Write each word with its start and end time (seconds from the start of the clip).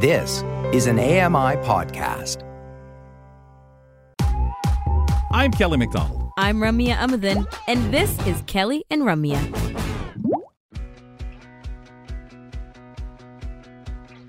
This 0.00 0.44
is 0.72 0.86
an 0.86 1.00
AMI 1.00 1.56
podcast. 1.66 2.44
I'm 5.32 5.50
Kelly 5.50 5.76
McDonald. 5.76 6.30
I'm 6.38 6.58
Ramya 6.58 6.94
Amuthan, 6.94 7.52
and 7.66 7.92
this 7.92 8.16
is 8.24 8.40
Kelly 8.46 8.84
and 8.90 9.02
Ramya. 9.02 9.42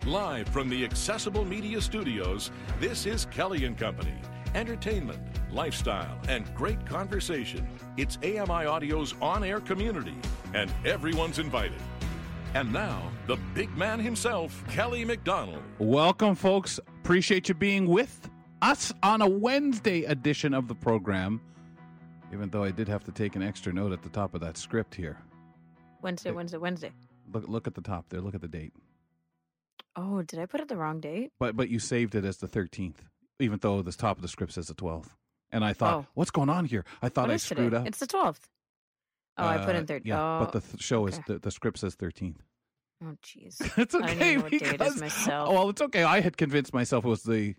Live 0.08 0.50
from 0.50 0.70
the 0.70 0.84
Accessible 0.84 1.46
Media 1.46 1.80
Studios, 1.80 2.50
this 2.80 3.06
is 3.06 3.26
Kelly 3.26 3.66
and 3.66 3.78
Company. 3.78 4.16
Entertainment, 4.56 5.20
lifestyle, 5.52 6.20
and 6.28 6.52
great 6.56 6.84
conversation. 6.88 7.68
It's 7.96 8.18
AMI 8.24 8.66
Audio's 8.66 9.14
on 9.22 9.44
air 9.44 9.60
community, 9.60 10.18
and 10.56 10.72
everyone's 10.84 11.38
invited. 11.38 11.80
And 12.56 12.74
now, 12.74 13.12
the 13.28 13.38
big 13.54 13.76
man 13.78 14.00
himself, 14.00 14.64
Kelly 14.70 15.06
McDonald. 15.06 15.62
Welcome, 15.78 16.34
folks. 16.36 16.80
Appreciate 17.04 17.48
you 17.48 17.54
being 17.56 17.86
with 17.88 18.30
us 18.62 18.92
on 19.04 19.22
a 19.22 19.30
Wednesday 19.30 20.04
edition 20.06 20.54
of 20.54 20.68
the 20.68 20.76
program. 20.76 21.42
Even 22.34 22.50
though 22.50 22.64
I 22.64 22.72
did 22.72 22.88
have 22.88 23.04
to 23.06 23.12
take 23.12 23.36
an 23.36 23.44
extra 23.44 23.72
note 23.72 23.92
at 23.92 24.02
the 24.02 24.10
top 24.10 24.34
of 24.34 24.42
that 24.42 24.58
script 24.58 24.96
here. 24.96 25.18
Wednesday, 26.02 26.32
Wednesday, 26.32 26.58
Wednesday. 26.58 26.92
Look, 27.32 27.48
look 27.48 27.68
at 27.68 27.76
the 27.76 27.82
top 27.82 28.06
there. 28.10 28.22
Look 28.22 28.36
at 28.36 28.42
the 28.42 28.48
date. 28.48 28.74
Oh, 29.96 30.22
did 30.22 30.40
I 30.40 30.46
put 30.46 30.60
it 30.62 30.68
the 30.68 30.78
wrong 30.78 31.00
date? 31.00 31.32
But 31.40 31.56
but 31.56 31.70
you 31.70 31.80
saved 31.80 32.16
it 32.16 32.24
as 32.26 32.38
the 32.38 32.48
13th, 32.48 32.98
even 33.40 33.60
though 33.62 33.82
the 33.82 33.92
top 33.92 34.18
of 34.18 34.22
the 34.22 34.28
script 34.28 34.54
says 34.54 34.68
the 34.68 34.76
12th. 34.76 35.10
And 35.52 35.66
I 35.66 35.74
thought, 35.74 35.94
Oh. 35.94 36.06
what's 36.14 36.32
going 36.32 36.50
on 36.50 36.66
here? 36.66 36.86
I 37.02 37.10
thought 37.10 37.24
What 37.24 37.32
I 37.32 37.36
is 37.36 37.44
screwed 37.44 37.72
today? 37.72 37.78
up. 37.78 37.88
It's 37.88 38.00
the 38.00 38.08
12th. 38.08 38.42
Oh, 39.38 39.48
I 39.48 39.58
put 39.66 39.76
Uh, 39.76 39.80
in 39.80 39.86
13th. 39.88 40.06
Yeah, 40.06 40.22
oh, 40.22 40.40
but 40.46 40.52
the 40.52 40.60
th- 40.62 40.82
show 40.82 41.08
is 41.08 41.16
okay. 41.16 41.24
the, 41.34 41.40
the 41.40 41.52
script 41.52 41.80
says 41.80 41.96
13th. 41.96 42.38
Oh, 43.04 43.16
jeez. 43.24 43.60
It's 43.78 43.96
I 43.96 44.00
okay 44.00 44.34
even 44.34 44.38
know 44.38 44.44
what 44.44 44.52
day 44.52 44.58
it 44.58 44.64
is 44.64 44.72
because 44.74 45.02
myself. 45.02 45.50
oh, 45.50 45.54
well, 45.54 45.70
it's 45.70 45.82
okay. 45.82 46.04
I 46.04 46.22
had 46.22 46.38
convinced 46.38 46.74
myself 46.74 47.06
it 47.06 47.10
was 47.10 47.24
the. 47.24 47.56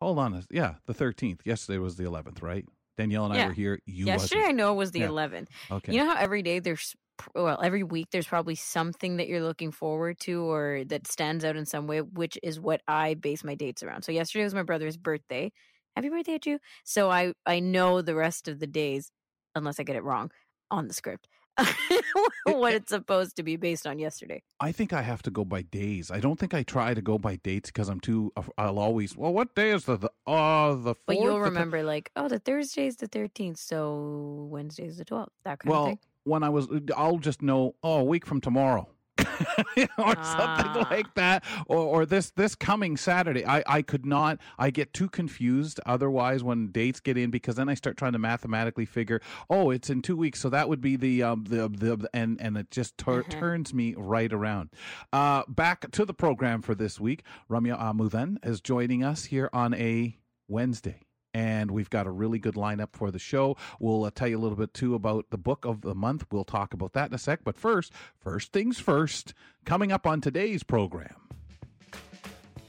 Hold 0.00 0.18
on, 0.18 0.34
a- 0.34 0.42
yeah, 0.50 0.74
the 0.86 0.94
thirteenth. 0.94 1.40
Yesterday 1.44 1.78
was 1.78 1.96
the 1.96 2.04
eleventh, 2.04 2.42
right? 2.42 2.64
Danielle 2.98 3.24
and 3.26 3.34
I 3.34 3.46
were 3.48 3.52
here. 3.52 3.78
You 3.86 4.06
Yesterday, 4.06 4.40
I 4.40 4.42
wasn't. 4.44 4.56
know 4.58 4.72
it 4.72 4.76
was 4.76 4.90
the 4.92 5.00
Yeah. 5.00 5.08
11th. 5.08 5.48
Okay. 5.70 5.92
You 5.92 5.98
know 6.04 6.10
how 6.10 6.16
every 6.16 6.42
day 6.42 6.60
there's, 6.60 6.94
well, 7.34 7.58
every 7.60 7.82
week 7.82 8.06
there's 8.12 8.26
probably 8.28 8.54
something 8.54 9.16
that 9.16 9.26
you're 9.26 9.42
looking 9.42 9.72
forward 9.72 10.20
to 10.20 10.44
or 10.48 10.84
that 10.86 11.08
stands 11.08 11.44
out 11.44 11.56
in 11.56 11.66
some 11.66 11.88
way, 11.88 12.02
which 12.02 12.38
is 12.44 12.60
what 12.60 12.82
I 12.86 13.14
base 13.14 13.42
my 13.42 13.56
dates 13.56 13.82
around. 13.82 14.02
So 14.04 14.12
yesterday 14.12 14.44
was 14.44 14.54
my 14.54 14.62
brother's 14.62 14.96
birthday. 14.96 15.50
Happy 15.96 16.08
birthday 16.08 16.38
to 16.38 16.50
you. 16.50 16.58
So 16.84 17.10
I, 17.10 17.32
I 17.44 17.58
know 17.58 18.00
the 18.00 18.14
rest 18.14 18.46
of 18.46 18.60
the 18.60 18.66
days, 18.68 19.10
unless 19.56 19.80
I 19.80 19.82
get 19.82 19.96
it 19.96 20.04
wrong 20.04 20.30
on 20.70 20.86
the 20.86 20.94
script, 20.94 21.26
what 22.44 22.74
it's 22.74 22.90
supposed 22.90 23.36
to 23.36 23.42
be 23.42 23.56
based 23.56 23.86
on 23.86 23.98
yesterday. 23.98 24.42
I 24.60 24.72
think 24.72 24.92
I 24.92 25.02
have 25.02 25.22
to 25.22 25.30
go 25.30 25.44
by 25.44 25.62
days. 25.62 26.10
I 26.10 26.20
don't 26.20 26.38
think 26.38 26.54
I 26.54 26.62
try 26.62 26.94
to 26.94 27.02
go 27.02 27.18
by 27.18 27.36
dates 27.36 27.70
because 27.70 27.88
I'm 27.88 28.00
too. 28.00 28.32
I'll 28.58 28.78
always. 28.78 29.16
Well, 29.16 29.32
what 29.32 29.54
day 29.54 29.70
is 29.70 29.84
the 29.84 29.96
the 29.96 30.10
uh 30.26 30.74
the 30.74 30.94
fourth? 30.94 30.98
But 31.06 31.16
you'll 31.16 31.38
the 31.38 31.44
th- 31.44 31.44
remember, 31.44 31.82
like, 31.82 32.10
oh, 32.16 32.28
the 32.28 32.38
Thursday's 32.38 32.96
the 32.96 33.08
13th, 33.08 33.58
so 33.58 34.48
Wednesday's 34.50 34.98
the 34.98 35.04
12th. 35.04 35.28
That 35.44 35.60
kind 35.60 35.60
of 35.60 35.60
thing. 35.60 35.70
Well, 35.70 35.86
thing. 35.86 35.98
when 36.24 36.42
I 36.42 36.48
was, 36.48 36.68
I'll 36.96 37.18
just 37.18 37.42
know. 37.42 37.74
Oh, 37.82 37.98
a 38.00 38.04
week 38.04 38.26
from 38.26 38.40
tomorrow. 38.40 38.88
or 39.98 40.14
something 40.22 40.70
Ah. 40.74 40.86
like 40.90 41.12
that 41.14 41.44
or, 41.66 41.78
or 41.78 42.06
this 42.06 42.30
this 42.30 42.54
coming 42.54 42.96
saturday 42.96 43.44
I, 43.46 43.62
I 43.66 43.82
could 43.82 44.06
not 44.06 44.38
i 44.58 44.70
get 44.70 44.92
too 44.92 45.08
confused 45.08 45.80
otherwise 45.86 46.42
when 46.42 46.68
dates 46.68 47.00
get 47.00 47.16
in 47.18 47.30
because 47.30 47.56
then 47.56 47.68
i 47.68 47.74
start 47.74 47.96
trying 47.96 48.12
to 48.12 48.18
mathematically 48.18 48.84
figure 48.84 49.20
oh 49.50 49.70
it's 49.70 49.90
in 49.90 50.02
two 50.02 50.16
weeks 50.16 50.40
so 50.40 50.48
that 50.50 50.68
would 50.68 50.80
be 50.80 50.96
the 50.96 51.22
um 51.22 51.44
the, 51.44 51.68
the 51.68 52.08
and 52.14 52.40
and 52.40 52.56
it 52.56 52.70
just 52.70 52.96
tur- 52.98 53.22
Mhm. 53.24 53.30
turns 53.30 53.74
me 53.74 53.94
right 53.96 54.32
around 54.32 54.70
uh 55.12 55.42
back 55.48 55.90
to 55.92 56.04
the 56.04 56.14
program 56.14 56.62
for 56.62 56.74
this 56.74 56.98
week 57.00 57.22
ramya 57.50 57.78
amuthan 57.80 58.36
is 58.46 58.60
joining 58.60 59.04
us 59.04 59.24
here 59.26 59.48
on 59.52 59.74
a 59.74 60.18
wednesday 60.48 61.03
and 61.34 61.70
we've 61.70 61.90
got 61.90 62.06
a 62.06 62.10
really 62.10 62.38
good 62.38 62.54
lineup 62.54 62.90
for 62.92 63.10
the 63.10 63.18
show. 63.18 63.56
We'll 63.80 64.04
uh, 64.04 64.10
tell 64.14 64.28
you 64.28 64.38
a 64.38 64.40
little 64.40 64.56
bit 64.56 64.72
too 64.72 64.94
about 64.94 65.26
the 65.30 65.36
book 65.36 65.64
of 65.64 65.82
the 65.82 65.94
month. 65.94 66.24
We'll 66.30 66.44
talk 66.44 66.72
about 66.72 66.92
that 66.94 67.08
in 67.08 67.14
a 67.14 67.18
sec. 67.18 67.40
But 67.44 67.56
first, 67.56 67.92
first 68.16 68.52
things 68.52 68.78
first, 68.78 69.34
coming 69.64 69.92
up 69.92 70.06
on 70.06 70.20
today's 70.20 70.62
program. 70.62 71.16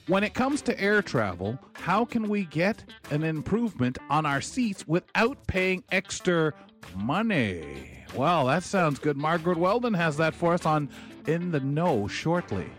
When 0.08 0.22
it 0.22 0.34
comes 0.34 0.62
to 0.62 0.80
air 0.80 1.02
travel, 1.02 1.58
how 1.72 2.04
can 2.04 2.28
we 2.28 2.44
get 2.44 2.84
an 3.10 3.24
improvement 3.24 3.98
on 4.08 4.24
our 4.24 4.40
seats 4.40 4.86
without 4.86 5.46
paying 5.46 5.82
extra 5.90 6.52
money? 6.94 8.04
Well, 8.14 8.46
that 8.46 8.62
sounds 8.62 9.00
good. 9.00 9.16
Margaret 9.16 9.58
Weldon 9.58 9.94
has 9.94 10.16
that 10.18 10.34
for 10.34 10.54
us 10.54 10.64
on 10.64 10.88
In 11.26 11.50
the 11.50 11.60
Know 11.60 12.06
shortly. 12.06 12.70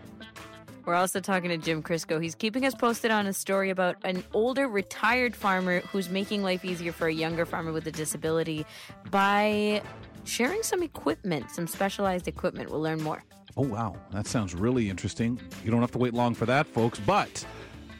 We're 0.88 0.94
also 0.94 1.20
talking 1.20 1.50
to 1.50 1.58
Jim 1.58 1.82
Crisco. 1.82 2.18
He's 2.18 2.34
keeping 2.34 2.64
us 2.64 2.74
posted 2.74 3.10
on 3.10 3.26
a 3.26 3.34
story 3.34 3.68
about 3.68 3.96
an 4.04 4.24
older 4.32 4.66
retired 4.66 5.36
farmer 5.36 5.80
who's 5.80 6.08
making 6.08 6.42
life 6.42 6.64
easier 6.64 6.92
for 6.92 7.08
a 7.08 7.12
younger 7.12 7.44
farmer 7.44 7.72
with 7.72 7.86
a 7.88 7.90
disability 7.90 8.64
by 9.10 9.82
sharing 10.24 10.62
some 10.62 10.82
equipment, 10.82 11.50
some 11.50 11.66
specialized 11.66 12.26
equipment. 12.26 12.70
We'll 12.70 12.80
learn 12.80 13.02
more. 13.02 13.22
Oh, 13.54 13.66
wow. 13.66 13.96
That 14.12 14.26
sounds 14.26 14.54
really 14.54 14.88
interesting. 14.88 15.38
You 15.62 15.70
don't 15.70 15.82
have 15.82 15.90
to 15.90 15.98
wait 15.98 16.14
long 16.14 16.32
for 16.32 16.46
that, 16.46 16.66
folks. 16.66 16.98
But 17.00 17.44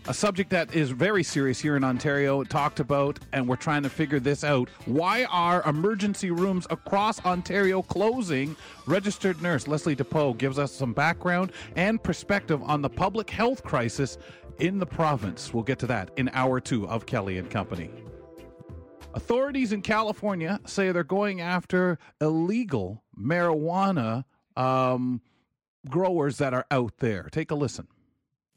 a 0.09 0.15
subject 0.15 0.49
that 0.49 0.75
is 0.75 0.91
very 0.91 1.23
serious 1.23 1.61
here 1.61 1.77
in 1.77 1.85
Ontario, 1.85 2.43
talked 2.43 2.81
about, 2.81 3.19
and 3.35 3.47
we're 3.47 3.57
trying 3.57 3.83
to 3.83 3.91
figure 3.91 4.19
this 4.19 4.43
out. 4.43 4.71
Why 4.87 5.25
are 5.25 5.63
emergency 5.69 6.31
rooms 6.31 6.67
across 6.71 7.23
Ontario 7.27 7.83
closing? 7.83 8.57
Registered 8.87 9.43
nurse 9.43 9.69
Leslie 9.69 9.95
DePoe 9.95 10.37
gives 10.39 10.59
us 10.59 10.73
some 10.73 10.95
background 10.95 11.53
and 11.77 12.03
perspective 12.03 12.63
on 12.63 12.81
the 12.81 12.89
public 12.89 13.29
health 13.29 13.63
crisis 13.63 14.17
in 14.61 14.79
the 14.79 14.87
province. 14.87 15.53
We'll 15.53 15.63
get 15.63 15.79
to 15.81 15.87
that 15.89 16.11
in 16.17 16.31
hour 16.33 16.59
two 16.59 16.89
of 16.89 17.05
Kelly 17.05 17.37
and 17.37 17.51
Company. 17.51 17.91
Authorities 19.13 19.73
in 19.73 19.83
California 19.83 20.59
say 20.65 20.91
they're 20.91 21.05
going 21.05 21.43
after 21.43 21.99
illegal 22.23 23.05
marijuana 23.15 24.25
um, 24.57 25.21
growers 25.87 26.39
that 26.39 26.55
are 26.55 26.65
out 26.71 26.95
there. 26.99 27.29
Take 27.31 27.51
a 27.51 27.55
listen. 27.55 27.89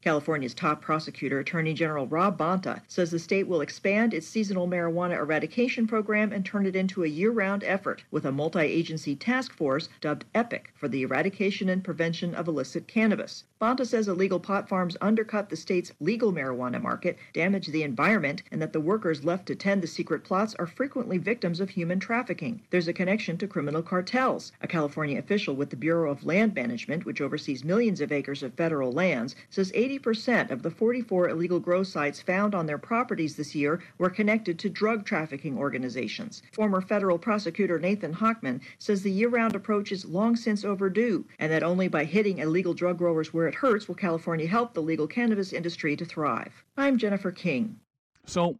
California's 0.02 0.52
top 0.52 0.82
prosecutor, 0.82 1.38
Attorney 1.38 1.72
General 1.72 2.08
Rob 2.08 2.36
Bonta, 2.36 2.82
says 2.88 3.12
the 3.12 3.20
state 3.20 3.46
will 3.46 3.60
expand 3.60 4.12
its 4.12 4.26
seasonal 4.26 4.66
marijuana 4.66 5.16
eradication 5.16 5.86
program 5.86 6.32
and 6.32 6.44
turn 6.44 6.66
it 6.66 6.74
into 6.74 7.04
a 7.04 7.08
year 7.08 7.30
round 7.30 7.62
effort 7.62 8.02
with 8.10 8.24
a 8.24 8.32
multi 8.32 8.58
agency 8.58 9.14
task 9.14 9.52
force 9.52 9.88
dubbed 10.00 10.24
EPIC 10.34 10.72
for 10.74 10.88
the 10.88 11.02
eradication 11.02 11.68
and 11.68 11.84
prevention 11.84 12.34
of 12.34 12.48
illicit 12.48 12.88
cannabis. 12.88 13.44
Bonta 13.60 13.86
says 13.86 14.08
illegal 14.08 14.40
pot 14.40 14.68
farms 14.68 14.96
undercut 15.00 15.48
the 15.48 15.56
state's 15.56 15.92
legal 16.00 16.32
marijuana 16.32 16.82
market, 16.82 17.16
damage 17.32 17.68
the 17.68 17.84
environment, 17.84 18.42
and 18.50 18.60
that 18.60 18.72
the 18.72 18.80
workers 18.80 19.24
left 19.24 19.46
to 19.46 19.54
tend 19.54 19.82
the 19.82 19.86
secret 19.86 20.24
plots 20.24 20.56
are 20.56 20.66
frequently 20.66 21.16
victims 21.16 21.60
of 21.60 21.70
human 21.70 22.00
trafficking. 22.00 22.60
There's 22.70 22.88
a 22.88 22.92
connection 22.92 23.38
to 23.38 23.46
criminal 23.46 23.82
cartels. 23.82 24.50
A 24.60 24.66
California 24.66 25.16
official 25.16 25.54
with 25.54 25.70
the 25.70 25.76
Bureau 25.76 26.10
of 26.10 26.24
Land 26.26 26.56
Management, 26.56 27.04
which 27.04 27.20
oversees 27.20 27.62
millions 27.62 28.00
of 28.00 28.10
acres 28.10 28.42
of 28.42 28.54
federal 28.54 28.90
lands, 28.90 29.36
says 29.48 29.70
80% 29.70 29.91
of 29.96 30.62
the 30.62 30.70
44 30.70 31.28
illegal 31.28 31.60
grow 31.60 31.82
sites 31.82 32.20
found 32.20 32.54
on 32.54 32.66
their 32.66 32.78
properties 32.78 33.36
this 33.36 33.54
year 33.54 33.80
were 33.98 34.08
connected 34.08 34.58
to 34.58 34.70
drug 34.70 35.04
trafficking 35.04 35.58
organizations. 35.58 36.42
Former 36.52 36.80
federal 36.80 37.18
prosecutor 37.18 37.78
Nathan 37.78 38.14
Hochman 38.14 38.60
says 38.78 39.02
the 39.02 39.10
year 39.10 39.28
round 39.28 39.54
approach 39.54 39.92
is 39.92 40.04
long 40.04 40.36
since 40.36 40.64
overdue, 40.64 41.26
and 41.38 41.52
that 41.52 41.62
only 41.62 41.88
by 41.88 42.04
hitting 42.04 42.38
illegal 42.38 42.74
drug 42.74 42.98
growers 42.98 43.34
where 43.34 43.48
it 43.48 43.54
hurts 43.54 43.88
will 43.88 43.94
California 43.94 44.46
help 44.46 44.72
the 44.72 44.82
legal 44.82 45.06
cannabis 45.06 45.52
industry 45.52 45.96
to 45.96 46.04
thrive. 46.04 46.64
I'm 46.76 46.96
Jennifer 46.96 47.30
King. 47.30 47.80
So 48.26 48.58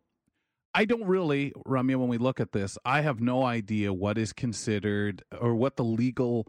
I 0.75 0.85
don't 0.85 1.05
really, 1.05 1.53
Ramya, 1.67 1.97
when 1.97 2.09
we 2.09 2.19
look 2.19 2.41
at 2.41 2.53
this, 2.53 2.79
I 2.85 3.03
have 3.03 3.21
no 3.21 3.45
idea 3.45 3.93
what 3.93 4.19
is 4.19 4.33
considered 4.33 5.23
or 5.41 5.55
what 5.55 5.77
the 5.77 5.85
legal, 5.85 6.47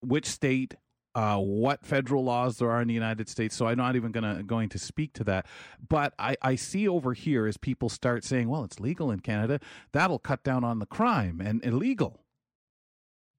which 0.00 0.26
state, 0.26 0.74
uh, 1.18 1.36
what 1.36 1.84
federal 1.84 2.22
laws 2.22 2.58
there 2.58 2.70
are 2.70 2.80
in 2.80 2.86
the 2.86 2.94
United 2.94 3.28
States. 3.28 3.56
So 3.56 3.66
I'm 3.66 3.76
not 3.76 3.96
even 3.96 4.12
gonna 4.12 4.44
going 4.44 4.68
to 4.68 4.78
speak 4.78 5.14
to 5.14 5.24
that. 5.24 5.46
But 5.88 6.14
I, 6.16 6.36
I 6.42 6.54
see 6.54 6.86
over 6.86 7.12
here 7.12 7.48
as 7.48 7.56
people 7.56 7.88
start 7.88 8.22
saying, 8.22 8.48
well, 8.48 8.62
it's 8.62 8.78
legal 8.78 9.10
in 9.10 9.18
Canada, 9.18 9.58
that'll 9.90 10.20
cut 10.20 10.44
down 10.44 10.62
on 10.62 10.78
the 10.78 10.86
crime 10.86 11.40
and 11.44 11.64
illegal. 11.64 12.20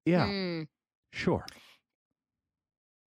Yeah, 0.05 0.25
Hmm. 0.27 0.63
sure. 1.13 1.45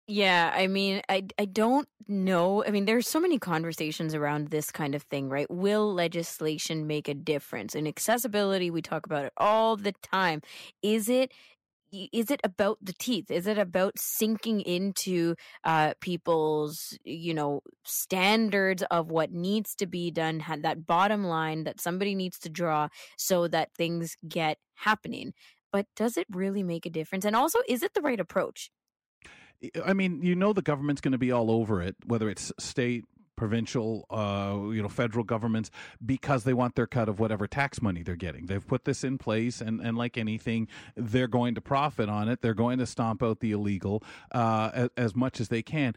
Yeah, 0.07 0.51
I 0.55 0.67
mean, 0.67 1.01
I 1.09 1.25
I 1.39 1.45
don't 1.45 1.87
know. 2.07 2.63
I 2.63 2.69
mean, 2.69 2.85
there's 2.85 3.07
so 3.07 3.19
many 3.19 3.39
conversations 3.39 4.13
around 4.13 4.49
this 4.49 4.69
kind 4.71 4.93
of 4.93 5.01
thing, 5.03 5.29
right? 5.29 5.49
Will 5.49 5.91
legislation 5.93 6.85
make 6.85 7.07
a 7.07 7.13
difference? 7.15 7.73
In 7.73 7.87
accessibility, 7.87 8.69
we 8.69 8.81
talk 8.83 9.07
about 9.07 9.25
it 9.25 9.33
all 9.37 9.77
the 9.77 9.93
time. 10.03 10.41
Is 10.83 11.09
it 11.09 11.31
is 11.91 12.31
it 12.31 12.39
about 12.43 12.77
the 12.81 12.93
teeth? 12.93 13.31
Is 13.31 13.47
it 13.47 13.57
about 13.57 13.93
sinking 13.97 14.61
into 14.61 15.35
uh, 15.63 15.93
people's, 16.01 16.97
you 17.03 17.33
know, 17.33 17.61
standards 17.83 18.83
of 18.91 19.09
what 19.11 19.31
needs 19.31 19.75
to 19.75 19.87
be 19.87 20.11
done? 20.11 20.43
That 20.61 20.85
bottom 20.85 21.23
line 21.23 21.63
that 21.63 21.81
somebody 21.81 22.15
needs 22.15 22.39
to 22.39 22.49
draw 22.49 22.89
so 23.17 23.47
that 23.47 23.73
things 23.75 24.15
get 24.27 24.57
happening. 24.75 25.33
But 25.71 25.85
does 25.95 26.17
it 26.17 26.27
really 26.31 26.63
make 26.63 26.85
a 26.85 26.89
difference? 26.89 27.25
And 27.25 27.35
also, 27.35 27.59
is 27.67 27.83
it 27.83 27.93
the 27.93 28.01
right 28.01 28.19
approach? 28.19 28.71
I 29.83 29.93
mean, 29.93 30.23
you 30.23 30.35
know, 30.35 30.53
the 30.53 30.61
government's 30.61 31.01
going 31.01 31.11
to 31.11 31.17
be 31.17 31.31
all 31.31 31.51
over 31.51 31.81
it, 31.81 31.95
whether 32.05 32.29
it's 32.29 32.51
state, 32.59 33.03
provincial, 33.39 34.05
uh, 34.11 34.69
you 34.71 34.81
know, 34.81 34.89
federal 34.89 35.23
governments, 35.23 35.71
because 36.05 36.43
they 36.43 36.53
want 36.53 36.75
their 36.75 36.85
cut 36.85 37.07
of 37.07 37.19
whatever 37.19 37.47
tax 37.47 37.81
money 37.81 38.03
they're 38.03 38.17
getting. 38.17 38.45
They've 38.47 38.67
put 38.67 38.83
this 38.83 39.03
in 39.03 39.17
place, 39.17 39.61
and, 39.61 39.79
and 39.79 39.97
like 39.97 40.17
anything, 40.17 40.67
they're 40.95 41.27
going 41.27 41.55
to 41.55 41.61
profit 41.61 42.09
on 42.09 42.27
it. 42.27 42.41
They're 42.41 42.53
going 42.53 42.79
to 42.79 42.85
stomp 42.85 43.23
out 43.23 43.39
the 43.39 43.53
illegal 43.53 44.03
uh, 44.33 44.71
as, 44.73 44.89
as 44.97 45.15
much 45.15 45.39
as 45.39 45.47
they 45.47 45.61
can. 45.61 45.95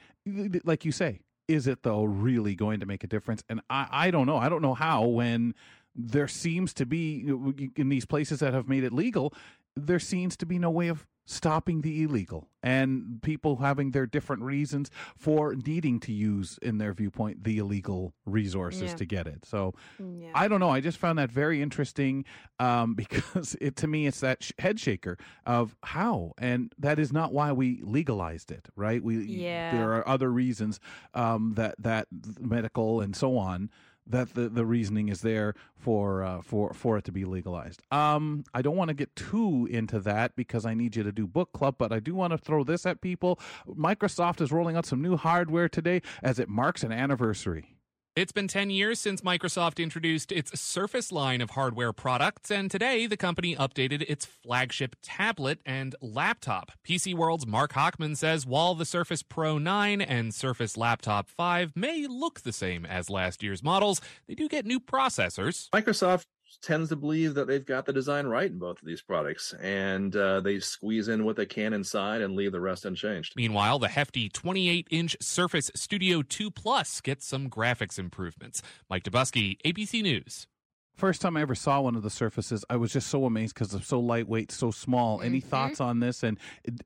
Like 0.64 0.84
you 0.84 0.92
say, 0.92 1.20
is 1.48 1.66
it 1.66 1.82
though 1.82 2.04
really 2.04 2.54
going 2.54 2.78
to 2.80 2.86
make 2.86 3.02
a 3.02 3.08
difference? 3.08 3.42
And 3.48 3.60
I, 3.68 3.88
I 3.90 4.10
don't 4.12 4.26
know. 4.26 4.36
I 4.36 4.48
don't 4.48 4.62
know 4.62 4.74
how 4.74 5.04
when 5.04 5.54
there 5.94 6.28
seems 6.28 6.72
to 6.74 6.86
be 6.86 7.28
in 7.76 7.88
these 7.88 8.06
places 8.06 8.40
that 8.40 8.54
have 8.54 8.68
made 8.68 8.84
it 8.84 8.92
legal, 8.92 9.34
there 9.76 9.98
seems 9.98 10.36
to 10.36 10.46
be 10.46 10.58
no 10.58 10.70
way 10.70 10.88
of 10.88 11.06
stopping 11.24 11.82
the 11.82 12.02
illegal 12.02 12.48
and 12.64 13.20
people 13.22 13.56
having 13.56 13.92
their 13.92 14.06
different 14.06 14.42
reasons 14.42 14.90
for 15.16 15.54
needing 15.54 16.00
to 16.00 16.12
use 16.12 16.58
in 16.62 16.78
their 16.78 16.92
viewpoint 16.92 17.44
the 17.44 17.58
illegal 17.58 18.12
resources 18.26 18.90
yeah. 18.90 18.96
to 18.96 19.04
get 19.04 19.26
it 19.28 19.44
so 19.44 19.72
yeah. 20.00 20.30
i 20.34 20.48
don't 20.48 20.58
know 20.58 20.70
i 20.70 20.80
just 20.80 20.98
found 20.98 21.18
that 21.18 21.30
very 21.30 21.62
interesting 21.62 22.24
um, 22.58 22.94
because 22.94 23.56
it 23.60 23.76
to 23.76 23.86
me 23.86 24.06
it's 24.06 24.20
that 24.20 24.42
sh- 24.42 24.52
head 24.58 24.80
shaker 24.80 25.16
of 25.46 25.76
how 25.84 26.32
and 26.38 26.72
that 26.76 26.98
is 26.98 27.12
not 27.12 27.32
why 27.32 27.52
we 27.52 27.80
legalized 27.84 28.50
it 28.50 28.68
right 28.74 29.02
we 29.02 29.18
yeah. 29.24 29.70
there 29.70 29.92
are 29.92 30.06
other 30.08 30.30
reasons 30.30 30.80
um, 31.14 31.54
that 31.54 31.76
that 31.78 32.08
medical 32.40 33.00
and 33.00 33.14
so 33.14 33.38
on 33.38 33.70
that 34.06 34.34
the, 34.34 34.48
the 34.48 34.64
reasoning 34.64 35.08
is 35.08 35.20
there 35.20 35.54
for 35.76 36.22
uh, 36.22 36.42
for 36.42 36.72
for 36.74 36.98
it 36.98 37.04
to 37.04 37.12
be 37.12 37.24
legalized. 37.24 37.82
Um, 37.90 38.44
I 38.54 38.62
don't 38.62 38.76
want 38.76 38.88
to 38.88 38.94
get 38.94 39.14
too 39.16 39.66
into 39.70 40.00
that 40.00 40.36
because 40.36 40.66
I 40.66 40.74
need 40.74 40.96
you 40.96 41.02
to 41.02 41.12
do 41.12 41.26
book 41.26 41.52
club, 41.52 41.76
but 41.78 41.92
I 41.92 42.00
do 42.00 42.14
want 42.14 42.32
to 42.32 42.38
throw 42.38 42.64
this 42.64 42.86
at 42.86 43.00
people. 43.00 43.38
Microsoft 43.68 44.40
is 44.40 44.52
rolling 44.52 44.76
out 44.76 44.86
some 44.86 45.02
new 45.02 45.16
hardware 45.16 45.68
today 45.68 46.02
as 46.22 46.38
it 46.38 46.48
marks 46.48 46.82
an 46.82 46.92
anniversary. 46.92 47.76
It's 48.14 48.30
been 48.30 48.46
10 48.46 48.68
years 48.68 49.00
since 49.00 49.22
Microsoft 49.22 49.82
introduced 49.82 50.32
its 50.32 50.60
Surface 50.60 51.12
line 51.12 51.40
of 51.40 51.48
hardware 51.48 51.94
products, 51.94 52.50
and 52.50 52.70
today 52.70 53.06
the 53.06 53.16
company 53.16 53.56
updated 53.56 54.04
its 54.06 54.26
flagship 54.26 54.96
tablet 55.00 55.60
and 55.64 55.96
laptop. 56.02 56.72
PC 56.86 57.14
World's 57.14 57.46
Mark 57.46 57.72
Hachman 57.72 58.14
says 58.14 58.44
while 58.44 58.74
the 58.74 58.84
Surface 58.84 59.22
Pro 59.22 59.56
9 59.56 60.02
and 60.02 60.34
Surface 60.34 60.76
Laptop 60.76 61.30
5 61.30 61.72
may 61.74 62.06
look 62.06 62.42
the 62.42 62.52
same 62.52 62.84
as 62.84 63.08
last 63.08 63.42
year's 63.42 63.62
models, 63.62 63.98
they 64.28 64.34
do 64.34 64.46
get 64.46 64.66
new 64.66 64.78
processors. 64.78 65.70
Microsoft 65.70 66.26
tends 66.60 66.88
to 66.90 66.96
believe 66.96 67.34
that 67.34 67.46
they've 67.46 67.64
got 67.64 67.86
the 67.86 67.92
design 67.92 68.26
right 68.26 68.50
in 68.50 68.58
both 68.58 68.80
of 68.80 68.86
these 68.86 69.02
products, 69.02 69.54
and 69.60 70.14
uh, 70.16 70.40
they 70.40 70.58
squeeze 70.60 71.08
in 71.08 71.24
what 71.24 71.36
they 71.36 71.46
can 71.46 71.72
inside 71.72 72.20
and 72.20 72.34
leave 72.34 72.52
the 72.52 72.60
rest 72.60 72.84
unchanged. 72.84 73.34
Meanwhile, 73.36 73.78
the 73.78 73.88
hefty 73.88 74.28
28-inch 74.28 75.16
Surface 75.20 75.70
Studio 75.74 76.22
2 76.22 76.50
Plus 76.50 77.00
gets 77.00 77.26
some 77.26 77.48
graphics 77.48 77.98
improvements. 77.98 78.62
Mike 78.90 79.04
Dobuski, 79.04 79.56
ABC 79.64 80.02
News. 80.02 80.46
First 80.94 81.22
time 81.22 81.36
I 81.36 81.40
ever 81.40 81.54
saw 81.54 81.80
one 81.80 81.96
of 81.96 82.02
the 82.02 82.10
surfaces, 82.10 82.64
I 82.68 82.76
was 82.76 82.92
just 82.92 83.08
so 83.08 83.24
amazed 83.24 83.54
because 83.54 83.72
it's 83.74 83.88
so 83.88 83.98
lightweight, 83.98 84.52
so 84.52 84.70
small. 84.70 85.18
Mm-hmm. 85.18 85.26
Any 85.26 85.40
thoughts 85.40 85.80
on 85.80 86.00
this? 86.00 86.22
And 86.22 86.38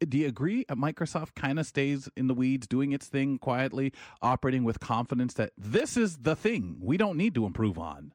do 0.08 0.18
you 0.18 0.28
agree? 0.28 0.64
Microsoft 0.70 1.34
kind 1.34 1.58
of 1.58 1.66
stays 1.66 2.08
in 2.16 2.28
the 2.28 2.34
weeds, 2.34 2.66
doing 2.66 2.92
its 2.92 3.08
thing 3.08 3.38
quietly, 3.38 3.92
operating 4.22 4.64
with 4.64 4.78
confidence 4.80 5.34
that 5.34 5.52
this 5.58 5.96
is 5.96 6.18
the 6.18 6.36
thing 6.36 6.76
we 6.80 6.96
don't 6.96 7.16
need 7.16 7.34
to 7.34 7.46
improve 7.46 7.78
on. 7.78 8.12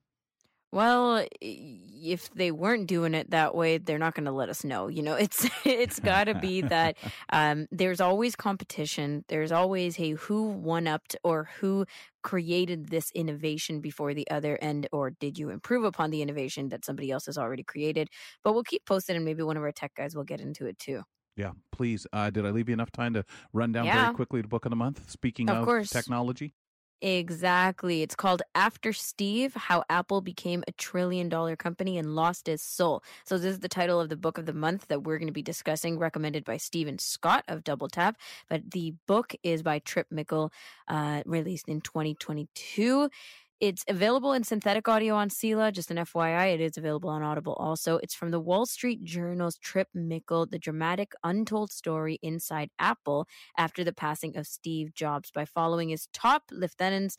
Well, 0.71 1.25
if 1.41 2.29
they 2.33 2.51
weren't 2.51 2.87
doing 2.87 3.13
it 3.13 3.31
that 3.31 3.53
way, 3.53 3.77
they're 3.77 3.99
not 3.99 4.15
going 4.15 4.25
to 4.25 4.31
let 4.31 4.49
us 4.49 4.63
know. 4.63 4.87
You 4.87 5.03
know, 5.03 5.15
it's 5.19 5.47
it's 5.65 5.99
got 5.99 6.25
to 6.25 6.35
be 6.35 6.61
that 6.61 6.97
um, 7.31 7.67
there's 7.71 7.99
always 7.99 8.35
competition. 8.35 9.25
There's 9.27 9.51
always 9.51 9.95
hey, 9.97 10.11
who 10.11 10.43
one 10.43 10.87
upped 10.87 11.15
or 11.23 11.49
who 11.59 11.85
created 12.23 12.89
this 12.89 13.11
innovation 13.11 13.81
before 13.81 14.13
the 14.13 14.29
other, 14.31 14.55
and 14.55 14.87
or 14.91 15.11
did 15.11 15.37
you 15.37 15.49
improve 15.49 15.83
upon 15.83 16.09
the 16.09 16.21
innovation 16.21 16.69
that 16.69 16.85
somebody 16.85 17.11
else 17.11 17.25
has 17.25 17.37
already 17.37 17.63
created? 17.63 18.09
But 18.43 18.53
we'll 18.53 18.63
keep 18.63 18.85
posted, 18.85 19.15
and 19.15 19.25
maybe 19.25 19.43
one 19.43 19.57
of 19.57 19.63
our 19.63 19.71
tech 19.71 19.93
guys 19.95 20.15
will 20.15 20.23
get 20.23 20.39
into 20.39 20.67
it 20.67 20.79
too. 20.79 21.03
Yeah, 21.37 21.51
please. 21.71 22.05
Uh, 22.11 22.29
did 22.29 22.45
I 22.45 22.49
leave 22.49 22.69
you 22.69 22.73
enough 22.73 22.91
time 22.91 23.13
to 23.13 23.25
run 23.53 23.71
down 23.71 23.85
yeah. 23.85 24.03
very 24.03 24.15
quickly 24.15 24.41
the 24.41 24.47
book 24.47 24.65
of 24.65 24.69
the 24.69 24.75
month? 24.75 25.09
Speaking 25.09 25.49
of, 25.49 25.67
of 25.67 25.89
technology. 25.89 26.53
Exactly. 27.01 28.03
It's 28.03 28.15
called 28.15 28.43
After 28.53 28.93
Steve 28.93 29.55
How 29.55 29.83
Apple 29.89 30.21
Became 30.21 30.63
a 30.67 30.71
Trillion 30.73 31.29
Dollar 31.29 31.55
Company 31.55 31.97
and 31.97 32.13
Lost 32.13 32.47
Its 32.47 32.61
Soul. 32.61 33.03
So, 33.23 33.39
this 33.39 33.53
is 33.53 33.59
the 33.59 33.67
title 33.67 33.99
of 33.99 34.09
the 34.09 34.15
book 34.15 34.37
of 34.37 34.45
the 34.45 34.53
month 34.53 34.87
that 34.87 35.03
we're 35.03 35.17
going 35.17 35.27
to 35.27 35.33
be 35.33 35.41
discussing, 35.41 35.97
recommended 35.97 36.45
by 36.45 36.57
Stephen 36.57 36.99
Scott 36.99 37.43
of 37.47 37.63
Double 37.63 37.87
Tap. 37.87 38.17
But 38.49 38.69
the 38.69 38.93
book 39.07 39.33
is 39.41 39.63
by 39.63 39.79
Trip 39.79 40.07
Mickle, 40.11 40.51
uh, 40.87 41.23
released 41.25 41.67
in 41.67 41.81
2022. 41.81 43.09
It's 43.61 43.85
available 43.87 44.33
in 44.33 44.43
synthetic 44.43 44.87
audio 44.87 45.13
on 45.13 45.29
CELA. 45.29 45.71
Just 45.71 45.91
an 45.91 45.97
FYI, 45.97 46.55
it 46.55 46.61
is 46.61 46.77
available 46.77 47.11
on 47.11 47.21
Audible 47.21 47.53
also. 47.53 47.97
It's 47.97 48.15
from 48.15 48.31
the 48.31 48.39
Wall 48.39 48.65
Street 48.65 49.03
Journal's 49.03 49.59
Trip 49.59 49.87
Mickle, 49.93 50.47
The 50.47 50.57
Dramatic 50.57 51.11
Untold 51.23 51.71
Story 51.71 52.17
Inside 52.23 52.71
Apple 52.79 53.27
after 53.55 53.83
the 53.83 53.93
passing 53.93 54.35
of 54.35 54.47
Steve 54.47 54.95
Jobs 54.95 55.29
by 55.29 55.45
following 55.45 55.89
his 55.89 56.07
top 56.11 56.45
lieutenants. 56.51 57.17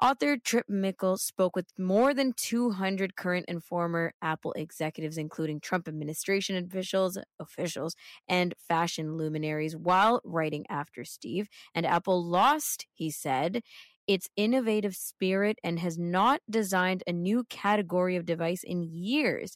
Author 0.00 0.38
Trip 0.38 0.70
Mickle 0.70 1.18
spoke 1.18 1.54
with 1.54 1.66
more 1.78 2.14
than 2.14 2.32
200 2.32 3.14
current 3.14 3.44
and 3.46 3.62
former 3.62 4.14
Apple 4.22 4.52
executives, 4.54 5.18
including 5.18 5.60
Trump 5.60 5.86
administration 5.86 6.56
officials, 6.56 7.18
officials, 7.38 7.94
and 8.26 8.54
fashion 8.56 9.18
luminaries, 9.18 9.76
while 9.76 10.22
writing 10.24 10.64
after 10.70 11.04
Steve. 11.04 11.48
And 11.74 11.84
Apple 11.84 12.24
lost, 12.24 12.86
he 12.94 13.10
said, 13.10 13.62
its 14.06 14.28
innovative 14.36 14.94
spirit 14.96 15.58
and 15.62 15.78
has 15.78 15.98
not 15.98 16.40
designed 16.50 17.02
a 17.06 17.12
new 17.12 17.44
category 17.44 18.16
of 18.16 18.26
device 18.26 18.62
in 18.62 18.82
years. 18.82 19.54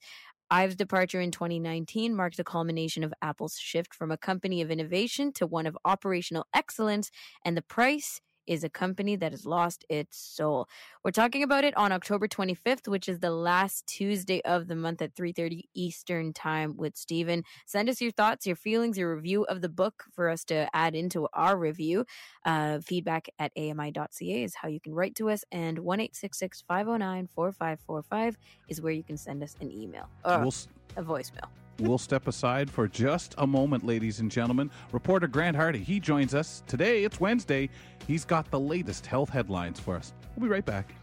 Ive's 0.50 0.76
departure 0.76 1.20
in 1.20 1.32
2019 1.32 2.14
marked 2.14 2.36
the 2.36 2.44
culmination 2.44 3.02
of 3.02 3.12
Apple's 3.20 3.58
shift 3.58 3.94
from 3.94 4.12
a 4.12 4.18
company 4.18 4.62
of 4.62 4.70
innovation 4.70 5.32
to 5.32 5.46
one 5.46 5.66
of 5.66 5.76
operational 5.84 6.46
excellence, 6.54 7.10
and 7.44 7.56
the 7.56 7.62
price 7.62 8.20
is 8.46 8.64
a 8.64 8.68
company 8.68 9.16
that 9.16 9.32
has 9.32 9.46
lost 9.46 9.84
its 9.88 10.18
soul. 10.18 10.68
We're 11.04 11.10
talking 11.10 11.42
about 11.42 11.64
it 11.64 11.76
on 11.76 11.92
October 11.92 12.28
25th, 12.28 12.88
which 12.88 13.08
is 13.08 13.20
the 13.20 13.30
last 13.30 13.86
Tuesday 13.86 14.40
of 14.42 14.68
the 14.68 14.76
month 14.76 15.02
at 15.02 15.14
3:30 15.14 15.68
Eastern 15.74 16.32
Time 16.32 16.76
with 16.76 16.96
Steven. 16.96 17.44
Send 17.66 17.88
us 17.88 18.00
your 18.00 18.12
thoughts, 18.12 18.46
your 18.46 18.56
feelings, 18.56 18.98
your 18.98 19.14
review 19.14 19.44
of 19.44 19.60
the 19.60 19.68
book 19.68 20.04
for 20.12 20.28
us 20.28 20.44
to 20.44 20.68
add 20.74 20.94
into 20.94 21.28
our 21.32 21.56
review. 21.56 22.04
Uh, 22.44 22.80
feedback 22.80 23.28
at 23.38 23.52
ami.ca 23.56 24.42
is 24.42 24.54
how 24.54 24.68
you 24.68 24.80
can 24.80 24.94
write 24.94 25.14
to 25.16 25.30
us, 25.30 25.44
and 25.52 25.78
1-866-509-4545 25.78 28.36
is 28.68 28.80
where 28.80 28.92
you 28.92 29.02
can 29.02 29.16
send 29.16 29.42
us 29.42 29.56
an 29.60 29.70
email 29.70 30.08
or 30.24 30.40
we'll, 30.40 30.54
a 30.96 31.02
voicemail 31.02 31.48
we'll 31.78 31.98
step 31.98 32.28
aside 32.28 32.70
for 32.70 32.88
just 32.88 33.34
a 33.38 33.46
moment, 33.46 33.84
ladies 33.84 34.20
and 34.20 34.30
gentlemen. 34.30 34.70
Reporter 34.92 35.26
Grant 35.26 35.56
Hardy, 35.56 35.78
he 35.78 36.00
joins 36.00 36.34
us. 36.34 36.62
Today, 36.66 37.04
it's 37.04 37.20
Wednesday. 37.20 37.68
He's 38.06 38.24
got 38.24 38.50
the 38.50 38.60
latest 38.60 39.06
health 39.06 39.28
headlines 39.28 39.80
for 39.80 39.96
us. 39.96 40.12
We'll 40.36 40.48
be 40.48 40.52
right 40.52 40.64
back. 40.64 40.94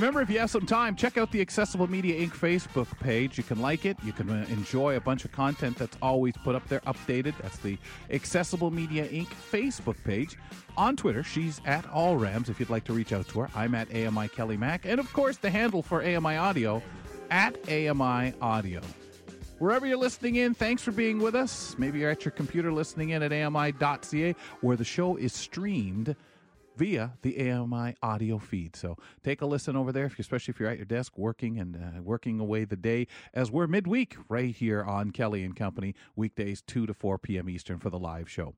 Remember, 0.00 0.22
if 0.22 0.30
you 0.30 0.38
have 0.38 0.48
some 0.48 0.64
time, 0.64 0.96
check 0.96 1.18
out 1.18 1.30
the 1.30 1.42
Accessible 1.42 1.86
Media 1.86 2.26
Inc. 2.26 2.30
Facebook 2.30 2.88
page. 3.00 3.36
You 3.36 3.44
can 3.44 3.60
like 3.60 3.84
it. 3.84 3.98
You 4.02 4.14
can 4.14 4.30
uh, 4.30 4.46
enjoy 4.48 4.96
a 4.96 5.00
bunch 5.00 5.26
of 5.26 5.32
content 5.32 5.76
that's 5.76 5.94
always 6.00 6.34
put 6.38 6.54
up 6.54 6.66
there, 6.68 6.80
updated. 6.86 7.34
That's 7.42 7.58
the 7.58 7.76
Accessible 8.08 8.70
Media 8.70 9.06
Inc. 9.08 9.26
Facebook 9.26 10.02
page. 10.02 10.38
On 10.78 10.96
Twitter, 10.96 11.22
she's 11.22 11.60
at 11.66 11.86
All 11.90 12.16
Rams. 12.16 12.48
If 12.48 12.58
you'd 12.58 12.70
like 12.70 12.84
to 12.84 12.94
reach 12.94 13.12
out 13.12 13.28
to 13.28 13.40
her, 13.40 13.50
I'm 13.54 13.74
at 13.74 13.94
AMI 13.94 14.28
Kelly 14.28 14.56
Mac, 14.56 14.86
and 14.86 15.00
of 15.00 15.12
course, 15.12 15.36
the 15.36 15.50
handle 15.50 15.82
for 15.82 16.02
AMI 16.02 16.34
Audio 16.34 16.82
at 17.30 17.58
AMI 17.68 18.32
Audio. 18.40 18.80
Wherever 19.58 19.86
you're 19.86 19.98
listening 19.98 20.36
in, 20.36 20.54
thanks 20.54 20.82
for 20.82 20.92
being 20.92 21.18
with 21.18 21.34
us. 21.34 21.76
Maybe 21.76 21.98
you're 21.98 22.10
at 22.10 22.24
your 22.24 22.32
computer 22.32 22.72
listening 22.72 23.10
in 23.10 23.22
at 23.22 23.34
AMI.ca, 23.34 24.34
where 24.62 24.78
the 24.78 24.84
show 24.84 25.16
is 25.16 25.34
streamed 25.34 26.16
via 26.80 27.12
the 27.20 27.50
AMI 27.50 27.94
audio 28.02 28.38
feed. 28.38 28.74
So 28.74 28.96
take 29.22 29.42
a 29.42 29.46
listen 29.46 29.76
over 29.76 29.92
there, 29.92 30.10
especially 30.18 30.52
if 30.52 30.58
you're 30.58 30.70
at 30.70 30.78
your 30.78 30.86
desk 30.86 31.18
working 31.18 31.58
and 31.58 31.76
uh, 31.76 32.00
working 32.02 32.40
away 32.40 32.64
the 32.64 32.74
day 32.74 33.06
as 33.34 33.50
we're 33.50 33.66
midweek 33.66 34.16
right 34.30 34.56
here 34.56 34.82
on 34.82 35.10
Kelly 35.10 35.44
and 35.44 35.54
Company, 35.54 35.94
weekdays 36.16 36.62
2 36.62 36.86
to 36.86 36.94
4 36.94 37.18
p.m. 37.18 37.50
Eastern 37.50 37.78
for 37.78 37.90
the 37.90 37.98
live 37.98 38.30
show. 38.30 38.54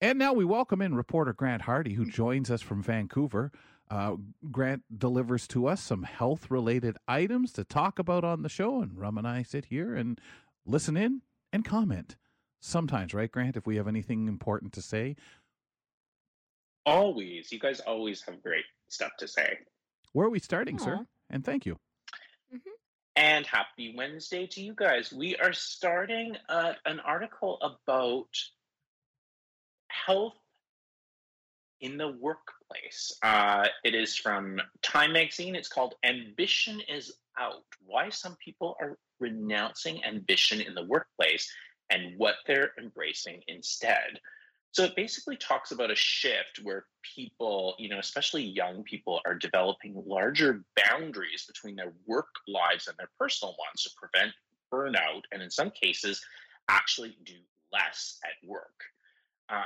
And 0.00 0.18
now 0.18 0.32
we 0.32 0.46
welcome 0.46 0.80
in 0.80 0.94
reporter 0.94 1.34
Grant 1.34 1.60
Hardy, 1.62 1.92
who 1.92 2.06
joins 2.06 2.50
us 2.50 2.62
from 2.62 2.82
Vancouver. 2.82 3.52
Uh, 3.90 4.16
Grant 4.50 4.84
delivers 4.98 5.46
to 5.48 5.66
us 5.66 5.82
some 5.82 6.04
health 6.04 6.50
related 6.50 6.96
items 7.06 7.52
to 7.52 7.64
talk 7.64 7.98
about 7.98 8.24
on 8.24 8.40
the 8.40 8.48
show, 8.48 8.80
and 8.80 8.98
Rum 8.98 9.18
and 9.18 9.28
I 9.28 9.42
sit 9.42 9.66
here 9.66 9.94
and 9.94 10.18
listen 10.64 10.96
in 10.96 11.20
and 11.52 11.66
comment. 11.66 12.16
Sometimes, 12.64 13.12
right, 13.12 13.30
Grant, 13.30 13.56
if 13.56 13.66
we 13.66 13.76
have 13.76 13.88
anything 13.88 14.28
important 14.28 14.72
to 14.72 14.80
say? 14.80 15.16
Always. 16.84 17.52
You 17.52 17.58
guys 17.58 17.80
always 17.80 18.22
have 18.22 18.42
great 18.42 18.64
stuff 18.88 19.12
to 19.18 19.28
say. 19.28 19.58
Where 20.12 20.26
are 20.26 20.30
we 20.30 20.40
starting, 20.40 20.76
Aww. 20.76 20.84
sir? 20.84 21.06
And 21.30 21.44
thank 21.44 21.64
you. 21.64 21.74
Mm-hmm. 22.54 22.70
And 23.16 23.46
happy 23.46 23.94
Wednesday 23.96 24.46
to 24.48 24.60
you 24.60 24.74
guys. 24.74 25.12
We 25.12 25.36
are 25.36 25.52
starting 25.52 26.36
uh, 26.48 26.72
an 26.84 27.00
article 27.00 27.58
about 27.62 28.28
health 29.88 30.34
in 31.80 31.98
the 31.98 32.16
workplace. 32.20 33.16
Uh, 33.22 33.66
it 33.84 33.94
is 33.94 34.16
from 34.16 34.60
Time 34.82 35.12
Magazine. 35.12 35.54
It's 35.54 35.68
called 35.68 35.94
Ambition 36.04 36.80
is 36.88 37.12
Out 37.38 37.64
Why 37.84 38.08
Some 38.08 38.36
People 38.42 38.76
Are 38.80 38.98
Renouncing 39.20 40.02
Ambition 40.04 40.60
in 40.60 40.74
the 40.74 40.84
Workplace 40.84 41.52
and 41.90 42.16
What 42.16 42.36
They're 42.46 42.70
Embracing 42.78 43.42
Instead. 43.48 44.20
So 44.72 44.84
it 44.84 44.96
basically 44.96 45.36
talks 45.36 45.70
about 45.70 45.90
a 45.90 45.94
shift 45.94 46.60
where 46.62 46.86
people, 47.14 47.74
you 47.78 47.90
know, 47.90 47.98
especially 47.98 48.42
young 48.42 48.82
people, 48.84 49.20
are 49.26 49.34
developing 49.34 50.02
larger 50.06 50.64
boundaries 50.88 51.44
between 51.46 51.76
their 51.76 51.92
work 52.06 52.28
lives 52.48 52.88
and 52.88 52.96
their 52.96 53.10
personal 53.20 53.54
ones 53.58 53.82
to 53.82 53.90
prevent 53.96 54.32
burnout 54.72 55.22
and, 55.30 55.42
in 55.42 55.50
some 55.50 55.70
cases, 55.70 56.24
actually 56.70 57.14
do 57.24 57.34
less 57.70 58.18
at 58.24 58.48
work. 58.48 58.80
Uh, 59.50 59.64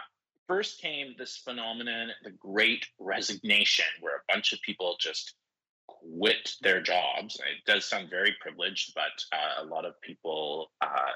first 0.48 0.80
came 0.80 1.14
this 1.16 1.36
phenomenon, 1.36 2.08
the 2.24 2.32
great 2.32 2.86
resignation, 2.98 3.84
where 4.00 4.16
a 4.16 4.32
bunch 4.32 4.52
of 4.52 4.60
people 4.62 4.96
just 4.98 5.34
quit 5.86 6.50
their 6.62 6.80
jobs. 6.80 7.36
It 7.36 7.64
does 7.64 7.84
sound 7.84 8.10
very 8.10 8.34
privileged, 8.40 8.92
but 8.94 9.22
uh, 9.32 9.62
a 9.62 9.66
lot 9.66 9.84
of 9.84 10.00
people, 10.00 10.72
uh, 10.80 11.14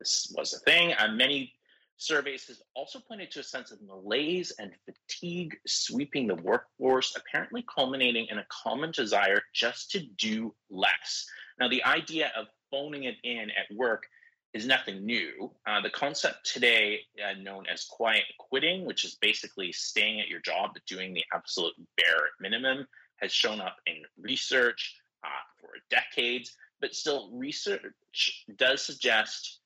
this 0.00 0.32
was 0.36 0.54
a 0.54 0.58
thing. 0.58 0.92
And 0.92 1.16
many 1.16 1.52
surveys 1.96 2.46
has 2.46 2.62
also 2.74 2.98
pointed 3.00 3.30
to 3.30 3.40
a 3.40 3.44
sense 3.44 3.70
of 3.70 3.80
malaise 3.82 4.52
and 4.58 4.72
fatigue 4.84 5.56
sweeping 5.66 6.26
the 6.26 6.34
workforce, 6.34 7.16
apparently 7.16 7.64
culminating 7.74 8.26
in 8.30 8.38
a 8.38 8.46
common 8.50 8.90
desire 8.90 9.40
just 9.52 9.90
to 9.92 10.00
do 10.18 10.54
less. 10.70 11.26
Now, 11.58 11.68
the 11.68 11.84
idea 11.84 12.32
of 12.36 12.46
phoning 12.70 13.04
it 13.04 13.16
in 13.22 13.50
at 13.50 13.74
work 13.76 14.06
is 14.52 14.66
nothing 14.66 15.04
new. 15.04 15.50
Uh, 15.66 15.80
the 15.80 15.90
concept 15.90 16.44
today, 16.44 17.00
uh, 17.24 17.34
known 17.40 17.64
as 17.72 17.84
quiet 17.84 18.24
quitting, 18.38 18.84
which 18.84 19.04
is 19.04 19.16
basically 19.20 19.72
staying 19.72 20.20
at 20.20 20.28
your 20.28 20.40
job 20.40 20.70
but 20.72 20.86
doing 20.86 21.12
the 21.12 21.24
absolute 21.34 21.74
bare 21.96 22.28
minimum, 22.40 22.86
has 23.16 23.32
shown 23.32 23.60
up 23.60 23.76
in 23.86 24.02
research 24.20 24.96
uh, 25.24 25.44
for 25.60 25.70
decades. 25.90 26.56
But 26.80 26.94
still, 26.94 27.30
research 27.32 28.44
does 28.56 28.82
suggest 28.82 29.60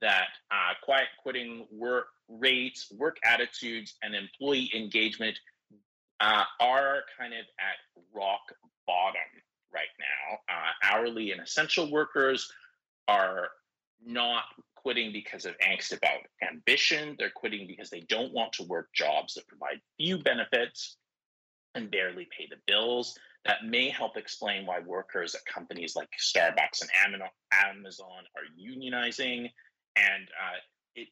that 0.00 0.28
uh, 0.50 0.74
quiet 0.82 1.08
quitting 1.22 1.66
work 1.70 2.06
rates, 2.28 2.92
work 2.96 3.18
attitudes, 3.24 3.94
and 4.02 4.14
employee 4.14 4.70
engagement 4.74 5.38
uh, 6.20 6.44
are 6.60 7.00
kind 7.18 7.32
of 7.32 7.44
at 7.58 8.02
rock 8.14 8.40
bottom 8.86 9.20
right 9.72 9.86
now. 9.98 10.54
Uh, 10.54 10.92
hourly 10.94 11.32
and 11.32 11.40
essential 11.40 11.90
workers 11.90 12.50
are 13.08 13.48
not 14.04 14.44
quitting 14.76 15.12
because 15.12 15.44
of 15.44 15.54
angst 15.58 15.96
about 15.96 16.20
ambition. 16.48 17.16
They're 17.18 17.30
quitting 17.30 17.66
because 17.66 17.90
they 17.90 18.00
don't 18.00 18.32
want 18.32 18.54
to 18.54 18.64
work 18.64 18.88
jobs 18.94 19.34
that 19.34 19.46
provide 19.46 19.80
few 19.98 20.18
benefits 20.18 20.96
and 21.74 21.90
barely 21.90 22.26
pay 22.36 22.48
the 22.48 22.56
bills. 22.66 23.18
That 23.44 23.64
may 23.64 23.88
help 23.88 24.16
explain 24.16 24.66
why 24.66 24.80
workers 24.80 25.34
at 25.34 25.44
companies 25.46 25.96
like 25.96 26.10
Starbucks 26.18 26.82
and 26.82 27.22
Amazon 27.52 28.24
are 28.36 28.60
unionizing. 28.60 29.50
And 29.96 30.28
uh, 30.28 30.58
it 30.94 31.08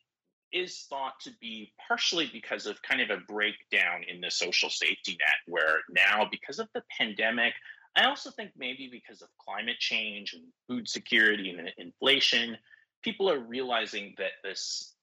is 0.52 0.86
thought 0.88 1.20
to 1.20 1.30
be 1.40 1.72
partially 1.86 2.28
because 2.32 2.66
of 2.66 2.80
kind 2.82 3.00
of 3.00 3.10
a 3.10 3.22
breakdown 3.22 4.02
in 4.08 4.20
the 4.20 4.30
social 4.30 4.70
safety 4.70 5.12
net, 5.12 5.36
where 5.46 5.78
now, 5.90 6.28
because 6.30 6.58
of 6.58 6.68
the 6.74 6.82
pandemic, 6.98 7.54
I 7.96 8.04
also 8.04 8.30
think 8.30 8.52
maybe 8.56 8.88
because 8.90 9.22
of 9.22 9.28
climate 9.38 9.78
change 9.78 10.34
and 10.34 10.44
food 10.68 10.88
security 10.88 11.50
and 11.50 11.72
inflation, 11.78 12.56
people 13.02 13.30
are 13.30 13.40
realizing 13.40 14.14
that 14.18 14.32
this 14.44 14.94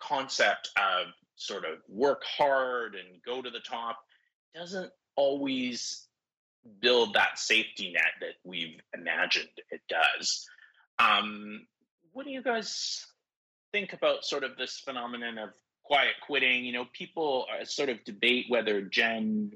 concept 0.00 0.70
of 0.76 1.08
sort 1.36 1.64
of 1.64 1.78
work 1.88 2.22
hard 2.24 2.94
and 2.94 3.22
go 3.24 3.40
to 3.40 3.50
the 3.50 3.60
top 3.60 3.98
doesn't 4.54 4.90
always 5.16 6.06
build 6.80 7.14
that 7.14 7.38
safety 7.38 7.92
net 7.92 8.12
that 8.20 8.34
we've 8.44 8.80
imagined 8.94 9.48
it 9.70 9.80
does. 9.88 10.46
Um, 10.98 11.66
what 12.16 12.24
do 12.24 12.32
you 12.32 12.42
guys 12.42 13.04
think 13.74 13.92
about 13.92 14.24
sort 14.24 14.42
of 14.42 14.56
this 14.56 14.80
phenomenon 14.82 15.36
of 15.36 15.50
quiet 15.84 16.14
quitting? 16.26 16.64
You 16.64 16.72
know, 16.72 16.86
people 16.94 17.44
uh, 17.52 17.62
sort 17.66 17.90
of 17.90 18.02
debate 18.04 18.46
whether 18.48 18.80
Gen 18.80 19.50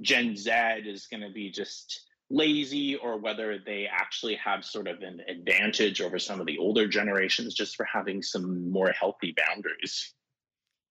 Gen 0.00 0.36
Z 0.36 0.52
is 0.86 1.08
going 1.08 1.24
to 1.24 1.32
be 1.32 1.50
just 1.50 2.06
lazy 2.30 2.94
or 2.94 3.18
whether 3.18 3.58
they 3.58 3.88
actually 3.90 4.36
have 4.36 4.64
sort 4.64 4.86
of 4.86 5.00
an 5.00 5.22
advantage 5.28 6.00
over 6.00 6.20
some 6.20 6.38
of 6.38 6.46
the 6.46 6.56
older 6.58 6.86
generations 6.86 7.52
just 7.52 7.74
for 7.74 7.84
having 7.84 8.22
some 8.22 8.70
more 8.70 8.92
healthy 8.92 9.34
boundaries. 9.36 10.14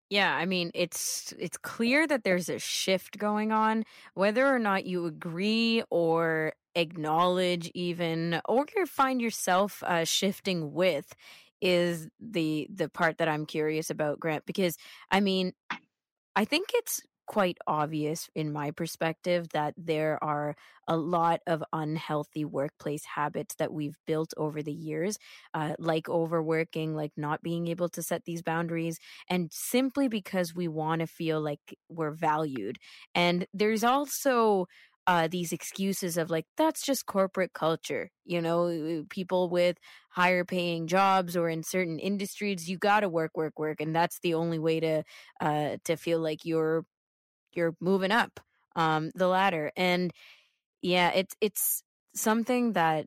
Yeah, 0.09 0.35
I 0.35 0.47
mean 0.47 0.71
it's 0.73 1.35
it's 1.37 1.57
clear 1.57 2.07
that 2.07 2.23
there's 2.23 2.49
a 2.49 2.57
shift 2.57 3.19
going 3.19 3.51
on 3.51 3.83
whether 4.15 4.47
or 4.47 4.57
not 4.57 4.87
you 4.87 5.05
agree 5.05 5.83
or 5.91 6.53
acknowledge 6.75 7.71
even 7.73 8.41
or 8.45 8.65
find 8.87 9.21
yourself 9.21 9.83
uh, 9.85 10.03
shifting 10.05 10.73
with 10.73 11.13
is 11.61 12.09
the 12.19 12.67
the 12.73 12.89
part 12.89 13.17
that 13.17 13.27
I'm 13.29 13.45
curious 13.45 13.89
about 13.89 14.19
Grant 14.19 14.45
because 14.45 14.77
I 15.09 15.21
mean 15.21 15.53
I 16.35 16.45
think 16.45 16.69
it's 16.73 17.01
quite 17.27 17.57
obvious 17.65 18.29
in 18.35 18.51
my 18.53 18.69
perspective 18.69 19.47
that 19.53 19.73
there 19.77 20.23
are 20.23 20.55
a 20.87 20.95
lot 20.95 21.39
of 21.47 21.63
unhealthy 21.73 22.45
workplace 22.45 23.03
habits 23.05 23.55
that 23.55 23.73
we've 23.73 23.97
built 24.05 24.31
over 24.37 24.61
the 24.61 24.71
years, 24.71 25.17
uh, 25.55 25.73
like 25.79 26.07
overworking, 26.07 26.93
like 26.95 27.11
not 27.17 27.41
being 27.41 27.67
able 27.67 27.89
to 27.89 28.03
set 28.03 28.25
these 28.25 28.43
boundaries, 28.43 28.99
and 29.27 29.51
simply 29.51 30.07
because 30.07 30.53
we 30.53 30.67
want 30.67 30.99
to 30.99 31.07
feel 31.07 31.41
like 31.41 31.75
we're 31.89 32.11
valued. 32.11 32.77
And 33.15 33.47
there's 33.53 33.83
also 33.83 34.67
uh, 35.07 35.27
these 35.27 35.51
excuses 35.53 36.17
of 36.17 36.29
like 36.29 36.45
that's 36.57 36.81
just 36.83 37.05
corporate 37.05 37.53
culture 37.53 38.09
you 38.25 38.41
know 38.41 39.05
people 39.09 39.49
with 39.49 39.77
higher 40.09 40.43
paying 40.43 40.87
jobs 40.87 41.35
or 41.37 41.49
in 41.49 41.61
certain 41.63 41.99
industries 41.99 42.69
you 42.69 42.77
got 42.77 43.01
to 43.01 43.09
work 43.09 43.31
work 43.37 43.59
work 43.59 43.79
and 43.81 43.95
that's 43.95 44.19
the 44.21 44.33
only 44.33 44.59
way 44.59 44.79
to 44.79 45.03
uh 45.41 45.77
to 45.83 45.95
feel 45.95 46.19
like 46.19 46.45
you're 46.45 46.85
you're 47.53 47.75
moving 47.81 48.11
up 48.11 48.39
um 48.75 49.11
the 49.15 49.27
ladder 49.27 49.71
and 49.77 50.11
yeah 50.81 51.11
it's 51.11 51.35
it's 51.41 51.83
something 52.15 52.73
that 52.73 53.05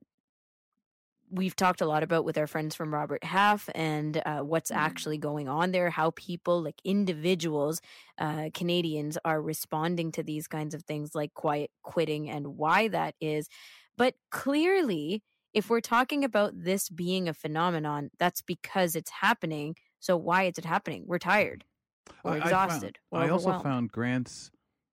we've 1.31 1.57
talked 1.57 1.81
a 1.81 1.87
lot 1.87 2.03
about 2.03 2.25
with 2.25 2.39
our 2.39 2.47
friends 2.47 2.75
from 2.75 2.93
Robert 2.93 3.25
Half 3.25 3.69
and 3.75 4.21
uh, 4.25 4.41
what's 4.41 4.71
mm-hmm. 4.71 4.81
actually 4.81 5.19
going 5.19 5.49
on 5.49 5.73
there, 5.73 5.91
how 5.91 6.13
people, 6.13 6.63
like 6.63 6.81
individuals, 6.85 7.81
uh, 8.19 8.51
Canadians, 8.55 9.19
are 9.25 9.41
responding 9.41 10.13
to 10.13 10.23
these 10.23 10.47
kinds 10.47 10.75
of 10.75 10.83
things 10.85 11.15
like 11.15 11.35
quiet 11.35 11.71
quitting 11.83 12.31
and 12.31 12.57
why 12.57 12.89
that 12.89 13.15
is. 13.21 13.49
But 13.97 14.15
clearly, 14.31 15.23
if 15.53 15.71
we're 15.71 15.81
talking 15.81 16.25
about 16.25 16.53
this 16.55 16.89
being 16.89 17.29
a 17.29 17.35
phenomenon, 17.35 18.11
that's 18.19 18.43
because 18.43 18.95
it's 18.95 19.11
happening. 19.11 19.77
So 19.99 20.17
why 20.17 20.45
is 20.45 20.59
it 20.59 20.65
happening? 20.65 21.05
We're 21.07 21.19
tired. 21.19 21.65
We're 22.23 22.33
I, 22.33 22.37
exhausted. 22.39 22.99
I, 23.13 23.17
found, 23.17 23.31
I 23.31 23.33
also 23.33 23.59
found 23.59 23.93
Grant's 23.93 24.51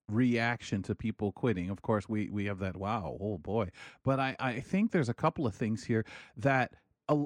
reaction 0.09 0.81
to 0.83 0.95
people 0.95 1.31
quitting. 1.31 1.69
Of 1.69 1.81
course, 1.81 2.07
we 2.07 2.29
we 2.29 2.45
have 2.45 2.59
that 2.59 2.77
wow, 2.77 3.17
oh 3.19 3.37
boy. 3.37 3.69
But 4.03 4.19
I 4.19 4.35
I 4.39 4.59
think 4.59 4.91
there's 4.91 5.09
a 5.09 5.13
couple 5.13 5.45
of 5.47 5.55
things 5.55 5.83
here 5.83 6.05
that 6.37 6.73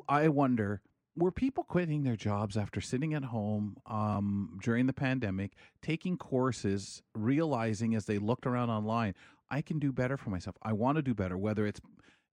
I 0.09 0.27
wonder 0.27 0.81
were 1.15 1.31
people 1.31 1.63
quitting 1.63 2.03
their 2.03 2.15
jobs 2.15 2.57
after 2.57 2.81
sitting 2.81 3.13
at 3.13 3.25
home 3.25 3.77
um, 3.85 4.57
during 4.63 4.87
the 4.87 4.93
pandemic, 4.93 5.53
taking 5.81 6.17
courses, 6.17 7.01
realizing 7.13 7.95
as 7.95 8.05
they 8.05 8.17
looked 8.17 8.45
around 8.45 8.69
online, 8.69 9.13
I 9.49 9.61
can 9.61 9.79
do 9.79 9.91
better 9.91 10.17
for 10.17 10.29
myself. 10.29 10.55
I 10.61 10.73
want 10.73 10.97
to 10.97 11.01
do 11.01 11.13
better, 11.13 11.37
whether 11.37 11.65
it's 11.65 11.81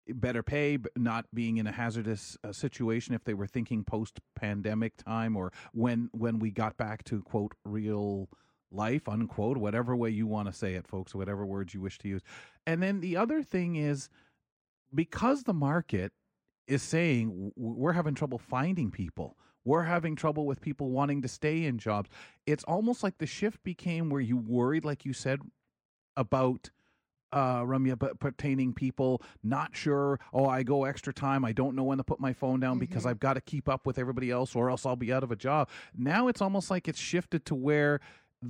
better 0.09 0.43
pay, 0.43 0.79
not 0.97 1.27
being 1.33 1.57
in 1.57 1.67
a 1.67 1.73
hazardous 1.73 2.37
uh, 2.45 2.53
situation 2.53 3.15
if 3.15 3.25
they 3.25 3.35
were 3.35 3.47
thinking 3.47 3.85
post 3.85 4.21
pandemic 4.35 4.97
time 4.97 5.37
or 5.37 5.53
when 5.73 6.11
when 6.13 6.39
we 6.39 6.51
got 6.51 6.77
back 6.77 7.05
to 7.05 7.23
quote 7.23 7.55
real 7.65 8.29
life 8.75 9.09
unquote 9.09 9.57
whatever 9.57 9.95
way 9.97 10.11
you 10.11 10.27
want 10.27 10.49
to 10.49 10.53
say 10.53 10.75
it 10.75 10.87
folks 10.87 11.15
whatever 11.15 11.47
words 11.47 11.75
you 11.75 11.81
wish 11.81 11.99
to 11.99 12.09
use 12.09 12.23
and 12.67 12.83
then 12.83 13.01
the 13.01 13.17
other 13.17 13.43
thing 13.43 13.77
is 13.77 14.09
because 14.95 15.45
the 15.45 15.55
market 15.55 16.13
is 16.67 16.83
saying 16.83 17.53
we're 17.57 17.93
having 17.93 18.15
trouble 18.15 18.39
finding 18.39 18.91
people 18.91 19.37
We're 19.65 19.85
having 19.85 20.15
trouble 20.17 20.47
with 20.47 20.61
people 20.61 20.91
wanting 20.91 21.23
to 21.23 21.29
stay 21.29 21.65
in 21.65 21.79
jobs. 21.79 22.11
It's 22.47 22.65
almost 22.65 23.03
like 23.03 23.19
the 23.19 23.27
shift 23.27 23.63
became 23.65 24.11
where 24.11 24.21
you 24.21 24.37
worried, 24.37 24.85
like 24.85 25.05
you 25.05 25.13
said, 25.15 25.41
about 26.17 26.71
uh, 27.33 27.63
Ramya, 27.63 27.99
but 27.99 28.21
pertaining 28.21 28.75
people 28.75 29.23
not 29.43 29.75
sure. 29.75 30.21
Oh, 30.33 30.47
I 30.47 30.63
go 30.63 30.85
extra 30.85 31.13
time. 31.13 31.45
I 31.45 31.53
don't 31.53 31.75
know 31.75 31.83
when 31.83 31.99
to 31.99 32.05
put 32.05 32.21
my 32.21 32.33
phone 32.33 32.61
down 32.61 32.75
mm-hmm. 32.75 32.81
because 32.81 33.07
I've 33.07 33.19
got 33.19 33.35
to 33.35 33.41
keep 33.41 33.69
up 33.69 33.87
with 33.87 33.99
everybody 33.99 34.31
else, 34.31 34.55
or 34.55 34.71
else 34.71 34.87
I'll 34.87 34.97
be 34.97 35.13
out 35.13 35.25
of 35.25 35.33
a 35.33 35.37
job. 35.37 35.69
Now 35.97 36.29
it's 36.29 36.43
almost 36.43 36.71
like 36.71 36.87
it's 36.87 37.01
shifted 37.01 37.45
to 37.47 37.55
where 37.55 38.01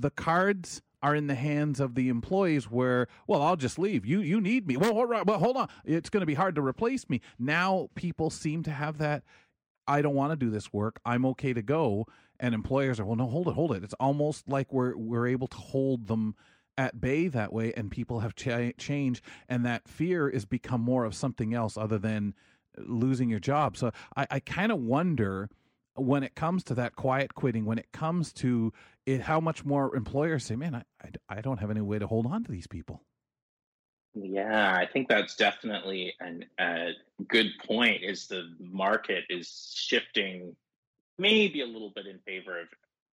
the 0.01 0.09
cards 0.11 0.81
are 1.01 1.15
in 1.15 1.27
the 1.27 1.35
hands 1.35 1.79
of 1.79 1.93
the 1.93 2.09
employees 2.09 2.65
where 2.65 3.07
well 3.27 3.41
i'll 3.41 3.55
just 3.55 3.77
leave. 3.77 4.05
You 4.05 4.21
you 4.21 4.41
need 4.41 4.67
me. 4.67 4.77
Well 4.77 4.93
well 4.93 5.39
hold 5.39 5.57
on. 5.57 5.69
It's 5.85 6.09
going 6.09 6.21
to 6.21 6.25
be 6.25 6.33
hard 6.33 6.55
to 6.55 6.61
replace 6.61 7.07
me. 7.09 7.21
Now 7.37 7.89
people 7.95 8.29
seem 8.29 8.63
to 8.63 8.71
have 8.71 8.97
that 8.97 9.23
i 9.87 10.01
don't 10.01 10.15
want 10.15 10.31
to 10.31 10.35
do 10.35 10.49
this 10.49 10.73
work. 10.73 10.99
I'm 11.05 11.25
okay 11.27 11.53
to 11.53 11.61
go. 11.61 12.07
And 12.39 12.55
employers 12.55 12.99
are 12.99 13.05
well 13.05 13.15
no 13.15 13.27
hold 13.27 13.47
it 13.47 13.53
hold 13.53 13.71
it. 13.73 13.83
It's 13.83 13.93
almost 13.99 14.49
like 14.49 14.73
we're 14.73 14.97
we're 14.97 15.27
able 15.27 15.47
to 15.47 15.57
hold 15.57 16.07
them 16.07 16.35
at 16.77 16.99
bay 16.99 17.27
that 17.27 17.53
way 17.53 17.71
and 17.77 17.89
people 17.89 18.19
have 18.19 18.35
ch- 18.35 18.75
changed 18.77 19.23
and 19.47 19.65
that 19.65 19.87
fear 19.87 20.27
is 20.27 20.43
become 20.43 20.81
more 20.81 21.05
of 21.05 21.15
something 21.15 21.53
else 21.53 21.77
other 21.77 21.97
than 21.97 22.33
losing 22.77 23.29
your 23.29 23.39
job. 23.39 23.77
So 23.77 23.91
i, 24.17 24.25
I 24.31 24.39
kind 24.39 24.71
of 24.71 24.79
wonder 24.79 25.49
when 25.95 26.23
it 26.23 26.35
comes 26.35 26.63
to 26.65 26.73
that 26.75 26.95
quiet 26.95 27.35
quitting 27.35 27.65
when 27.65 27.77
it 27.77 27.91
comes 27.91 28.33
to 28.33 28.73
it 29.05 29.21
how 29.21 29.39
much 29.39 29.65
more 29.65 29.95
employers 29.95 30.45
say 30.45 30.55
man 30.55 30.75
I, 30.75 30.83
I, 31.01 31.37
I 31.37 31.41
don't 31.41 31.59
have 31.59 31.71
any 31.71 31.81
way 31.81 31.99
to 31.99 32.07
hold 32.07 32.25
on 32.25 32.43
to 32.43 32.51
these 32.51 32.67
people 32.67 33.01
yeah, 34.17 34.73
I 34.73 34.85
think 34.85 35.09
that's 35.09 35.35
definitely 35.35 36.13
an, 36.21 36.45
a 36.57 36.91
good 37.27 37.47
point. 37.67 38.01
Is 38.01 38.27
the 38.27 38.45
market 38.61 39.25
is 39.29 39.73
shifting 39.75 40.55
maybe 41.17 41.59
a 41.59 41.65
little 41.65 41.91
bit 41.93 42.07
in 42.07 42.19
favor 42.19 42.61
of 42.61 42.67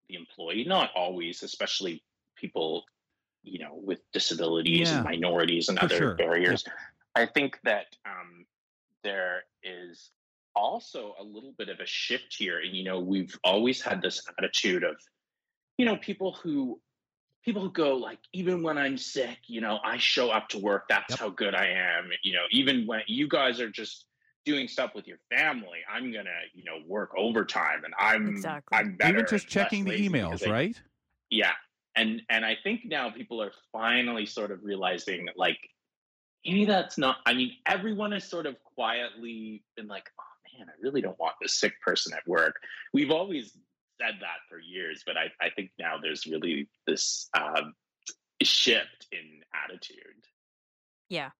the 0.08 0.14
employee, 0.14 0.64
not 0.64 0.90
always, 0.94 1.42
especially 1.42 2.04
people 2.36 2.84
you 3.42 3.58
know, 3.58 3.72
with 3.74 4.00
disabilities 4.12 4.90
yeah, 4.90 4.96
and 4.96 5.04
minorities 5.04 5.68
and 5.68 5.78
other 5.78 5.96
sure. 5.96 6.14
barriers. 6.14 6.64
Yeah. 6.66 6.72
I 7.22 7.26
think 7.26 7.58
that 7.64 7.86
um, 8.06 8.46
there 9.02 9.44
is 9.62 10.10
also 10.54 11.14
a 11.18 11.24
little 11.24 11.52
bit 11.58 11.68
of 11.68 11.80
a 11.80 11.86
shift 11.86 12.34
here. 12.34 12.60
And, 12.60 12.74
you 12.74 12.84
know, 12.84 13.00
we've 13.00 13.36
always 13.44 13.82
had 13.82 14.00
this 14.00 14.22
attitude 14.38 14.84
of, 14.84 14.96
you 15.82 15.86
know, 15.86 15.96
people 15.96 16.30
who 16.30 16.80
people 17.44 17.60
who 17.60 17.72
go 17.72 17.96
like 17.96 18.20
even 18.32 18.62
when 18.62 18.78
i'm 18.78 18.96
sick 18.96 19.38
you 19.48 19.60
know 19.60 19.80
i 19.84 19.96
show 19.96 20.30
up 20.30 20.48
to 20.48 20.58
work 20.58 20.84
that's 20.88 21.10
yep. 21.10 21.18
how 21.18 21.28
good 21.28 21.56
i 21.56 21.66
am 21.66 22.08
you 22.22 22.32
know 22.32 22.44
even 22.52 22.86
when 22.86 23.00
you 23.08 23.26
guys 23.26 23.60
are 23.60 23.68
just 23.68 24.04
doing 24.44 24.68
stuff 24.68 24.92
with 24.94 25.08
your 25.08 25.16
family 25.28 25.80
i'm 25.92 26.12
gonna 26.12 26.30
you 26.54 26.62
know 26.62 26.76
work 26.86 27.10
overtime 27.18 27.82
and 27.84 27.92
i'm 27.98 28.28
exactly. 28.28 28.78
i'm 28.78 28.94
better 28.94 29.14
even 29.14 29.26
just 29.28 29.48
checking 29.48 29.84
the 29.84 29.90
emails 29.90 30.48
right 30.48 30.80
yeah 31.30 31.50
and 31.96 32.22
and 32.30 32.44
i 32.44 32.56
think 32.62 32.82
now 32.84 33.10
people 33.10 33.42
are 33.42 33.50
finally 33.72 34.24
sort 34.24 34.52
of 34.52 34.62
realizing 34.62 35.26
like 35.34 35.58
maybe 36.46 36.64
that's 36.64 36.96
not 36.96 37.16
i 37.26 37.34
mean 37.34 37.50
everyone 37.66 38.12
has 38.12 38.22
sort 38.22 38.46
of 38.46 38.54
quietly 38.62 39.64
been 39.74 39.88
like 39.88 40.08
oh 40.20 40.58
man 40.60 40.68
i 40.68 40.72
really 40.80 41.00
don't 41.00 41.18
want 41.18 41.34
this 41.42 41.54
sick 41.54 41.72
person 41.84 42.12
at 42.12 42.24
work 42.28 42.54
we've 42.92 43.10
always 43.10 43.58
said 44.02 44.16
that 44.20 44.40
for 44.48 44.58
years 44.58 45.02
but 45.06 45.16
i, 45.16 45.30
I 45.40 45.50
think 45.50 45.70
now 45.78 45.94
there's 46.02 46.26
really 46.26 46.68
this 46.86 47.28
uh, 47.34 47.62
shift 48.44 49.06
in 49.12 49.42
attitude. 49.64 50.26
Yeah 51.08 51.30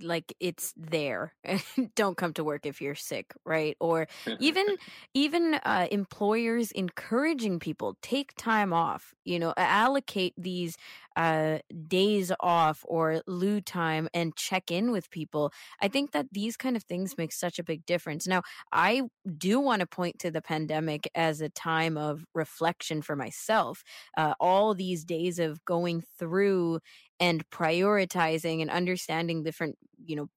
like 0.00 0.34
it's 0.40 0.72
there 0.76 1.34
don't 1.94 2.16
come 2.16 2.32
to 2.32 2.44
work 2.44 2.66
if 2.66 2.80
you're 2.80 2.94
sick 2.94 3.34
right? 3.44 3.76
Or 3.80 4.06
even 4.38 4.66
even 5.14 5.54
uh, 5.54 5.86
employers 5.90 6.70
encouraging 6.72 7.58
people 7.58 7.96
take 8.02 8.34
time 8.36 8.72
off 8.72 9.14
you 9.24 9.38
know 9.38 9.54
allocate 9.56 10.34
these 10.36 10.76
uh, 11.16 11.58
days 11.88 12.30
off 12.40 12.84
or 12.86 13.22
loo 13.26 13.60
time 13.60 14.06
and 14.12 14.36
check 14.36 14.70
in 14.70 14.90
with 14.92 15.10
people. 15.10 15.50
I 15.80 15.88
think 15.88 16.12
that 16.12 16.26
these 16.30 16.58
kind 16.58 16.76
of 16.76 16.82
things 16.82 17.16
make 17.16 17.32
such 17.32 17.58
a 17.58 17.64
big 17.64 17.86
difference. 17.86 18.26
Now 18.26 18.42
i 18.72 19.02
do 19.38 19.60
want 19.60 19.80
to 19.80 19.86
point 19.86 20.18
to 20.20 20.30
the 20.30 20.42
pandemic 20.42 21.10
as 21.14 21.40
a 21.40 21.48
time 21.48 21.96
of 21.96 22.24
reflection 22.34 23.02
for 23.02 23.16
myself 23.16 23.82
uh, 24.16 24.34
all 24.40 24.74
these 24.74 25.04
days 25.04 25.38
of 25.38 25.64
going 25.64 26.02
through 26.18 26.78
and 27.20 27.48
prioritizing 27.50 28.60
and 28.60 28.70
understanding 28.70 29.42
different 29.42 29.76
you 30.04 30.16
know 30.16 30.28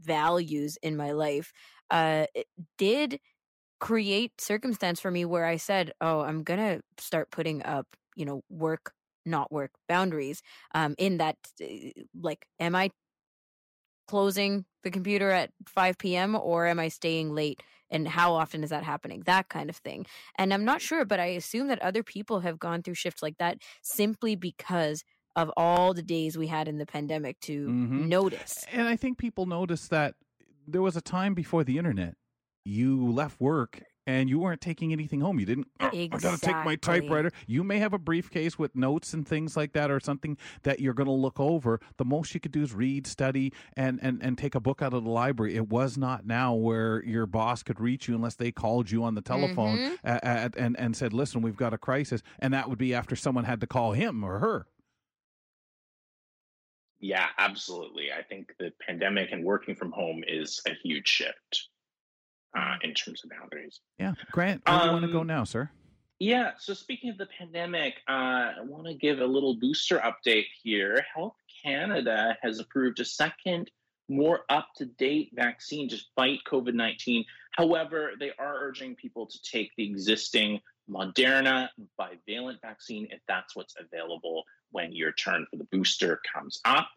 values 0.00 0.78
in 0.82 0.96
my 0.96 1.12
life 1.12 1.52
uh 1.90 2.26
did 2.78 3.20
create 3.80 4.40
circumstance 4.40 5.00
for 5.00 5.10
me 5.10 5.24
where 5.24 5.44
i 5.44 5.56
said 5.56 5.92
oh 6.00 6.20
i'm 6.20 6.42
gonna 6.42 6.80
start 6.98 7.30
putting 7.30 7.64
up 7.64 7.86
you 8.16 8.24
know 8.24 8.42
work 8.50 8.92
not 9.26 9.52
work 9.52 9.72
boundaries 9.88 10.42
um 10.74 10.94
in 10.98 11.18
that 11.18 11.36
eh, 11.60 11.92
like 12.20 12.46
am 12.60 12.74
i 12.74 12.90
closing 14.06 14.64
the 14.82 14.90
computer 14.90 15.30
at 15.30 15.50
5 15.66 15.98
p.m 15.98 16.34
or 16.34 16.66
am 16.66 16.78
i 16.78 16.88
staying 16.88 17.34
late 17.34 17.62
and 17.90 18.06
how 18.08 18.34
often 18.34 18.62
is 18.62 18.68
that 18.70 18.84
happening? 18.84 19.22
That 19.24 19.48
kind 19.48 19.70
of 19.70 19.76
thing. 19.76 20.04
And 20.38 20.52
i'm 20.54 20.64
not 20.64 20.80
sure 20.80 21.04
but 21.04 21.20
i 21.20 21.26
assume 21.26 21.68
that 21.68 21.82
other 21.82 22.02
people 22.02 22.40
have 22.40 22.58
gone 22.58 22.82
through 22.82 22.94
shifts 22.94 23.22
like 23.22 23.36
that 23.38 23.58
simply 23.82 24.34
because 24.34 25.04
of 25.38 25.52
all 25.56 25.94
the 25.94 26.02
days 26.02 26.36
we 26.36 26.48
had 26.48 26.66
in 26.66 26.78
the 26.78 26.86
pandemic 26.86 27.38
to 27.40 27.68
mm-hmm. 27.68 28.08
notice. 28.08 28.64
And 28.72 28.88
I 28.88 28.96
think 28.96 29.18
people 29.18 29.46
noticed 29.46 29.90
that 29.90 30.16
there 30.66 30.82
was 30.82 30.96
a 30.96 31.00
time 31.00 31.34
before 31.34 31.62
the 31.62 31.78
internet. 31.78 32.16
You 32.64 33.10
left 33.10 33.40
work 33.40 33.82
and 34.04 34.28
you 34.28 34.38
weren't 34.40 34.60
taking 34.60 34.90
anything 34.92 35.20
home. 35.20 35.38
You 35.38 35.46
didn't. 35.46 35.68
Exactly. 35.80 36.10
I 36.12 36.18
got 36.18 36.38
to 36.38 36.40
take 36.40 36.64
my 36.64 36.76
typewriter. 36.76 37.30
You 37.46 37.62
may 37.62 37.78
have 37.78 37.92
a 37.92 37.98
briefcase 37.98 38.58
with 38.58 38.74
notes 38.74 39.12
and 39.12 39.26
things 39.26 39.56
like 39.56 39.74
that, 39.74 39.90
or 39.90 40.00
something 40.00 40.36
that 40.64 40.80
you're 40.80 40.94
going 40.94 41.06
to 41.06 41.12
look 41.12 41.38
over. 41.38 41.78
The 41.98 42.04
most 42.04 42.34
you 42.34 42.40
could 42.40 42.52
do 42.52 42.62
is 42.62 42.74
read, 42.74 43.06
study, 43.06 43.52
and 43.76 44.00
and 44.02 44.20
and 44.22 44.36
take 44.36 44.54
a 44.54 44.60
book 44.60 44.82
out 44.82 44.92
of 44.92 45.04
the 45.04 45.10
library. 45.10 45.54
It 45.54 45.68
was 45.68 45.96
not 45.96 46.26
now 46.26 46.54
where 46.54 47.04
your 47.04 47.26
boss 47.26 47.62
could 47.62 47.80
reach 47.80 48.08
you 48.08 48.14
unless 48.14 48.34
they 48.34 48.50
called 48.50 48.90
you 48.90 49.04
on 49.04 49.14
the 49.14 49.22
telephone 49.22 49.78
mm-hmm. 49.78 50.06
at, 50.06 50.24
at, 50.24 50.56
and 50.56 50.78
and 50.80 50.96
said, 50.96 51.12
"Listen, 51.12 51.42
we've 51.42 51.56
got 51.56 51.72
a 51.72 51.78
crisis," 51.78 52.22
and 52.38 52.52
that 52.54 52.68
would 52.68 52.78
be 52.78 52.94
after 52.94 53.14
someone 53.14 53.44
had 53.44 53.60
to 53.60 53.66
call 53.66 53.92
him 53.92 54.24
or 54.24 54.38
her. 54.38 54.66
Yeah, 57.00 57.26
absolutely. 57.38 58.06
I 58.16 58.22
think 58.22 58.54
the 58.58 58.72
pandemic 58.86 59.30
and 59.30 59.44
working 59.44 59.76
from 59.76 59.92
home 59.92 60.24
is 60.26 60.60
a 60.66 60.72
huge 60.82 61.06
shift 61.06 61.68
uh, 62.56 62.74
in 62.82 62.94
terms 62.94 63.22
of 63.22 63.30
boundaries. 63.30 63.80
Yeah, 63.98 64.14
Grant, 64.32 64.62
where 64.66 64.74
um, 64.74 64.80
do 64.80 64.86
you 64.86 64.92
want 64.92 65.04
to 65.06 65.12
go 65.12 65.22
now, 65.22 65.44
sir? 65.44 65.70
Yeah. 66.18 66.52
So 66.58 66.74
speaking 66.74 67.10
of 67.10 67.18
the 67.18 67.28
pandemic, 67.38 67.94
uh, 68.08 68.12
I 68.12 68.62
want 68.64 68.86
to 68.86 68.94
give 68.94 69.20
a 69.20 69.26
little 69.26 69.54
booster 69.54 69.98
update 70.00 70.46
here. 70.62 71.04
Health 71.14 71.36
Canada 71.64 72.36
has 72.42 72.58
approved 72.58 72.98
a 72.98 73.04
second, 73.04 73.70
more 74.08 74.40
up-to-date 74.48 75.30
vaccine 75.34 75.88
to 75.90 75.98
fight 76.16 76.40
COVID 76.50 76.74
nineteen. 76.74 77.24
However, 77.52 78.12
they 78.18 78.32
are 78.38 78.56
urging 78.60 78.96
people 78.96 79.26
to 79.26 79.38
take 79.42 79.70
the 79.76 79.84
existing 79.84 80.60
Moderna 80.90 81.68
bivalent 82.00 82.60
vaccine 82.62 83.06
if 83.10 83.20
that's 83.28 83.54
what's 83.54 83.74
available 83.78 84.42
when 84.70 84.92
your 84.92 85.12
turn 85.12 85.46
for 85.50 85.56
the 85.56 85.64
booster 85.64 86.20
comes 86.32 86.60
up. 86.64 86.88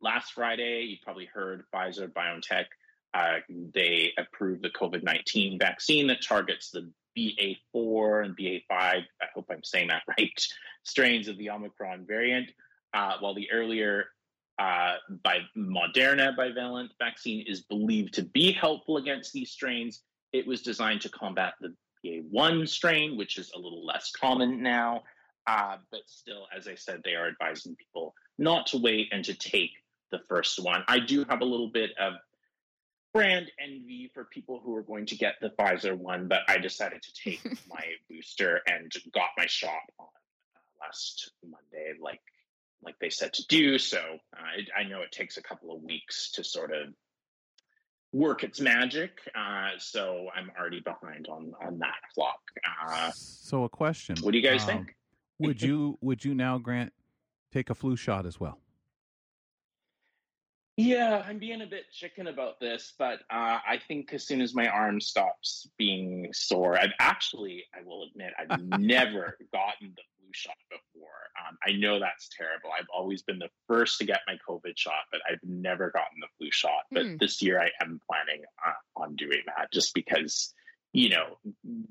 Last 0.00 0.32
Friday, 0.32 0.82
you 0.82 0.96
probably 1.02 1.26
heard 1.26 1.64
Pfizer 1.72 2.08
BioNTech, 2.12 2.66
uh, 3.14 3.36
they 3.48 4.12
approved 4.18 4.62
the 4.62 4.70
COVID 4.70 5.04
19 5.04 5.58
vaccine 5.58 6.08
that 6.08 6.22
targets 6.22 6.70
the 6.70 6.90
BA4 7.16 8.24
and 8.24 8.36
BA5, 8.36 8.62
I 8.70 9.04
hope 9.34 9.46
I'm 9.50 9.62
saying 9.62 9.88
that 9.88 10.02
right, 10.18 10.46
strains 10.82 11.28
of 11.28 11.38
the 11.38 11.50
Omicron 11.50 12.06
variant, 12.06 12.50
uh, 12.92 13.14
while 13.20 13.34
the 13.34 13.50
earlier 13.52 14.06
uh, 14.58 14.94
by 15.22 15.38
Moderna 15.56 16.36
bivalent 16.36 16.90
vaccine 16.98 17.44
is 17.46 17.62
believed 17.62 18.14
to 18.14 18.22
be 18.22 18.52
helpful 18.52 18.96
against 18.96 19.32
these 19.32 19.50
strains. 19.50 20.02
It 20.32 20.46
was 20.46 20.62
designed 20.62 21.00
to 21.02 21.08
combat 21.08 21.54
the 21.60 21.74
BA1 22.04 22.68
strain, 22.68 23.16
which 23.16 23.38
is 23.38 23.50
a 23.54 23.58
little 23.58 23.84
less 23.84 24.10
common 24.12 24.62
now. 24.62 25.02
Uh, 25.46 25.76
but 25.90 26.00
still, 26.06 26.46
as 26.56 26.68
I 26.68 26.74
said, 26.74 27.02
they 27.04 27.14
are 27.14 27.28
advising 27.28 27.76
people 27.76 28.14
not 28.38 28.68
to 28.68 28.78
wait 28.78 29.08
and 29.12 29.24
to 29.26 29.34
take 29.34 29.72
the 30.10 30.20
first 30.28 30.58
one. 30.62 30.84
I 30.88 31.00
do 31.00 31.24
have 31.28 31.40
a 31.40 31.44
little 31.44 31.68
bit 31.68 31.90
of 31.98 32.14
brand 33.12 33.50
envy 33.62 34.10
for 34.12 34.24
people 34.24 34.60
who 34.62 34.74
are 34.74 34.82
going 34.82 35.06
to 35.06 35.16
get 35.16 35.34
the 35.40 35.50
Pfizer 35.50 35.96
one, 35.96 36.28
but 36.28 36.40
I 36.48 36.58
decided 36.58 37.02
to 37.02 37.12
take 37.14 37.44
my 37.68 37.84
booster 38.10 38.60
and 38.66 38.92
got 39.12 39.28
my 39.36 39.46
shot 39.46 39.82
on 39.98 40.06
uh, 40.06 40.84
last 40.86 41.30
Monday, 41.42 41.94
like 42.00 42.20
like 42.82 42.98
they 43.00 43.08
said 43.08 43.32
to 43.32 43.46
do. 43.46 43.78
So 43.78 43.98
uh, 43.98 44.78
I 44.78 44.84
know 44.84 45.00
it 45.00 45.10
takes 45.10 45.38
a 45.38 45.42
couple 45.42 45.74
of 45.74 45.82
weeks 45.82 46.32
to 46.32 46.44
sort 46.44 46.70
of 46.70 46.92
work 48.12 48.44
its 48.44 48.60
magic. 48.60 49.20
Uh, 49.34 49.70
so 49.78 50.28
I'm 50.34 50.50
already 50.58 50.80
behind 50.80 51.28
on 51.28 51.52
on 51.64 51.78
that 51.78 51.96
clock. 52.14 52.40
Uh, 52.86 53.10
so 53.14 53.64
a 53.64 53.68
question: 53.68 54.16
What 54.20 54.32
do 54.32 54.38
you 54.38 54.44
guys 54.44 54.62
um, 54.62 54.68
think? 54.68 54.96
Would 55.38 55.62
you 55.62 55.98
would 56.00 56.24
you 56.24 56.34
now 56.34 56.58
grant 56.58 56.92
take 57.52 57.70
a 57.70 57.74
flu 57.74 57.96
shot 57.96 58.26
as 58.26 58.38
well? 58.40 58.58
Yeah, 60.76 61.22
I'm 61.24 61.38
being 61.38 61.62
a 61.62 61.66
bit 61.66 61.84
chicken 61.92 62.26
about 62.26 62.58
this, 62.58 62.94
but 62.98 63.20
uh, 63.30 63.60
I 63.64 63.80
think 63.86 64.12
as 64.12 64.26
soon 64.26 64.40
as 64.40 64.56
my 64.56 64.66
arm 64.66 65.00
stops 65.00 65.68
being 65.78 66.28
sore, 66.32 66.76
I've 66.76 66.90
actually, 66.98 67.62
I 67.72 67.84
will 67.86 68.02
admit, 68.10 68.32
I've 68.36 68.50
never 68.68 69.38
gotten 69.52 69.94
the 69.94 70.02
flu 70.18 70.26
shot 70.32 70.56
before. 70.68 71.10
Um, 71.48 71.56
I 71.64 71.78
know 71.78 72.00
that's 72.00 72.28
terrible. 72.36 72.70
I've 72.76 72.88
always 72.92 73.22
been 73.22 73.38
the 73.38 73.50
first 73.68 73.98
to 73.98 74.04
get 74.04 74.22
my 74.26 74.36
COVID 74.48 74.76
shot, 74.76 75.04
but 75.12 75.20
I've 75.30 75.38
never 75.44 75.92
gotten 75.92 76.18
the 76.20 76.26
flu 76.38 76.48
shot. 76.50 76.86
But 76.92 77.06
Hmm. 77.06 77.16
this 77.20 77.40
year 77.40 77.60
I 77.60 77.70
am 77.80 78.00
planning 78.10 78.42
uh, 78.66 79.00
on 79.00 79.14
doing 79.14 79.42
that 79.56 79.70
just 79.72 79.94
because, 79.94 80.54
you 80.94 81.08
know, 81.08 81.38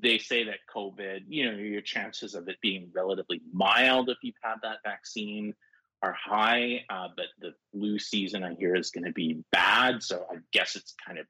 they 0.00 0.16
say 0.16 0.44
that 0.44 0.60
COVID, 0.74 1.24
you 1.28 1.44
know, 1.44 1.58
your 1.58 1.82
chances 1.82 2.34
of 2.34 2.48
it 2.48 2.56
being 2.62 2.90
relatively 2.94 3.42
mild 3.52 4.08
if 4.08 4.16
you've 4.22 4.34
had 4.42 4.56
that 4.62 4.78
vaccine 4.82 5.54
are 6.02 6.14
high, 6.14 6.84
uh, 6.88 7.08
but 7.14 7.26
the 7.38 7.52
flu 7.70 7.98
season 7.98 8.42
I 8.42 8.54
hear 8.54 8.74
is 8.74 8.90
going 8.90 9.04
to 9.04 9.12
be 9.12 9.44
bad. 9.52 10.02
So 10.02 10.24
I 10.32 10.36
guess 10.52 10.74
it's 10.74 10.94
kind 11.06 11.18
of 11.18 11.26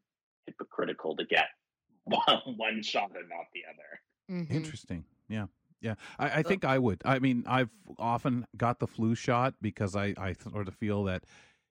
hypocritical 0.46 1.16
to 1.16 1.24
get 1.24 1.46
one, 2.04 2.20
one 2.56 2.82
shot 2.82 3.10
and 3.16 3.28
not 3.28 3.46
the 3.52 3.62
other. 3.68 4.44
Mhm. 4.44 4.50
Interesting. 4.52 5.04
Yeah. 5.28 5.46
Yeah. 5.80 5.96
I, 6.16 6.30
I 6.38 6.42
think 6.44 6.64
I 6.64 6.78
would. 6.78 7.02
I 7.04 7.18
mean, 7.18 7.42
I've 7.44 7.70
often 7.98 8.46
got 8.56 8.78
the 8.78 8.86
flu 8.86 9.16
shot 9.16 9.54
because 9.60 9.96
I, 9.96 10.14
I 10.16 10.34
sort 10.34 10.68
of 10.68 10.74
feel 10.76 11.02
that 11.04 11.24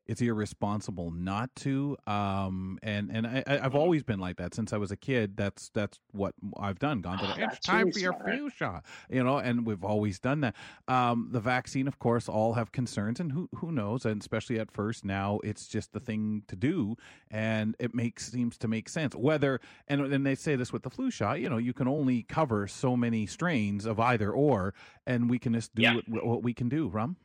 it's 0.06 0.22
irresponsible 0.22 1.12
not 1.12 1.56
to. 1.58 1.96
Um, 2.08 2.78
and 2.84 3.10
and 3.12 3.26
I, 3.26 3.44
I- 3.48 3.60
I've 3.60 3.76
always 3.76 4.04
been 4.04 4.20
like 4.20 4.38
that 4.38 4.54
since 4.54 4.74
I 4.74 4.78
was 4.78 4.92
a 4.92 4.98
kid. 4.98 5.38
That's 5.38 5.70
that's 5.74 6.00
what 6.12 6.34
I've 6.58 6.80
done. 6.80 7.02
Gone 7.02 7.20
to 7.20 7.26
the, 7.28 7.44
it's 7.44 7.60
time 7.60 7.92
for 7.92 8.00
your 8.00 8.14
flu 8.14 8.50
shot, 8.50 8.84
you 9.10 9.24
know. 9.24 9.38
And 9.38 9.66
we've 9.66 9.84
always 9.84 10.20
done 10.20 10.42
that. 10.42 10.56
Um, 10.88 11.30
the 11.32 11.40
vaccine, 11.40 11.88
of 11.88 12.00
course, 12.00 12.28
all 12.28 12.54
have 12.54 12.72
concerns, 12.72 13.20
and 13.20 13.32
who 13.32 13.50
who 13.56 13.72
knows? 13.72 14.06
And 14.06 14.20
especially 14.22 14.60
at 14.60 14.72
first, 14.72 15.06
now 15.06 15.40
it's 15.44 15.68
just 15.68 15.94
the 15.94 16.00
thing 16.00 16.44
to 16.48 16.56
do, 16.56 16.96
and 17.32 17.76
it 17.80 17.96
makes 17.96 18.32
seems 18.32 18.58
to 18.58 18.68
make 18.68 18.90
sense. 18.90 19.16
Whether 19.16 19.62
and 19.88 20.12
then 20.12 20.24
they 20.24 20.36
say 20.36 20.56
this 20.56 20.74
with 20.74 20.84
the 20.84 20.90
flu 20.90 21.12
shot, 21.12 21.40
you 21.40 21.50
know, 21.50 21.58
you 21.58 21.74
can 21.74 21.88
only 21.88 22.24
cover 22.24 22.68
so 22.68 22.98
many 22.98 23.26
strains 23.26 23.86
of 23.86 24.00
either 24.00 24.32
or, 24.32 24.74
and 25.08 25.30
we 25.30 25.40
can 25.40 25.54
just 25.54 25.74
do 25.76 25.82
Yeah. 25.84 25.96
what, 26.08 26.26
what 26.26 26.44
we 26.44 26.54
can 26.54 26.68
do. 26.70 26.88
Rum. 26.90 27.16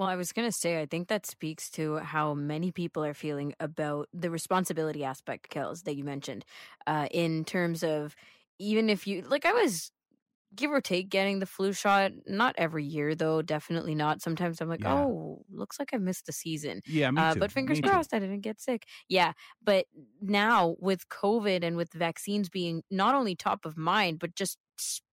Well, 0.00 0.08
I 0.08 0.16
was 0.16 0.32
going 0.32 0.48
to 0.48 0.52
say, 0.52 0.80
I 0.80 0.86
think 0.86 1.08
that 1.08 1.26
speaks 1.26 1.68
to 1.72 1.96
how 1.98 2.32
many 2.32 2.72
people 2.72 3.04
are 3.04 3.12
feeling 3.12 3.52
about 3.60 4.08
the 4.14 4.30
responsibility 4.30 5.04
aspect, 5.04 5.50
Kels, 5.50 5.82
that 5.84 5.94
you 5.94 6.04
mentioned, 6.04 6.46
uh, 6.86 7.06
in 7.10 7.44
terms 7.44 7.84
of 7.84 8.16
even 8.58 8.88
if 8.88 9.06
you, 9.06 9.20
like, 9.20 9.44
I 9.44 9.52
was 9.52 9.92
give 10.54 10.70
or 10.70 10.80
take 10.80 11.10
getting 11.10 11.40
the 11.40 11.46
flu 11.46 11.74
shot, 11.74 12.12
not 12.26 12.54
every 12.58 12.82
year, 12.84 13.14
though, 13.14 13.42
definitely 13.42 13.94
not. 13.94 14.22
Sometimes 14.22 14.62
I'm 14.62 14.70
like, 14.70 14.84
Yeah. 14.84 15.04
oh, 15.04 15.44
looks 15.50 15.78
like 15.78 15.92
I 15.92 15.98
missed 15.98 16.24
the 16.24 16.32
season. 16.32 16.80
Yeah, 16.86 17.10
me 17.10 17.20
Uh, 17.20 17.34
too. 17.34 17.40
but 17.40 17.52
fingers 17.52 17.78
Me 17.78 17.82
too. 17.82 17.90
crossed 17.90 18.14
I 18.14 18.20
didn't 18.20 18.40
get 18.40 18.58
sick. 18.58 18.86
Yeah. 19.08 19.34
But 19.62 19.86
now 20.22 20.76
with 20.80 21.10
COVID 21.10 21.62
and 21.62 21.76
with 21.76 21.92
vaccines 21.92 22.48
being 22.48 22.84
not 22.90 23.14
only 23.14 23.36
top 23.36 23.66
of 23.66 23.76
mind, 23.76 24.18
but 24.18 24.34
just 24.34 24.58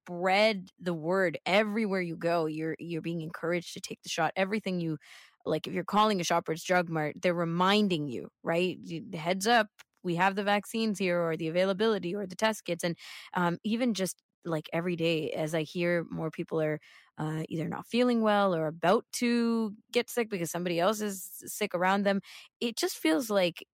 spread 0.07 0.69
the 0.79 0.93
word 0.93 1.37
everywhere 1.45 2.01
you 2.01 2.15
go. 2.15 2.45
You're 2.45 2.75
you're 2.79 3.01
being 3.01 3.21
encouraged 3.21 3.73
to 3.73 3.81
take 3.81 4.01
the 4.03 4.09
shot. 4.09 4.31
Everything 4.35 4.79
you 4.79 4.97
like 5.45 5.67
if 5.67 5.73
you're 5.73 5.83
calling 5.83 6.19
a 6.19 6.23
Shoppers 6.23 6.63
Drug 6.63 6.89
Mart, 6.89 7.15
they're 7.21 7.33
reminding 7.33 8.07
you, 8.07 8.29
right? 8.43 8.77
Heads 9.13 9.47
up, 9.47 9.67
we 10.03 10.15
have 10.15 10.35
the 10.35 10.43
vaccines 10.43 10.99
here 10.99 11.19
or 11.19 11.37
the 11.37 11.47
availability 11.47 12.15
or 12.15 12.25
the 12.25 12.35
test 12.35 12.65
kits. 12.65 12.83
And 12.83 12.97
um, 13.33 13.57
even 13.63 13.93
just 13.93 14.17
like 14.45 14.69
every 14.73 14.95
day 14.95 15.31
as 15.31 15.53
I 15.53 15.63
hear 15.63 16.05
more 16.09 16.31
people 16.31 16.61
are 16.61 16.79
uh, 17.17 17.43
either 17.49 17.67
not 17.67 17.87
feeling 17.87 18.21
well 18.21 18.55
or 18.55 18.67
about 18.67 19.05
to 19.13 19.73
get 19.91 20.09
sick 20.09 20.29
because 20.29 20.51
somebody 20.51 20.79
else 20.79 21.01
is 21.01 21.29
sick 21.45 21.73
around 21.73 22.03
them. 22.03 22.21
It 22.61 22.77
just 22.77 22.97
feels 22.97 23.29
like 23.29 23.65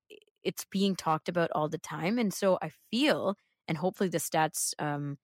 it's 0.44 0.66
being 0.72 0.96
talked 0.96 1.30
about 1.30 1.52
all 1.54 1.70
the 1.70 1.78
time. 1.78 2.18
And 2.18 2.34
so 2.34 2.58
I 2.62 2.72
feel, 2.92 3.36
and 3.68 3.78
hopefully 3.78 4.10
the 4.10 4.18
stats 4.18 4.74
um, 4.80 5.18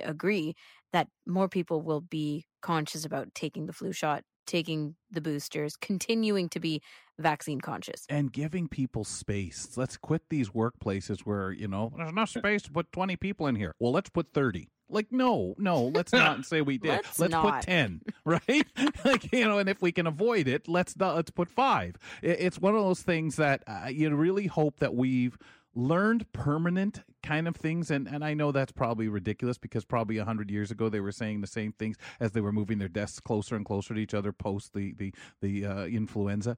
agree, 0.00 0.54
that 0.92 1.08
more 1.26 1.48
people 1.48 1.82
will 1.82 2.00
be 2.00 2.46
conscious 2.62 3.04
about 3.04 3.34
taking 3.34 3.66
the 3.66 3.72
flu 3.72 3.92
shot, 3.92 4.22
taking 4.46 4.96
the 5.10 5.20
boosters, 5.20 5.76
continuing 5.76 6.48
to 6.50 6.60
be 6.60 6.80
vaccine 7.18 7.60
conscious. 7.60 8.04
and 8.08 8.32
giving 8.32 8.68
people 8.68 9.04
space. 9.04 9.76
Let's 9.76 9.96
quit 9.96 10.22
these 10.30 10.50
workplaces 10.50 11.20
where, 11.20 11.50
you 11.50 11.68
know, 11.68 11.92
there's 11.96 12.10
enough 12.10 12.30
space 12.38 12.62
to 12.62 12.70
put 12.70 12.90
20 12.92 13.16
people 13.16 13.46
in 13.48 13.56
here. 13.56 13.74
Well, 13.80 13.92
let's 13.92 14.08
put 14.10 14.32
30. 14.32 14.68
Like, 14.90 15.12
no, 15.12 15.54
no, 15.58 15.84
let's 15.88 16.14
not 16.14 16.46
say 16.46 16.62
we 16.62 16.78
did. 16.78 16.88
Let's 16.88 17.18
put 17.18 17.30
not. 17.30 17.60
10, 17.62 18.00
right? 18.24 18.66
like, 19.04 19.30
you 19.32 19.44
know, 19.44 19.58
and 19.58 19.68
if 19.68 19.82
we 19.82 19.92
can 19.92 20.06
avoid 20.06 20.48
it, 20.48 20.66
let's 20.66 20.96
not, 20.96 21.14
let's 21.14 21.30
put 21.30 21.50
five. 21.50 21.96
It- 22.22 22.38
It's 22.40 22.58
one 22.58 22.74
of 22.74 22.82
those 22.82 23.02
things 23.02 23.36
that 23.36 23.62
uh, 23.66 23.88
you 23.88 24.08
really 24.14 24.46
hope 24.46 24.78
that 24.78 24.94
we've 24.94 25.36
learned 25.74 26.30
permanent 26.32 27.02
kind 27.22 27.46
of 27.46 27.56
things 27.56 27.90
and 27.90 28.08
and 28.08 28.24
I 28.24 28.34
know 28.34 28.52
that's 28.52 28.72
probably 28.72 29.08
ridiculous 29.08 29.58
because 29.58 29.84
probably 29.84 30.16
100 30.16 30.50
years 30.50 30.70
ago 30.70 30.88
they 30.88 31.00
were 31.00 31.12
saying 31.12 31.40
the 31.40 31.46
same 31.46 31.72
things 31.72 31.96
as 32.20 32.32
they 32.32 32.40
were 32.40 32.52
moving 32.52 32.78
their 32.78 32.88
desks 32.88 33.20
closer 33.20 33.54
and 33.54 33.64
closer 33.64 33.94
to 33.94 34.00
each 34.00 34.14
other 34.14 34.32
post 34.32 34.72
the 34.74 34.94
the 34.94 35.14
the 35.40 35.64
uh, 35.66 35.84
influenza. 35.84 36.56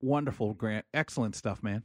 Wonderful 0.00 0.54
grant. 0.54 0.84
Excellent 0.94 1.34
stuff 1.34 1.62
man 1.62 1.82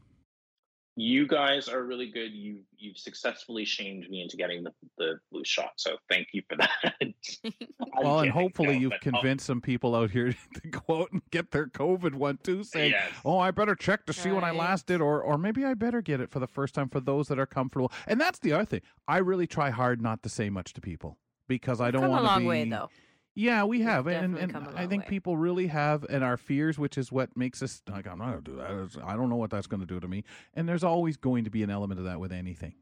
You 1.01 1.25
guys 1.25 1.67
are 1.67 1.81
really 1.81 2.11
good. 2.11 2.31
You 2.31 2.59
you've 2.77 2.97
successfully 2.97 3.65
shamed 3.65 4.07
me 4.07 4.21
into 4.21 4.37
getting 4.37 4.63
the, 4.63 4.71
the 4.99 5.19
flu 5.31 5.43
shot. 5.43 5.71
So 5.77 5.97
thank 6.09 6.27
you 6.31 6.43
for 6.47 6.57
that. 6.57 6.93
I'm 7.01 7.13
well 8.03 8.19
and 8.19 8.31
hopefully 8.31 8.73
no, 8.73 8.79
you've 8.79 8.91
but, 8.91 8.99
oh, 9.07 9.11
convinced 9.11 9.45
some 9.45 9.61
people 9.61 9.95
out 9.95 10.11
here 10.11 10.31
to 10.53 10.67
go 10.67 11.01
out 11.01 11.11
and 11.11 11.21
get 11.31 11.51
their 11.51 11.67
covid 11.67 12.13
one 12.13 12.39
too 12.43 12.63
saying 12.63 12.91
yes. 12.91 13.11
oh 13.25 13.37
i 13.37 13.51
better 13.51 13.75
check 13.75 14.05
to 14.05 14.13
see 14.13 14.31
when 14.31 14.43
i 14.43 14.51
last 14.51 14.87
did 14.87 15.01
or 15.01 15.21
or 15.21 15.37
maybe 15.37 15.65
i 15.65 15.73
better 15.73 16.01
get 16.01 16.19
it 16.19 16.29
for 16.29 16.39
the 16.39 16.47
first 16.47 16.73
time 16.73 16.89
for 16.89 16.99
those 16.99 17.27
that 17.27 17.39
are 17.39 17.45
comfortable 17.45 17.91
and 18.07 18.19
that's 18.19 18.39
the 18.39 18.53
other 18.53 18.65
thing 18.65 18.81
i 19.07 19.17
really 19.17 19.47
try 19.47 19.69
hard 19.69 20.01
not 20.01 20.21
to 20.23 20.29
say 20.29 20.49
much 20.49 20.73
to 20.73 20.81
people 20.81 21.17
because 21.47 21.81
i 21.81 21.91
don't 21.91 22.01
Come 22.01 22.11
a 22.11 22.13
want 22.13 22.23
to 22.23 22.27
long 22.27 22.39
be 22.41 22.47
way 22.47 22.65
though. 22.65 22.89
Yeah, 23.33 23.63
we 23.63 23.81
have, 23.81 24.07
and, 24.07 24.35
definitely 24.35 24.41
and 24.41 24.53
come 24.53 24.65
a 24.65 24.69
I 24.71 24.81
long 24.81 24.89
think 24.89 25.03
way. 25.03 25.09
people 25.09 25.37
really 25.37 25.67
have, 25.67 26.03
and 26.09 26.23
our 26.23 26.35
fears, 26.35 26.77
which 26.77 26.97
is 26.97 27.11
what 27.11 27.35
makes 27.37 27.61
us 27.63 27.81
like, 27.89 28.05
I'm 28.05 28.17
not 28.17 28.31
going 28.31 28.43
to 28.43 28.51
do 28.51 28.57
that. 28.57 29.05
I 29.05 29.15
don't 29.15 29.29
know 29.29 29.37
what 29.37 29.51
that's 29.51 29.67
going 29.67 29.79
to 29.79 29.85
do 29.85 29.99
to 30.01 30.07
me, 30.07 30.25
and 30.53 30.67
there's 30.67 30.83
always 30.83 31.15
going 31.15 31.45
to 31.45 31.49
be 31.49 31.63
an 31.63 31.69
element 31.69 31.99
of 31.99 32.05
that 32.05 32.19
with 32.19 32.33
anything. 32.33 32.73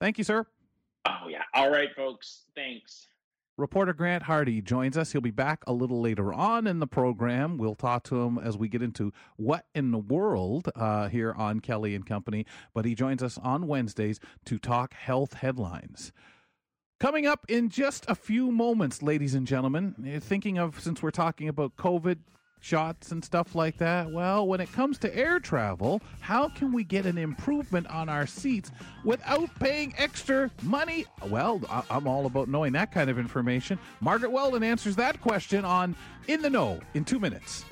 Thank 0.00 0.18
you, 0.18 0.24
sir. 0.24 0.46
Oh 1.06 1.28
yeah. 1.28 1.42
All 1.54 1.70
right, 1.70 1.88
folks. 1.96 2.42
Thanks. 2.54 3.06
Reporter 3.56 3.92
Grant 3.92 4.22
Hardy 4.22 4.62
joins 4.62 4.96
us. 4.96 5.12
He'll 5.12 5.20
be 5.20 5.30
back 5.30 5.62
a 5.66 5.72
little 5.72 6.00
later 6.00 6.32
on 6.32 6.66
in 6.66 6.78
the 6.78 6.86
program. 6.86 7.58
We'll 7.58 7.74
talk 7.74 8.04
to 8.04 8.22
him 8.22 8.38
as 8.38 8.56
we 8.56 8.68
get 8.68 8.80
into 8.80 9.12
what 9.36 9.66
in 9.74 9.90
the 9.90 9.98
world 9.98 10.70
uh, 10.74 11.08
here 11.08 11.34
on 11.36 11.60
Kelly 11.60 11.94
and 11.94 12.06
Company. 12.06 12.46
But 12.72 12.86
he 12.86 12.94
joins 12.94 13.22
us 13.22 13.36
on 13.36 13.66
Wednesdays 13.66 14.18
to 14.46 14.58
talk 14.58 14.94
health 14.94 15.34
headlines. 15.34 16.12
Coming 17.00 17.26
up 17.26 17.46
in 17.48 17.70
just 17.70 18.04
a 18.08 18.14
few 18.14 18.52
moments, 18.52 19.00
ladies 19.00 19.32
and 19.32 19.46
gentlemen, 19.46 19.94
eh, 20.06 20.18
thinking 20.18 20.58
of 20.58 20.78
since 20.78 21.02
we're 21.02 21.10
talking 21.10 21.48
about 21.48 21.74
COVID 21.76 22.18
shots 22.60 23.10
and 23.10 23.24
stuff 23.24 23.54
like 23.54 23.78
that, 23.78 24.12
well, 24.12 24.46
when 24.46 24.60
it 24.60 24.70
comes 24.70 24.98
to 24.98 25.16
air 25.16 25.40
travel, 25.40 26.02
how 26.20 26.50
can 26.50 26.72
we 26.72 26.84
get 26.84 27.06
an 27.06 27.16
improvement 27.16 27.86
on 27.86 28.10
our 28.10 28.26
seats 28.26 28.70
without 29.02 29.48
paying 29.58 29.94
extra 29.96 30.50
money? 30.62 31.06
Well, 31.26 31.62
I'm 31.88 32.06
all 32.06 32.26
about 32.26 32.48
knowing 32.48 32.74
that 32.74 32.92
kind 32.92 33.08
of 33.08 33.18
information. 33.18 33.78
Margaret 34.02 34.30
Weldon 34.30 34.62
answers 34.62 34.94
that 34.96 35.22
question 35.22 35.64
on 35.64 35.96
In 36.28 36.42
the 36.42 36.50
Know 36.50 36.80
in 36.92 37.06
two 37.06 37.18
minutes. 37.18 37.64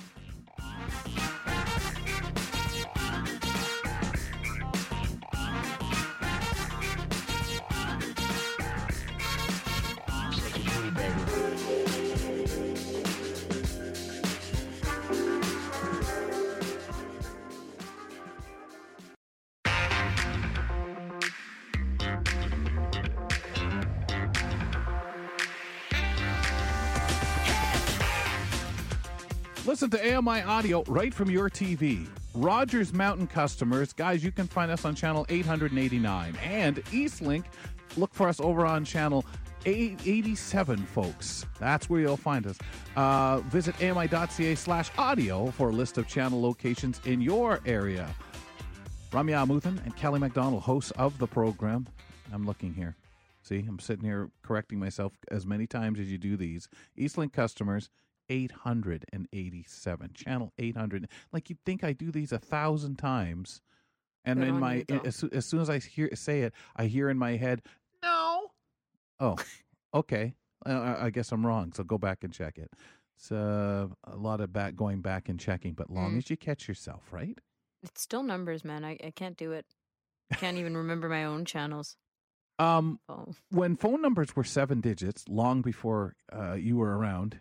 Listen 29.91 30.07
to 30.07 30.17
AMI 30.19 30.43
audio 30.43 30.83
right 30.87 31.15
from 31.15 31.31
your 31.31 31.49
TV. 31.49 32.07
Rogers 32.35 32.93
Mountain 32.93 33.27
customers, 33.27 33.95
guys, 33.95 34.23
you 34.23 34.31
can 34.31 34.47
find 34.47 34.71
us 34.71 34.85
on 34.85 34.95
channel 34.95 35.25
889. 35.31 36.37
And 36.45 36.85
Eastlink, 36.87 37.45
look 37.97 38.13
for 38.13 38.29
us 38.29 38.39
over 38.39 38.67
on 38.67 38.85
channel 38.85 39.25
887, 39.65 40.85
folks. 40.85 41.47
That's 41.59 41.89
where 41.89 42.03
you'll 42.03 42.19
find 42.19 42.47
us. 42.47 42.59
Uh, 42.97 43.41
visit 43.47 43.83
ami.ca 43.83 44.55
slash 44.57 44.91
audio 44.99 45.51
for 45.53 45.71
a 45.71 45.73
list 45.73 45.97
of 45.97 46.07
channel 46.07 46.43
locations 46.43 47.01
in 47.07 47.23
your 47.23 47.61
area. 47.65 48.15
Ramya 49.11 49.47
Amuthan 49.47 49.83
and 49.87 49.97
Kelly 49.97 50.21
McDonald, 50.21 50.65
hosts 50.65 50.91
of 50.93 51.17
the 51.19 51.27
program. 51.27 51.87
I'm 52.31 52.45
looking 52.45 52.75
here. 52.75 52.95
See, 53.43 53.65
I'm 53.67 53.79
sitting 53.79 54.05
here 54.05 54.29
correcting 54.43 54.79
myself 54.79 55.15
as 55.29 55.47
many 55.47 55.67
times 55.67 55.99
as 55.99 56.13
you 56.13 56.19
do 56.19 56.37
these. 56.37 56.69
Eastlink 56.99 57.33
customers, 57.33 57.89
887. 58.29 60.11
Channel 60.15 60.53
800. 60.59 61.09
Like 61.33 61.49
you'd 61.51 61.65
think 61.65 61.85
I 61.85 61.93
do 61.93 62.11
these 62.11 62.33
a 62.33 62.39
thousand 62.39 62.97
times. 62.97 63.61
And 64.25 64.41
Good 64.41 64.49
in 64.49 64.61
my 64.61 64.85
you, 64.89 65.01
as, 65.05 65.25
as 65.33 65.47
soon 65.47 65.61
as 65.61 65.71
I 65.71 65.79
hear 65.79 66.11
say 66.15 66.43
it, 66.43 66.53
I 66.77 66.85
hear 66.87 67.09
in 67.09 67.17
my 67.19 67.37
head, 67.37 67.63
"No." 68.03 68.51
Oh, 69.21 69.37
okay. 69.95 70.35
I 70.67 71.07
I 71.07 71.11
guess 71.11 71.33
I'm 71.33 71.47
wrong. 71.47 71.73
So 71.73 71.85
go 71.85 71.99
back 71.99 72.25
and 72.25 72.33
check 72.33 72.59
it. 72.59 72.71
It's 73.17 73.33
uh, 73.33 73.87
a 74.05 74.17
lot 74.17 74.41
of 74.41 74.53
back 74.53 74.77
going 74.77 75.01
back 75.01 75.29
and 75.29 75.41
checking, 75.41 75.73
but 75.75 75.89
long 75.91 76.15
Mm. 76.15 76.19
as 76.19 76.31
you 76.31 76.37
catch 76.37 76.69
yourself, 76.69 77.13
right? 77.13 77.39
It's 77.83 78.03
still 78.03 78.23
numbers, 78.23 78.65
man. 78.65 78.85
I, 78.85 78.99
I 79.03 79.13
can't 79.15 79.37
do 79.37 79.53
it. 79.53 79.67
I 80.31 80.35
can't 80.37 80.59
even 80.59 80.77
remember 80.77 81.09
my 81.09 81.25
own 81.25 81.45
channels. 81.45 81.97
Um, 82.59 82.99
Oh, 83.09 83.33
when 83.51 83.77
phone 83.77 84.03
numbers 84.03 84.35
were 84.37 84.45
seven 84.45 84.81
digits, 84.81 85.25
long 85.29 85.63
before 85.63 86.17
uh, 86.33 86.55
you 86.55 86.77
were 86.77 86.99
around. 86.99 87.39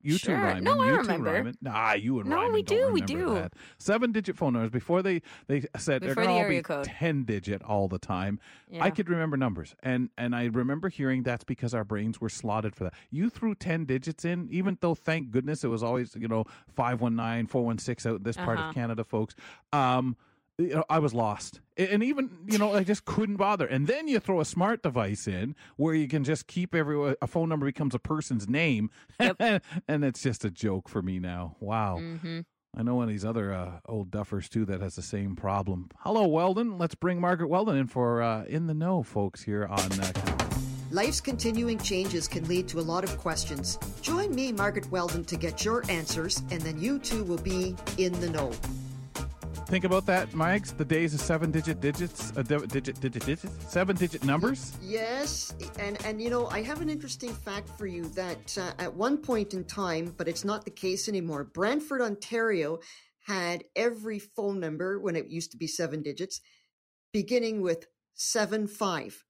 You 0.00 0.16
Sure. 0.16 0.36
two, 0.36 0.42
Ryman. 0.42 0.64
No, 0.64 0.80
I 0.80 0.86
you 0.90 0.96
remember. 0.98 1.28
two, 1.30 1.34
Ryman. 1.36 1.58
Nah, 1.60 1.92
you 1.94 2.20
and 2.20 2.28
No, 2.30 2.36
Ryman 2.36 2.52
we 2.52 2.62
do, 2.62 2.90
we 2.92 3.00
do. 3.00 3.34
that. 3.34 3.54
Seven-digit 3.78 4.36
phone 4.36 4.52
numbers 4.52 4.70
before 4.70 5.02
they 5.02 5.22
they 5.48 5.62
said 5.76 6.02
they're 6.02 6.10
Before 6.10 6.24
going 6.24 6.36
the 6.36 6.42
all 6.44 6.48
be 6.48 6.62
code. 6.62 6.84
ten-digit 6.84 7.62
all 7.62 7.88
the 7.88 7.98
time. 7.98 8.38
yeah. 8.70 8.84
I 8.84 8.90
could 8.90 9.08
remember 9.08 9.36
numbers, 9.36 9.74
and 9.82 10.10
and 10.16 10.36
I 10.36 10.44
remember 10.46 10.88
hearing 10.88 11.22
that's 11.24 11.44
because 11.44 11.74
our 11.74 11.84
brains 11.84 12.20
were 12.20 12.28
slotted 12.28 12.76
for 12.76 12.84
that. 12.84 12.94
You 13.10 13.28
threw 13.28 13.54
ten 13.54 13.84
digits 13.86 14.24
in, 14.24 14.48
even 14.50 14.78
though 14.80 14.94
thank 14.94 15.30
goodness 15.30 15.64
it 15.64 15.68
was 15.68 15.82
always 15.82 16.14
you 16.14 16.28
know 16.28 16.44
five 16.74 17.00
one 17.00 17.16
nine 17.16 17.46
four 17.46 17.64
one 17.64 17.78
six 17.78 18.06
out 18.06 18.16
in 18.18 18.22
this 18.22 18.36
part 18.36 18.58
Uh-huh. 18.58 18.68
of 18.68 18.74
Canada, 18.74 19.02
folks. 19.04 19.34
Um, 19.72 20.16
you 20.58 20.74
know, 20.74 20.84
I 20.90 20.98
was 20.98 21.14
lost, 21.14 21.60
and 21.76 22.02
even 22.02 22.30
you 22.46 22.58
know 22.58 22.74
I 22.74 22.82
just 22.82 23.04
couldn't 23.04 23.36
bother. 23.36 23.66
And 23.66 23.86
then 23.86 24.08
you 24.08 24.18
throw 24.18 24.40
a 24.40 24.44
smart 24.44 24.82
device 24.82 25.28
in 25.28 25.54
where 25.76 25.94
you 25.94 26.08
can 26.08 26.24
just 26.24 26.48
keep 26.48 26.74
every 26.74 27.16
a 27.22 27.26
phone 27.26 27.48
number 27.48 27.66
becomes 27.66 27.94
a 27.94 27.98
person's 27.98 28.48
name, 28.48 28.90
and 29.18 29.60
it's 29.88 30.22
just 30.22 30.44
a 30.44 30.50
joke 30.50 30.88
for 30.88 31.00
me 31.00 31.18
now. 31.18 31.56
Wow. 31.60 31.98
hmm 31.98 32.40
I 32.76 32.82
know 32.82 32.96
one 32.96 33.04
of 33.04 33.08
these 33.08 33.24
other 33.24 33.52
uh, 33.52 33.80
old 33.86 34.10
duffers 34.10 34.48
too 34.48 34.64
that 34.66 34.80
has 34.80 34.94
the 34.94 35.02
same 35.02 35.34
problem. 35.34 35.88
Hello, 36.00 36.26
Weldon. 36.26 36.76
Let's 36.76 36.94
bring 36.94 37.20
Margaret 37.20 37.48
Weldon 37.48 37.76
in 37.76 37.86
for 37.86 38.22
uh, 38.22 38.44
in 38.44 38.66
the 38.66 38.74
know, 38.74 39.02
folks, 39.02 39.42
here 39.42 39.66
on. 39.66 40.00
Uh, 40.00 40.12
Life's 40.90 41.20
continuing 41.20 41.78
changes 41.78 42.28
can 42.28 42.46
lead 42.48 42.68
to 42.68 42.80
a 42.80 42.82
lot 42.82 43.04
of 43.04 43.16
questions. 43.18 43.78
Join 44.00 44.34
me, 44.34 44.52
Margaret 44.52 44.90
Weldon, 44.90 45.24
to 45.24 45.36
get 45.36 45.64
your 45.64 45.82
answers, 45.90 46.42
and 46.50 46.60
then 46.62 46.78
you 46.80 46.98
too 46.98 47.24
will 47.24 47.38
be 47.38 47.74
in 47.96 48.18
the 48.20 48.30
know. 48.30 48.52
Think 49.68 49.84
about 49.84 50.06
that, 50.06 50.34
Mike's. 50.34 50.72
The 50.72 50.84
days 50.84 51.14
of 51.14 51.20
seven-digit 51.20 51.80
digits, 51.80 52.32
uh, 52.36 52.42
di- 52.42 52.66
digit, 52.66 53.00
digit, 53.00 53.24
digits, 53.24 53.52
seven-digit 53.72 54.24
numbers. 54.24 54.76
Yes, 54.82 55.54
and 55.78 56.02
and 56.04 56.20
you 56.20 56.30
know, 56.30 56.46
I 56.48 56.62
have 56.62 56.80
an 56.80 56.88
interesting 56.90 57.32
fact 57.32 57.68
for 57.78 57.86
you 57.86 58.04
that 58.10 58.56
uh, 58.58 58.72
at 58.78 58.92
one 58.94 59.18
point 59.18 59.54
in 59.54 59.64
time, 59.64 60.14
but 60.16 60.28
it's 60.28 60.44
not 60.44 60.64
the 60.64 60.70
case 60.70 61.08
anymore. 61.08 61.44
Brantford, 61.44 62.00
Ontario, 62.00 62.78
had 63.26 63.64
every 63.76 64.18
phone 64.18 64.58
number 64.58 64.98
when 64.98 65.16
it 65.16 65.28
used 65.28 65.50
to 65.52 65.58
be 65.58 65.66
seven 65.66 66.02
digits, 66.02 66.40
beginning 67.12 67.60
with 67.60 67.86
seven 68.14 68.66
five. 68.66 69.24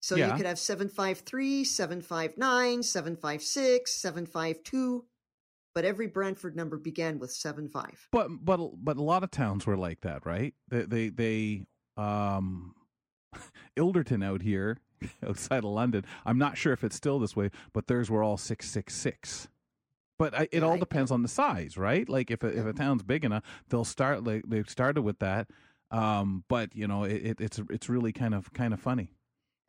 So 0.00 0.16
Yeah. 0.16 0.30
you 0.32 0.36
could 0.36 0.46
have 0.46 0.58
753, 0.58 1.62
759, 1.62 2.82
756, 2.82 3.94
752, 3.94 5.04
but 5.74 5.84
every 5.84 6.06
Brantford 6.06 6.56
number 6.56 6.76
began 6.78 7.18
with 7.18 7.32
75. 7.32 8.08
But 8.12 8.28
but 8.44 8.58
but 8.82 8.96
a 8.96 9.02
lot 9.02 9.24
of 9.24 9.30
towns 9.30 9.66
were 9.66 9.76
like 9.76 10.00
that, 10.02 10.24
right? 10.26 10.54
They 10.68 10.82
they, 10.82 11.08
they 11.08 11.66
um 11.96 12.74
Ilderton 13.76 14.24
out 14.24 14.42
here 14.42 14.78
outside 15.26 15.58
of 15.64 15.70
London. 15.70 16.04
I'm 16.24 16.38
not 16.38 16.56
sure 16.56 16.72
if 16.72 16.84
it's 16.84 16.96
still 16.96 17.18
this 17.18 17.34
way, 17.36 17.50
but 17.72 17.86
theirs 17.86 18.10
were 18.10 18.22
all 18.22 18.36
six 18.36 18.68
six 18.70 18.94
six. 18.94 19.48
But 20.18 20.34
I, 20.34 20.42
it 20.44 20.48
Yeah, 20.54 20.60
all 20.60 20.74
I- 20.74 20.78
depends 20.78 21.10
on 21.10 21.22
the 21.22 21.28
size, 21.28 21.76
right? 21.76 22.08
Like 22.08 22.30
if 22.30 22.42
a, 22.44 22.48
if 22.48 22.66
a 22.66 22.72
town's 22.72 23.02
big 23.02 23.24
enough, 23.24 23.42
they'll 23.68 23.84
start 23.84 24.24
like 24.24 24.42
they 24.46 24.62
started 24.64 25.02
with 25.02 25.18
that. 25.20 25.48
Um, 25.90 26.44
but 26.48 26.74
you 26.74 26.86
know, 26.86 27.04
it, 27.04 27.40
it's 27.40 27.60
it's 27.70 27.88
really 27.88 28.12
kind 28.12 28.34
of 28.34 28.52
kind 28.52 28.72
of 28.72 28.80
funny. 28.80 29.10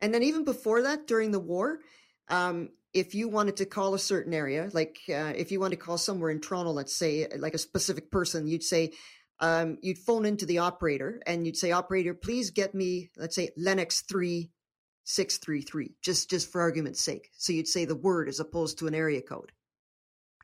And 0.00 0.12
then 0.12 0.22
even 0.22 0.44
before 0.44 0.82
that, 0.82 1.06
during 1.06 1.30
the 1.30 1.40
war, 1.40 1.80
um, 2.28 2.68
if 2.94 3.14
you 3.14 3.28
wanted 3.28 3.56
to 3.56 3.66
call 3.66 3.94
a 3.94 3.98
certain 3.98 4.32
area, 4.32 4.70
like 4.72 5.00
uh, 5.08 5.32
if 5.36 5.50
you 5.50 5.58
wanted 5.58 5.76
to 5.76 5.82
call 5.82 5.98
somewhere 5.98 6.30
in 6.30 6.40
Toronto, 6.40 6.70
let's 6.70 6.94
say, 6.94 7.26
like 7.36 7.54
a 7.54 7.58
specific 7.58 8.10
person, 8.10 8.46
you'd 8.46 8.62
say, 8.62 8.92
um, 9.40 9.78
you'd 9.82 9.98
phone 9.98 10.24
into 10.24 10.46
the 10.46 10.58
operator 10.58 11.20
and 11.26 11.44
you'd 11.44 11.56
say, 11.56 11.72
operator, 11.72 12.14
please 12.14 12.50
get 12.50 12.72
me, 12.72 13.10
let's 13.16 13.34
say, 13.34 13.50
Lennox 13.56 14.02
3633, 14.02 15.96
just, 16.02 16.30
just 16.30 16.52
for 16.52 16.60
argument's 16.60 17.00
sake. 17.00 17.30
So 17.36 17.52
you'd 17.52 17.66
say 17.66 17.84
the 17.84 17.96
word 17.96 18.28
as 18.28 18.38
opposed 18.38 18.78
to 18.78 18.86
an 18.86 18.94
area 18.94 19.20
code. 19.20 19.50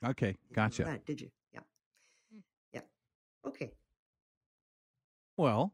Okay, 0.05 0.37
You 0.49 0.55
gotcha. 0.55 0.83
That, 0.85 1.07
did 1.07 1.21
you? 1.21 1.31
Yeah. 1.55 1.61
Yeah. 2.73 2.81
Okay. 3.47 3.71
Well, 5.37 5.73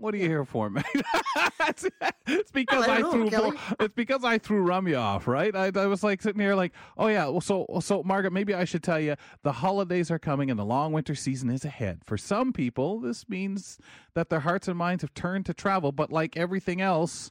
what 0.00 0.14
are 0.14 0.16
you 0.16 0.28
here 0.28 0.44
for, 0.44 0.70
man? 0.70 0.84
it's, 1.60 1.86
it's 2.26 2.50
because 2.50 2.86
I 2.88 2.96
I, 2.96 3.00
threw 3.00 3.24
know, 3.24 3.30
Kelly. 3.30 3.56
it's 3.80 3.94
because 3.94 4.24
I 4.24 4.38
threw 4.38 4.62
Rummy 4.62 4.94
off, 4.94 5.26
right? 5.26 5.54
I, 5.54 5.70
I 5.74 5.86
was 5.86 6.02
like 6.02 6.22
sitting 6.22 6.40
here 6.40 6.54
like, 6.54 6.72
oh 6.96 7.08
yeah, 7.08 7.26
well 7.28 7.40
so 7.40 7.66
so 7.80 8.02
Margaret, 8.02 8.32
maybe 8.32 8.54
I 8.54 8.64
should 8.64 8.82
tell 8.82 9.00
you 9.00 9.16
the 9.42 9.52
holidays 9.52 10.10
are 10.10 10.18
coming 10.18 10.50
and 10.50 10.58
the 10.58 10.64
long 10.64 10.92
winter 10.92 11.14
season 11.14 11.50
is 11.50 11.64
ahead. 11.64 12.00
For 12.04 12.16
some 12.16 12.52
people, 12.52 13.00
this 13.00 13.28
means 13.28 13.78
that 14.14 14.30
their 14.30 14.40
hearts 14.40 14.68
and 14.68 14.76
minds 14.76 15.02
have 15.02 15.14
turned 15.14 15.46
to 15.46 15.54
travel, 15.54 15.92
but 15.92 16.10
like 16.12 16.36
everything 16.36 16.80
else, 16.80 17.30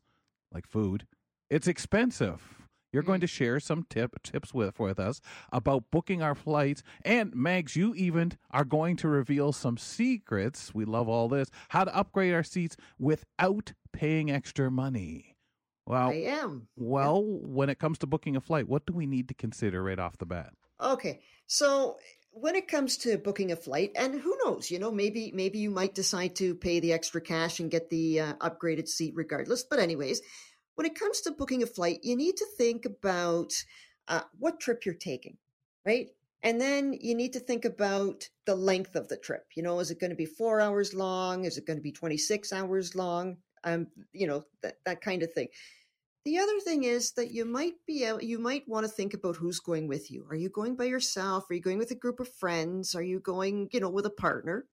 like 0.53 0.67
food, 0.67 1.05
it's 1.49 1.67
expensive. 1.67 2.66
You're 2.91 3.03
going 3.03 3.21
to 3.21 3.27
share 3.27 3.59
some 3.59 3.85
tip 3.89 4.21
tips 4.23 4.53
with 4.53 4.79
with 4.79 4.99
us 4.99 5.21
about 5.51 5.91
booking 5.91 6.21
our 6.21 6.35
flights, 6.35 6.83
and 7.03 7.33
Mags, 7.35 7.75
you 7.75 7.93
even 7.95 8.33
are 8.51 8.65
going 8.65 8.95
to 8.97 9.07
reveal 9.07 9.51
some 9.51 9.77
secrets. 9.77 10.73
We 10.73 10.85
love 10.85 11.09
all 11.09 11.27
this. 11.27 11.49
How 11.69 11.83
to 11.83 11.95
upgrade 11.95 12.33
our 12.33 12.43
seats 12.43 12.77
without 12.97 13.73
paying 13.91 14.31
extra 14.31 14.71
money. 14.71 15.35
Well, 15.85 16.09
I 16.09 16.15
am. 16.15 16.67
well, 16.75 17.23
when 17.23 17.69
it 17.69 17.79
comes 17.79 17.97
to 17.99 18.07
booking 18.07 18.35
a 18.35 18.41
flight, 18.41 18.67
what 18.67 18.85
do 18.85 18.93
we 18.93 19.05
need 19.05 19.29
to 19.29 19.33
consider 19.33 19.81
right 19.83 19.99
off 19.99 20.17
the 20.17 20.25
bat? 20.25 20.51
Okay. 20.81 21.21
So 21.47 21.97
when 22.31 22.55
it 22.55 22.67
comes 22.67 22.97
to 22.97 23.17
booking 23.17 23.51
a 23.51 23.55
flight, 23.55 23.91
and 23.95 24.19
who 24.19 24.37
knows, 24.43 24.69
you 24.69 24.79
know, 24.79 24.91
maybe 24.91 25.31
maybe 25.33 25.59
you 25.59 25.71
might 25.71 25.95
decide 25.95 26.35
to 26.35 26.55
pay 26.55 26.79
the 26.79 26.93
extra 26.93 27.21
cash 27.21 27.59
and 27.59 27.71
get 27.71 27.89
the 27.89 28.19
uh, 28.19 28.33
upgraded 28.35 28.87
seat 28.87 29.13
regardless. 29.15 29.63
But 29.63 29.79
anyways, 29.79 30.21
when 30.77 30.85
it 30.85 30.93
comes 30.93 31.21
to 31.21 31.31
booking 31.31 31.63
a 31.63 31.65
flight, 31.65 31.99
you 32.03 32.15
need 32.15 32.37
to 32.37 32.45
think 32.55 32.85
about 32.85 33.51
uh, 34.07 34.21
what 34.37 34.59
trip 34.59 34.85
you're 34.85 34.93
taking, 34.93 35.35
right? 35.87 36.09
And 36.43 36.61
then 36.61 36.93
you 37.01 37.15
need 37.15 37.33
to 37.33 37.39
think 37.39 37.65
about 37.65 38.29
the 38.45 38.53
length 38.53 38.95
of 38.95 39.07
the 39.07 39.17
trip. 39.17 39.47
You 39.55 39.63
know, 39.63 39.79
is 39.79 39.89
it 39.89 39.99
going 39.99 40.11
to 40.11 40.15
be 40.15 40.27
four 40.27 40.61
hours 40.61 40.93
long? 40.93 41.45
Is 41.45 41.57
it 41.57 41.65
going 41.65 41.77
to 41.77 41.83
be 41.83 41.91
26 41.91 42.53
hours 42.53 42.93
long? 42.95 43.37
Um, 43.63 43.87
you 44.13 44.27
know, 44.27 44.43
that, 44.61 44.75
that 44.85 45.01
kind 45.01 45.23
of 45.23 45.33
thing. 45.33 45.47
The 46.25 46.37
other 46.37 46.59
thing 46.59 46.83
is 46.83 47.11
that 47.13 47.31
you 47.31 47.43
might 47.43 47.73
be 47.87 48.03
able, 48.03 48.21
you 48.21 48.37
might 48.37 48.67
want 48.67 48.85
to 48.85 48.91
think 48.91 49.15
about 49.15 49.35
who's 49.35 49.59
going 49.59 49.87
with 49.87 50.11
you. 50.11 50.27
Are 50.29 50.35
you 50.35 50.49
going 50.49 50.75
by 50.75 50.83
yourself? 50.83 51.49
Are 51.49 51.55
you 51.55 51.61
going 51.61 51.79
with 51.79 51.89
a 51.89 51.95
group 51.95 52.19
of 52.19 52.31
friends? 52.31 52.93
Are 52.93 53.01
you 53.01 53.19
going, 53.19 53.69
you 53.71 53.79
know, 53.79 53.89
with 53.89 54.05
a 54.05 54.11
partner? 54.11 54.67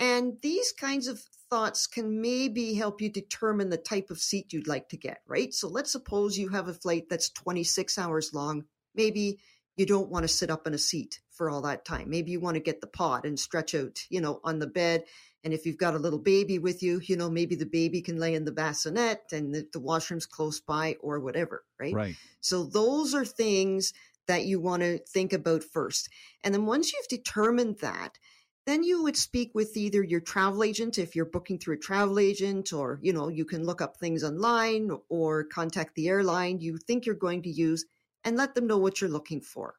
And 0.00 0.38
these 0.40 0.72
kinds 0.72 1.06
of 1.06 1.20
thoughts 1.50 1.86
can 1.86 2.22
maybe 2.22 2.74
help 2.74 3.02
you 3.02 3.10
determine 3.10 3.68
the 3.68 3.76
type 3.76 4.10
of 4.10 4.18
seat 4.18 4.52
you'd 4.52 4.66
like 4.66 4.88
to 4.88 4.96
get, 4.96 5.20
right? 5.26 5.52
So 5.52 5.68
let's 5.68 5.92
suppose 5.92 6.38
you 6.38 6.48
have 6.48 6.68
a 6.68 6.74
flight 6.74 7.04
that's 7.10 7.28
26 7.30 7.98
hours 7.98 8.32
long. 8.32 8.64
Maybe 8.94 9.40
you 9.76 9.84
don't 9.84 10.08
want 10.08 10.24
to 10.24 10.28
sit 10.28 10.50
up 10.50 10.66
in 10.66 10.74
a 10.74 10.78
seat 10.78 11.20
for 11.30 11.50
all 11.50 11.62
that 11.62 11.84
time. 11.84 12.08
Maybe 12.08 12.30
you 12.30 12.40
want 12.40 12.54
to 12.54 12.62
get 12.62 12.80
the 12.80 12.86
pod 12.86 13.26
and 13.26 13.38
stretch 13.38 13.74
out, 13.74 14.00
you 14.08 14.20
know, 14.20 14.40
on 14.42 14.58
the 14.58 14.66
bed. 14.66 15.04
And 15.44 15.52
if 15.52 15.66
you've 15.66 15.78
got 15.78 15.94
a 15.94 15.98
little 15.98 16.18
baby 16.18 16.58
with 16.58 16.82
you, 16.82 17.00
you 17.04 17.16
know, 17.16 17.30
maybe 17.30 17.54
the 17.54 17.66
baby 17.66 18.00
can 18.00 18.18
lay 18.18 18.34
in 18.34 18.44
the 18.44 18.52
bassinet 18.52 19.20
and 19.32 19.54
the, 19.54 19.66
the 19.72 19.80
washroom's 19.80 20.26
close 20.26 20.60
by 20.60 20.96
or 21.00 21.20
whatever, 21.20 21.64
right? 21.78 21.94
Right. 21.94 22.16
So 22.40 22.64
those 22.64 23.14
are 23.14 23.24
things 23.24 23.92
that 24.28 24.44
you 24.44 24.60
want 24.60 24.82
to 24.82 24.98
think 24.98 25.32
about 25.32 25.64
first. 25.64 26.08
And 26.44 26.54
then 26.54 26.66
once 26.66 26.92
you've 26.92 27.08
determined 27.08 27.78
that, 27.80 28.18
then 28.70 28.84
you 28.84 29.02
would 29.02 29.16
speak 29.16 29.50
with 29.54 29.76
either 29.76 30.02
your 30.02 30.20
travel 30.20 30.62
agent 30.62 30.98
if 30.98 31.16
you're 31.16 31.24
booking 31.24 31.58
through 31.58 31.74
a 31.74 31.78
travel 31.78 32.18
agent 32.18 32.72
or 32.72 32.98
you 33.02 33.12
know 33.12 33.28
you 33.28 33.44
can 33.44 33.64
look 33.64 33.80
up 33.82 33.96
things 33.96 34.22
online 34.22 34.90
or 35.08 35.44
contact 35.44 35.94
the 35.94 36.08
airline 36.08 36.60
you 36.60 36.78
think 36.78 37.04
you're 37.04 37.14
going 37.14 37.42
to 37.42 37.50
use 37.50 37.84
and 38.24 38.36
let 38.36 38.54
them 38.54 38.66
know 38.66 38.78
what 38.78 39.00
you're 39.00 39.10
looking 39.10 39.40
for 39.40 39.74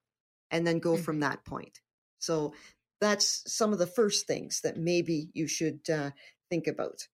and 0.50 0.68
then 0.68 0.80
go 0.80 0.98
from 0.98 1.22
that 1.22 1.46
point. 1.46 1.80
So 2.20 2.54
that's 3.00 3.44
some 3.48 3.72
of 3.72 3.80
the 3.80 3.88
first 3.88 4.28
things 4.28 4.62
that 4.62 4.78
maybe 4.78 5.30
you 5.34 5.48
should 5.48 5.90
uh, 5.90 6.12
think 6.50 6.68
about. 6.68 7.08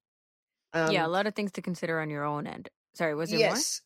Yeah, 0.74 1.04
a 1.04 1.06
Um, 1.06 1.12
lot 1.12 1.28
of 1.28 1.36
things 1.36 1.52
to 1.54 1.62
consider 1.62 2.00
on 2.00 2.10
your 2.10 2.24
own 2.24 2.48
end. 2.48 2.70
Sorry, 2.96 3.14
was 3.14 3.30
there 3.30 3.40
yes. 3.40 3.82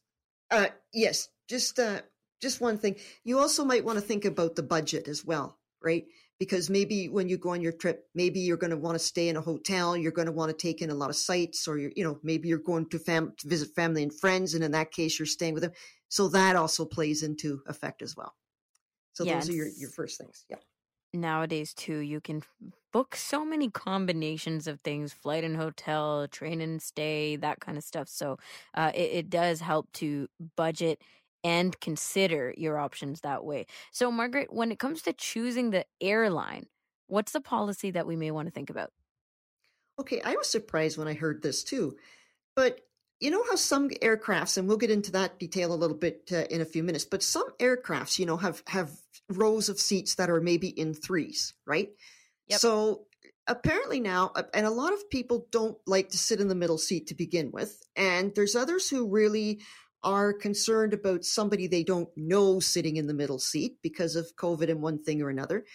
Uh 0.49 0.67
yes 0.93 1.29
just 1.47 1.79
uh 1.79 2.01
just 2.41 2.61
one 2.61 2.77
thing. 2.77 2.95
You 3.23 3.39
also 3.39 3.63
might 3.65 3.85
want 3.85 3.97
to 3.97 4.05
think 4.05 4.25
about 4.25 4.55
the 4.55 4.63
budget 4.63 5.07
as 5.07 5.25
well 5.25 5.57
right 5.83 6.05
because 6.41 6.69
maybe 6.69 7.07
when 7.09 7.29
you 7.29 7.37
go 7.37 7.51
on 7.51 7.61
your 7.61 7.71
trip 7.71 8.09
maybe 8.15 8.39
you're 8.39 8.57
going 8.57 8.71
to 8.71 8.77
want 8.85 8.95
to 8.95 8.99
stay 8.99 9.29
in 9.29 9.37
a 9.37 9.41
hotel 9.41 9.95
you're 9.95 10.11
going 10.19 10.25
to 10.25 10.31
want 10.31 10.49
to 10.51 10.57
take 10.57 10.81
in 10.81 10.89
a 10.89 10.95
lot 10.95 11.09
of 11.11 11.15
sites 11.15 11.67
or 11.67 11.77
you're 11.77 11.91
you 11.95 12.03
know 12.03 12.19
maybe 12.23 12.49
you're 12.49 12.57
going 12.71 12.89
to 12.89 12.99
fam- 12.99 13.33
to 13.37 13.47
visit 13.47 13.69
family 13.75 14.03
and 14.03 14.13
friends 14.19 14.53
and 14.55 14.63
in 14.63 14.71
that 14.71 14.91
case 14.91 15.19
you're 15.19 15.25
staying 15.37 15.53
with 15.53 15.63
them 15.63 15.73
so 16.09 16.27
that 16.27 16.55
also 16.55 16.85
plays 16.85 17.23
into 17.23 17.61
effect 17.67 18.01
as 18.01 18.15
well 18.17 18.35
So 19.13 19.23
Yeah, 19.23 19.35
those 19.35 19.49
are 19.49 19.53
your, 19.53 19.69
your 19.77 19.91
first 19.91 20.19
things. 20.19 20.45
Yeah. 20.49 20.59
nowadays 21.13 21.73
too 21.73 21.97
you 21.97 22.21
can 22.21 22.41
book 22.93 23.15
so 23.15 23.43
many 23.43 23.69
combinations 23.69 24.65
of 24.65 24.79
things 24.81 25.11
flight 25.11 25.43
and 25.43 25.57
hotel 25.57 26.25
train 26.29 26.61
and 26.61 26.81
stay 26.81 27.35
that 27.35 27.59
kind 27.59 27.77
of 27.77 27.83
stuff 27.83 28.07
so 28.07 28.37
uh, 28.75 28.91
it, 28.95 29.11
it 29.11 29.29
does 29.29 29.59
help 29.59 29.91
to 29.91 30.27
budget 30.55 31.01
and 31.43 31.79
consider 31.79 32.53
your 32.57 32.77
options 32.77 33.21
that 33.21 33.43
way 33.43 33.65
so 33.91 34.11
margaret 34.11 34.51
when 34.53 34.71
it 34.71 34.79
comes 34.79 35.01
to 35.01 35.13
choosing 35.13 35.71
the 35.71 35.85
airline 35.99 36.65
what's 37.07 37.31
the 37.31 37.41
policy 37.41 37.91
that 37.91 38.07
we 38.07 38.15
may 38.15 38.31
want 38.31 38.47
to 38.47 38.51
think 38.51 38.69
about 38.69 38.91
Okay, 40.01 40.19
I 40.23 40.35
was 40.35 40.49
surprised 40.49 40.97
when 40.97 41.07
I 41.07 41.13
heard 41.13 41.43
this 41.43 41.63
too. 41.63 41.95
But 42.55 42.81
you 43.19 43.29
know 43.29 43.43
how 43.43 43.55
some 43.55 43.89
aircrafts, 43.89 44.57
and 44.57 44.67
we'll 44.67 44.77
get 44.77 44.89
into 44.89 45.11
that 45.11 45.37
detail 45.37 45.71
a 45.71 45.75
little 45.75 45.95
bit 45.95 46.29
uh, 46.31 46.45
in 46.49 46.61
a 46.61 46.65
few 46.65 46.81
minutes, 46.81 47.05
but 47.05 47.21
some 47.21 47.47
aircrafts, 47.59 48.17
you 48.17 48.25
know, 48.25 48.37
have 48.37 48.63
have 48.67 48.91
rows 49.29 49.69
of 49.69 49.79
seats 49.79 50.15
that 50.15 50.31
are 50.31 50.41
maybe 50.41 50.69
in 50.69 50.95
threes, 50.95 51.53
right? 51.67 51.89
Yep. 52.47 52.59
So 52.59 53.05
apparently 53.45 53.99
now, 53.99 54.31
and 54.55 54.65
a 54.65 54.71
lot 54.71 54.91
of 54.91 55.07
people 55.11 55.45
don't 55.51 55.77
like 55.85 56.09
to 56.09 56.17
sit 56.17 56.41
in 56.41 56.47
the 56.47 56.55
middle 56.55 56.79
seat 56.79 57.07
to 57.07 57.15
begin 57.15 57.51
with, 57.51 57.83
and 57.95 58.33
there's 58.33 58.55
others 58.55 58.89
who 58.89 59.07
really 59.07 59.61
are 60.03 60.33
concerned 60.33 60.93
about 60.93 61.25
somebody 61.25 61.67
they 61.67 61.83
don't 61.83 62.09
know 62.15 62.59
sitting 62.59 62.97
in 62.97 63.07
the 63.07 63.13
middle 63.13 63.39
seat 63.39 63.77
because 63.81 64.15
of 64.15 64.35
COVID 64.35 64.69
and 64.69 64.81
one 64.81 65.03
thing 65.03 65.21
or 65.21 65.29
another. 65.29 65.65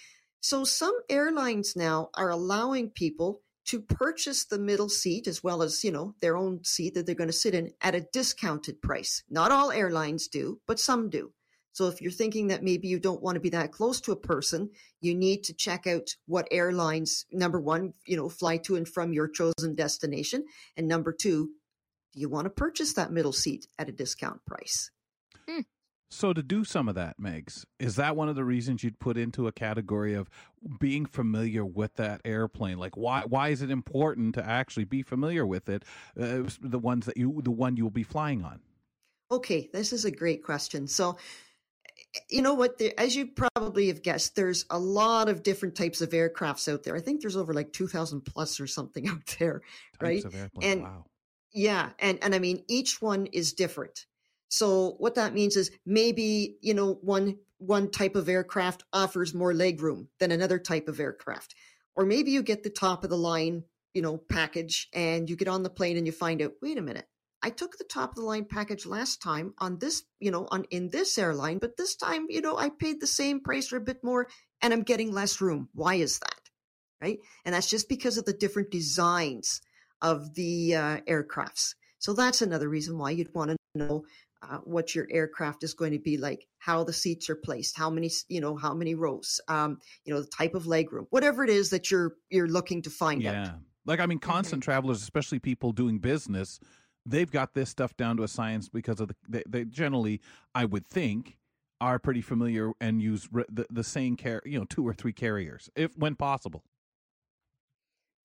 So 0.40 0.64
some 0.64 0.96
airlines 1.08 1.74
now 1.76 2.10
are 2.14 2.30
allowing 2.30 2.90
people 2.90 3.42
to 3.66 3.80
purchase 3.80 4.44
the 4.44 4.58
middle 4.58 4.88
seat 4.88 5.26
as 5.26 5.42
well 5.42 5.62
as, 5.62 5.82
you 5.82 5.90
know, 5.90 6.14
their 6.20 6.36
own 6.36 6.62
seat 6.62 6.94
that 6.94 7.04
they're 7.04 7.14
going 7.16 7.28
to 7.28 7.32
sit 7.32 7.54
in 7.54 7.72
at 7.80 7.96
a 7.96 8.06
discounted 8.12 8.80
price. 8.80 9.24
Not 9.28 9.50
all 9.50 9.72
airlines 9.72 10.28
do, 10.28 10.60
but 10.66 10.78
some 10.78 11.10
do. 11.10 11.32
So 11.72 11.88
if 11.88 12.00
you're 12.00 12.10
thinking 12.10 12.46
that 12.48 12.62
maybe 12.62 12.88
you 12.88 12.98
don't 12.98 13.22
want 13.22 13.34
to 13.34 13.40
be 13.40 13.50
that 13.50 13.72
close 13.72 14.00
to 14.02 14.12
a 14.12 14.16
person, 14.16 14.70
you 15.00 15.14
need 15.14 15.44
to 15.44 15.52
check 15.52 15.86
out 15.86 16.14
what 16.26 16.48
airlines 16.50 17.26
number 17.32 17.60
1, 17.60 17.92
you 18.06 18.16
know, 18.16 18.28
fly 18.28 18.56
to 18.58 18.76
and 18.76 18.88
from 18.88 19.12
your 19.12 19.28
chosen 19.28 19.74
destination, 19.74 20.44
and 20.76 20.88
number 20.88 21.12
2, 21.12 21.26
do 21.46 21.50
you 22.16 22.28
want 22.28 22.46
to 22.46 22.50
purchase 22.50 22.94
that 22.94 23.12
middle 23.12 23.32
seat 23.32 23.66
at 23.78 23.88
a 23.88 23.92
discount 23.92 24.44
price? 24.44 24.90
So 26.08 26.32
to 26.32 26.42
do 26.42 26.64
some 26.64 26.88
of 26.88 26.94
that, 26.94 27.16
Megs, 27.20 27.64
is 27.80 27.96
that 27.96 28.14
one 28.14 28.28
of 28.28 28.36
the 28.36 28.44
reasons 28.44 28.84
you'd 28.84 29.00
put 29.00 29.16
into 29.16 29.48
a 29.48 29.52
category 29.52 30.14
of 30.14 30.30
being 30.78 31.04
familiar 31.04 31.64
with 31.64 31.94
that 31.96 32.20
airplane? 32.24 32.78
Like, 32.78 32.96
why 32.96 33.24
why 33.26 33.48
is 33.48 33.60
it 33.60 33.72
important 33.72 34.36
to 34.36 34.48
actually 34.48 34.84
be 34.84 35.02
familiar 35.02 35.44
with 35.44 35.68
it? 35.68 35.84
Uh, 36.18 36.44
the 36.60 36.78
ones 36.78 37.06
that 37.06 37.16
you 37.16 37.40
the 37.42 37.50
one 37.50 37.76
you'll 37.76 37.90
be 37.90 38.04
flying 38.04 38.44
on. 38.44 38.60
Okay, 39.32 39.68
this 39.72 39.92
is 39.92 40.04
a 40.04 40.10
great 40.12 40.44
question. 40.44 40.86
So, 40.86 41.16
you 42.30 42.40
know 42.40 42.54
what? 42.54 42.78
There, 42.78 42.92
as 42.96 43.16
you 43.16 43.26
probably 43.26 43.88
have 43.88 44.02
guessed, 44.02 44.36
there's 44.36 44.64
a 44.70 44.78
lot 44.78 45.28
of 45.28 45.42
different 45.42 45.74
types 45.74 46.00
of 46.00 46.10
aircrafts 46.10 46.72
out 46.72 46.84
there. 46.84 46.94
I 46.94 47.00
think 47.00 47.20
there's 47.20 47.36
over 47.36 47.52
like 47.52 47.72
2,000 47.72 48.20
plus 48.20 48.60
or 48.60 48.68
something 48.68 49.08
out 49.08 49.26
there, 49.40 49.60
Types 49.98 50.00
right? 50.00 50.24
of 50.24 50.34
airplanes. 50.36 50.72
And- 50.72 50.82
wow. 50.84 51.04
Yeah, 51.52 51.90
and 51.98 52.18
and 52.22 52.34
I 52.34 52.38
mean 52.38 52.64
each 52.68 53.00
one 53.00 53.26
is 53.26 53.52
different. 53.52 54.06
So 54.48 54.96
what 54.98 55.14
that 55.16 55.34
means 55.34 55.56
is 55.56 55.70
maybe 55.84 56.56
you 56.60 56.74
know 56.74 56.94
one 56.94 57.38
one 57.58 57.90
type 57.90 58.16
of 58.16 58.28
aircraft 58.28 58.84
offers 58.92 59.34
more 59.34 59.52
legroom 59.52 60.08
than 60.20 60.30
another 60.30 60.58
type 60.58 60.88
of 60.88 61.00
aircraft, 61.00 61.54
or 61.94 62.04
maybe 62.04 62.30
you 62.30 62.42
get 62.42 62.62
the 62.62 62.70
top 62.70 63.04
of 63.04 63.10
the 63.10 63.16
line 63.16 63.64
you 63.94 64.02
know 64.02 64.18
package 64.18 64.88
and 64.92 65.30
you 65.30 65.36
get 65.36 65.48
on 65.48 65.62
the 65.62 65.70
plane 65.70 65.96
and 65.96 66.06
you 66.06 66.12
find 66.12 66.42
out 66.42 66.52
wait 66.60 66.76
a 66.76 66.82
minute 66.82 67.06
I 67.42 67.50
took 67.50 67.78
the 67.78 67.84
top 67.84 68.10
of 68.10 68.16
the 68.16 68.22
line 68.22 68.44
package 68.44 68.86
last 68.86 69.22
time 69.22 69.54
on 69.58 69.78
this 69.78 70.02
you 70.20 70.30
know 70.30 70.46
on 70.50 70.64
in 70.70 70.90
this 70.90 71.16
airline, 71.16 71.58
but 71.58 71.76
this 71.76 71.96
time 71.96 72.26
you 72.28 72.42
know 72.42 72.58
I 72.58 72.68
paid 72.70 73.00
the 73.00 73.06
same 73.06 73.40
price 73.40 73.72
or 73.72 73.78
a 73.78 73.80
bit 73.80 74.04
more 74.04 74.28
and 74.60 74.72
I'm 74.72 74.82
getting 74.82 75.12
less 75.12 75.40
room. 75.40 75.68
Why 75.72 75.94
is 75.94 76.18
that? 76.18 76.40
Right, 77.00 77.18
and 77.44 77.54
that's 77.54 77.70
just 77.70 77.88
because 77.88 78.18
of 78.18 78.24
the 78.24 78.32
different 78.32 78.70
designs 78.70 79.60
of 80.02 80.34
the 80.34 80.74
uh, 80.74 81.00
aircrafts. 81.08 81.74
So 81.98 82.12
that's 82.12 82.42
another 82.42 82.68
reason 82.68 82.98
why 82.98 83.10
you'd 83.10 83.34
want 83.34 83.50
to 83.50 83.56
know 83.74 84.04
uh, 84.42 84.58
what 84.58 84.94
your 84.94 85.06
aircraft 85.10 85.64
is 85.64 85.74
going 85.74 85.92
to 85.92 85.98
be 85.98 86.16
like, 86.16 86.46
how 86.58 86.84
the 86.84 86.92
seats 86.92 87.30
are 87.30 87.36
placed, 87.36 87.76
how 87.76 87.90
many 87.90 88.10
you 88.28 88.40
know 88.40 88.56
how 88.56 88.74
many 88.74 88.94
rows, 88.94 89.40
um, 89.48 89.78
you 90.04 90.12
know 90.12 90.20
the 90.20 90.28
type 90.28 90.54
of 90.54 90.64
legroom, 90.64 91.06
whatever 91.10 91.42
it 91.42 91.50
is 91.50 91.70
that 91.70 91.90
you're 91.90 92.16
you're 92.30 92.48
looking 92.48 92.82
to 92.82 92.90
find 92.90 93.24
Yeah. 93.24 93.44
out. 93.44 93.58
Like 93.86 94.00
I 94.00 94.06
mean, 94.06 94.18
constant 94.18 94.62
travelers, 94.62 95.02
especially 95.02 95.38
people 95.38 95.72
doing 95.72 95.98
business, 95.98 96.58
they've 97.06 97.30
got 97.30 97.54
this 97.54 97.70
stuff 97.70 97.96
down 97.96 98.16
to 98.18 98.24
a 98.24 98.28
science 98.28 98.68
because 98.68 99.00
of 99.00 99.08
the 99.08 99.16
they, 99.28 99.42
they 99.48 99.64
generally, 99.64 100.20
I 100.54 100.64
would 100.64 100.86
think, 100.86 101.38
are 101.80 101.98
pretty 101.98 102.20
familiar 102.20 102.72
and 102.80 103.00
use 103.00 103.28
the 103.48 103.66
the 103.70 103.84
same 103.84 104.16
car, 104.16 104.42
you 104.44 104.58
know, 104.58 104.64
two 104.64 104.86
or 104.86 104.92
three 104.92 105.12
carriers 105.12 105.70
if 105.76 105.96
when 105.96 106.16
possible. 106.16 106.64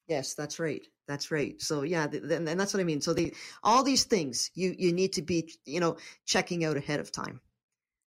Yes, 0.07 0.33
that's 0.33 0.59
right. 0.59 0.85
That's 1.07 1.31
right. 1.31 1.61
So 1.61 1.83
yeah, 1.83 2.07
th- 2.07 2.23
and 2.23 2.47
that's 2.47 2.73
what 2.73 2.81
I 2.81 2.83
mean. 2.83 3.01
So 3.01 3.13
the 3.13 3.33
all 3.63 3.83
these 3.83 4.05
things 4.05 4.51
you 4.53 4.75
you 4.77 4.93
need 4.93 5.13
to 5.13 5.21
be 5.21 5.53
you 5.65 5.79
know 5.79 5.97
checking 6.25 6.65
out 6.65 6.77
ahead 6.77 6.99
of 6.99 7.11
time. 7.11 7.41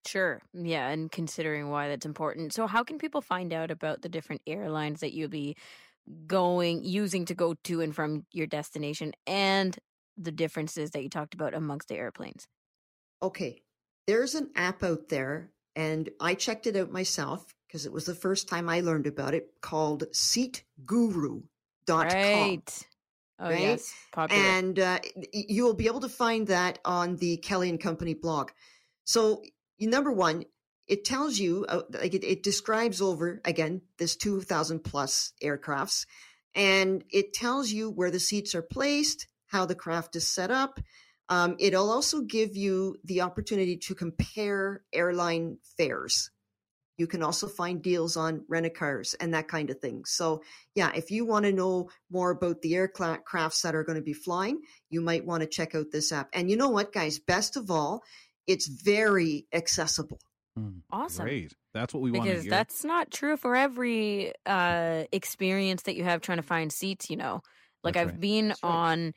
Sure. 0.07 0.43
Mm, 0.55 0.69
yeah, 0.69 0.89
and 0.89 1.11
considering 1.11 1.71
why 1.71 1.89
that's 1.89 2.07
important. 2.07 2.53
So 2.53 2.67
how 2.67 2.85
can 2.85 2.99
people 2.99 3.21
find 3.21 3.53
out 3.53 3.71
about 3.71 4.03
the 4.03 4.09
different 4.09 4.43
airlines 4.47 5.01
that 5.01 5.13
you'll 5.15 5.29
be 5.29 5.57
going 6.27 6.85
using 6.85 7.25
to 7.27 7.35
go 7.35 7.55
to 7.65 7.81
and 7.81 7.95
from 7.95 8.27
your 8.33 8.47
destination 8.47 9.13
and 9.27 9.79
the 10.17 10.33
differences 10.33 10.91
that 10.91 11.03
you 11.03 11.09
talked 11.09 11.35
about 11.35 11.55
amongst 11.55 11.89
the 11.89 11.97
airplanes? 11.97 12.47
Okay, 13.23 13.63
there's 14.07 14.35
an 14.35 14.51
app 14.55 14.83
out 14.83 15.09
there, 15.09 15.51
and 15.75 16.11
I 16.21 16.35
checked 16.35 16.67
it 16.67 16.77
out 16.77 16.91
myself 16.93 17.55
because 17.67 17.87
it 17.87 17.93
was 17.93 18.05
the 18.05 18.15
first 18.15 18.49
time 18.49 18.69
I 18.69 18.81
learned 18.81 19.07
about 19.07 19.35
it 19.35 19.61
called 19.63 20.05
SeatGuru.com. 21.89 22.09
Right. 22.09 22.87
Oh 23.41 23.51
right? 23.51 23.61
yes, 23.61 23.93
popular. 24.13 24.43
and 24.43 24.79
uh, 24.79 25.01
you 25.33 25.65
will 25.65 25.75
be 25.75 25.89
able 25.89 26.01
to 26.01 26.09
find 26.09 26.47
that 26.47 26.79
on 26.85 27.17
the 27.17 27.37
Kelly 27.39 27.69
and 27.69 27.81
Company 27.81 28.15
blog. 28.15 28.51
So, 29.05 29.43
number 29.81 30.13
one, 30.13 30.45
it 30.87 31.05
tells 31.05 31.39
you, 31.39 31.67
uh, 31.69 31.83
like 31.91 32.15
it, 32.15 32.23
it 32.23 32.43
describes 32.45 33.03
over 33.03 33.41
again 33.45 33.83
this 33.99 34.15
two 34.15 34.41
thousand 34.41 34.85
plus 34.85 35.33
aircrafts, 35.43 36.07
and 36.55 37.03
it 37.11 37.33
tells 37.33 37.71
you 37.71 37.91
where 37.91 38.13
the 38.13 38.21
seats 38.21 38.55
are 38.55 38.63
placed, 38.63 39.27
how 39.47 39.67
the 39.67 39.75
craft 39.75 40.15
is 40.15 40.29
set 40.29 40.53
up. 40.53 40.79
Um, 41.29 41.57
it'll 41.59 41.91
also 41.91 42.21
give 42.21 42.57
you 42.57 42.97
the 43.03 43.23
opportunity 43.23 43.79
to 43.79 43.95
compare 43.95 44.83
airline 44.93 45.59
fares. 45.77 46.31
You 46.97 47.07
can 47.07 47.23
also 47.23 47.49
find 47.49 47.83
deals 47.83 48.17
on 48.17 48.45
rent 48.49 48.67
a 48.67 48.71
cars 48.71 49.15
and 49.15 49.35
that 49.35 49.49
kind 49.49 49.71
of 49.71 49.81
thing. 49.81 50.05
So, 50.05 50.43
yeah, 50.75 50.93
if 50.95 51.11
you 51.11 51.27
want 51.27 51.45
to 51.45 51.53
know 51.53 51.91
more 52.11 52.31
about 52.31 52.63
the 52.63 52.73
aircrafts 52.73 53.63
that 53.63 53.75
are 53.75 53.85
going 53.85 53.99
to 53.99 54.03
be 54.03 54.13
flying, 54.13 54.61
you 54.91 55.01
might 55.01 55.27
want 55.27 55.43
to 55.43 55.49
check 55.49 55.75
out 55.75 55.87
this 55.91 56.13
app. 56.13 56.29
And 56.33 56.51
you 56.51 56.57
know 56.57 56.69
what, 56.71 56.93
guys? 56.93 57.19
Best 57.19 57.57
of 57.57 57.71
all, 57.71 58.03
it's 58.47 58.67
very 58.69 59.47
accessible. 59.53 60.19
Hmm. 60.57 60.79
awesome. 60.93 61.25
Great. 61.25 61.53
That's 61.73 61.93
what 61.93 62.03
we 62.03 62.13
want 62.13 62.25
to 62.25 62.31
Because 62.31 62.45
hear. 62.45 62.51
that's 62.51 62.85
not 62.85 63.11
true 63.11 63.37
for 63.37 63.57
every 63.57 64.33
uh 64.47 65.05
experience 65.11 65.83
that 65.83 65.97
you 65.97 66.05
have 66.05 66.21
trying 66.21 66.39
to 66.39 66.43
find 66.43 66.73
seats, 66.73 67.11
you 67.11 67.17
know. 67.17 67.43
Like 67.83 67.95
That's 67.95 68.03
I've 68.03 68.13
right. 68.13 68.21
been 68.21 68.49
That's 68.49 68.63
right. 68.63 68.71
on 68.71 69.15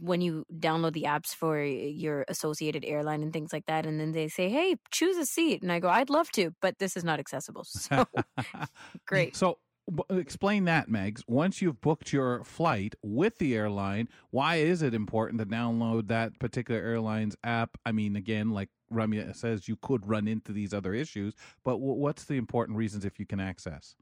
when 0.00 0.20
you 0.20 0.44
download 0.52 0.92
the 0.92 1.04
apps 1.04 1.28
for 1.28 1.62
your 1.62 2.24
associated 2.28 2.84
airline 2.84 3.22
and 3.22 3.32
things 3.32 3.52
like 3.52 3.66
that 3.66 3.86
and 3.86 4.00
then 4.00 4.12
they 4.12 4.28
say, 4.28 4.48
"Hey, 4.48 4.76
choose 4.90 5.16
a 5.16 5.26
seat." 5.26 5.62
And 5.62 5.72
I 5.72 5.80
go, 5.80 5.88
"I'd 5.88 6.10
love 6.10 6.30
to, 6.32 6.52
but 6.60 6.78
this 6.78 6.96
is 6.96 7.04
not 7.04 7.20
accessible." 7.20 7.64
So 7.74 8.06
great. 9.06 9.36
So 9.36 9.58
w- 9.88 10.04
uh, 10.10 10.20
explain 10.20 10.64
that, 10.64 10.88
Megs. 10.88 11.22
Once 11.28 11.60
you've 11.60 11.80
booked 11.80 12.12
your 12.12 12.44
flight 12.44 12.94
with 13.02 13.38
the 13.38 13.54
airline, 13.54 14.08
why 14.30 14.56
is 14.56 14.82
it 14.82 14.94
important 14.94 15.40
to 15.40 15.46
download 15.46 16.08
that 16.08 16.38
particular 16.38 16.80
airline's 16.80 17.36
app? 17.44 17.76
I 17.84 17.92
mean, 17.92 18.16
again, 18.16 18.50
like 18.50 18.70
Ramya 18.92 19.34
says, 19.36 19.68
you 19.68 19.76
could 19.76 20.08
run 20.08 20.28
into 20.28 20.52
these 20.52 20.72
other 20.72 20.94
issues, 20.94 21.34
but 21.64 21.72
w- 21.72 21.94
what's 21.94 22.24
the 22.24 22.36
important 22.36 22.78
reasons 22.78 23.04
if 23.04 23.18
you 23.18 23.26
can 23.26 23.40
access? 23.40 23.96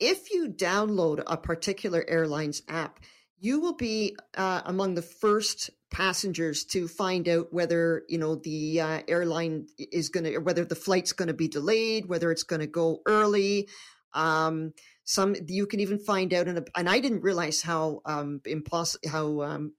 If 0.00 0.32
you 0.32 0.48
download 0.48 1.22
a 1.26 1.36
particular 1.36 2.04
airline's 2.08 2.62
app, 2.68 3.00
you 3.40 3.60
will 3.60 3.74
be 3.74 4.16
uh, 4.36 4.62
among 4.64 4.94
the 4.94 5.02
first 5.02 5.70
passengers 5.90 6.64
to 6.64 6.86
find 6.86 7.28
out 7.28 7.52
whether 7.52 8.02
you 8.08 8.18
know 8.18 8.34
the 8.36 8.80
uh, 8.80 9.00
airline 9.08 9.66
is 9.78 10.08
going 10.10 10.24
to 10.24 10.38
whether 10.38 10.64
the 10.64 10.74
flight's 10.74 11.12
going 11.12 11.28
to 11.28 11.34
be 11.34 11.48
delayed 11.48 12.06
whether 12.06 12.30
it's 12.30 12.42
going 12.42 12.60
to 12.60 12.66
go 12.66 13.00
early 13.06 13.66
um 14.12 14.72
some 15.04 15.34
you 15.46 15.66
can 15.66 15.80
even 15.80 15.98
find 15.98 16.34
out 16.34 16.46
in 16.46 16.58
a, 16.58 16.64
and 16.76 16.90
i 16.90 16.98
didn't 17.00 17.22
realize 17.22 17.62
how 17.62 18.00
um 18.04 18.40
impos- 18.46 18.96
how 19.08 19.40
um 19.40 19.72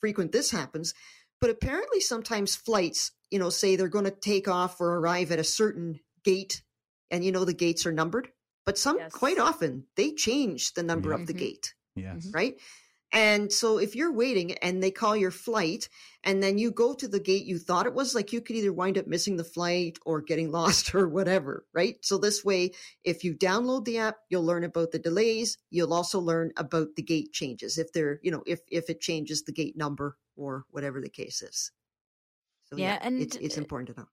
frequent 0.00 0.32
this 0.32 0.50
happens 0.50 0.94
but 1.38 1.50
apparently 1.50 2.00
sometimes 2.00 2.56
flights 2.56 3.12
you 3.30 3.38
know 3.38 3.50
say 3.50 3.76
they're 3.76 3.88
going 3.88 4.06
to 4.06 4.10
take 4.10 4.48
off 4.48 4.80
or 4.80 4.96
arrive 4.98 5.30
at 5.30 5.38
a 5.38 5.44
certain 5.44 6.00
gate 6.24 6.62
and 7.10 7.24
you 7.24 7.32
know 7.32 7.44
the 7.44 7.52
gates 7.52 7.84
are 7.84 7.92
numbered 7.92 8.28
but 8.64 8.78
some 8.78 8.96
Yes. 8.96 9.12
quite 9.12 9.38
often 9.38 9.84
they 9.96 10.12
change 10.12 10.72
the 10.72 10.82
number 10.82 11.12
of 11.12 11.26
the 11.26 11.34
Mhm. 11.34 11.38
gate 11.38 11.74
Yes. 11.94 12.30
right? 12.32 12.56
And 13.12 13.52
so 13.52 13.76
if 13.76 13.94
you're 13.94 14.12
waiting 14.12 14.52
and 14.58 14.82
they 14.82 14.90
call 14.90 15.14
your 15.14 15.30
flight 15.30 15.90
and 16.24 16.42
then 16.42 16.56
you 16.56 16.70
go 16.70 16.94
to 16.94 17.06
the 17.06 17.20
gate 17.20 17.44
you 17.44 17.58
thought 17.58 17.86
it 17.86 17.92
was, 17.92 18.14
like 18.14 18.32
you 18.32 18.40
could 18.40 18.56
either 18.56 18.72
wind 18.72 18.96
up 18.96 19.06
missing 19.06 19.36
the 19.36 19.44
flight 19.44 19.98
or 20.06 20.22
getting 20.22 20.50
lost 20.52 20.94
or 20.94 21.08
whatever, 21.08 21.66
right? 21.74 21.96
So 22.00 22.16
this 22.16 22.44
way, 22.44 22.72
if 23.04 23.22
you 23.22 23.34
download 23.34 23.84
the 23.84 23.98
app, 23.98 24.16
you'll 24.30 24.44
learn 24.44 24.64
about 24.64 24.92
the 24.92 24.98
delays. 24.98 25.58
You'll 25.70 25.92
also 25.92 26.20
learn 26.20 26.52
about 26.56 26.96
the 26.96 27.02
gate 27.02 27.32
changes 27.32 27.76
if 27.76 27.92
they're, 27.92 28.18
you 28.22 28.30
know, 28.30 28.42
if 28.46 28.60
if 28.70 28.88
it 28.88 29.00
changes 29.00 29.42
the 29.42 29.52
gate 29.52 29.76
number 29.76 30.16
or 30.34 30.64
whatever 30.70 31.00
the 31.00 31.10
case 31.10 31.42
is. 31.42 31.70
So 32.64 32.76
Yeah, 32.76 32.94
yeah, 32.94 32.98
and, 33.02 33.20
it's 33.20 33.36
it's 33.36 33.58
important 33.58 33.94
to 33.94 34.00
know. 34.00 34.08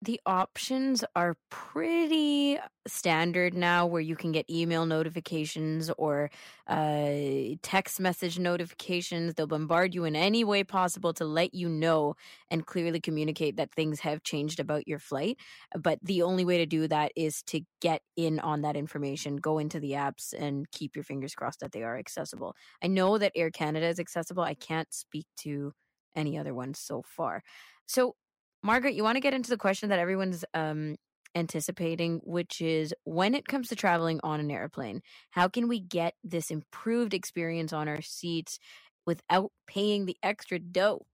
The 0.00 0.20
options 0.26 1.04
are 1.16 1.36
pretty 1.50 2.58
standard 2.86 3.54
now 3.54 3.84
where 3.86 4.00
you 4.00 4.14
can 4.16 4.32
get 4.32 4.48
email 4.48 4.86
notifications 4.86 5.90
or 5.98 6.30
uh, 6.68 7.56
text 7.62 7.98
message 8.00 8.38
notifications. 8.38 9.34
They'll 9.34 9.46
bombard 9.48 9.94
you 9.94 10.04
in 10.04 10.14
any 10.14 10.44
way 10.44 10.62
possible 10.64 11.12
to 11.14 11.24
let 11.24 11.52
you 11.52 11.68
know 11.68 12.14
and 12.50 12.64
clearly 12.64 13.00
communicate 13.00 13.56
that 13.56 13.72
things 13.72 14.00
have 14.00 14.22
changed 14.22 14.60
about 14.60 14.86
your 14.86 14.98
flight 15.00 15.36
but 15.78 15.98
the 16.02 16.22
only 16.22 16.44
way 16.44 16.58
to 16.58 16.66
do 16.66 16.88
that 16.88 17.12
is 17.16 17.42
to 17.44 17.60
get 17.80 18.02
in 18.16 18.38
on 18.40 18.62
that 18.62 18.76
information 18.76 19.36
go 19.36 19.58
into 19.58 19.80
the 19.80 19.92
apps 19.92 20.32
and 20.38 20.70
keep 20.70 20.96
your 20.96 21.04
fingers 21.04 21.34
crossed 21.34 21.60
that 21.60 21.72
they 21.72 21.82
are 21.82 21.98
accessible. 21.98 22.54
I 22.82 22.86
know 22.86 23.18
that 23.18 23.32
air 23.34 23.50
canada 23.50 23.86
is 23.86 24.00
accessible. 24.00 24.42
I 24.42 24.54
can't 24.54 24.92
speak 24.92 25.26
to 25.38 25.72
any 26.14 26.38
other 26.38 26.54
ones 26.54 26.78
so 26.78 27.02
far. 27.02 27.42
So 27.86 28.16
Margaret, 28.62 28.94
you 28.94 29.02
want 29.04 29.16
to 29.16 29.20
get 29.20 29.34
into 29.34 29.50
the 29.50 29.56
question 29.58 29.88
that 29.90 29.98
everyone's 29.98 30.44
um, 30.54 30.96
anticipating, 31.34 32.20
which 32.24 32.60
is 32.60 32.94
when 33.04 33.34
it 33.34 33.46
comes 33.46 33.68
to 33.68 33.76
traveling 33.76 34.20
on 34.24 34.40
an 34.40 34.50
airplane, 34.50 35.02
how 35.30 35.48
can 35.48 35.68
we 35.68 35.80
get 35.80 36.14
this 36.24 36.50
improved 36.50 37.14
experience 37.14 37.72
on 37.72 37.88
our 37.88 38.02
seats 38.02 38.58
without 39.06 39.52
paying 39.66 40.06
the 40.06 40.16
extra 40.22 40.58
dough? 40.58 41.06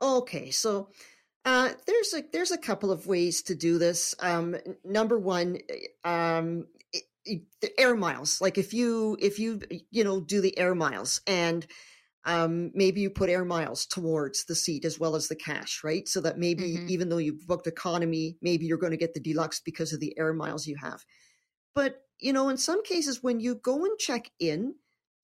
Okay, 0.00 0.50
so 0.50 0.90
uh, 1.44 1.72
there's 1.86 2.14
a 2.14 2.22
there's 2.32 2.52
a 2.52 2.58
couple 2.58 2.92
of 2.92 3.06
ways 3.06 3.42
to 3.42 3.54
do 3.54 3.78
this. 3.78 4.14
Um, 4.20 4.56
number 4.84 5.18
one, 5.18 5.58
um, 6.04 6.68
i- 6.94 7.02
i- 7.28 7.42
the 7.60 7.80
air 7.80 7.96
miles. 7.96 8.40
Like 8.40 8.58
if 8.58 8.74
you 8.74 9.16
if 9.20 9.38
you 9.38 9.60
you 9.90 10.04
know 10.04 10.20
do 10.20 10.40
the 10.40 10.56
air 10.58 10.74
miles 10.74 11.20
and 11.26 11.66
um, 12.28 12.70
maybe 12.74 13.00
you 13.00 13.10
put 13.10 13.30
air 13.30 13.44
miles 13.44 13.86
towards 13.86 14.44
the 14.44 14.54
seat 14.54 14.84
as 14.84 15.00
well 15.00 15.16
as 15.16 15.28
the 15.28 15.34
cash, 15.34 15.80
right? 15.82 16.06
So 16.06 16.20
that 16.20 16.38
maybe 16.38 16.76
Mhm. 16.76 16.90
even 16.90 17.08
though 17.08 17.18
you've 17.18 17.46
booked 17.46 17.66
economy, 17.66 18.36
maybe 18.42 18.66
you're 18.66 18.76
going 18.78 18.92
to 18.92 18.98
get 18.98 19.14
the 19.14 19.20
deluxe 19.20 19.60
because 19.60 19.92
of 19.92 20.00
the 20.00 20.16
air 20.18 20.32
miles 20.34 20.66
you 20.66 20.76
have. 20.76 21.04
But 21.74 22.04
you 22.20 22.32
know, 22.32 22.48
in 22.48 22.56
some 22.58 22.82
cases, 22.82 23.22
when 23.22 23.40
you 23.40 23.54
go 23.54 23.84
and 23.84 23.96
check 23.98 24.30
in, 24.38 24.74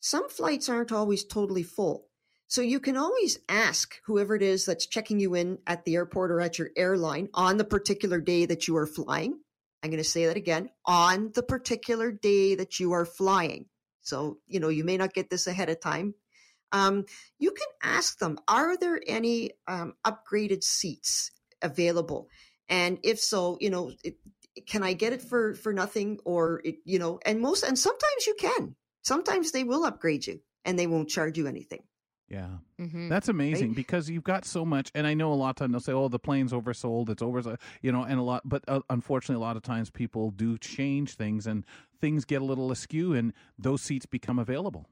some 0.01 0.29
flights 0.29 0.69
aren't 0.69 0.93
always 0.93 1.25
totally 1.25 1.65
full. 1.65 2.09
So 2.47 2.61
you 2.63 2.79
can 2.79 2.97
always 2.97 3.39
ask 3.49 3.97
whoever 4.07 4.37
it 4.37 4.43
is 4.43 4.65
that's 4.65 4.87
checking 4.87 5.19
you 5.19 5.35
in 5.35 5.59
at 5.67 5.85
the 5.85 5.97
airport 5.97 6.31
or 6.31 6.41
at 6.41 6.59
your 6.59 6.71
airline 6.77 7.29
on 7.35 7.57
the 7.57 7.65
particular 7.65 8.21
day 8.21 8.47
that 8.47 8.69
you 8.69 8.77
are 8.77 8.87
flying. 8.87 9.41
I'm 9.83 9.91
going 9.91 10.03
to 10.03 10.09
say 10.09 10.27
that 10.27 10.37
again 10.37 10.71
on 10.87 11.33
the 11.35 11.43
particular 11.43 12.13
day 12.13 12.55
that 12.55 12.79
you 12.79 12.93
are 12.93 13.05
flying. 13.05 13.67
So, 14.03 14.39
you 14.47 14.61
know, 14.61 14.69
you 14.69 14.85
may 14.85 14.97
not 14.97 15.15
get 15.15 15.31
this 15.31 15.47
ahead 15.47 15.69
of 15.69 15.81
time. 15.81 16.15
Um, 16.75 17.07
you 17.39 17.53
can 17.53 17.69
ask 17.83 18.19
them, 18.19 18.39
are 18.49 18.77
there 18.77 19.01
any 19.07 19.53
um, 19.69 19.95
upgraded 20.05 20.65
seats 20.65 21.31
available? 21.63 22.29
And 22.69 22.99
if 23.05 23.21
so, 23.21 23.57
you 23.61 23.71
know, 23.71 23.93
it, 24.03 24.17
can 24.67 24.83
I 24.83 24.93
get 24.93 25.13
it 25.13 25.23
for 25.23 25.55
for 25.55 25.73
nothing 25.73 26.19
or 26.25 26.61
it, 26.65 26.77
you 26.85 26.99
know, 26.99 27.21
and 27.25 27.41
most 27.41 27.63
and 27.63 27.79
sometimes 27.79 28.27
you 28.27 28.35
can. 28.39 28.75
Sometimes 29.03 29.53
they 29.53 29.65
will 29.65 29.85
upgrade 29.85 30.27
you 30.27 30.41
and 30.65 30.79
they 30.79 30.87
won't 30.87 31.09
charge 31.09 31.39
you 31.39 31.47
anything. 31.47 31.83
Yeah. 32.29 32.49
Mm-hmm. 32.81 33.09
That's 33.09 33.29
amazing 33.29 33.69
Right? 33.69 33.77
because 33.77 34.09
you've 34.11 34.25
got 34.25 34.45
so 34.45 34.65
much, 34.65 34.91
and 34.95 35.07
I 35.07 35.15
know 35.15 35.33
a 35.33 35.35
lot 35.35 35.51
of 35.51 35.57
times 35.57 35.73
they'll 35.73 35.81
say, 35.81 35.93
"Oh, 35.93 36.09
the 36.09 36.19
plane's 36.19 36.53
oversold. 36.53 37.11
It's 37.11 37.23
over," 37.23 37.59
you 37.83 37.93
know, 37.93 38.03
and 38.03 38.19
a 38.19 38.23
lot. 38.23 38.43
But 38.45 38.65
uh, 38.67 38.81
unfortunately, 38.91 39.43
a 39.43 39.47
lot 39.47 39.57
of 39.57 39.63
times 39.63 39.91
people 39.91 40.31
do 40.31 40.59
change 40.59 41.15
things, 41.15 41.47
and 41.47 41.65
things 42.01 42.25
get 42.25 42.43
a 42.43 42.45
little 42.45 42.73
askew, 42.73 43.13
and 43.13 43.33
those 43.59 43.83
seats 43.83 44.07
become 44.07 44.39
available. 44.39 44.87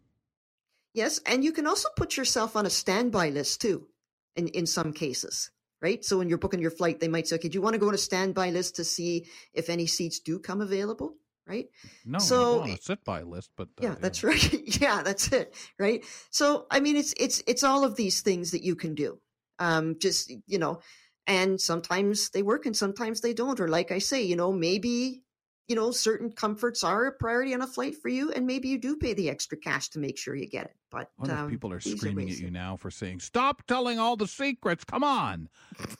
Yes, 0.95 1.21
and 1.27 1.43
you 1.45 1.53
can 1.53 1.67
also 1.67 1.89
put 1.97 2.17
yourself 2.17 2.57
on 2.57 2.67
a 2.67 2.71
standby 2.71 3.31
list 3.31 3.61
too, 3.61 3.89
in 4.37 4.49
in 4.49 4.67
some 4.67 4.93
cases, 4.93 5.51
right? 5.81 6.05
So 6.05 6.19
when 6.19 6.29
you're 6.29 6.39
booking 6.39 6.61
your 6.61 6.71
flight, 6.71 7.01
they 7.01 7.09
might 7.09 7.27
say, 7.27 7.37
"Okay, 7.37 7.49
do 7.49 7.57
you 7.57 7.63
want 7.63 7.75
to 7.75 7.79
go 7.79 7.89
on 7.89 7.95
a 7.95 7.99
standby 7.99 8.51
list 8.51 8.77
to 8.77 8.85
see 8.85 9.27
if 9.55 9.71
any 9.71 9.87
seats 9.87 10.21
do 10.21 10.39
come 10.39 10.61
available?" 10.61 11.17
Right? 11.47 11.69
No, 12.05 12.19
So- 12.19 12.61
on 12.61 12.71
a 12.71 12.77
sit 12.77 13.03
by 13.05 13.23
list, 13.23 13.51
but 13.57 13.69
uh, 13.81 13.87
yeah, 13.87 13.97
that's 13.99 14.23
right. 14.23 14.53
yeah, 14.81 15.03
that's 15.03 15.33
it. 15.33 15.55
Right. 15.79 16.05
So 16.31 16.67
I 16.71 16.81
mean, 16.81 16.97
it's 16.97 17.15
it's 17.17 17.43
it's 17.47 17.65
all 17.65 17.85
of 17.85 17.97
these 17.97 18.21
things 18.23 18.51
that 18.51 18.63
you 18.63 18.77
can 18.77 18.95
do. 18.95 19.19
Um, 19.59 19.97
just 19.99 20.31
you 20.47 20.59
know, 20.59 20.81
and 21.27 21.61
sometimes 21.61 22.31
they 22.31 22.43
work 22.43 22.67
and 22.67 22.77
sometimes 22.77 23.21
they 23.21 23.33
don't. 23.35 23.61
Or 23.61 23.69
like 23.69 23.91
I 23.91 23.99
say, 23.99 24.23
you 24.23 24.37
know, 24.37 24.53
maybe 24.53 25.23
you 25.69 25.77
know 25.77 25.91
certain 25.91 26.31
comforts 26.31 26.83
are 26.83 27.07
a 27.07 27.13
priority 27.13 27.55
on 27.55 27.63
a 27.63 27.67
flight 27.67 27.95
for 28.01 28.09
you, 28.09 28.31
and 28.33 28.47
maybe 28.47 28.69
you 28.69 28.79
do 28.79 28.97
pay 28.97 29.15
the 29.15 29.31
extra 29.31 29.57
cash 29.57 29.89
to 29.91 29.99
make 29.99 30.19
sure 30.19 30.35
you 30.35 30.49
get 30.49 30.67
it. 30.67 30.77
But 30.91 31.11
I 31.19 31.23
wonder 31.23 31.35
if 31.35 31.41
um, 31.41 31.51
people 31.51 31.73
are 31.73 31.81
screaming 31.81 32.27
ways 32.27 32.39
at 32.39 32.45
you 32.45 32.51
now 32.51 32.77
for 32.77 32.91
saying, 32.91 33.21
"Stop 33.21 33.67
telling 33.67 33.99
all 33.99 34.17
the 34.17 34.27
secrets." 34.27 34.85
Come 34.85 35.05
on, 35.05 35.49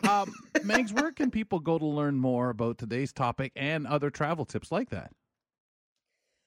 um, 0.09 0.33
Megs. 0.59 0.93
Where 0.93 1.13
can 1.13 1.31
people 1.31 1.61
go 1.61 1.79
to 1.79 1.87
learn 1.87 2.17
more 2.17 2.51
about 2.51 2.79
today's 2.79 3.13
topic 3.13 3.53
and 3.57 3.87
other 3.87 4.11
travel 4.11 4.45
tips 4.45 4.73
like 4.73 4.91
that? 4.91 5.13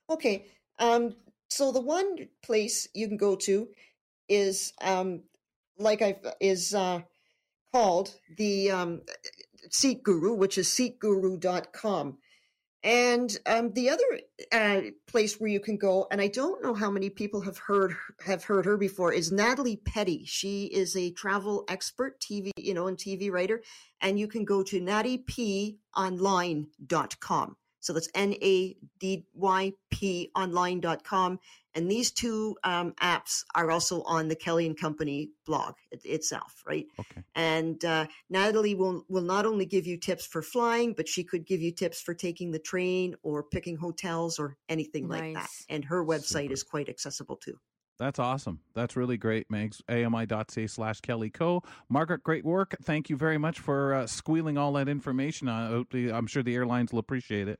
Okay. 0.10 0.46
Um, 0.80 1.16
so 1.50 1.72
the 1.72 1.82
one 1.82 2.28
place 2.44 2.88
you 2.94 3.08
can 3.08 3.18
go 3.18 3.36
to 3.38 3.68
is 4.28 4.74
um, 4.82 5.24
like 5.78 6.02
I 6.02 6.18
is 6.40 6.74
uh, 6.74 7.02
called 7.74 8.14
the 8.38 8.72
um, 8.72 9.02
Seat 9.70 10.04
Guru, 10.04 10.34
which 10.34 10.58
is 10.58 10.68
seatguru.com. 10.68 12.18
And 12.86 13.38
um, 13.48 13.74
the 13.74 13.90
other 13.90 14.06
uh, 14.52 14.82
place 15.08 15.40
where 15.40 15.50
you 15.50 15.60
can 15.60 15.76
go, 15.76 16.06
and 16.12 16.22
I 16.22 16.28
don't 16.28 16.62
know 16.62 16.76
how 16.76 16.92
many 16.92 17.10
people 17.10 17.42
have 17.42 17.58
heard 17.58 17.96
have 18.24 18.44
heard 18.44 18.66
her 18.66 18.78
before, 18.78 19.12
is 19.12 19.32
Natalie 19.32 19.78
Petty. 19.78 20.24
She 20.26 20.66
is 20.66 20.96
a 20.96 21.10
travel 21.12 21.66
expert, 21.68 22.22
TV, 22.22 22.52
you 22.58 22.76
know, 22.76 22.86
and 22.86 22.96
TV 22.96 23.32
writer, 23.32 23.64
and 24.02 24.20
you 24.20 24.28
can 24.28 24.46
go 24.46 24.62
to 24.62 24.80
nattyponline.com. 24.80 27.58
So 27.80 27.94
that's 27.94 28.10
N 28.14 28.36
A 28.42 28.76
D 29.00 29.26
Y 29.34 29.74
P 29.90 30.30
online.com. 30.36 31.40
And 31.76 31.92
these 31.92 32.12
two 32.12 32.58
um, 32.64 32.94
apps 33.02 33.44
are 33.54 33.70
also 33.70 34.02
on 34.04 34.30
the 34.30 34.36
Kelly 34.36 34.66
and 34.66 34.80
Company 34.80 35.30
blog 35.46 35.76
it, 35.92 36.06
itself, 36.06 36.64
right? 36.66 36.88
Okay. 37.00 37.22
And 37.36 37.84
uh, 37.84 38.08
Natalie 38.30 38.76
will, 38.76 39.06
will 39.10 39.22
not 39.22 39.46
only 39.46 39.66
give 39.66 39.86
you 39.86 39.98
tips 39.98 40.26
for 40.26 40.42
flying, 40.42 40.94
but 40.94 41.08
she 41.08 41.24
could 41.24 41.46
give 41.46 41.62
you 41.62 41.72
tips 41.72 42.02
for 42.02 42.14
taking 42.14 42.52
the 42.52 42.60
train 42.60 43.16
or 43.24 43.44
picking 43.44 43.76
hotels 43.76 44.40
or 44.40 44.58
anything 44.70 45.10
like 45.10 45.34
that. 45.34 45.34
Nice. 45.34 45.66
And 45.70 45.84
her 45.86 46.04
website 46.04 46.44
Super. 46.44 46.54
is 46.54 46.64
quite 46.64 46.90
accessible 46.90 47.36
too. 47.36 47.60
That's 47.98 48.20
awesome. 48.20 48.60
That's 48.74 48.96
really 48.96 49.18
great, 49.18 49.50
Megs. 49.50 49.82
AMI.ca 49.90 50.68
slash 50.68 51.00
Kelly 51.02 51.30
Co. 51.30 51.64
Margaret, 51.88 52.24
great 52.24 52.44
work. 52.44 52.76
Thank 52.84 53.10
you 53.10 53.16
very 53.16 53.38
much 53.38 53.60
for 53.60 53.94
uh, 53.94 54.08
squealing 54.08 54.58
all 54.58 54.74
that 54.74 54.90
information 54.90 55.48
out. 55.48 55.88
I'm 55.94 56.28
sure 56.28 56.44
the 56.44 56.56
airlines 56.56 56.92
will 56.92 57.00
appreciate 57.00 57.48
it. 57.48 57.60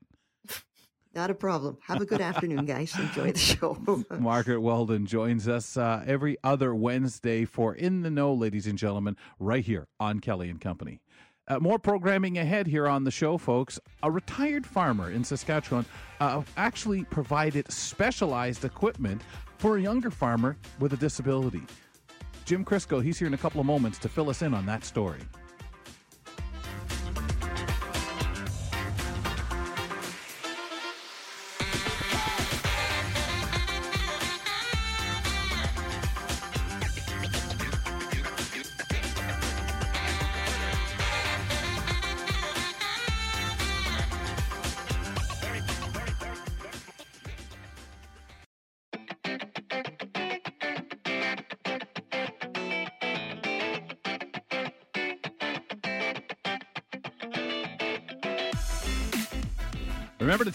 Not 1.16 1.30
a 1.30 1.34
problem. 1.34 1.78
Have 1.80 2.02
a 2.02 2.04
good 2.04 2.20
afternoon, 2.20 2.66
guys. 2.66 2.94
Enjoy 2.98 3.32
the 3.32 3.38
show. 3.38 4.04
Margaret 4.18 4.60
Weldon 4.60 5.06
joins 5.06 5.48
us 5.48 5.78
uh, 5.78 6.04
every 6.06 6.36
other 6.44 6.74
Wednesday 6.74 7.46
for 7.46 7.74
In 7.74 8.02
the 8.02 8.10
Know, 8.10 8.34
ladies 8.34 8.66
and 8.66 8.76
gentlemen, 8.76 9.16
right 9.40 9.64
here 9.64 9.88
on 9.98 10.20
Kelly 10.20 10.50
and 10.50 10.60
Company. 10.60 11.00
Uh, 11.48 11.58
more 11.58 11.78
programming 11.78 12.36
ahead 12.36 12.66
here 12.66 12.86
on 12.86 13.04
the 13.04 13.10
show, 13.10 13.38
folks. 13.38 13.80
A 14.02 14.10
retired 14.10 14.66
farmer 14.66 15.10
in 15.10 15.24
Saskatchewan 15.24 15.86
uh, 16.20 16.42
actually 16.58 17.04
provided 17.04 17.72
specialized 17.72 18.66
equipment 18.66 19.22
for 19.56 19.78
a 19.78 19.80
younger 19.80 20.10
farmer 20.10 20.58
with 20.80 20.92
a 20.92 20.98
disability. 20.98 21.62
Jim 22.44 22.62
Crisco, 22.62 23.02
he's 23.02 23.18
here 23.18 23.26
in 23.26 23.32
a 23.32 23.38
couple 23.38 23.58
of 23.58 23.66
moments 23.66 23.96
to 24.00 24.10
fill 24.10 24.28
us 24.28 24.42
in 24.42 24.52
on 24.52 24.66
that 24.66 24.84
story. 24.84 25.20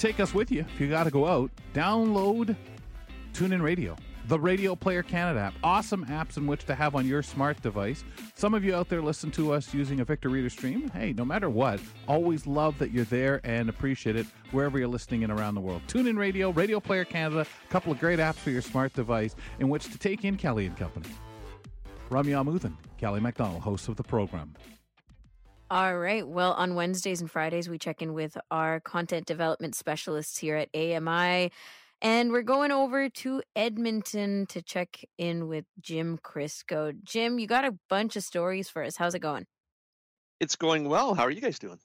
Take 0.02 0.20
us 0.20 0.34
with 0.34 0.52
you 0.52 0.62
if 0.62 0.82
you 0.82 0.90
got 0.90 1.04
to 1.04 1.12
go 1.12 1.28
out. 1.28 1.52
Download 1.76 2.56
TuneIn 3.34 3.62
Radio, 3.62 3.96
The 4.28 4.40
Radio 4.40 4.76
Player 4.76 5.04
Canada 5.04 5.40
app. 5.40 5.54
Awesome 5.64 6.06
apps 6.08 6.38
in 6.38 6.48
which 6.48 6.66
to 6.66 6.74
have 6.74 6.96
on 6.96 7.06
your 7.06 7.22
smart 7.22 7.62
device. 7.62 8.04
Some 8.34 8.56
of 8.56 8.64
you 8.64 8.74
out 8.76 8.90
there 8.90 9.02
listen 9.02 9.30
to 9.32 9.54
us 9.54 9.76
using 9.76 10.00
a 10.00 10.06
Victor 10.06 10.30
Reader 10.30 10.50
stream. 10.50 10.90
Hey, 10.90 11.14
no 11.14 11.24
matter 11.24 11.52
what, 11.52 11.80
always 12.08 12.48
love 12.48 12.80
that 12.80 12.92
you're 12.92 13.06
there 13.06 13.42
and 13.44 13.70
appreciate 13.70 14.16
it 14.16 14.26
wherever 14.50 14.80
you're 14.80 14.88
listening 14.88 15.22
in 15.22 15.30
around 15.30 15.54
the 15.54 15.62
world. 15.62 15.84
Tune 15.88 16.08
in 16.08 16.18
Radio, 16.18 16.50
Radio 16.50 16.80
Player 16.80 17.06
Canada, 17.06 17.42
a 17.42 17.72
couple 17.72 17.92
of 17.92 18.00
great 18.00 18.18
apps 18.18 18.36
for 18.36 18.50
your 18.50 18.64
smart 18.64 18.94
device 18.94 19.36
in 19.60 19.70
which 19.70 19.86
to 19.92 20.00
take 20.00 20.26
in 20.26 20.36
Kelly 20.36 20.66
and 20.66 20.76
Company. 20.76 21.10
Ramya 22.10 22.44
Amuthan, 22.44 22.76
Kelly 22.98 23.20
McDonald, 23.20 23.62
host 23.62 23.88
of 23.88 23.98
the 23.98 24.04
program. 24.04 24.56
All 25.72 25.98
right. 25.98 26.28
Well, 26.28 26.52
on 26.52 26.76
Wednesdays 26.76 27.22
and 27.22 27.32
Fridays, 27.32 27.70
we 27.70 27.80
check 27.80 28.02
in 28.02 28.14
with 28.14 28.38
our 28.52 28.82
content 28.82 29.26
development 29.26 29.74
specialists 29.74 30.38
here 30.38 30.58
at 30.58 30.68
AMI. 30.76 31.50
And 32.02 32.34
we're 32.34 32.42
going 32.42 32.72
over 32.72 33.08
to 33.08 33.42
Edmonton 33.56 34.48
to 34.48 34.62
check 34.62 35.06
in 35.18 35.48
with 35.48 35.64
Jim 35.80 36.20
Crisco. 36.22 36.94
Jim, 37.06 37.40
you 37.40 37.48
got 37.48 37.64
a 37.64 37.78
bunch 37.90 38.18
of 38.18 38.24
stories 38.24 38.68
for 38.68 38.84
us. 38.84 38.98
How's 38.98 39.16
it 39.16 39.20
going? 39.20 39.46
It's 40.42 40.58
going 40.58 40.90
well. 40.90 41.14
How 41.14 41.24
are 41.24 41.32
you 41.32 41.40
guys 41.40 41.58
doing? 41.58 41.80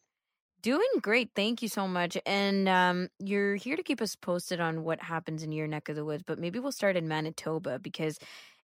Doing 0.62 0.82
great. 1.00 1.30
Thank 1.36 1.62
you 1.62 1.68
so 1.68 1.86
much. 1.86 2.18
And 2.26 2.68
um, 2.68 3.08
you're 3.20 3.54
here 3.54 3.76
to 3.76 3.84
keep 3.84 4.02
us 4.02 4.16
posted 4.16 4.58
on 4.58 4.82
what 4.82 5.00
happens 5.00 5.44
in 5.44 5.52
your 5.52 5.68
neck 5.68 5.88
of 5.88 5.94
the 5.94 6.04
woods, 6.04 6.24
but 6.26 6.40
maybe 6.40 6.58
we'll 6.58 6.72
start 6.72 6.96
in 6.96 7.06
Manitoba 7.06 7.78
because 7.78 8.18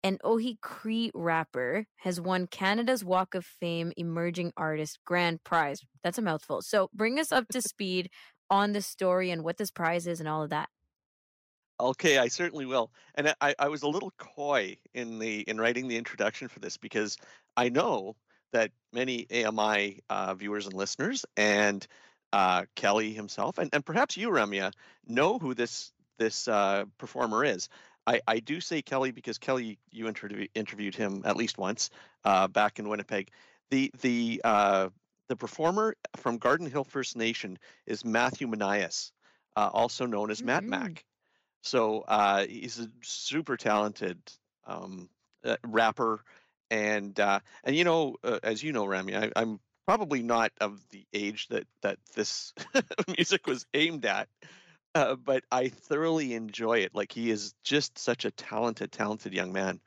an 0.07 0.17
Oji-Cree 0.23 1.11
rapper 1.13 1.85
has 1.97 2.21
won 2.21 2.47
Canada's 2.47 3.03
Walk 3.03 3.35
of 3.35 3.45
Fame 3.45 3.91
Emerging 3.97 4.53
Artist 4.55 4.99
Grand 5.05 5.43
Prize. 5.43 5.81
That's 6.01 6.17
a 6.17 6.21
mouthful. 6.21 6.61
So 6.61 6.89
bring 6.93 7.19
us 7.19 7.33
up 7.33 7.45
to 7.49 7.61
speed 7.61 8.09
on 8.49 8.71
the 8.71 8.81
story 8.81 9.31
and 9.31 9.43
what 9.43 9.57
this 9.57 9.69
prize 9.69 10.07
is 10.07 10.21
and 10.21 10.29
all 10.29 10.43
of 10.43 10.51
that. 10.51 10.69
Okay, 11.77 12.17
I 12.17 12.29
certainly 12.29 12.65
will. 12.65 12.89
And 13.15 13.35
I, 13.41 13.53
I 13.59 13.67
was 13.67 13.83
a 13.83 13.89
little 13.89 14.13
coy 14.17 14.77
in 14.93 15.19
the 15.19 15.41
in 15.41 15.59
writing 15.59 15.89
the 15.89 15.97
introduction 15.97 16.47
for 16.47 16.61
this 16.61 16.77
because 16.77 17.17
I 17.57 17.67
know 17.67 18.15
that 18.53 18.71
many 18.93 19.27
AMI 19.29 19.99
uh, 20.09 20.33
viewers 20.35 20.67
and 20.67 20.73
listeners 20.73 21.25
and 21.35 21.85
uh, 22.31 22.63
Kelly 22.75 23.11
himself 23.11 23.57
and, 23.57 23.69
and 23.73 23.85
perhaps 23.85 24.15
you, 24.15 24.29
Ramya, 24.29 24.71
know 25.05 25.37
who 25.37 25.53
this 25.53 25.91
this 26.17 26.47
uh, 26.47 26.85
performer 26.97 27.43
is. 27.43 27.67
I, 28.07 28.21
I 28.25 28.39
do 28.39 28.61
say 28.61 28.81
Kelly 28.81 29.11
because 29.11 29.37
Kelly, 29.37 29.77
you 29.91 30.07
interview, 30.07 30.47
interviewed 30.55 30.95
him 30.95 31.23
at 31.25 31.35
least 31.35 31.57
once 31.57 31.89
uh, 32.23 32.47
back 32.47 32.79
in 32.79 32.87
Winnipeg. 32.87 33.29
The 33.69 33.91
the 34.01 34.41
uh, 34.45 34.89
the 35.27 35.35
performer 35.35 35.95
from 36.15 36.37
Garden 36.37 36.71
Hill 36.71 36.85
First 36.85 37.17
Nation 37.17 37.59
is 37.85 38.05
Matthew 38.05 38.47
Monias, 38.47 39.11
uh, 39.57 39.69
also 39.73 40.05
known 40.05 40.31
as 40.31 40.37
mm-hmm. 40.37 40.47
Matt 40.47 40.63
Mac. 40.63 41.05
So 41.61 42.05
uh, 42.07 42.45
he's 42.47 42.79
a 42.79 42.87
super 43.03 43.57
talented 43.57 44.19
um, 44.65 45.09
uh, 45.43 45.57
rapper, 45.65 46.23
and 46.71 47.19
uh, 47.19 47.41
and 47.65 47.75
you 47.75 47.83
know, 47.83 48.15
as 48.41 48.63
you 48.63 48.71
know, 48.71 48.85
Rami, 48.85 49.17
I, 49.17 49.31
I'm 49.35 49.59
probably 49.85 50.21
not 50.21 50.51
of 50.61 50.81
the 50.91 51.05
age 51.13 51.47
that 51.49 51.67
that 51.81 51.97
this 52.15 52.53
music 53.17 53.47
was 53.47 53.65
aimed 53.73 54.05
at. 54.05 54.29
Uh, 54.97 55.15
but 55.15 55.43
I 55.51 55.67
thoroughly 55.69 56.33
enjoy 56.33 56.79
it. 56.79 56.95
Like 56.95 57.11
he 57.11 57.29
is 57.29 57.53
just 57.63 57.99
such 57.99 58.25
a 58.25 58.31
talented, 58.31 58.91
talented 58.91 59.31
young 59.31 59.53
man, 59.53 59.79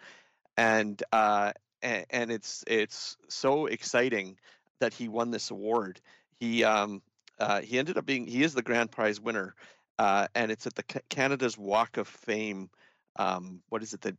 and 0.57 1.03
uh, 1.11 1.53
and, 1.83 2.07
and 2.11 2.31
it's 2.31 2.63
it's 2.69 3.17
so 3.29 3.67
exciting 3.67 4.37
that 4.79 4.95
he 4.95 5.09
won 5.09 5.33
this 5.33 5.51
award. 5.51 6.01
He 6.39 6.63
um 6.63 7.03
uh, 7.41 7.61
he 7.61 7.77
ended 7.81 7.99
up 7.99 8.07
being 8.07 8.25
he 8.29 8.45
is 8.45 8.55
the 8.55 8.63
grand 8.63 8.93
prize 8.93 9.21
winner, 9.21 9.57
uh, 9.99 10.29
and 10.37 10.53
it's 10.53 10.69
at 10.69 10.77
the 10.77 10.85
Canada's 11.09 11.59
Walk 11.59 11.97
of 11.97 12.07
Fame. 12.07 12.71
Um, 13.17 13.63
what 13.69 13.83
is 13.83 13.95
it? 13.95 14.03
The 14.03 14.17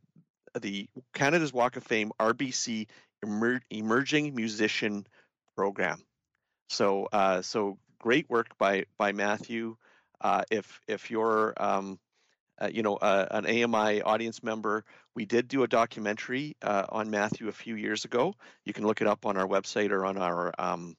the 0.60 0.89
Canada's 1.14 1.54
Walk 1.54 1.78
of 1.78 1.86
Fame 1.86 2.12
RBC 2.20 2.88
Emer- 3.26 3.62
Emerging 3.70 4.36
Musician 4.36 5.08
Program. 5.56 6.04
So 6.68 7.08
uh, 7.14 7.44
so 7.44 7.78
great 7.98 8.30
work 8.30 8.58
by 8.58 8.88
by 8.98 9.14
Matthew. 9.14 9.78
Uh, 10.22 10.43
if 10.51 10.80
if 10.88 11.09
you're 11.09 11.53
um, 11.57 11.99
uh, 12.61 12.69
you 12.72 12.84
know 12.84 12.95
uh, 12.95 13.28
an 13.32 13.45
AMI 13.45 14.01
audience 14.01 14.43
member, 14.43 14.86
we 15.15 15.26
did 15.26 15.47
do 15.47 15.63
a 15.63 15.67
documentary 15.67 16.55
uh, 16.61 16.86
on 16.89 17.09
Matthew 17.09 17.47
a 17.47 17.53
few 17.53 17.76
years 17.76 18.05
ago. 18.05 18.36
You 18.65 18.74
can 18.74 18.86
look 18.86 19.01
it 19.01 19.07
up 19.07 19.26
on 19.26 19.38
our 19.38 19.47
website 19.47 19.91
or 19.91 20.05
on 20.05 20.17
our 20.17 20.53
um, 20.59 20.95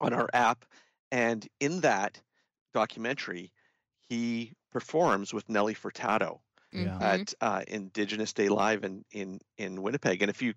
on 0.00 0.12
our 0.12 0.28
app. 0.32 0.64
And 1.10 1.46
in 1.60 1.80
that 1.80 2.20
documentary, 2.74 3.52
he 4.08 4.52
performs 4.72 5.32
with 5.32 5.48
Nelly 5.48 5.74
Furtado 5.74 6.40
mm-hmm. 6.74 7.02
at 7.02 7.34
uh, 7.40 7.62
Indigenous 7.66 8.32
Day 8.32 8.48
Live 8.48 8.84
in, 8.84 9.04
in 9.10 9.40
in 9.58 9.82
Winnipeg. 9.82 10.22
And 10.22 10.30
if 10.30 10.42
you 10.42 10.54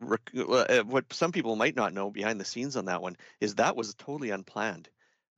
what 0.00 1.12
some 1.12 1.32
people 1.32 1.56
might 1.56 1.74
not 1.74 1.92
know 1.92 2.10
behind 2.10 2.40
the 2.40 2.44
scenes 2.44 2.76
on 2.76 2.84
that 2.86 3.02
one 3.02 3.16
is 3.40 3.56
that 3.56 3.76
was 3.76 3.94
totally 3.94 4.30
unplanned. 4.30 4.88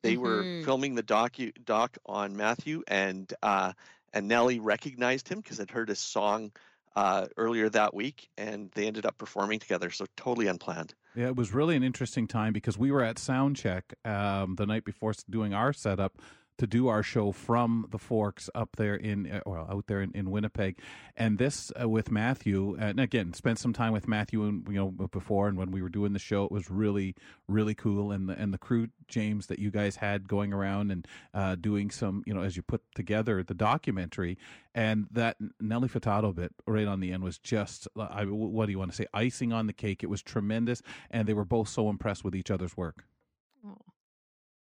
They 0.03 0.15
mm-hmm. 0.15 0.23
were 0.23 0.63
filming 0.65 0.95
the 0.95 1.03
docu 1.03 1.53
doc 1.65 1.99
on 2.07 2.37
Matthew, 2.37 2.83
and 2.89 3.33
uh, 3.43 3.73
and 4.13 4.29
Nelly 4.29 4.61
recognized 4.61 5.29
him 5.29 5.41
because 5.41 5.61
I'd 5.61 5.71
heard 5.71 5.89
his 5.89 5.99
song 5.99 6.53
uh, 6.97 7.27
earlier 7.37 7.69
that 7.71 7.95
week, 7.95 8.29
and 8.37 8.71
they 8.75 8.87
ended 8.87 9.07
up 9.07 9.19
performing 9.19 9.59
together. 9.59 9.91
So 9.91 10.07
totally 10.17 10.47
unplanned. 10.47 10.95
Yeah, 11.15 11.29
it 11.29 11.37
was 11.37 11.53
really 11.53 11.77
an 11.77 11.83
interesting 11.83 12.27
time 12.27 12.53
because 12.53 12.79
we 12.79 12.91
were 12.91 13.03
at 13.03 13.17
soundcheck 13.17 13.83
um, 14.05 14.55
the 14.57 14.67
night 14.67 14.85
before 14.85 15.13
doing 15.29 15.55
our 15.55 15.73
setup 15.73 16.19
to 16.61 16.67
do 16.67 16.89
our 16.89 17.03
show 17.03 17.33
from 17.33 17.87
the 17.91 17.97
Forks 17.97 18.51
up 18.55 18.77
there 18.77 18.95
in, 18.95 19.33
uh, 19.33 19.41
or 19.47 19.59
out 19.59 19.87
there 19.87 20.03
in, 20.03 20.13
in 20.15 20.31
Winnipeg. 20.31 20.79
And 21.17 21.39
this 21.39 21.73
uh, 21.81 21.89
with 21.89 22.11
Matthew, 22.11 22.77
and 22.79 23.01
again, 23.01 23.33
spent 23.33 23.59
some 23.59 23.73
time 23.73 23.95
with 23.95 24.07
Matthew, 24.07 24.45
and 24.45 24.67
you 24.69 24.75
know, 24.75 24.91
before 24.91 25.49
and 25.49 25.57
when 25.57 25.71
we 25.71 25.81
were 25.81 25.89
doing 25.89 26.13
the 26.13 26.19
show, 26.19 26.45
it 26.45 26.53
was 26.53 26.71
really, 26.71 27.15
really 27.49 27.75
cool. 27.75 28.13
And 28.13 28.29
the 28.29 28.35
and 28.35 28.53
the 28.53 28.59
crew, 28.59 28.89
James, 29.09 29.47
that 29.47 29.59
you 29.59 29.71
guys 29.71 29.97
had 29.97 30.29
going 30.29 30.53
around 30.53 30.91
and 30.91 31.09
uh, 31.33 31.55
doing 31.55 31.91
some, 31.91 32.23
you 32.27 32.35
know, 32.35 32.43
as 32.43 32.57
you 32.59 32.63
put 32.63 32.83
together 32.95 33.43
the 33.43 33.55
documentary, 33.55 34.37
and 34.75 35.07
that 35.13 35.39
Nelly 35.61 35.89
Furtado 35.89 36.35
bit 36.35 36.53
right 36.67 36.87
on 36.87 37.01
the 37.01 37.11
end 37.11 37.23
was 37.23 37.39
just, 37.39 37.89
uh, 37.97 38.03
I, 38.03 38.25
what 38.25 38.67
do 38.67 38.73
you 38.73 38.79
want 38.79 38.91
to 38.91 38.97
say, 38.97 39.07
icing 39.15 39.55
on 39.55 39.67
the 39.67 39.73
cake. 39.73 40.03
It 40.03 40.11
was 40.11 40.23
tremendous, 40.23 40.83
and 41.11 41.27
they 41.27 41.35
were 41.35 41.47
both 41.47 41.71
so 41.71 41.89
impressed 41.89 42.23
with 42.23 42.37
each 42.37 42.51
other's 42.51 42.77
work. 42.77 43.07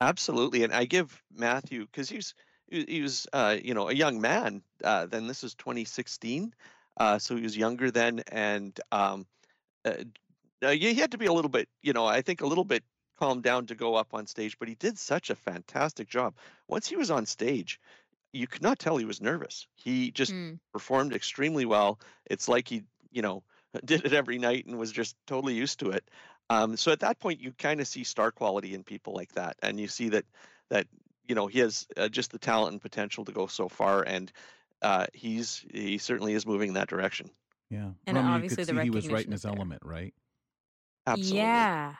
Absolutely, 0.01 0.65
and 0.65 0.73
I 0.73 0.85
give 0.85 1.23
Matthew 1.35 1.87
because 1.87 2.09
he's 2.09 2.35
he 2.69 3.03
was 3.03 3.27
uh, 3.33 3.57
you 3.63 3.75
know 3.75 3.89
a 3.89 3.95
young 3.95 4.21
man. 4.21 4.63
Uh, 4.83 5.07
then 5.07 5.27
this 5.27 5.45
is 5.45 5.55
2016, 5.55 6.55
uh, 6.97 7.19
so 7.19 7.37
he 7.37 7.43
was 7.43 7.57
younger 7.57 7.91
then, 7.91 8.23
and 8.31 8.79
um, 8.93 9.27
uh, 9.85 9.95
he 10.71 10.95
had 10.95 11.13
to 11.13 11.19
be 11.19 11.27
a 11.27 11.33
little 11.33 11.49
bit, 11.49 11.69
you 11.83 11.93
know, 11.93 12.07
I 12.07 12.23
think 12.23 12.41
a 12.41 12.47
little 12.47 12.65
bit 12.65 12.83
calmed 13.19 13.43
down 13.43 13.67
to 13.67 13.75
go 13.75 13.95
up 13.95 14.15
on 14.15 14.27
stage. 14.27 14.59
But 14.59 14.69
he 14.69 14.75
did 14.75 14.99
such 14.99 15.31
a 15.31 15.35
fantastic 15.35 16.09
job. 16.09 16.35
Once 16.69 16.89
he 16.89 16.97
was 16.97 17.11
on 17.11 17.27
stage, 17.27 17.81
you 18.33 18.47
could 18.47 18.63
not 18.63 18.79
tell 18.79 18.97
he 18.97 19.05
was 19.05 19.21
nervous. 19.21 19.67
He 19.77 20.11
just 20.11 20.33
mm. 20.33 20.59
performed 20.73 21.15
extremely 21.15 21.65
well. 21.65 22.01
It's 22.27 22.49
like 22.49 22.69
he, 22.69 22.83
you 23.11 23.23
know, 23.23 23.43
did 23.85 24.05
it 24.05 24.13
every 24.13 24.39
night 24.39 24.67
and 24.67 24.79
was 24.79 24.93
just 24.93 25.17
totally 25.27 25.55
used 25.55 25.81
to 25.81 25.91
it. 25.91 26.09
Um, 26.51 26.77
so 26.77 26.93
at 26.93 27.01
that 27.01 27.19
point, 27.19 27.41
you 27.41 27.53
kind 27.53 27.81
of 27.81 27.89
see 27.89 28.05
star 28.05 28.31
quality 28.31 28.75
in 28.75 28.85
people 28.85 29.15
like 29.15 29.33
that, 29.33 29.57
and 29.63 29.81
you 29.81 29.89
see 29.89 30.11
that 30.11 30.25
that 30.71 30.87
you 31.27 31.35
know 31.35 31.47
he 31.47 31.61
has 31.61 31.87
uh, 31.97 32.09
just 32.09 32.33
the 32.33 32.39
talent 32.39 32.73
and 32.73 32.83
potential 32.83 33.25
to 33.25 33.33
go 33.33 33.47
so 33.47 33.69
far, 33.69 34.03
and 34.03 34.31
uh, 34.83 35.07
he's 35.13 35.65
he 35.73 35.99
certainly 35.99 36.35
is 36.35 36.47
moving 36.47 36.69
in 36.69 36.75
that 36.75 36.89
direction. 36.89 37.31
Yeah, 37.71 37.91
and 38.07 38.17
Romy, 38.17 38.35
obviously 38.35 38.65
the 38.65 38.83
he 38.83 38.91
was 38.91 39.09
right 39.09 39.25
in 39.25 39.33
his 39.33 39.45
element, 39.45 39.83
right? 39.85 40.15
Absolutely. 41.07 41.41
Yeah. 41.41 41.95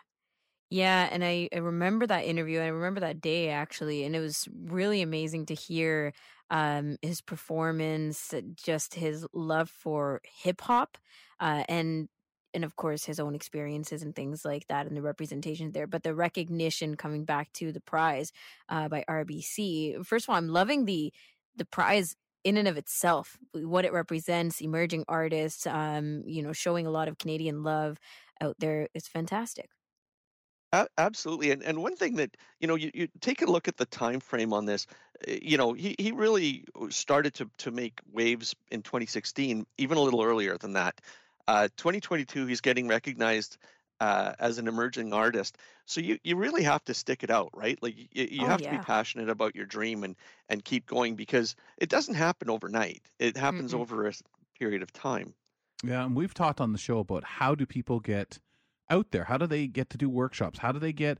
Yeah, 0.71 1.09
and 1.13 1.25
I, 1.25 1.49
I 1.55 1.59
remember 1.59 2.07
that 2.07 2.25
interview. 2.25 2.59
I 2.59 2.67
remember 2.67 3.01
that 3.01 3.21
day 3.21 3.51
actually, 3.51 4.05
and 4.05 4.17
it 4.17 4.21
was 4.21 4.49
really 4.53 5.03
amazing 5.03 5.47
to 5.47 5.55
hear 5.55 6.13
um, 6.51 6.97
his 7.01 7.21
performance, 7.21 8.35
just 8.57 8.95
his 8.95 9.27
love 9.33 9.71
for 9.71 10.21
hip 10.43 10.63
hop, 10.63 10.99
uh, 11.39 11.63
and 11.69 12.09
and 12.55 12.65
of 12.65 12.77
course 12.77 13.05
his 13.05 13.21
own 13.21 13.35
experiences 13.35 14.03
and 14.03 14.15
things 14.15 14.45
like 14.45 14.67
that 14.69 14.87
and 14.87 14.97
the 14.97 15.03
representation 15.03 15.73
there 15.73 15.87
but 15.87 16.03
the 16.03 16.15
recognition 16.15 16.97
coming 16.97 17.25
back 17.25 17.53
to 17.53 17.73
the 17.73 17.81
prize 17.81 18.33
uh, 18.69 18.89
by 18.89 19.05
rbc 19.09 20.05
first 20.07 20.27
of 20.27 20.31
all 20.31 20.37
i'm 20.37 20.49
loving 20.49 20.85
the 20.85 21.13
the 21.57 21.65
prize 21.65 22.17
in 22.45 22.57
and 22.57 22.69
of 22.69 22.77
itself 22.77 23.39
what 23.53 23.85
it 23.85 23.93
represents 23.93 24.61
emerging 24.61 25.05
artists 25.09 25.67
um 25.67 26.23
you 26.27 26.43
know 26.43 26.53
showing 26.53 26.87
a 26.87 26.91
lot 26.91 27.09
of 27.09 27.19
canadian 27.19 27.63
love 27.63 27.99
out 28.41 28.57
there 28.59 28.89
it's 28.95 29.09
fantastic. 29.09 29.71
Absolutely 30.99 31.53
and 31.53 31.63
and 31.63 31.81
one 31.83 31.95
thing 31.95 32.17
that 32.17 32.37
you 32.59 32.67
know 32.67 32.75
you, 32.75 32.91
you 32.95 33.09
take 33.21 33.43
a 33.43 33.47
look 33.47 33.69
at 33.69 33.77
the 33.77 33.87
time 33.87 34.19
frame 34.19 34.53
on 34.53 34.65
this 34.65 34.89
eh, 35.29 35.39
you 35.41 35.57
know 35.57 35.73
he, 35.73 35.95
he 36.01 36.11
really 36.11 36.65
started 36.91 37.33
to 37.35 37.49
to 37.59 37.71
make 37.71 38.01
waves 38.11 38.57
in 38.73 38.83
2016 38.83 39.67
even 39.79 39.97
a 39.97 40.01
little 40.01 40.21
earlier 40.21 40.59
than 40.59 40.73
that 40.73 41.01
uh, 41.49 41.69
2022, 41.77 42.47
he's 42.47 42.61
getting 42.61 42.89
recognized 42.89 43.59
uh, 44.01 44.33
as 44.39 44.59
an 44.59 44.69
emerging 44.69 45.13
artist. 45.13 45.57
So 45.87 46.01
you, 46.01 46.19
you 46.25 46.37
really 46.37 46.63
have 46.63 46.85
to 46.85 46.95
stick 46.95 47.23
it 47.23 47.31
out, 47.31 47.51
right? 47.55 47.81
Like 47.83 47.97
you, 47.97 48.07
you 48.31 48.43
oh, 48.45 48.47
have 48.47 48.61
yeah. 48.61 48.73
to 48.73 48.79
be 48.79 48.85
passionate 48.85 49.29
about 49.29 49.55
your 49.55 49.67
dream 49.67 50.05
and 50.05 50.17
and 50.49 50.65
keep 50.65 50.87
going 50.87 51.15
because 51.15 51.55
it 51.79 51.89
doesn't 51.89 52.15
happen 52.15 52.51
overnight. 52.51 53.03
It 53.19 53.37
happens 53.37 53.73
mm 53.73 53.81
over 53.81 54.07
a 54.07 54.13
period 54.59 54.83
of 54.83 54.93
time. 54.93 55.35
Yeah, 55.83 56.05
and 56.05 56.15
we've 56.17 56.35
talked 56.35 56.61
on 56.61 56.73
the 56.73 56.79
show 56.79 57.01
about 57.01 57.25
how 57.25 57.55
do 57.55 57.67
people 57.67 58.01
get 58.01 58.39
out 58.91 59.11
there? 59.11 59.25
How 59.25 59.37
do 59.37 59.47
they 59.47 59.67
get 59.67 59.91
to 59.91 59.99
do 59.99 60.09
workshops? 60.09 60.59
How 60.59 60.73
do 60.73 60.79
they 60.79 60.93
get 60.93 61.19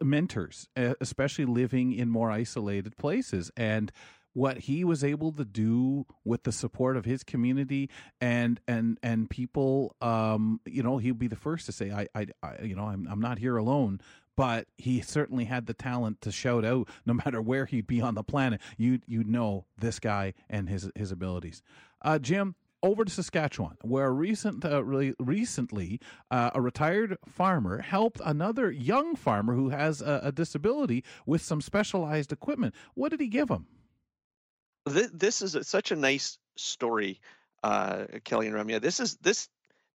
mentors, 0.00 0.68
especially 0.76 1.44
living 1.44 1.92
in 1.92 2.08
more 2.10 2.30
isolated 2.30 2.96
places? 2.96 3.50
And 3.56 3.92
what 4.36 4.58
he 4.58 4.84
was 4.84 5.02
able 5.02 5.32
to 5.32 5.46
do 5.46 6.04
with 6.22 6.42
the 6.42 6.52
support 6.52 6.94
of 6.94 7.06
his 7.06 7.24
community 7.24 7.88
and 8.20 8.60
and 8.68 8.98
and 9.02 9.30
people 9.30 9.96
um 10.02 10.60
you 10.66 10.82
know 10.82 10.98
he'll 10.98 11.14
be 11.14 11.26
the 11.26 11.34
first 11.34 11.64
to 11.64 11.72
say 11.72 11.90
I, 11.90 12.06
I 12.14 12.26
I, 12.42 12.62
you 12.62 12.76
know 12.76 12.84
I'm 12.84 13.08
I'm 13.10 13.20
not 13.20 13.38
here 13.38 13.56
alone 13.56 13.98
but 14.36 14.68
he 14.76 15.00
certainly 15.00 15.46
had 15.46 15.64
the 15.64 15.72
talent 15.72 16.20
to 16.20 16.30
shout 16.30 16.66
out 16.66 16.86
no 17.06 17.14
matter 17.14 17.40
where 17.40 17.64
he'd 17.64 17.86
be 17.86 18.02
on 18.02 18.14
the 18.14 18.22
planet 18.22 18.60
you 18.76 19.00
you 19.06 19.24
know 19.24 19.64
this 19.78 19.98
guy 19.98 20.34
and 20.50 20.68
his 20.68 20.90
his 20.94 21.10
abilities 21.10 21.62
uh 22.02 22.18
Jim 22.18 22.56
over 22.82 23.06
to 23.06 23.10
Saskatchewan, 23.10 23.78
where 23.82 24.12
recent, 24.12 24.64
uh, 24.64 24.84
really 24.84 25.14
recently 25.18 25.98
uh, 26.30 26.50
a 26.54 26.60
retired 26.60 27.16
farmer 27.26 27.80
helped 27.80 28.20
another 28.22 28.70
young 28.70 29.16
farmer 29.16 29.54
who 29.54 29.70
has 29.70 30.02
a, 30.02 30.20
a, 30.24 30.30
disability 30.30 31.02
with 31.24 31.40
some 31.40 31.60
specialized 31.60 32.32
equipment. 32.32 32.74
What 32.94 33.10
did 33.10 33.20
he 33.20 33.28
give 33.28 33.48
him? 33.48 33.66
This, 34.86 35.42
is 35.42 35.54
a, 35.54 35.64
such 35.64 35.90
a 35.90 35.96
nice 35.96 36.38
story, 36.56 37.20
uh, 37.62 38.04
Kelly 38.24 38.46
and 38.46 38.54
Ramya. 38.56 38.80
This 38.80 39.00
is 39.00 39.16
this 39.16 39.48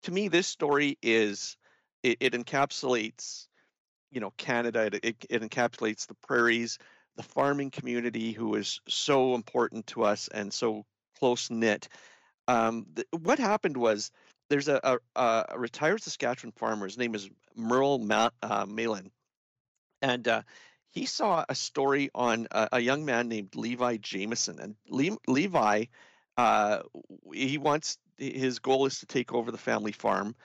to 0.03 0.11
me. 0.11 0.27
This 0.27 0.47
story 0.47 0.97
is 1.01 1.57
it, 2.03 2.17
it 2.19 2.33
encapsulates, 2.33 3.47
you 4.11 4.19
know, 4.19 4.33
Canada. 4.37 4.87
It, 4.87 4.95
it, 5.03 5.25
it 5.29 5.41
encapsulates 5.41 6.07
the 6.07 6.15
prairies, 6.15 6.77
the 7.15 7.23
farming 7.23 7.71
community, 7.71 8.33
who 8.33 8.55
is 8.55 8.81
so 8.87 9.35
important 9.35 9.87
to 9.87 10.03
us 10.03 10.27
and 10.27 10.53
so 10.53 10.85
close 11.19 11.49
knit 11.49 11.87
um, 12.47 12.85
th- 12.95 13.07
what 13.11 13.39
happened 13.39 13.77
was 13.77 14.11
there's 14.49 14.67
a, 14.67 14.99
a, 15.15 15.21
a, 15.21 15.59
retired 15.59 16.01
Saskatchewan 16.01 16.51
farmer. 16.51 16.85
His 16.85 16.97
name 16.97 17.15
is 17.15 17.29
Merle 17.55 17.99
Ma- 17.99 18.29
uh, 18.41 18.65
Malin, 18.67 19.11
and 20.01 20.27
uh, 20.27 20.41
he 20.91 21.05
saw 21.05 21.45
a 21.47 21.55
story 21.55 22.09
on 22.13 22.47
a, 22.51 22.69
a, 22.73 22.79
young 22.79 23.05
man 23.05 23.27
named 23.27 23.55
Levi 23.55 23.97
Jameson. 23.97 24.59
And 24.59 24.75
Le- 24.89 25.17
Levi, 25.27 25.85
uh, 26.37 26.79
he 27.33 27.57
wants 27.57 27.97
his 28.17 28.59
goal 28.59 28.85
is 28.85 28.99
to 28.99 29.05
take 29.05 29.33
over 29.33 29.51
the 29.51 29.57
family 29.57 29.91
farm, 29.91 30.35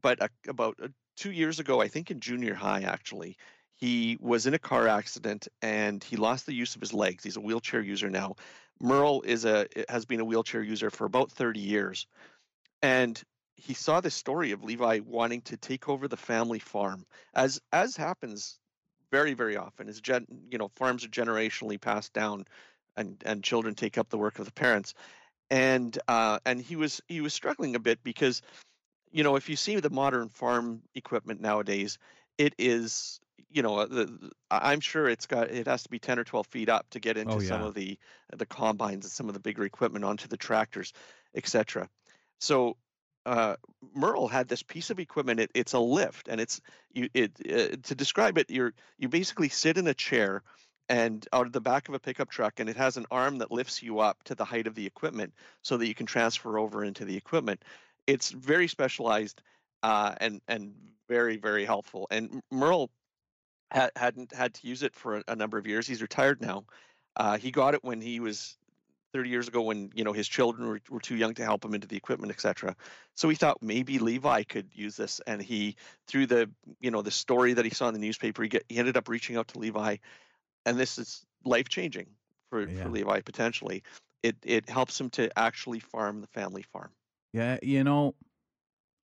but 0.00 0.22
uh, 0.22 0.28
about 0.46 0.78
uh, 0.82 0.88
two 1.16 1.32
years 1.32 1.58
ago, 1.58 1.80
I 1.80 1.88
think 1.88 2.10
in 2.10 2.20
junior 2.20 2.54
high, 2.54 2.82
actually, 2.82 3.36
he 3.74 4.16
was 4.20 4.46
in 4.46 4.54
a 4.54 4.58
car 4.58 4.86
accident 4.86 5.48
and 5.62 6.02
he 6.04 6.16
lost 6.16 6.46
the 6.46 6.54
use 6.54 6.76
of 6.76 6.80
his 6.80 6.92
legs. 6.92 7.24
He's 7.24 7.36
a 7.36 7.40
wheelchair 7.40 7.80
user 7.80 8.08
now, 8.08 8.36
Merle 8.80 9.22
is 9.22 9.44
a 9.44 9.66
has 9.88 10.04
been 10.04 10.20
a 10.20 10.24
wheelchair 10.24 10.62
user 10.62 10.90
for 10.90 11.04
about 11.04 11.32
30 11.32 11.60
years, 11.60 12.06
and 12.82 13.20
he 13.56 13.74
saw 13.74 14.00
this 14.00 14.14
story 14.14 14.52
of 14.52 14.62
Levi 14.62 15.00
wanting 15.00 15.40
to 15.42 15.56
take 15.56 15.88
over 15.88 16.06
the 16.06 16.16
family 16.16 16.60
farm, 16.60 17.04
as 17.34 17.60
as 17.72 17.96
happens 17.96 18.58
very 19.10 19.34
very 19.34 19.56
often. 19.56 19.88
is 19.88 20.00
gen, 20.00 20.26
you 20.50 20.58
know, 20.58 20.68
farms 20.76 21.04
are 21.04 21.08
generationally 21.08 21.80
passed 21.80 22.12
down, 22.12 22.46
and 22.96 23.22
and 23.24 23.42
children 23.42 23.74
take 23.74 23.98
up 23.98 24.08
the 24.08 24.18
work 24.18 24.38
of 24.38 24.44
the 24.44 24.52
parents, 24.52 24.94
and 25.50 25.98
uh, 26.08 26.38
and 26.44 26.60
he 26.60 26.76
was 26.76 27.00
he 27.08 27.20
was 27.20 27.34
struggling 27.34 27.74
a 27.74 27.80
bit 27.80 27.98
because, 28.02 28.42
you 29.10 29.22
know, 29.22 29.36
if 29.36 29.48
you 29.48 29.56
see 29.56 29.76
the 29.76 29.90
modern 29.90 30.28
farm 30.28 30.82
equipment 30.94 31.40
nowadays, 31.40 31.98
it 32.36 32.54
is 32.58 33.20
you 33.50 33.62
know, 33.62 33.86
the, 33.86 34.30
I'm 34.50 34.80
sure 34.80 35.08
it's 35.08 35.26
got 35.26 35.50
it 35.50 35.66
has 35.66 35.82
to 35.84 35.88
be 35.88 35.98
10 35.98 36.18
or 36.18 36.24
12 36.24 36.46
feet 36.48 36.68
up 36.68 36.86
to 36.90 37.00
get 37.00 37.16
into 37.16 37.34
oh, 37.34 37.40
yeah. 37.40 37.48
some 37.48 37.62
of 37.62 37.74
the 37.74 37.98
the 38.36 38.46
combines 38.46 39.04
and 39.04 39.12
some 39.12 39.28
of 39.28 39.34
the 39.34 39.40
bigger 39.40 39.64
equipment 39.64 40.04
onto 40.04 40.28
the 40.28 40.36
tractors, 40.36 40.92
etc. 41.34 41.88
So 42.40 42.76
uh, 43.28 43.56
Merle 43.94 44.26
had 44.26 44.48
this 44.48 44.62
piece 44.62 44.88
of 44.88 44.98
equipment. 44.98 45.38
It, 45.38 45.50
it's 45.54 45.74
a 45.74 45.78
lift, 45.78 46.28
and 46.28 46.40
it's 46.40 46.62
you. 46.94 47.10
It 47.12 47.32
uh, 47.44 47.76
to 47.82 47.94
describe 47.94 48.38
it, 48.38 48.50
you're 48.50 48.72
you 48.98 49.08
basically 49.08 49.50
sit 49.50 49.76
in 49.76 49.86
a 49.86 49.92
chair 49.92 50.42
and 50.88 51.28
out 51.34 51.46
of 51.46 51.52
the 51.52 51.60
back 51.60 51.88
of 51.88 51.94
a 51.94 51.98
pickup 51.98 52.30
truck, 52.30 52.58
and 52.58 52.70
it 52.70 52.76
has 52.76 52.96
an 52.96 53.04
arm 53.10 53.38
that 53.38 53.52
lifts 53.52 53.82
you 53.82 53.98
up 53.98 54.22
to 54.24 54.34
the 54.34 54.46
height 54.46 54.66
of 54.66 54.74
the 54.74 54.86
equipment 54.86 55.34
so 55.60 55.76
that 55.76 55.86
you 55.86 55.94
can 55.94 56.06
transfer 56.06 56.58
over 56.58 56.82
into 56.82 57.04
the 57.04 57.16
equipment. 57.16 57.62
It's 58.06 58.30
very 58.30 58.66
specialized 58.66 59.42
uh, 59.82 60.14
and 60.18 60.40
and 60.48 60.72
very 61.06 61.36
very 61.36 61.66
helpful. 61.66 62.06
And 62.10 62.42
Merle 62.50 62.90
had, 63.70 63.90
hadn't 63.94 64.32
had 64.32 64.54
to 64.54 64.66
use 64.66 64.82
it 64.82 64.94
for 64.94 65.18
a, 65.18 65.24
a 65.28 65.36
number 65.36 65.58
of 65.58 65.66
years. 65.66 65.86
He's 65.86 66.00
retired 66.00 66.40
now. 66.40 66.64
Uh, 67.14 67.36
he 67.36 67.50
got 67.50 67.74
it 67.74 67.84
when 67.84 68.00
he 68.00 68.20
was 68.20 68.56
30 69.12 69.30
years 69.30 69.48
ago 69.48 69.62
when 69.62 69.90
you 69.94 70.04
know 70.04 70.12
his 70.12 70.28
children 70.28 70.68
were, 70.68 70.80
were 70.90 71.00
too 71.00 71.16
young 71.16 71.34
to 71.34 71.42
help 71.42 71.64
him 71.64 71.74
into 71.74 71.86
the 71.86 71.96
equipment 71.96 72.30
etc 72.30 72.76
so 73.14 73.28
he 73.28 73.34
thought 73.34 73.62
maybe 73.62 73.98
levi 73.98 74.42
could 74.42 74.68
use 74.74 74.96
this 74.96 75.20
and 75.26 75.40
he 75.40 75.76
through 76.06 76.26
the 76.26 76.50
you 76.80 76.90
know 76.90 77.02
the 77.02 77.10
story 77.10 77.54
that 77.54 77.64
he 77.64 77.70
saw 77.70 77.88
in 77.88 77.94
the 77.94 78.00
newspaper 78.00 78.42
he, 78.42 78.48
get, 78.48 78.64
he 78.68 78.76
ended 78.76 78.96
up 78.96 79.08
reaching 79.08 79.36
out 79.36 79.48
to 79.48 79.58
levi 79.58 79.96
and 80.66 80.78
this 80.78 80.98
is 80.98 81.24
life 81.44 81.68
changing 81.68 82.06
for, 82.50 82.68
yeah. 82.68 82.82
for 82.82 82.90
levi 82.90 83.20
potentially. 83.20 83.82
It 84.22 84.36
it 84.42 84.68
helps 84.68 85.00
him 85.00 85.10
to 85.10 85.36
actually 85.38 85.80
farm 85.80 86.20
the 86.20 86.26
family 86.28 86.62
farm. 86.62 86.90
Yeah 87.32 87.58
you 87.62 87.84
know 87.84 88.14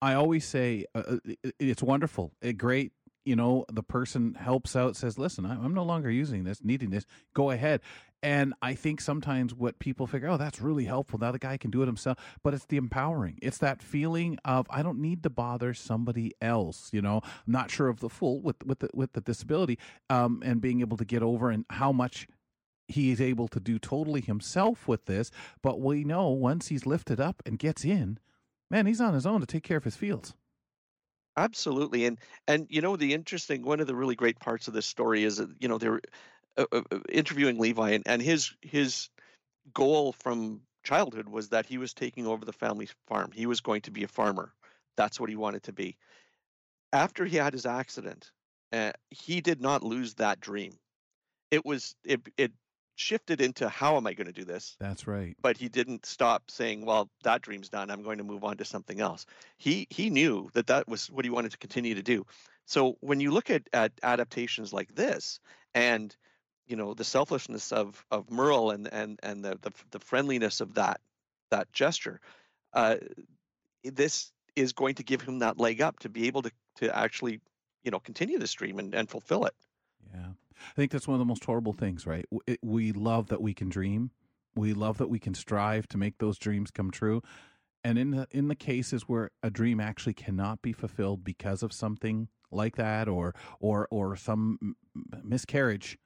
i 0.00 0.14
always 0.14 0.44
say 0.44 0.84
uh, 0.94 1.02
uh 1.06 1.16
it's 1.60 1.82
wonderful 1.82 2.32
it, 2.40 2.54
great 2.54 2.92
you 3.24 3.36
know 3.36 3.64
the 3.70 3.82
person 3.82 4.34
helps 4.34 4.74
out 4.74 4.96
says 4.96 5.16
listen 5.16 5.44
i'm 5.44 5.74
no 5.74 5.84
longer 5.84 6.10
using 6.10 6.44
this 6.44 6.62
needing 6.62 6.90
this. 6.90 7.06
Go 7.34 7.50
ahead 7.50 7.80
and 8.22 8.54
i 8.62 8.74
think 8.74 9.00
sometimes 9.00 9.54
what 9.54 9.78
people 9.78 10.06
figure 10.06 10.28
oh 10.28 10.36
that's 10.36 10.60
really 10.60 10.84
helpful. 10.84 11.18
Now 11.18 11.32
the 11.32 11.38
guy 11.38 11.56
can 11.56 11.70
do 11.70 11.82
it 11.82 11.86
himself. 11.86 12.18
But 12.42 12.54
it's 12.54 12.66
the 12.66 12.76
empowering. 12.76 13.38
It's 13.42 13.58
that 13.58 13.82
feeling 13.82 14.38
of 14.44 14.66
i 14.70 14.82
don't 14.82 14.98
need 14.98 15.22
to 15.22 15.30
bother 15.30 15.74
somebody 15.74 16.32
else 16.40 16.90
you 16.92 17.02
know? 17.02 17.20
I'm 17.24 17.52
not 17.52 17.70
sure 17.70 17.88
of 17.88 18.00
the 18.00 18.08
full 18.08 18.40
with 18.40 18.64
with 18.64 18.80
the, 18.80 18.90
with 18.94 19.12
the 19.12 19.20
disability 19.20 19.78
um, 20.10 20.42
and 20.44 20.60
being 20.60 20.80
able 20.80 20.96
to 20.96 21.04
get 21.04 21.22
over 21.22 21.50
and 21.50 21.64
how 21.70 21.92
much 21.92 22.26
he 22.88 23.10
is 23.10 23.20
able 23.20 23.48
to 23.48 23.60
do 23.60 23.78
totally 23.78 24.20
himself 24.20 24.86
with 24.86 25.06
this. 25.06 25.30
But 25.62 25.80
we 25.80 26.04
know 26.04 26.28
once 26.28 26.68
he's 26.68 26.84
lifted 26.84 27.20
up 27.20 27.42
and 27.46 27.58
gets 27.58 27.84
in 27.84 28.18
man 28.70 28.86
he's 28.86 29.00
on 29.00 29.14
his 29.14 29.26
own 29.26 29.40
to 29.40 29.46
take 29.46 29.62
care 29.62 29.76
of 29.76 29.84
his 29.84 29.96
fields. 29.96 30.34
Absolutely, 31.36 32.04
and 32.04 32.18
and 32.46 32.66
you 32.68 32.82
know 32.82 32.96
the 32.96 33.14
interesting 33.14 33.62
one 33.62 33.80
of 33.80 33.86
the 33.86 33.94
really 33.94 34.14
great 34.14 34.38
parts 34.38 34.68
of 34.68 34.74
this 34.74 34.84
story 34.84 35.24
is 35.24 35.38
that 35.38 35.48
you 35.60 35.68
know 35.68 35.78
they're 35.78 36.00
uh, 36.56 36.66
uh, 36.72 36.82
uh, 36.90 36.98
interviewing 37.08 37.58
Levi 37.58 37.90
and, 37.90 38.04
and 38.06 38.20
his 38.20 38.54
his 38.60 39.08
goal 39.72 40.12
from 40.12 40.62
childhood 40.84 41.28
was 41.28 41.50
that 41.50 41.66
he 41.66 41.78
was 41.78 41.94
taking 41.94 42.26
over 42.26 42.44
the 42.44 42.52
family 42.52 42.88
farm. 43.06 43.30
He 43.32 43.46
was 43.46 43.60
going 43.60 43.82
to 43.82 43.90
be 43.90 44.04
a 44.04 44.08
farmer. 44.08 44.52
That's 44.96 45.18
what 45.18 45.30
he 45.30 45.36
wanted 45.36 45.62
to 45.64 45.72
be. 45.72 45.96
After 46.92 47.24
he 47.24 47.36
had 47.36 47.52
his 47.52 47.64
accident, 47.64 48.30
uh, 48.72 48.92
he 49.10 49.40
did 49.40 49.60
not 49.60 49.82
lose 49.82 50.14
that 50.14 50.40
dream. 50.40 50.78
It 51.50 51.64
was 51.64 51.94
it 52.04 52.20
it 52.36 52.52
shifted 52.96 53.40
into 53.40 53.68
how 53.68 53.96
am 53.96 54.06
I 54.06 54.12
going 54.12 54.26
to 54.26 54.32
do 54.32 54.44
this? 54.44 54.76
That's 54.78 55.06
right. 55.06 55.36
But 55.40 55.56
he 55.56 55.68
didn't 55.68 56.06
stop 56.06 56.50
saying, 56.50 56.84
"Well, 56.84 57.10
that 57.24 57.42
dream's 57.42 57.68
done. 57.68 57.90
I'm 57.90 58.02
going 58.02 58.18
to 58.18 58.24
move 58.24 58.44
on 58.44 58.58
to 58.58 58.64
something 58.64 59.00
else." 59.00 59.26
He 59.56 59.86
he 59.90 60.10
knew 60.10 60.50
that 60.52 60.66
that 60.66 60.88
was 60.88 61.10
what 61.10 61.24
he 61.24 61.30
wanted 61.30 61.52
to 61.52 61.58
continue 61.58 61.94
to 61.94 62.02
do. 62.02 62.26
So 62.66 62.96
when 63.00 63.20
you 63.20 63.30
look 63.32 63.50
at, 63.50 63.68
at 63.72 63.92
adaptations 64.02 64.72
like 64.72 64.94
this, 64.94 65.40
and 65.74 66.14
you 66.66 66.76
know 66.76 66.94
the 66.94 67.04
selflessness 67.04 67.72
of 67.72 68.04
of 68.10 68.30
Merle 68.30 68.70
and 68.70 68.92
and 68.92 69.18
and 69.22 69.44
the 69.44 69.58
the, 69.62 69.72
the 69.90 69.98
friendliness 69.98 70.60
of 70.60 70.74
that 70.74 71.00
that 71.50 71.72
gesture, 71.72 72.20
uh, 72.72 72.96
this 73.84 74.32
is 74.56 74.72
going 74.72 74.94
to 74.96 75.02
give 75.02 75.22
him 75.22 75.40
that 75.40 75.58
leg 75.58 75.80
up 75.80 75.98
to 76.00 76.08
be 76.08 76.26
able 76.26 76.42
to 76.42 76.50
to 76.76 76.96
actually 76.96 77.40
you 77.84 77.90
know 77.90 77.98
continue 77.98 78.38
this 78.38 78.52
dream 78.52 78.78
and, 78.78 78.94
and 78.94 79.08
fulfill 79.08 79.44
it. 79.44 79.54
Yeah. 80.14 80.28
I 80.70 80.74
think 80.76 80.92
that's 80.92 81.08
one 81.08 81.14
of 81.14 81.18
the 81.18 81.24
most 81.24 81.44
horrible 81.44 81.72
things, 81.72 82.06
right? 82.06 82.24
We 82.62 82.92
love 82.92 83.28
that 83.28 83.42
we 83.42 83.54
can 83.54 83.68
dream. 83.68 84.10
We 84.54 84.74
love 84.74 84.98
that 84.98 85.08
we 85.08 85.18
can 85.18 85.34
strive 85.34 85.88
to 85.88 85.98
make 85.98 86.18
those 86.18 86.38
dreams 86.38 86.70
come 86.70 86.90
true. 86.90 87.22
And 87.84 87.98
in 87.98 88.10
the 88.10 88.28
in 88.30 88.48
the 88.48 88.54
cases 88.54 89.02
where 89.02 89.30
a 89.42 89.50
dream 89.50 89.80
actually 89.80 90.14
cannot 90.14 90.62
be 90.62 90.72
fulfilled 90.72 91.24
because 91.24 91.62
of 91.62 91.72
something 91.72 92.28
like 92.50 92.76
that 92.76 93.08
or 93.08 93.34
or 93.58 93.88
or 93.90 94.14
some 94.14 94.76
miscarriage, 95.24 95.98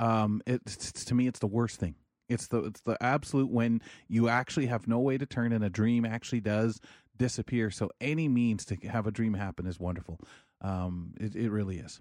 um, 0.00 0.42
it's 0.46 1.04
to 1.04 1.14
me 1.14 1.26
it's 1.26 1.40
the 1.40 1.46
worst 1.46 1.80
thing. 1.80 1.94
It's 2.28 2.48
the 2.48 2.64
it's 2.64 2.80
the 2.82 2.96
absolute 3.02 3.50
when 3.50 3.80
you 4.08 4.28
actually 4.28 4.66
have 4.66 4.86
no 4.86 4.98
way 4.98 5.18
to 5.18 5.26
turn 5.26 5.52
and 5.52 5.64
a 5.64 5.70
dream 5.70 6.04
actually 6.04 6.40
does 6.40 6.80
disappear. 7.16 7.70
So 7.70 7.90
any 8.00 8.28
means 8.28 8.64
to 8.66 8.76
have 8.88 9.06
a 9.06 9.10
dream 9.10 9.34
happen 9.34 9.66
is 9.66 9.80
wonderful. 9.80 10.20
Um, 10.60 11.14
it, 11.18 11.34
it 11.34 11.50
really 11.50 11.78
is. 11.78 12.00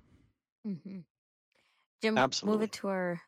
Mm-hmm. 0.68 1.00
Jim, 2.02 2.18
Absolutely. 2.18 2.58
move 2.58 2.64
it 2.64 2.72
to 2.74 2.88
our 2.90 3.22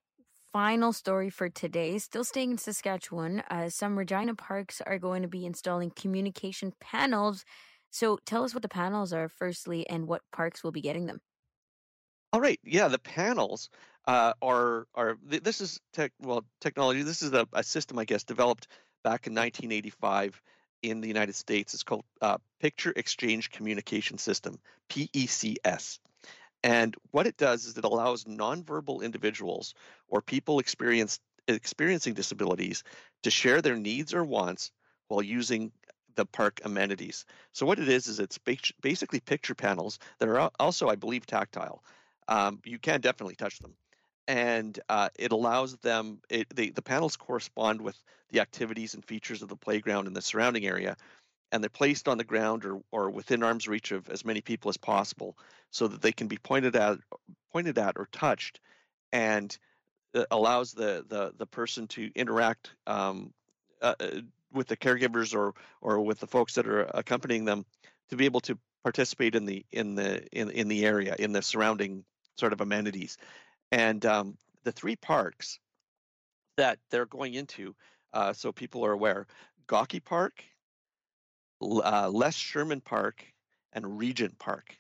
final 0.54 0.94
story 0.94 1.30
for 1.30 1.50
today. 1.50 1.98
Still 1.98 2.24
staying 2.24 2.52
in 2.52 2.58
Saskatchewan, 2.58 3.44
uh, 3.50 3.70
some 3.70 3.98
Regina 3.98 4.36
parks 4.36 4.82
are 4.86 5.00
going 5.00 5.22
to 5.22 5.28
be 5.28 5.46
installing 5.46 5.92
communication 5.96 6.74
panels. 6.80 7.46
So 7.92 8.20
tell 8.26 8.44
us 8.44 8.54
what 8.54 8.62
the 8.62 8.70
panels 8.70 9.14
are, 9.14 9.30
firstly, 9.30 9.88
and 9.90 10.08
what 10.08 10.22
parks 10.32 10.64
will 10.64 10.72
be 10.72 10.82
getting 10.82 11.08
them. 11.08 11.22
All 12.32 12.42
right, 12.42 12.60
yeah, 12.64 12.90
the 12.90 13.00
panels 13.00 13.70
uh, 14.06 14.34
are 14.42 14.88
are 14.94 15.18
this 15.24 15.62
is 15.62 15.80
tech 15.94 16.12
well 16.20 16.46
technology. 16.62 17.02
This 17.02 17.24
is 17.24 17.34
a, 17.34 17.48
a 17.54 17.64
system, 17.64 17.98
I 17.98 18.06
guess, 18.06 18.24
developed 18.24 18.68
back 19.04 19.26
in 19.26 19.34
1985 19.34 20.40
in 20.84 21.02
the 21.02 21.08
United 21.08 21.36
States. 21.36 21.74
It's 21.74 21.84
called 21.84 22.06
uh, 22.22 22.38
Picture 22.60 22.94
Exchange 22.96 23.50
Communication 23.50 24.20
System, 24.20 24.60
PECS. 24.90 26.00
And 26.64 26.96
what 27.12 27.26
it 27.26 27.38
does 27.38 27.66
is 27.66 27.78
it 27.78 27.84
allows 27.84 28.26
nonverbal 28.26 29.02
individuals 29.02 29.74
or 30.08 30.22
people 30.22 30.60
experience, 30.60 31.20
experiencing 31.48 32.14
disabilities 32.14 32.84
to 33.24 33.32
share 33.32 33.62
their 33.62 33.78
needs 33.78 34.14
or 34.14 34.24
wants 34.24 34.72
while 35.08 35.24
using 35.24 35.72
the 36.16 36.26
park 36.26 36.60
amenities. 36.64 37.26
So 37.54 37.66
what 37.66 37.80
it 37.80 37.88
is 37.88 38.08
is 38.08 38.20
it's 38.20 38.38
basically 38.82 39.20
picture 39.20 39.56
panels 39.56 40.00
that 40.20 40.30
are 40.30 40.52
also, 40.60 40.90
I 40.90 40.96
believe, 40.96 41.26
tactile. 41.26 41.82
Um, 42.30 42.60
you 42.64 42.78
can 42.78 43.02
definitely 43.02 43.36
touch 43.36 43.60
them, 43.60 43.74
and 44.28 44.80
uh, 44.88 45.10
it 45.18 45.32
allows 45.32 45.76
them. 45.78 46.22
It, 46.30 46.48
the 46.56 46.70
the 46.70 46.82
panels 46.82 47.18
correspond 47.18 47.82
with 47.82 48.00
the 48.30 48.40
activities 48.40 48.94
and 48.94 49.04
features 49.04 49.42
of 49.42 49.50
the 49.50 49.56
playground 49.56 50.08
and 50.08 50.16
the 50.16 50.22
surrounding 50.22 50.66
area, 50.66 50.96
and 51.52 51.64
they're 51.64 51.70
placed 51.70 52.08
on 52.08 52.20
the 52.20 52.24
ground 52.24 52.66
or 52.66 52.82
or 52.92 53.10
within 53.10 53.42
arm's 53.42 53.68
reach 53.68 53.92
of 53.92 54.08
as 54.10 54.24
many 54.24 54.42
people 54.42 54.70
as 54.70 54.78
possible, 54.78 55.36
so 55.72 55.88
that 55.88 56.02
they 56.02 56.12
can 56.12 56.28
be 56.28 56.38
pointed 56.38 56.76
at 56.76 57.00
pointed 57.52 57.80
at 57.80 57.96
or 57.98 58.08
touched, 58.12 58.60
and 59.12 59.58
allows 60.32 60.74
the 60.74 61.04
the 61.08 61.34
the 61.38 61.48
person 61.48 61.88
to 61.88 62.12
interact 62.16 62.72
um, 62.88 63.34
uh, 63.82 63.96
uh, 64.00 64.22
with 64.54 64.68
the 64.68 64.78
caregivers 64.78 65.36
or 65.36 65.54
or 65.82 66.00
with 66.02 66.20
the 66.20 66.28
folks 66.28 66.56
that 66.56 66.68
are 66.68 66.84
accompanying 66.94 67.46
them 67.46 67.66
to 68.10 68.16
be 68.16 68.26
able 68.26 68.42
to 68.42 68.58
participate 68.84 69.36
in 69.36 69.46
the 69.46 69.66
in 69.72 69.96
the 69.96 70.26
in 70.28 70.50
in 70.52 70.68
the 70.68 70.86
area 70.86 71.16
in 71.20 71.32
the 71.32 71.42
surrounding 71.42 72.04
sort 72.40 72.54
of 72.54 72.62
amenities. 72.62 73.18
And 73.72 74.06
um, 74.06 74.38
the 74.64 74.72
three 74.72 74.96
parks 74.96 75.60
that 76.58 76.80
they're 76.90 77.06
going 77.06 77.36
into 77.36 77.76
uh, 78.14 78.34
so 78.34 78.52
people 78.52 78.86
are 78.86 78.92
aware 78.92 79.28
gawkey 79.68 80.04
park 80.04 80.44
uh, 81.62 82.10
les 82.12 82.36
sherman 82.36 82.82
park 82.82 83.24
and 83.74 83.98
regent 83.98 84.38
park. 84.40 84.78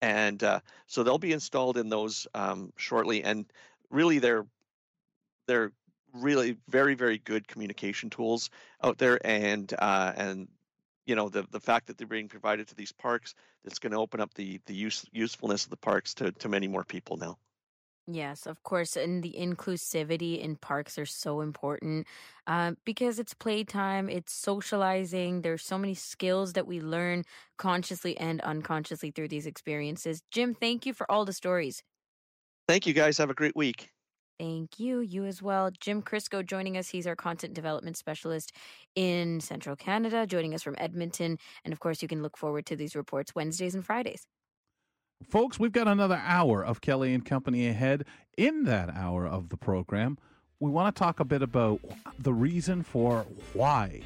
And 0.00 0.42
uh, 0.42 0.60
so 0.86 1.02
they'll 1.02 1.18
be 1.18 1.32
installed 1.32 1.76
in 1.76 1.88
those 1.88 2.26
um, 2.34 2.72
shortly 2.76 3.22
and 3.24 3.46
really 3.90 4.18
they're 4.18 4.46
they're 5.46 5.72
really 6.12 6.56
very 6.68 6.94
very 6.94 7.18
good 7.18 7.48
communication 7.48 8.10
tools 8.10 8.50
out 8.82 8.98
there 8.98 9.18
and 9.26 9.72
uh, 9.78 10.12
and 10.16 10.48
you 11.08 11.16
know 11.16 11.28
the 11.28 11.44
the 11.50 11.60
fact 11.60 11.86
that 11.86 11.98
they're 11.98 12.06
being 12.06 12.28
provided 12.28 12.68
to 12.68 12.76
these 12.76 12.92
parks 12.92 13.34
that's 13.64 13.80
going 13.80 13.92
to 13.92 13.98
open 13.98 14.20
up 14.20 14.32
the 14.34 14.60
the 14.66 14.74
use 14.74 15.04
usefulness 15.12 15.64
of 15.64 15.70
the 15.70 15.76
parks 15.76 16.14
to 16.14 16.30
to 16.32 16.48
many 16.48 16.68
more 16.68 16.84
people 16.84 17.16
now 17.16 17.36
Yes, 18.10 18.46
of 18.46 18.62
course. 18.62 18.96
And 18.96 19.22
the 19.22 19.34
inclusivity 19.38 20.40
in 20.40 20.56
parks 20.56 20.98
are 20.98 21.04
so 21.04 21.42
important 21.42 22.06
uh, 22.46 22.72
because 22.86 23.18
it's 23.18 23.34
playtime, 23.34 24.08
it's 24.08 24.32
socializing. 24.32 25.42
There's 25.42 25.62
so 25.62 25.76
many 25.76 25.94
skills 25.94 26.54
that 26.54 26.66
we 26.66 26.80
learn 26.80 27.24
consciously 27.58 28.16
and 28.16 28.40
unconsciously 28.40 29.10
through 29.10 29.28
these 29.28 29.44
experiences. 29.46 30.22
Jim, 30.30 30.54
thank 30.54 30.86
you 30.86 30.94
for 30.94 31.10
all 31.10 31.26
the 31.26 31.34
stories. 31.34 31.82
thank 32.66 32.86
you 32.86 32.94
guys 32.94 33.18
have 33.18 33.30
a 33.30 33.34
great 33.34 33.56
week 33.56 33.90
Thank 34.38 34.78
you. 34.78 35.00
You 35.00 35.24
as 35.24 35.42
well. 35.42 35.70
Jim 35.80 36.00
Crisco 36.00 36.46
joining 36.46 36.76
us. 36.76 36.88
He's 36.88 37.06
our 37.06 37.16
content 37.16 37.54
development 37.54 37.96
specialist 37.96 38.52
in 38.94 39.40
Central 39.40 39.74
Canada, 39.74 40.26
joining 40.26 40.54
us 40.54 40.62
from 40.62 40.76
Edmonton. 40.78 41.38
And 41.64 41.72
of 41.72 41.80
course, 41.80 42.02
you 42.02 42.08
can 42.08 42.22
look 42.22 42.36
forward 42.36 42.64
to 42.66 42.76
these 42.76 42.94
reports 42.94 43.34
Wednesdays 43.34 43.74
and 43.74 43.84
Fridays. 43.84 44.26
Folks, 45.28 45.58
we've 45.58 45.72
got 45.72 45.88
another 45.88 46.22
hour 46.24 46.64
of 46.64 46.80
Kelly 46.80 47.12
and 47.12 47.24
Company 47.24 47.66
ahead. 47.66 48.04
In 48.36 48.62
that 48.64 48.90
hour 48.94 49.26
of 49.26 49.48
the 49.48 49.56
program, 49.56 50.16
we 50.60 50.70
want 50.70 50.94
to 50.94 50.98
talk 50.98 51.18
a 51.18 51.24
bit 51.24 51.42
about 51.42 51.80
the 52.20 52.32
reason 52.32 52.84
for 52.84 53.26
why 53.52 54.02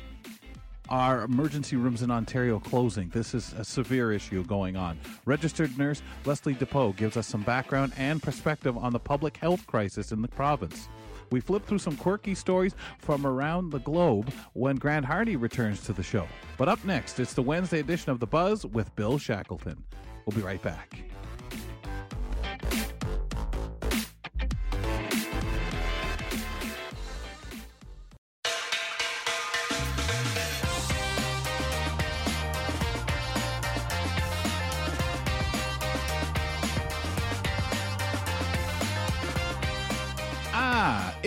our 0.89 1.22
emergency 1.22 1.76
rooms 1.76 2.03
in 2.03 2.11
Ontario 2.11 2.59
closing. 2.59 3.09
This 3.11 3.35
is 3.35 3.53
a 3.55 3.64
severe 3.64 4.12
issue 4.12 4.45
going 4.45 4.76
on. 4.76 4.99
Registered 5.24 5.76
nurse 5.78 6.03
Leslie 6.24 6.55
DePoe 6.55 6.97
gives 6.97 7.16
us 7.16 7.26
some 7.26 7.43
background 7.43 7.93
and 7.97 8.22
perspective 8.22 8.76
on 8.76 8.93
the 8.93 8.99
public 8.99 9.37
health 9.37 9.66
crisis 9.66 10.12
in 10.12 10.22
the 10.22 10.28
province. 10.28 10.89
We 11.30 11.41
flip 11.41 11.64
through 11.64 11.78
some 11.78 11.97
quirky 11.97 12.35
stories 12.35 12.74
from 12.99 13.26
around 13.26 13.70
the 13.70 13.80
globe 13.80 14.30
when 14.53 14.76
Grant 14.76 15.07
Hardy 15.07 15.37
returns 15.37 15.80
to 15.85 15.93
the 15.95 16.03
show. 16.03 16.26
But 16.59 16.68
up 16.68 16.85
next, 16.85 17.18
it's 17.18 17.33
the 17.33 17.43
Wednesday 17.43 17.80
edition 17.80 18.12
of 18.12 18.20
The 18.20 18.26
Buzz 18.26 18.66
with 18.66 18.95
Bill 18.97 19.18
Shackleton. 19.18 19.83
We'll 20.26 20.37
be 20.37 20.43
right 20.43 20.62
back. 20.62 21.03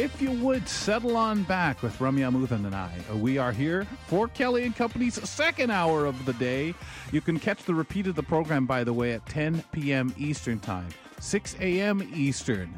If 0.05 0.21
you 0.21 0.31
would 0.33 0.69
settle 0.69 1.17
on 1.17 1.41
back 1.43 1.81
with 1.81 1.97
Ramya 1.97 2.31
Amuthan 2.31 2.63
and 2.63 2.75
I. 2.75 2.91
We 3.15 3.39
are 3.39 3.51
here 3.51 3.87
for 4.05 4.27
Kelly 4.27 4.63
and 4.63 4.75
Company's 4.75 5.15
second 5.27 5.71
hour 5.71 6.05
of 6.05 6.25
the 6.25 6.33
day. 6.33 6.75
You 7.11 7.21
can 7.21 7.39
catch 7.39 7.63
the 7.63 7.73
repeat 7.73 8.05
of 8.05 8.13
the 8.13 8.21
program, 8.21 8.67
by 8.67 8.83
the 8.83 8.93
way, 8.93 9.13
at 9.13 9.25
10 9.25 9.63
p.m. 9.71 10.13
Eastern 10.15 10.59
Time, 10.59 10.89
6 11.19 11.55
a.m. 11.59 12.07
Eastern. 12.13 12.77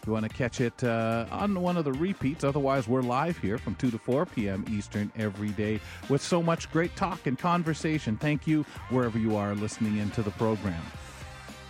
If 0.00 0.06
you 0.06 0.14
want 0.14 0.24
to 0.24 0.30
catch 0.30 0.62
it 0.62 0.82
uh, 0.82 1.26
on 1.30 1.60
one 1.60 1.76
of 1.76 1.84
the 1.84 1.92
repeats, 1.92 2.42
otherwise, 2.42 2.88
we're 2.88 3.02
live 3.02 3.36
here 3.36 3.58
from 3.58 3.74
2 3.74 3.90
to 3.90 3.98
4 3.98 4.24
p.m. 4.24 4.64
Eastern 4.70 5.12
every 5.14 5.50
day 5.50 5.78
with 6.08 6.22
so 6.22 6.42
much 6.42 6.72
great 6.72 6.96
talk 6.96 7.26
and 7.26 7.38
conversation. 7.38 8.16
Thank 8.16 8.46
you 8.46 8.62
wherever 8.88 9.18
you 9.18 9.36
are 9.36 9.54
listening 9.54 9.98
into 9.98 10.22
the 10.22 10.30
program. 10.32 10.82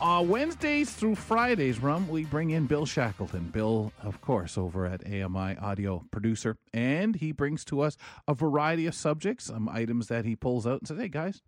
Uh, 0.03 0.20
Wednesdays 0.20 0.90
through 0.90 1.14
Fridays, 1.14 1.78
Rum, 1.78 2.09
we 2.09 2.24
bring 2.24 2.50
in 2.50 2.66
Bill 2.66 2.84
Shackleton. 2.84 3.50
Bill, 3.50 3.92
of 4.03 4.20
course, 4.20 4.59
over 4.59 4.84
at 4.84 5.07
AMI 5.07 5.57
Audio 5.59 6.05
producer, 6.11 6.57
and 6.74 7.14
he 7.14 7.30
brings 7.30 7.64
to 7.66 7.82
us 7.82 7.96
a 8.26 8.34
variety 8.34 8.88
of 8.88 8.96
subjects, 8.96 9.44
some 9.44 9.68
items 9.68 10.09
that 10.09 10.24
he 10.24 10.34
pulls 10.34 10.66
out 10.66 10.80
and 10.80 10.88
says, 10.88 10.98
"Hey 10.98 11.07
guys, 11.07 11.40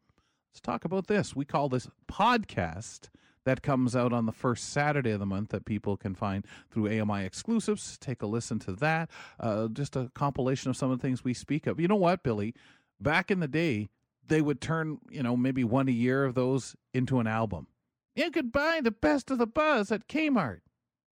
let's 0.52 0.60
talk 0.60 0.84
about 0.84 1.08
this." 1.08 1.34
We 1.34 1.44
call 1.44 1.68
this 1.68 1.88
podcast 2.06 3.08
that 3.42 3.60
comes 3.60 3.96
out 3.96 4.12
on 4.12 4.26
the 4.26 4.30
first 4.30 4.70
Saturday 4.70 5.10
of 5.10 5.18
the 5.18 5.26
month 5.26 5.48
that 5.48 5.64
people 5.64 5.96
can 5.96 6.14
find 6.14 6.46
through 6.70 6.86
AMI 6.86 7.24
exclusives. 7.24 7.98
Take 7.98 8.22
a 8.22 8.26
listen 8.26 8.60
to 8.60 8.72
that. 8.74 9.10
Uh, 9.40 9.66
just 9.66 9.96
a 9.96 10.12
compilation 10.14 10.70
of 10.70 10.76
some 10.76 10.92
of 10.92 11.00
the 11.00 11.02
things 11.02 11.24
we 11.24 11.34
speak 11.34 11.66
of. 11.66 11.80
You 11.80 11.88
know 11.88 11.96
what, 11.96 12.22
Billy? 12.22 12.54
Back 13.00 13.32
in 13.32 13.40
the 13.40 13.48
day, 13.48 13.88
they 14.24 14.40
would 14.40 14.60
turn, 14.60 15.00
you 15.10 15.24
know, 15.24 15.36
maybe 15.36 15.64
one 15.64 15.88
a 15.88 15.90
year 15.90 16.24
of 16.24 16.36
those 16.36 16.76
into 16.92 17.18
an 17.18 17.26
album 17.26 17.66
you 18.14 18.30
could 18.30 18.52
buy 18.52 18.80
the 18.82 18.90
best 18.90 19.30
of 19.30 19.38
the 19.38 19.46
buzz 19.46 19.90
at 19.90 20.08
Kmart. 20.08 20.60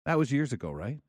That 0.05 0.19
was 0.19 0.33
years 0.33 0.53
ago, 0.53 0.71
right? 0.71 1.01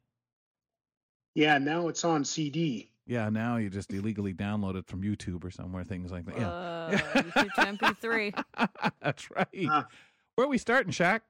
Yeah, 1.35 1.57
now 1.57 1.87
it's 1.87 2.05
on 2.05 2.25
CD. 2.25 2.91
Yeah, 3.05 3.29
now 3.29 3.57
you 3.57 3.69
just 3.69 3.91
illegally 3.91 4.33
download 4.33 4.75
it 4.75 4.87
from 4.87 5.01
YouTube 5.01 5.43
or 5.43 5.51
somewhere, 5.51 5.83
things 5.83 6.11
like 6.11 6.25
that. 6.25 6.37
Yeah. 6.37 6.49
Uh, 6.49 7.21
MP3. 7.65 8.43
That's 9.01 9.29
right. 9.31 9.67
Uh, 9.69 9.83
Where 10.35 10.47
are 10.47 10.49
we 10.49 10.57
starting, 10.57 10.93
Shaq? 10.93 11.21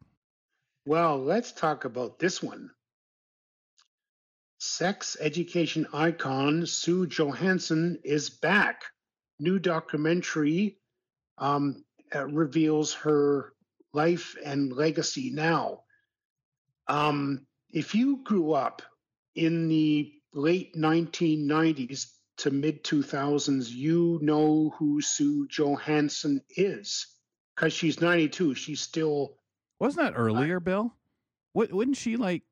Well, 0.85 1.17
let's 1.17 1.51
talk 1.51 1.85
about 1.85 2.19
this 2.19 2.43
one. 2.43 2.69
Sex 4.59 5.17
education 5.19 5.87
icon 5.93 6.65
Sue 6.65 7.07
Johanson 7.07 7.99
is 8.03 8.29
back. 8.29 8.83
New 9.39 9.57
documentary 9.57 10.77
um, 11.37 11.83
uh, 12.13 12.27
reveals 12.27 12.93
her 12.93 13.52
life 13.93 14.35
and 14.43 14.73
legacy 14.73 15.29
now. 15.31 15.83
Um, 16.87 17.45
if 17.71 17.95
you 17.95 18.21
grew 18.23 18.53
up 18.53 18.81
in 19.35 19.67
the 19.67 20.11
late 20.33 20.75
1990s 20.75 22.07
to 22.37 22.51
mid 22.51 22.83
2000s, 22.83 23.69
you 23.69 24.19
know 24.21 24.73
who 24.77 25.01
Sue 25.01 25.47
Johanson 25.47 26.41
is 26.57 27.07
because 27.55 27.73
she's 27.73 28.01
92. 28.01 28.55
She's 28.55 28.81
still. 28.81 29.37
Wasn't 29.79 30.03
that 30.05 30.17
earlier, 30.17 30.57
uh, 30.57 30.61
Bill? 30.61 30.93
What, 31.53 31.71
wouldn't 31.71 31.97
she 31.97 32.17
like 32.17 32.43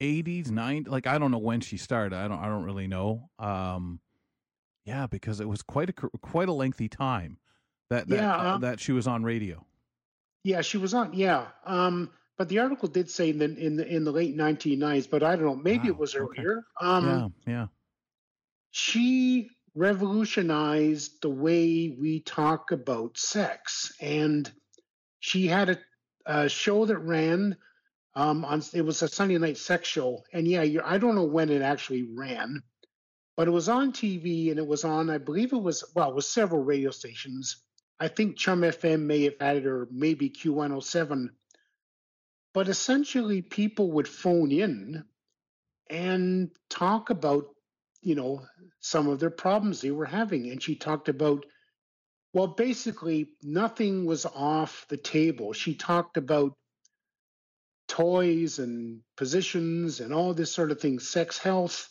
80s, 0.00 0.48
90s? 0.48 0.88
Like, 0.88 1.06
I 1.06 1.18
don't 1.18 1.30
know 1.30 1.38
when 1.38 1.60
she 1.60 1.76
started. 1.76 2.14
I 2.16 2.28
don't, 2.28 2.38
I 2.38 2.46
don't 2.46 2.64
really 2.64 2.86
know. 2.86 3.30
Um, 3.38 4.00
yeah, 4.84 5.06
because 5.06 5.40
it 5.40 5.48
was 5.48 5.62
quite 5.62 5.90
a, 5.90 5.92
quite 5.92 6.48
a 6.48 6.52
lengthy 6.52 6.88
time 6.88 7.38
that, 7.90 8.08
that, 8.08 8.16
yeah, 8.16 8.36
uh, 8.36 8.58
that 8.58 8.80
she 8.80 8.92
was 8.92 9.06
on 9.06 9.22
radio. 9.22 9.64
Yeah, 10.48 10.62
she 10.62 10.78
was 10.78 10.94
on. 10.94 11.12
Yeah, 11.12 11.48
um, 11.66 12.10
but 12.38 12.48
the 12.48 12.60
article 12.60 12.88
did 12.88 13.10
say 13.10 13.28
in 13.28 13.38
the 13.38 13.54
in 13.54 13.76
the 13.76 13.86
in 13.86 14.04
the 14.04 14.10
late 14.10 14.34
1990s, 14.34 15.10
but 15.10 15.22
I 15.22 15.36
don't 15.36 15.44
know. 15.44 15.56
Maybe 15.56 15.90
wow, 15.90 15.94
it 15.94 15.98
was 15.98 16.14
earlier. 16.14 16.64
Okay. 16.80 16.90
Um, 16.90 17.34
yeah, 17.46 17.52
yeah. 17.52 17.66
She 18.70 19.50
revolutionized 19.74 21.20
the 21.20 21.28
way 21.28 21.94
we 22.00 22.20
talk 22.20 22.72
about 22.72 23.18
sex, 23.18 23.92
and 24.00 24.50
she 25.20 25.46
had 25.46 25.68
a, 25.68 25.78
a 26.24 26.48
show 26.48 26.86
that 26.86 26.96
ran 26.96 27.54
um, 28.14 28.42
on. 28.46 28.62
It 28.72 28.86
was 28.86 29.02
a 29.02 29.08
Sunday 29.08 29.36
night 29.36 29.58
sex 29.58 29.86
show, 29.86 30.22
and 30.32 30.48
yeah, 30.48 30.64
I 30.82 30.96
don't 30.96 31.14
know 31.14 31.24
when 31.24 31.50
it 31.50 31.60
actually 31.60 32.08
ran, 32.14 32.62
but 33.36 33.48
it 33.48 33.50
was 33.50 33.68
on 33.68 33.92
TV 33.92 34.48
and 34.48 34.58
it 34.58 34.66
was 34.66 34.82
on, 34.82 35.10
I 35.10 35.18
believe 35.18 35.52
it 35.52 35.62
was, 35.62 35.84
well, 35.94 36.08
it 36.08 36.14
was 36.14 36.26
several 36.26 36.64
radio 36.64 36.90
stations. 36.90 37.62
I 38.00 38.08
think 38.08 38.36
Chum 38.36 38.60
FM 38.60 39.02
may 39.02 39.22
have 39.24 39.38
had 39.40 39.56
it 39.56 39.66
or 39.66 39.88
maybe 39.90 40.30
Q107. 40.30 41.30
But 42.54 42.68
essentially, 42.68 43.42
people 43.42 43.92
would 43.92 44.08
phone 44.08 44.52
in 44.52 45.04
and 45.90 46.50
talk 46.70 47.10
about, 47.10 47.46
you 48.02 48.14
know, 48.14 48.46
some 48.80 49.08
of 49.08 49.20
their 49.20 49.30
problems 49.30 49.80
they 49.80 49.90
were 49.90 50.06
having. 50.06 50.50
And 50.50 50.62
she 50.62 50.76
talked 50.76 51.08
about, 51.08 51.44
well, 52.32 52.46
basically, 52.46 53.30
nothing 53.42 54.06
was 54.06 54.26
off 54.26 54.86
the 54.88 54.96
table. 54.96 55.52
She 55.52 55.74
talked 55.74 56.16
about 56.16 56.54
toys 57.88 58.58
and 58.58 59.00
positions 59.16 60.00
and 60.00 60.12
all 60.12 60.34
this 60.34 60.52
sort 60.52 60.70
of 60.70 60.80
thing, 60.80 61.00
sex 61.00 61.38
health. 61.38 61.88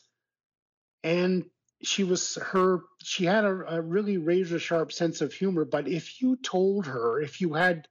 And 1.04 1.46
she 1.84 2.04
was 2.04 2.36
her 2.36 2.82
she 3.04 3.26
had 3.26 3.46
a, 3.46 3.76
a, 3.76 3.82
really 3.82 4.18
razor 4.18 4.60
sharp 4.60 4.92
sense 4.92 5.22
of 5.22 5.34
humor 5.34 5.66
but 5.66 5.88
if 5.88 6.22
you 6.22 6.36
told 6.38 6.86
her 6.86 7.20
if 7.22 7.40
you 7.40 7.54
had 7.54 7.88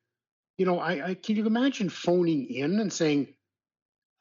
you 0.59 0.67
know 0.67 0.79
i, 0.79 1.11
I 1.11 1.15
can 1.15 1.37
you 1.37 1.47
imagine 1.47 1.89
phoning 1.89 2.47
in 2.47 2.81
and 2.81 2.93
saying 2.93 3.35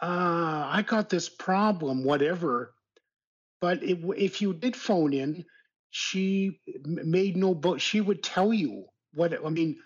uh 0.02 0.68
i 0.72 0.84
got 0.86 1.10
this 1.10 1.30
problem 1.30 2.04
whatever 2.04 2.74
but 3.62 3.82
it, 3.84 4.00
if 4.18 4.42
you 4.42 4.54
did 4.54 4.76
phone 4.76 5.14
in 5.14 5.46
she 5.90 6.60
made 6.84 7.38
no 7.38 7.56
book 7.56 7.80
she 7.80 8.02
would 8.02 8.22
tell 8.22 8.54
you 8.54 8.86
what 9.14 9.34
i 9.46 9.50
mean 9.50 9.78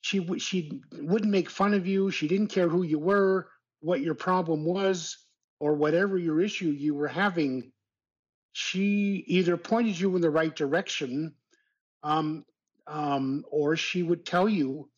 she 0.00 0.26
she 0.38 0.82
wouldn't 0.92 1.30
make 1.30 1.50
fun 1.50 1.74
of 1.74 1.86
you 1.86 2.10
she 2.10 2.26
didn't 2.26 2.48
care 2.48 2.68
who 2.68 2.82
you 2.82 2.98
were 2.98 3.48
what 3.80 4.00
your 4.00 4.14
problem 4.14 4.64
was 4.64 5.18
or 5.60 5.74
whatever 5.74 6.18
your 6.18 6.40
issue 6.40 6.70
you 6.70 6.94
were 6.94 7.08
having 7.08 7.70
she 8.52 9.24
either 9.26 9.56
pointed 9.56 9.98
you 9.98 10.14
in 10.16 10.22
the 10.22 10.30
right 10.30 10.54
direction 10.54 11.34
um, 12.02 12.44
um, 12.86 13.44
or 13.50 13.76
she 13.76 14.02
would 14.02 14.24
tell 14.24 14.48
you 14.48 14.88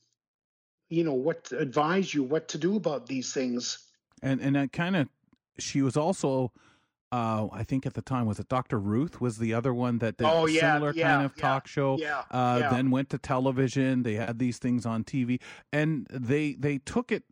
you 0.88 1.04
know 1.04 1.14
what 1.14 1.44
to 1.44 1.58
advise 1.58 2.12
you 2.12 2.22
what 2.22 2.48
to 2.48 2.58
do 2.58 2.76
about 2.76 3.06
these 3.06 3.32
things 3.32 3.86
and 4.22 4.40
and 4.40 4.56
that 4.56 4.72
kind 4.72 4.96
of 4.96 5.08
she 5.58 5.82
was 5.82 5.96
also 5.96 6.52
uh, 7.12 7.46
I 7.52 7.62
think 7.62 7.84
at 7.84 7.92
the 7.92 8.00
time 8.00 8.24
was 8.24 8.38
it 8.38 8.48
Dr. 8.48 8.78
Ruth 8.78 9.20
was 9.20 9.36
the 9.36 9.52
other 9.52 9.74
one 9.74 9.98
that 9.98 10.16
did 10.16 10.26
oh, 10.26 10.46
yeah, 10.46 10.74
similar 10.74 10.94
yeah, 10.94 11.12
kind 11.12 11.26
of 11.26 11.34
yeah, 11.36 11.42
talk 11.42 11.66
show. 11.66 11.98
Yeah, 11.98 12.22
uh. 12.30 12.70
Then 12.70 12.90
went 12.90 13.10
to 13.10 13.18
television. 13.18 14.02
They 14.02 14.14
had 14.14 14.38
these 14.38 14.56
things 14.56 14.86
on 14.86 15.04
TV, 15.04 15.38
and 15.74 16.06
they 16.10 16.54
they 16.54 16.78
took 16.78 17.12
it 17.12 17.24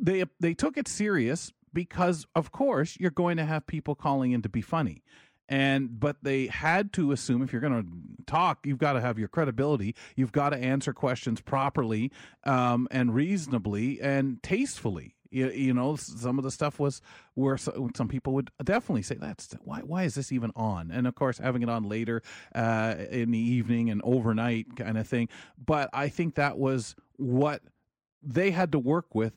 they 0.00 0.24
they 0.40 0.52
took 0.52 0.76
it 0.76 0.88
serious 0.88 1.52
because 1.72 2.26
of 2.34 2.52
course 2.52 2.96
you're 2.98 3.10
going 3.10 3.36
to 3.36 3.44
have 3.44 3.66
people 3.66 3.94
calling 3.94 4.32
in 4.32 4.42
to 4.42 4.48
be 4.48 4.62
funny. 4.62 5.02
And 5.48 6.00
but 6.00 6.16
they 6.22 6.46
had 6.46 6.92
to 6.94 7.12
assume 7.12 7.42
if 7.42 7.52
you're 7.52 7.60
going 7.60 7.82
to 7.82 8.24
talk 8.26 8.60
you've 8.64 8.78
got 8.78 8.94
to 8.94 9.00
have 9.00 9.18
your 9.18 9.28
credibility. 9.28 9.94
You've 10.16 10.32
got 10.32 10.50
to 10.50 10.56
answer 10.56 10.92
questions 10.92 11.40
properly 11.40 12.10
um, 12.44 12.88
and 12.90 13.14
reasonably 13.14 14.00
and 14.00 14.42
tastefully. 14.42 15.16
You, 15.30 15.50
you, 15.50 15.72
know 15.72 15.96
some 15.96 16.36
of 16.38 16.44
the 16.44 16.50
stuff 16.50 16.78
was 16.78 17.00
where 17.34 17.56
some 17.56 18.06
people 18.06 18.34
would 18.34 18.50
definitely 18.62 19.00
say 19.00 19.14
that's 19.14 19.54
why 19.64 19.80
why 19.80 20.04
is 20.04 20.14
this 20.14 20.30
even 20.30 20.52
on? 20.54 20.90
And 20.90 21.06
of 21.06 21.14
course 21.14 21.38
having 21.38 21.62
it 21.62 21.70
on 21.70 21.88
later 21.88 22.22
uh, 22.54 22.94
in 23.10 23.30
the 23.30 23.38
evening 23.38 23.88
and 23.88 24.02
overnight 24.04 24.76
kind 24.76 24.98
of 24.98 25.08
thing. 25.08 25.28
But 25.58 25.88
i 25.92 26.08
think 26.08 26.34
that 26.34 26.58
was 26.58 26.94
what 27.16 27.62
they 28.22 28.50
had 28.50 28.72
to 28.72 28.78
work 28.78 29.14
with 29.14 29.32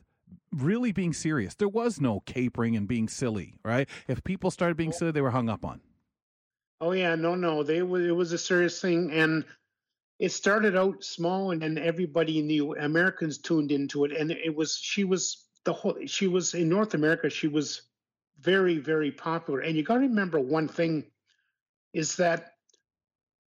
really 0.52 0.92
being 0.92 1.14
serious 1.14 1.56
there 1.56 1.68
was 1.68 2.00
no 2.00 2.22
capering 2.22 2.76
and 2.76 2.88
being 2.88 3.08
silly 3.08 3.56
right 3.64 3.90
if 4.08 4.24
people 4.24 4.50
started 4.50 4.78
being 4.78 4.92
silly 4.92 5.12
they 5.12 5.22
were 5.22 5.32
hung 5.32 5.50
up 5.50 5.66
on 5.66 5.82
Oh 6.82 6.92
yeah, 6.92 7.16
no, 7.16 7.36
no, 7.36 7.64
they 7.64 7.78
it 7.78 8.16
was 8.16 8.34
a 8.34 8.38
serious 8.38 8.82
thing, 8.82 9.12
and 9.12 9.46
it 10.20 10.32
started 10.32 10.76
out 10.76 11.04
small, 11.04 11.52
and 11.52 11.62
then 11.62 11.78
everybody 11.78 12.42
knew. 12.42 12.76
Americans 12.76 13.38
tuned 13.38 13.72
into 13.72 14.04
it, 14.06 14.12
and 14.12 14.32
it 14.32 14.54
was 14.54 14.78
she 14.78 15.04
was 15.04 15.46
the 15.64 15.72
whole. 15.74 15.98
She 16.06 16.28
was 16.28 16.54
in 16.54 16.68
North 16.68 16.94
America. 16.94 17.30
She 17.30 17.48
was 17.48 17.84
very, 18.42 18.78
very 18.78 19.12
popular, 19.12 19.62
and 19.62 19.78
you 19.78 19.84
got 19.84 19.96
to 19.96 20.02
remember 20.02 20.40
one 20.40 20.68
thing 20.68 21.06
is 21.94 22.18
that 22.18 22.52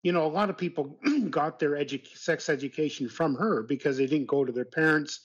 you 0.03 0.13
know 0.13 0.25
a 0.25 0.31
lot 0.39 0.49
of 0.49 0.57
people 0.57 0.97
got 1.29 1.59
their 1.59 1.71
edu- 1.71 2.07
sex 2.17 2.47
education 2.47 3.09
from 3.09 3.35
her 3.35 3.61
because 3.63 3.97
they 3.97 4.07
didn't 4.07 4.27
go 4.27 4.45
to 4.45 4.53
their 4.53 4.65
parents. 4.65 5.19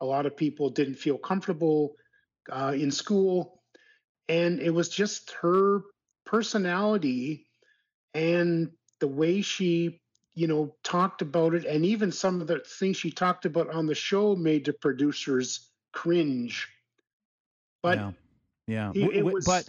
A 0.00 0.06
lot 0.06 0.26
of 0.26 0.36
people 0.36 0.70
didn't 0.70 0.96
feel 0.96 1.18
comfortable 1.18 1.94
uh, 2.50 2.74
in 2.74 2.90
school, 2.90 3.62
and 4.28 4.60
it 4.60 4.70
was 4.70 4.88
just 4.88 5.32
her 5.40 5.82
personality 6.24 7.46
and 8.14 8.70
the 9.00 9.08
way 9.08 9.42
she 9.42 10.00
you 10.34 10.46
know 10.46 10.74
talked 10.82 11.22
about 11.22 11.54
it 11.54 11.64
and 11.64 11.84
even 11.84 12.10
some 12.10 12.40
of 12.40 12.46
the 12.46 12.60
things 12.60 12.96
she 12.96 13.10
talked 13.10 13.44
about 13.44 13.68
on 13.70 13.86
the 13.86 13.94
show 13.94 14.34
made 14.34 14.64
the 14.64 14.72
producers 14.72 15.70
cringe. 15.92 16.68
But 17.82 17.98
yeah, 17.98 18.12
yeah. 18.66 18.92
It, 18.94 19.16
it 19.16 19.24
was, 19.24 19.44
but 19.44 19.68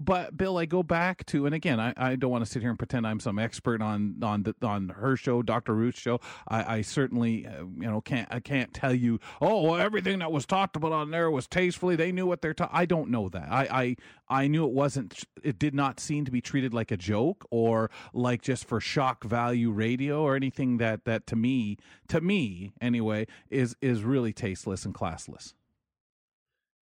but 0.00 0.36
Bill, 0.36 0.58
I 0.58 0.66
go 0.66 0.82
back 0.82 1.24
to, 1.26 1.46
and 1.46 1.54
again, 1.54 1.78
I, 1.78 1.94
I 1.96 2.16
don't 2.16 2.30
want 2.30 2.44
to 2.44 2.50
sit 2.50 2.62
here 2.62 2.70
and 2.70 2.78
pretend 2.78 3.06
I'm 3.06 3.20
some 3.20 3.38
expert 3.38 3.80
on 3.80 4.16
on 4.22 4.42
the, 4.42 4.54
on 4.62 4.88
her 4.88 5.16
show, 5.16 5.42
Dr. 5.42 5.74
Ruth's 5.74 6.00
show. 6.00 6.20
I, 6.48 6.78
I 6.78 6.80
certainly, 6.82 7.46
uh, 7.46 7.60
you 7.60 7.90
know, 7.90 8.00
can't 8.00 8.28
I 8.30 8.40
can't 8.40 8.74
tell 8.74 8.92
you, 8.92 9.20
oh, 9.40 9.62
well, 9.62 9.76
everything 9.76 10.18
that 10.18 10.32
was 10.32 10.46
talked 10.46 10.74
about 10.74 10.92
on 10.92 11.10
there 11.10 11.30
was 11.30 11.46
tastefully. 11.46 11.94
They 11.94 12.10
knew 12.10 12.26
what 12.26 12.42
they're. 12.42 12.54
I 12.72 12.86
don't 12.86 13.10
know 13.10 13.28
that. 13.28 13.48
I, 13.50 13.96
I 14.28 14.42
I 14.42 14.46
knew 14.48 14.64
it 14.64 14.72
wasn't. 14.72 15.22
It 15.42 15.58
did 15.58 15.74
not 15.74 16.00
seem 16.00 16.24
to 16.24 16.32
be 16.32 16.40
treated 16.40 16.74
like 16.74 16.90
a 16.90 16.96
joke 16.96 17.46
or 17.50 17.90
like 18.12 18.42
just 18.42 18.64
for 18.64 18.80
shock 18.80 19.22
value 19.22 19.70
radio 19.70 20.22
or 20.22 20.34
anything 20.34 20.78
that 20.78 21.04
that 21.04 21.26
to 21.28 21.36
me, 21.36 21.78
to 22.08 22.20
me 22.20 22.72
anyway, 22.80 23.26
is 23.48 23.76
is 23.80 24.02
really 24.02 24.32
tasteless 24.32 24.84
and 24.84 24.94
classless. 24.94 25.54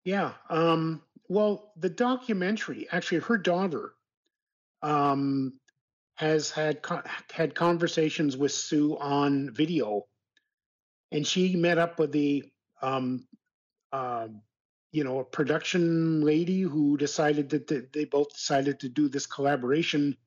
Yeah. 0.04 0.32
Um 0.50 1.04
well, 1.30 1.72
the 1.78 1.90
documentary, 1.90 2.88
actually, 2.92 3.20
her 3.20 3.38
daughter 3.38 3.94
um, 4.82 5.54
has 6.16 6.50
had 6.50 6.80
had 7.32 7.54
conversations 7.54 8.36
with 8.36 8.52
Sue 8.52 8.98
on 8.98 9.54
video, 9.54 10.08
and 11.12 11.26
she 11.26 11.56
met 11.56 11.78
up 11.78 12.00
with 12.00 12.12
the 12.12 12.44
um, 12.82 13.28
uh, 13.94 14.28
you 14.92 15.04
know 15.04 15.20
a 15.20 15.24
production 15.24 16.22
lady 16.22 16.62
who 16.62 16.98
decided 16.98 17.50
that 17.52 17.94
they 17.94 18.06
both 18.06 18.34
decided 18.34 18.80
to 18.80 18.90
do 18.90 19.08
this 19.08 19.28
collaboration. 19.28 20.18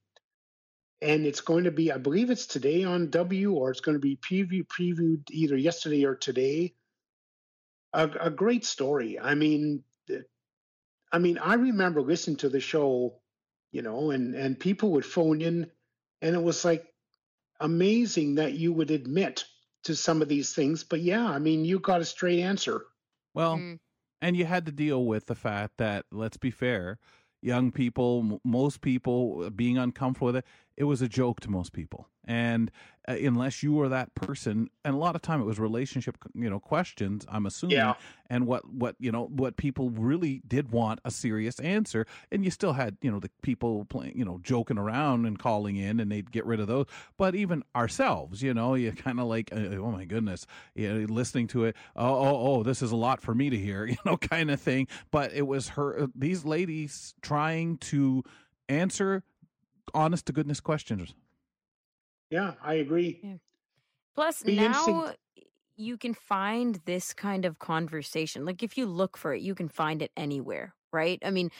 And 1.00 1.26
it's 1.26 1.40
going 1.40 1.64
to 1.64 1.72
be 1.72 1.90
i 1.90 1.98
believe 1.98 2.30
it's 2.30 2.46
today 2.46 2.84
on 2.84 3.10
w 3.10 3.54
or 3.54 3.72
it's 3.72 3.80
going 3.80 3.96
to 3.96 3.98
be 3.98 4.14
preview 4.14 4.64
previewed 4.64 5.28
either 5.32 5.56
yesterday 5.56 6.04
or 6.04 6.14
today. 6.14 6.74
A, 7.92 8.08
a 8.20 8.30
great 8.30 8.64
story. 8.64 9.18
I 9.18 9.34
mean 9.34 9.82
I 11.12 11.18
mean, 11.18 11.38
I 11.38 11.54
remember 11.54 12.00
listening 12.00 12.38
to 12.38 12.48
the 12.48 12.60
show, 12.60 13.20
you 13.70 13.82
know, 13.82 14.10
and 14.10 14.34
and 14.34 14.58
people 14.58 14.92
would 14.92 15.04
phone 15.06 15.42
in, 15.42 15.70
and 16.22 16.34
it 16.34 16.42
was 16.42 16.64
like 16.64 16.86
amazing 17.60 18.36
that 18.36 18.54
you 18.54 18.72
would 18.72 18.90
admit 18.90 19.44
to 19.84 19.94
some 19.94 20.22
of 20.22 20.28
these 20.28 20.54
things. 20.54 20.84
But 20.84 21.00
yeah, 21.00 21.26
I 21.26 21.38
mean, 21.38 21.64
you 21.64 21.78
got 21.78 22.00
a 22.00 22.04
straight 22.04 22.40
answer. 22.40 22.84
Well, 23.34 23.56
mm. 23.56 23.78
and 24.20 24.36
you 24.36 24.44
had 24.44 24.66
to 24.66 24.72
deal 24.72 25.04
with 25.04 25.26
the 25.26 25.34
fact 25.34 25.74
that, 25.78 26.06
let's 26.10 26.36
be 26.36 26.50
fair, 26.50 26.98
young 27.40 27.72
people, 27.72 28.40
most 28.44 28.80
people 28.80 29.44
uh, 29.44 29.50
being 29.50 29.78
uncomfortable 29.78 30.26
with 30.26 30.36
it, 30.36 30.46
it 30.82 30.86
was 30.86 31.00
a 31.00 31.08
joke 31.08 31.38
to 31.38 31.48
most 31.48 31.72
people. 31.72 32.08
And 32.24 32.68
uh, 33.06 33.12
unless 33.12 33.62
you 33.62 33.72
were 33.72 33.88
that 33.88 34.12
person 34.16 34.68
and 34.84 34.96
a 34.96 34.98
lot 34.98 35.14
of 35.14 35.22
time 35.22 35.40
it 35.40 35.44
was 35.44 35.58
relationship 35.58 36.16
you 36.34 36.48
know 36.48 36.60
questions 36.60 37.26
i'm 37.28 37.46
assuming 37.46 37.76
yeah. 37.76 37.94
and 38.30 38.46
what 38.46 38.68
what 38.68 38.94
you 39.00 39.10
know 39.10 39.24
what 39.24 39.56
people 39.56 39.90
really 39.90 40.40
did 40.46 40.70
want 40.70 41.00
a 41.04 41.10
serious 41.10 41.58
answer 41.58 42.06
and 42.30 42.44
you 42.44 42.50
still 42.50 42.74
had 42.74 42.96
you 43.02 43.10
know 43.10 43.18
the 43.18 43.30
people 43.42 43.84
playing 43.86 44.16
you 44.16 44.24
know 44.24 44.38
joking 44.40 44.78
around 44.78 45.26
and 45.26 45.40
calling 45.40 45.74
in 45.74 45.98
and 45.98 46.12
they'd 46.12 46.30
get 46.30 46.46
rid 46.46 46.60
of 46.60 46.68
those. 46.68 46.86
But 47.16 47.34
even 47.34 47.64
ourselves 47.74 48.42
you 48.42 48.54
know 48.54 48.74
you 48.74 48.92
kind 48.92 49.18
of 49.18 49.26
like 49.26 49.50
uh, 49.52 49.76
oh 49.76 49.90
my 49.90 50.04
goodness 50.04 50.46
you 50.74 50.92
know, 50.92 51.12
listening 51.12 51.48
to 51.48 51.64
it 51.64 51.76
oh 51.96 52.14
oh 52.14 52.46
oh 52.46 52.62
this 52.62 52.82
is 52.82 52.92
a 52.92 52.96
lot 52.96 53.20
for 53.20 53.34
me 53.34 53.50
to 53.50 53.58
hear 53.58 53.84
you 53.86 53.96
know 54.06 54.16
kind 54.16 54.50
of 54.50 54.60
thing. 54.60 54.86
But 55.10 55.32
it 55.32 55.46
was 55.46 55.70
her 55.70 56.02
uh, 56.02 56.06
these 56.14 56.44
ladies 56.44 57.14
trying 57.20 57.78
to 57.78 58.22
answer 58.68 59.24
honest 59.94 60.26
to 60.26 60.32
goodness 60.32 60.60
questions 60.60 61.14
yeah, 62.30 62.54
I 62.62 62.74
agree. 62.74 63.20
Yeah. 63.22 63.36
Plus, 64.14 64.40
the 64.40 64.56
now 64.56 65.14
you 65.76 65.98
can 65.98 66.14
find 66.14 66.76
this 66.86 67.14
kind 67.14 67.44
of 67.44 67.58
conversation. 67.58 68.44
Like, 68.44 68.62
if 68.62 68.78
you 68.78 68.86
look 68.86 69.16
for 69.16 69.34
it, 69.34 69.42
you 69.42 69.54
can 69.54 69.68
find 69.68 70.02
it 70.02 70.12
anywhere 70.16 70.74
right? 70.92 71.18
I 71.24 71.30
mean, 71.30 71.50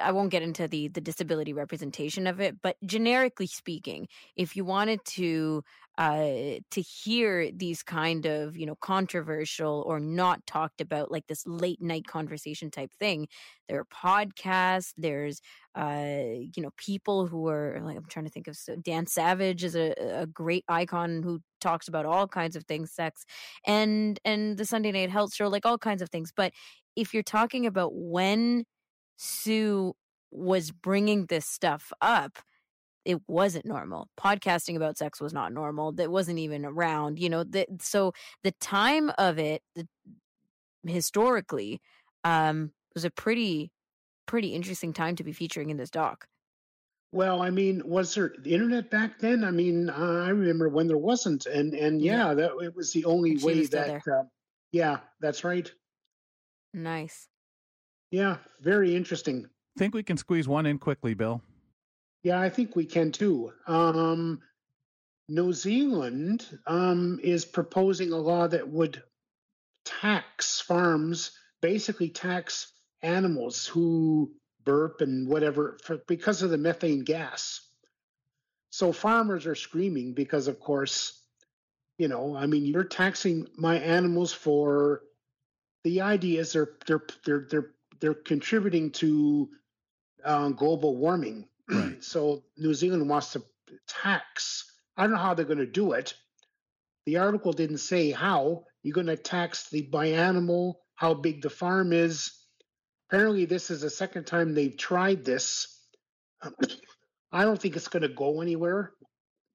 I 0.00 0.12
won't 0.12 0.30
get 0.30 0.42
into 0.42 0.66
the 0.66 0.88
the 0.88 1.00
disability 1.00 1.52
representation 1.52 2.26
of 2.26 2.40
it, 2.40 2.60
but 2.62 2.76
generically 2.84 3.46
speaking, 3.46 4.08
if 4.36 4.56
you 4.56 4.64
wanted 4.64 5.04
to 5.16 5.62
uh, 5.98 6.58
to 6.70 6.80
hear 6.80 7.50
these 7.52 7.82
kind 7.82 8.26
of 8.26 8.56
you 8.56 8.66
know 8.66 8.74
controversial 8.76 9.84
or 9.86 10.00
not 10.00 10.46
talked 10.46 10.80
about 10.80 11.10
like 11.10 11.26
this 11.26 11.46
late 11.46 11.80
night 11.80 12.06
conversation 12.06 12.70
type 12.70 12.92
thing 12.98 13.28
there 13.68 13.78
are 13.80 13.84
podcasts 13.84 14.92
there's 14.96 15.40
uh 15.74 16.04
you 16.56 16.62
know 16.62 16.70
people 16.76 17.26
who 17.26 17.48
are 17.48 17.78
like 17.82 17.96
i'm 17.96 18.04
trying 18.06 18.24
to 18.24 18.30
think 18.30 18.48
of 18.48 18.56
so 18.56 18.74
dan 18.76 19.06
savage 19.06 19.62
is 19.62 19.76
a, 19.76 19.92
a 19.98 20.26
great 20.26 20.64
icon 20.68 21.22
who 21.22 21.40
talks 21.60 21.88
about 21.88 22.06
all 22.06 22.26
kinds 22.26 22.56
of 22.56 22.64
things 22.64 22.90
sex 22.92 23.24
and 23.66 24.18
and 24.24 24.56
the 24.56 24.64
sunday 24.64 24.92
night 24.92 25.10
health 25.10 25.34
show 25.34 25.48
like 25.48 25.66
all 25.66 25.78
kinds 25.78 26.02
of 26.02 26.10
things 26.10 26.32
but 26.34 26.52
if 26.96 27.14
you're 27.14 27.22
talking 27.22 27.66
about 27.66 27.92
when 27.94 28.64
sue 29.16 29.94
was 30.30 30.70
bringing 30.70 31.26
this 31.26 31.46
stuff 31.46 31.92
up 32.00 32.38
it 33.04 33.18
wasn't 33.26 33.64
normal. 33.64 34.08
Podcasting 34.18 34.76
about 34.76 34.98
sex 34.98 35.20
was 35.20 35.32
not 35.32 35.52
normal. 35.52 35.92
That 35.92 36.10
wasn't 36.10 36.38
even 36.38 36.64
around, 36.64 37.18
you 37.18 37.28
know. 37.30 37.44
That 37.44 37.68
so 37.80 38.12
the 38.44 38.52
time 38.60 39.10
of 39.18 39.38
it, 39.38 39.62
the, 39.74 39.86
historically, 40.86 41.80
um, 42.24 42.72
was 42.94 43.04
a 43.04 43.10
pretty 43.10 43.70
pretty 44.26 44.54
interesting 44.54 44.92
time 44.92 45.16
to 45.16 45.24
be 45.24 45.32
featuring 45.32 45.70
in 45.70 45.76
this 45.76 45.90
doc. 45.90 46.26
Well, 47.12 47.42
I 47.42 47.50
mean, 47.50 47.82
was 47.84 48.14
there 48.14 48.32
the 48.38 48.54
internet 48.54 48.90
back 48.90 49.18
then? 49.18 49.42
I 49.42 49.50
mean, 49.50 49.90
uh, 49.90 50.24
I 50.24 50.28
remember 50.28 50.68
when 50.68 50.86
there 50.86 50.98
wasn't, 50.98 51.46
and 51.46 51.74
and 51.74 52.00
yeah, 52.00 52.28
yeah. 52.28 52.34
that 52.34 52.52
it 52.62 52.76
was 52.76 52.92
the 52.92 53.04
only 53.04 53.36
way 53.38 53.66
that. 53.66 54.02
Uh, 54.06 54.24
yeah, 54.72 54.98
that's 55.20 55.42
right. 55.42 55.70
Nice. 56.72 57.28
Yeah, 58.12 58.36
very 58.60 58.94
interesting. 58.94 59.48
Think 59.76 59.94
we 59.94 60.02
can 60.02 60.16
squeeze 60.16 60.46
one 60.46 60.66
in 60.66 60.78
quickly, 60.78 61.14
Bill? 61.14 61.42
Yeah, 62.22 62.40
I 62.40 62.48
think 62.50 62.76
we 62.76 62.84
can 62.84 63.12
too. 63.12 63.52
Um, 63.66 64.40
New 65.28 65.52
Zealand 65.52 66.46
um, 66.66 67.18
is 67.22 67.44
proposing 67.44 68.12
a 68.12 68.16
law 68.16 68.46
that 68.46 68.68
would 68.68 69.02
tax 69.84 70.60
farms, 70.60 71.32
basically 71.62 72.10
tax 72.10 72.72
animals 73.02 73.66
who 73.66 74.32
burp 74.64 75.00
and 75.00 75.28
whatever 75.28 75.78
for, 75.84 75.98
because 76.06 76.42
of 76.42 76.50
the 76.50 76.58
methane 76.58 77.04
gas. 77.04 77.60
So 78.70 78.92
farmers 78.92 79.46
are 79.46 79.54
screaming 79.54 80.14
because, 80.14 80.46
of 80.46 80.60
course, 80.60 81.20
you 81.98 82.08
know, 82.08 82.36
I 82.36 82.46
mean, 82.46 82.64
you're 82.64 82.84
taxing 82.84 83.46
my 83.56 83.78
animals 83.78 84.32
for 84.32 85.02
the 85.84 86.02
idea 86.02 86.40
is 86.40 86.52
they're 86.52 86.70
they're 86.86 87.06
they're 87.24 87.46
they're 87.50 87.70
they're 88.00 88.14
contributing 88.14 88.90
to 88.92 89.48
uh, 90.24 90.50
global 90.50 90.96
warming 90.96 91.48
Right. 91.70 91.96
so 92.02 92.42
New 92.56 92.74
Zealand 92.74 93.08
wants 93.08 93.32
to 93.32 93.42
tax. 93.86 94.70
I 94.96 95.02
don't 95.02 95.12
know 95.12 95.18
how 95.18 95.34
they're 95.34 95.44
going 95.44 95.58
to 95.58 95.66
do 95.66 95.92
it. 95.92 96.14
The 97.06 97.18
article 97.18 97.52
didn't 97.52 97.78
say 97.78 98.10
how. 98.10 98.64
You're 98.82 98.94
going 98.94 99.06
to 99.06 99.16
tax 99.16 99.68
the 99.70 99.82
by 99.82 100.06
animal, 100.06 100.80
how 100.94 101.14
big 101.14 101.42
the 101.42 101.50
farm 101.50 101.92
is. 101.92 102.32
Apparently, 103.10 103.44
this 103.44 103.70
is 103.70 103.80
the 103.80 103.90
second 103.90 104.24
time 104.24 104.54
they've 104.54 104.76
tried 104.76 105.24
this. 105.24 105.76
I 107.32 107.44
don't 107.44 107.60
think 107.60 107.74
it's 107.74 107.88
going 107.88 108.02
to 108.02 108.08
go 108.08 108.40
anywhere. 108.40 108.92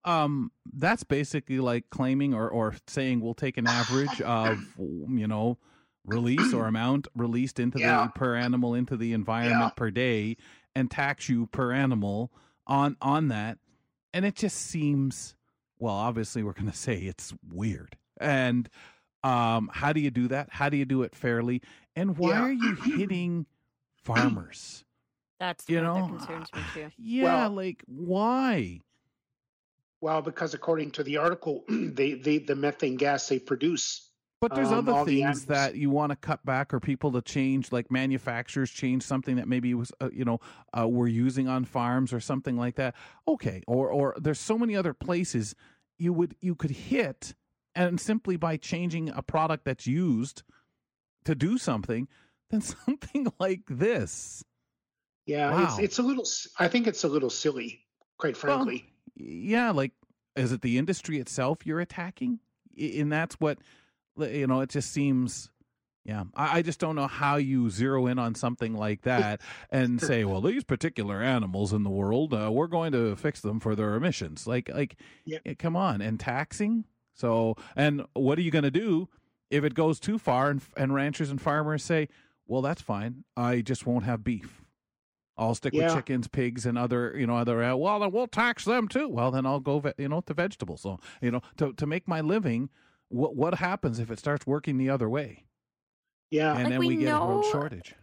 Um, 0.04 0.52
that's 0.74 1.04
basically 1.04 1.60
like 1.60 1.90
claiming 1.90 2.34
or, 2.34 2.50
or 2.50 2.76
saying 2.86 3.22
we'll 3.22 3.34
take 3.34 3.58
an 3.58 3.66
average 3.66 4.22
of 4.22 4.60
you 4.78 5.26
know 5.28 5.58
release 6.06 6.54
or 6.54 6.68
amount 6.68 7.08
released 7.16 7.60
into 7.60 7.80
yeah. 7.80 8.04
the 8.04 8.12
per 8.12 8.36
animal 8.36 8.76
into 8.76 8.98
the 8.98 9.14
environment 9.14 9.62
yeah. 9.62 9.70
per 9.70 9.90
day 9.90 10.38
and 10.76 10.92
tax 10.92 11.28
you 11.28 11.48
per 11.48 11.72
animal 11.72 12.32
on 12.68 12.96
on 13.02 13.30
that 13.30 13.58
and 14.14 14.24
it 14.24 14.36
just 14.36 14.58
seems 14.58 15.36
well 15.80 15.96
obviously 15.96 16.44
we're 16.44 16.54
going 16.54 16.70
to 16.72 16.78
say 16.78 16.98
it's 16.98 17.34
weird 17.52 17.98
and 18.22 18.70
um 19.26 19.70
how 19.74 19.92
do 19.92 20.00
you 20.00 20.12
do 20.12 20.28
that? 20.30 20.50
How 20.52 20.70
do 20.70 20.78
you 20.78 20.86
do 20.86 21.04
it 21.04 21.16
fairly? 21.16 21.62
And 21.96 22.18
why 22.18 22.30
yeah. 22.30 22.42
are 22.44 22.52
you 22.52 22.76
hitting 22.98 23.46
farmers? 24.04 24.86
That's 25.40 25.68
you 25.68 25.82
know? 25.82 25.96
that 25.96 26.08
concerns 26.08 26.50
me 26.54 26.62
too. 26.74 26.92
yeah 26.98 27.24
well, 27.24 27.50
like 27.52 27.84
why? 27.88 28.82
Well 30.02 30.22
because 30.22 30.54
according 30.54 30.92
to 30.92 31.04
the 31.04 31.18
article 31.18 31.64
they, 31.70 32.14
they 32.14 32.38
the 32.38 32.56
methane 32.56 32.96
gas 32.96 33.28
they 33.28 33.40
produce 33.40 34.10
but 34.42 34.54
there's 34.54 34.72
um, 34.72 34.88
other 34.88 35.06
things 35.06 35.46
that 35.46 35.76
you 35.76 35.90
want 35.90 36.12
to 36.12 36.16
cut 36.16 36.46
back 36.46 36.72
or 36.72 36.80
people 36.80 37.12
to 37.14 37.22
change, 37.22 37.72
like 37.72 37.90
manufacturers 37.90 38.70
change 38.70 39.02
something 39.02 39.38
that 39.38 39.48
maybe 39.48 39.74
was, 39.74 39.92
uh, 40.02 40.10
you 40.14 40.26
know, 40.26 40.40
uh, 40.78 40.88
we're 40.88 41.08
using 41.08 41.48
on 41.48 41.66
farms 41.66 42.14
or 42.14 42.20
something 42.20 42.58
like 42.58 42.76
that. 42.76 42.94
Okay, 43.28 43.64
or 43.66 43.90
or 43.90 44.14
there's 44.20 44.40
so 44.40 44.58
many 44.58 44.76
other 44.76 44.94
places 44.94 45.56
you 45.98 46.14
would 46.14 46.36
you 46.42 46.54
could 46.54 46.72
hit, 46.72 47.34
and 47.76 48.00
simply 48.00 48.38
by 48.38 48.58
changing 48.58 49.10
a 49.10 49.22
product 49.22 49.66
that's 49.66 49.88
used 49.88 50.44
to 51.26 51.36
do 51.36 51.58
something, 51.58 52.08
than 52.50 52.62
something 52.62 53.28
like 53.40 53.64
this. 53.70 54.44
Yeah, 55.26 55.52
wow. 55.52 55.64
it's 55.64 55.80
it's 55.80 56.00
a 56.00 56.04
little. 56.04 56.26
I 56.60 56.68
think 56.68 56.88
it's 56.88 57.04
a 57.04 57.08
little 57.08 57.30
silly, 57.30 57.84
quite 58.18 58.38
frankly. 58.38 58.86
Well, 59.18 59.28
yeah, 59.28 59.72
like 59.72 59.92
is 60.36 60.52
it 60.52 60.62
the 60.62 60.78
industry 60.78 61.20
itself 61.20 61.66
you're 61.66 61.80
attacking? 61.80 62.40
And 62.78 63.12
that's 63.12 63.36
what 63.36 63.60
you 64.18 64.48
know, 64.48 64.62
it 64.62 64.70
just 64.70 64.92
seems. 64.92 65.50
Yeah, 66.04 66.26
I, 66.36 66.60
I 66.60 66.62
just 66.62 66.80
don't 66.80 66.96
know 66.96 67.08
how 67.08 67.38
you 67.38 67.72
zero 67.72 68.06
in 68.06 68.20
on 68.20 68.36
something 68.36 68.76
like 68.76 69.02
that 69.04 69.42
and 69.72 70.00
say, 70.00 70.24
"Well, 70.24 70.42
these 70.42 70.64
particular 70.64 71.20
animals 71.20 71.74
in 71.74 71.82
the 71.82 71.90
world, 71.90 72.32
uh, 72.32 72.52
we're 72.52 72.68
going 72.68 72.92
to 72.92 73.16
fix 73.16 73.42
them 73.42 73.60
for 73.60 73.76
their 73.76 73.96
emissions." 73.96 74.46
Like, 74.46 74.70
like, 74.70 74.98
yeah. 75.26 75.40
Come 75.58 75.76
on, 75.76 76.02
and 76.02 76.20
taxing. 76.20 76.86
So, 77.16 77.56
and 77.76 78.06
what 78.14 78.38
are 78.38 78.44
you 78.44 78.52
going 78.52 78.64
to 78.64 78.72
do 78.72 79.10
if 79.50 79.64
it 79.64 79.74
goes 79.74 80.00
too 80.00 80.20
far 80.20 80.52
and, 80.52 80.62
and 80.78 80.94
ranchers 80.94 81.32
and 81.32 81.42
farmers 81.42 81.84
say, 81.84 82.10
"Well, 82.46 82.62
that's 82.62 82.82
fine. 82.82 83.24
I 83.36 83.62
just 83.62 83.88
won't 83.88 84.06
have 84.06 84.24
beef. 84.24 84.62
I'll 85.38 85.56
stick 85.56 85.74
yeah. 85.74 85.86
with 85.86 85.96
chickens, 85.96 86.28
pigs, 86.28 86.66
and 86.66 86.78
other, 86.78 87.14
you 87.18 87.26
know, 87.26 87.38
other. 87.38 87.64
Uh, 87.64 87.76
well, 87.76 88.00
then 88.00 88.12
we'll 88.12 88.28
tax 88.28 88.66
them 88.66 88.88
too. 88.88 89.10
Well, 89.10 89.32
then 89.32 89.46
I'll 89.46 89.60
go, 89.60 89.80
ve- 89.80 89.94
you 89.98 90.08
know, 90.08 90.22
to 90.22 90.34
vegetables. 90.34 90.82
So, 90.82 91.00
you 91.22 91.32
know, 91.32 91.42
to 91.58 91.74
to 91.74 91.88
make 91.88 92.08
my 92.08 92.22
living." 92.22 92.70
what 93.10 93.36
what 93.36 93.56
happens 93.56 94.00
if 94.00 94.12
it 94.12 94.20
starts 94.20 94.46
working 94.46 94.78
the 94.78 94.90
other 94.90 95.10
way? 95.10 95.46
Yeah, 96.32 96.54
and 96.54 96.64
like 96.64 96.70
then 96.70 96.80
we, 96.80 96.88
we 96.88 96.96
get 96.98 97.06
know, 97.06 97.22
a 97.22 97.26
whole 97.26 97.44
shortage. 97.44 97.96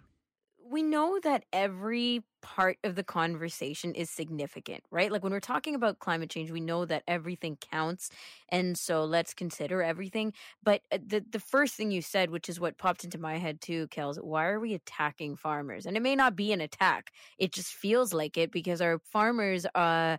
We 0.72 0.82
know 0.82 1.20
that 1.22 1.44
every 1.52 2.22
part 2.40 2.78
of 2.82 2.94
the 2.94 3.04
conversation 3.04 3.94
is 3.94 4.08
significant, 4.10 4.84
right? 4.90 5.12
Like 5.12 5.22
when 5.22 5.32
we're 5.32 5.38
talking 5.40 5.74
about 5.74 5.98
climate 5.98 6.30
change, 6.30 6.50
we 6.50 6.60
know 6.60 6.86
that 6.86 7.02
everything 7.06 7.58
counts, 7.60 8.08
and 8.48 8.78
so 8.78 9.04
let's 9.04 9.34
consider 9.34 9.82
everything. 9.82 10.32
But 10.62 10.80
uh, 10.90 10.98
the 11.06 11.22
the 11.30 11.40
first 11.40 11.74
thing 11.74 11.90
you 11.90 12.00
said, 12.00 12.30
which 12.30 12.48
is 12.48 12.58
what 12.58 12.78
popped 12.78 13.04
into 13.04 13.18
my 13.18 13.36
head 13.36 13.60
too, 13.60 13.86
Kels, 13.88 14.16
why 14.24 14.46
are 14.46 14.58
we 14.60 14.72
attacking 14.72 15.36
farmers? 15.36 15.84
And 15.84 15.94
it 15.94 16.00
may 16.00 16.16
not 16.16 16.36
be 16.36 16.52
an 16.54 16.62
attack; 16.62 17.12
it 17.38 17.52
just 17.52 17.74
feels 17.74 18.14
like 18.14 18.38
it 18.38 18.50
because 18.50 18.80
our 18.80 18.98
farmers 19.12 19.66
uh 19.74 20.16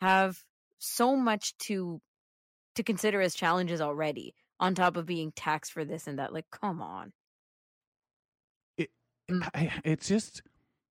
have 0.00 0.44
so 0.78 1.16
much 1.16 1.56
to 1.58 2.00
to 2.76 2.82
consider 2.82 3.20
as 3.20 3.34
challenges 3.34 3.80
already 3.80 4.34
on 4.60 4.74
top 4.74 4.96
of 4.96 5.06
being 5.06 5.32
taxed 5.32 5.72
for 5.72 5.84
this 5.84 6.06
and 6.06 6.18
that 6.18 6.32
like 6.32 6.46
come 6.50 6.82
on 6.82 7.12
mm. 9.30 9.72
it's 9.84 10.08
just 10.08 10.42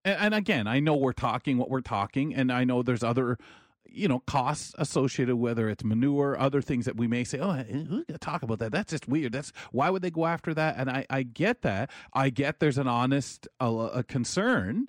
and 0.05 0.33
again 0.33 0.67
i 0.67 0.79
know 0.79 0.95
we're 0.95 1.11
talking 1.11 1.57
what 1.57 1.69
we're 1.69 1.81
talking 1.81 2.33
and 2.33 2.51
i 2.51 2.63
know 2.63 2.81
there's 2.81 3.03
other 3.03 3.37
you 3.85 4.07
know 4.07 4.19
costs 4.19 4.73
associated 4.77 5.35
whether 5.35 5.69
it's 5.69 5.83
manure 5.83 6.37
other 6.39 6.61
things 6.61 6.85
that 6.85 6.95
we 6.95 7.07
may 7.07 7.23
say 7.23 7.39
oh 7.39 7.51
who's 7.53 7.87
going 7.87 8.05
to 8.05 8.17
talk 8.17 8.43
about 8.43 8.59
that 8.59 8.71
that's 8.71 8.91
just 8.91 9.07
weird 9.07 9.31
that's 9.31 9.51
why 9.71 9.89
would 9.89 10.01
they 10.01 10.11
go 10.11 10.25
after 10.25 10.53
that 10.53 10.75
and 10.77 10.89
i 10.89 11.05
i 11.09 11.23
get 11.23 11.61
that 11.61 11.89
i 12.13 12.29
get 12.29 12.59
there's 12.59 12.77
an 12.77 12.87
honest 12.87 13.47
a 13.59 14.03
concern 14.07 14.87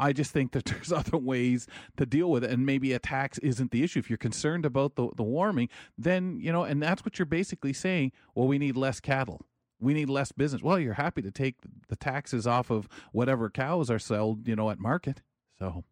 I 0.00 0.14
just 0.14 0.32
think 0.32 0.52
that 0.52 0.64
there's 0.64 0.90
other 0.90 1.18
ways 1.18 1.66
to 1.98 2.06
deal 2.06 2.30
with 2.30 2.42
it, 2.42 2.50
and 2.50 2.66
maybe 2.66 2.92
a 2.92 2.98
tax 2.98 3.38
isn't 3.38 3.70
the 3.70 3.84
issue. 3.84 3.98
If 3.98 4.08
you're 4.10 4.16
concerned 4.16 4.64
about 4.64 4.96
the, 4.96 5.10
the 5.14 5.22
warming, 5.22 5.68
then 5.96 6.40
you 6.40 6.50
know, 6.50 6.64
and 6.64 6.82
that's 6.82 7.04
what 7.04 7.18
you're 7.18 7.26
basically 7.26 7.72
saying. 7.72 8.12
Well, 8.34 8.48
we 8.48 8.58
need 8.58 8.76
less 8.76 8.98
cattle. 8.98 9.42
We 9.80 9.94
need 9.94 10.10
less 10.10 10.32
business. 10.32 10.62
Well, 10.62 10.78
you're 10.78 10.94
happy 10.94 11.22
to 11.22 11.30
take 11.30 11.56
the 11.88 11.96
taxes 11.96 12.46
off 12.46 12.70
of 12.70 12.88
whatever 13.12 13.50
cows 13.50 13.90
are 13.90 13.98
sold, 13.98 14.46
you 14.46 14.56
know, 14.56 14.70
at 14.70 14.78
market. 14.78 15.22
So 15.58 15.84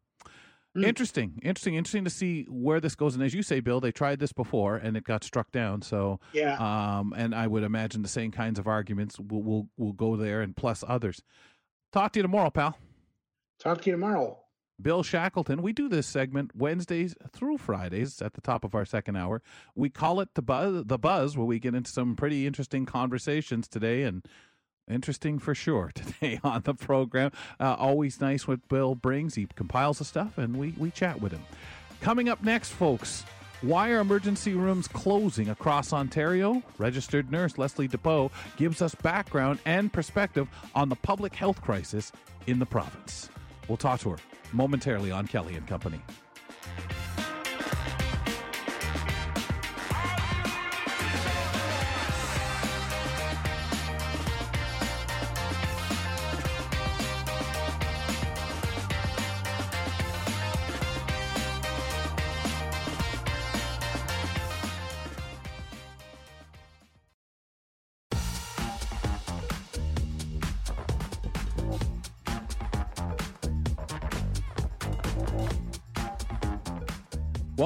mm. 0.76 0.84
interesting, 0.84 1.40
interesting, 1.42 1.74
interesting 1.74 2.04
to 2.04 2.10
see 2.10 2.44
where 2.48 2.80
this 2.80 2.94
goes. 2.94 3.14
And 3.14 3.24
as 3.24 3.34
you 3.34 3.42
say, 3.42 3.60
Bill, 3.60 3.80
they 3.80 3.92
tried 3.92 4.18
this 4.18 4.32
before 4.32 4.76
and 4.76 4.96
it 4.96 5.04
got 5.04 5.24
struck 5.24 5.50
down. 5.52 5.82
So 5.82 6.20
yeah, 6.32 6.56
um, 6.56 7.14
and 7.16 7.34
I 7.34 7.46
would 7.46 7.62
imagine 7.62 8.02
the 8.02 8.08
same 8.08 8.30
kinds 8.30 8.58
of 8.58 8.66
arguments 8.66 9.18
will 9.18 9.42
will 9.42 9.68
will 9.76 9.92
go 9.92 10.16
there, 10.16 10.40
and 10.40 10.56
plus 10.56 10.84
others. 10.86 11.22
Talk 11.92 12.12
to 12.12 12.18
you 12.18 12.22
tomorrow, 12.22 12.50
pal. 12.50 12.76
Talk 13.58 13.80
to 13.82 13.90
you 13.90 13.92
tomorrow. 13.92 14.38
Bill 14.80 15.02
Shackleton. 15.02 15.62
We 15.62 15.72
do 15.72 15.88
this 15.88 16.06
segment 16.06 16.52
Wednesdays 16.54 17.14
through 17.32 17.58
Fridays 17.58 18.22
at 18.22 18.34
the 18.34 18.40
top 18.40 18.64
of 18.64 18.74
our 18.74 18.84
second 18.84 19.16
hour. 19.16 19.42
We 19.74 19.90
call 19.90 20.20
it 20.20 20.34
the 20.34 20.42
buzz, 20.42 20.84
the 20.86 20.98
buzz, 20.98 21.36
where 21.36 21.46
we 21.46 21.58
get 21.58 21.74
into 21.74 21.90
some 21.90 22.16
pretty 22.16 22.46
interesting 22.46 22.86
conversations 22.86 23.68
today. 23.68 24.02
And 24.02 24.24
Interesting 24.90 25.38
for 25.38 25.54
sure 25.54 25.90
today 25.94 26.40
on 26.42 26.62
the 26.62 26.74
program. 26.74 27.32
Uh, 27.60 27.74
always 27.74 28.20
nice 28.20 28.48
what 28.48 28.66
Bill 28.68 28.94
brings. 28.94 29.34
He 29.34 29.46
compiles 29.54 29.98
the 29.98 30.04
stuff 30.04 30.38
and 30.38 30.56
we, 30.56 30.74
we 30.76 30.90
chat 30.90 31.20
with 31.20 31.32
him. 31.32 31.42
Coming 32.00 32.28
up 32.28 32.42
next, 32.42 32.70
folks, 32.70 33.24
why 33.60 33.90
are 33.90 33.98
emergency 33.98 34.54
rooms 34.54 34.86
closing 34.86 35.48
across 35.50 35.92
Ontario? 35.92 36.62
Registered 36.78 37.30
nurse 37.30 37.58
Leslie 37.58 37.88
DePoe 37.88 38.30
gives 38.56 38.80
us 38.80 38.94
background 38.94 39.58
and 39.66 39.92
perspective 39.92 40.48
on 40.74 40.88
the 40.88 40.96
public 40.96 41.34
health 41.34 41.60
crisis 41.60 42.12
in 42.46 42.58
the 42.58 42.66
province. 42.66 43.28
We'll 43.68 43.76
talk 43.76 44.00
to 44.00 44.10
her 44.10 44.18
momentarily 44.52 45.10
on 45.10 45.26
Kelly 45.26 45.54
and 45.54 45.66
Company. 45.66 46.00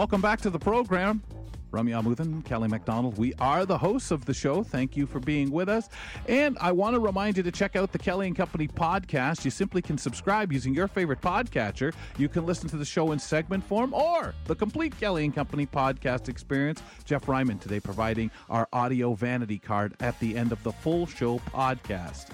Welcome 0.02 0.20
back 0.20 0.40
to 0.40 0.50
the 0.50 0.58
program. 0.58 1.22
Ramya 1.70 2.02
Amuthan, 2.02 2.44
Kelly 2.44 2.66
McDonald. 2.66 3.16
We 3.18 3.34
are 3.34 3.64
the 3.64 3.78
hosts 3.78 4.10
of 4.10 4.24
the 4.24 4.34
show. 4.34 4.64
Thank 4.64 4.96
you 4.96 5.06
for 5.06 5.20
being 5.20 5.52
with 5.52 5.68
us. 5.68 5.88
And 6.26 6.58
I 6.60 6.72
want 6.72 6.94
to 6.94 6.98
remind 6.98 7.36
you 7.36 7.44
to 7.44 7.52
check 7.52 7.76
out 7.76 7.92
the 7.92 8.00
Kelly 8.00 8.26
and 8.26 8.34
Company 8.34 8.66
podcast. 8.66 9.44
You 9.44 9.52
simply 9.52 9.80
can 9.80 9.96
subscribe 9.96 10.52
using 10.52 10.74
your 10.74 10.88
favorite 10.88 11.20
podcatcher. 11.20 11.94
You 12.18 12.28
can 12.28 12.44
listen 12.44 12.68
to 12.70 12.76
the 12.76 12.84
show 12.84 13.12
in 13.12 13.20
segment 13.20 13.62
form 13.62 13.94
or 13.94 14.34
the 14.46 14.56
complete 14.56 14.98
Kelly 14.98 15.24
and 15.24 15.32
Company 15.32 15.66
podcast 15.66 16.28
experience. 16.28 16.82
Jeff 17.04 17.28
Ryman 17.28 17.60
today 17.60 17.78
providing 17.78 18.32
our 18.50 18.68
audio 18.72 19.14
vanity 19.14 19.60
card 19.60 19.94
at 20.00 20.18
the 20.18 20.36
end 20.36 20.50
of 20.50 20.60
the 20.64 20.72
full 20.72 21.06
show 21.06 21.38
podcast. 21.54 22.30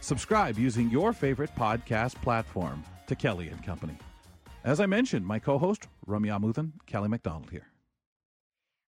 Subscribe 0.00 0.60
using 0.60 0.88
your 0.90 1.12
favorite 1.12 1.50
podcast 1.56 2.14
platform 2.22 2.84
to 3.08 3.16
Kelly 3.16 3.48
and 3.48 3.64
Company. 3.64 3.98
As 4.62 4.78
I 4.78 4.86
mentioned, 4.86 5.26
my 5.26 5.38
co 5.38 5.58
host, 5.58 5.88
Ramya 6.06 6.38
Amuthan, 6.38 6.72
Kelly 6.86 7.08
McDonald 7.08 7.50
here. 7.50 7.68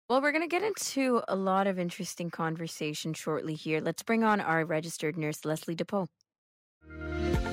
Well, 0.09 0.21
we're 0.21 0.33
going 0.33 0.43
to 0.43 0.49
get 0.49 0.63
into 0.63 1.23
a 1.29 1.37
lot 1.37 1.67
of 1.67 1.79
interesting 1.79 2.29
conversation 2.29 3.15
shortly 3.15 3.55
here. 3.55 3.81
Let's 3.81 4.03
bring 4.03 4.23
on 4.23 4.41
our 4.41 4.65
registered 4.67 5.17
nurse, 5.17 5.47
Leslie 5.47 5.75
DePoe. 5.75 6.09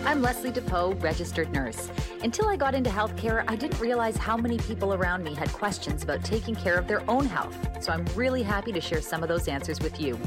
I'm 0.03 0.21
Leslie 0.21 0.51
DePoe, 0.51 1.01
registered 1.01 1.53
nurse. 1.53 1.89
Until 2.21 2.49
I 2.49 2.57
got 2.57 2.75
into 2.75 2.89
healthcare, 2.89 3.45
I 3.47 3.55
didn't 3.55 3.79
realize 3.79 4.17
how 4.17 4.35
many 4.35 4.57
people 4.57 4.93
around 4.93 5.23
me 5.23 5.33
had 5.33 5.53
questions 5.53 6.03
about 6.03 6.25
taking 6.25 6.55
care 6.55 6.77
of 6.77 6.87
their 6.87 7.09
own 7.09 7.25
health. 7.25 7.55
So 7.81 7.93
I'm 7.93 8.03
really 8.15 8.43
happy 8.43 8.73
to 8.73 8.81
share 8.81 9.01
some 9.01 9.23
of 9.23 9.29
those 9.29 9.47
answers 9.47 9.79
with 9.79 10.01
you. 10.01 10.19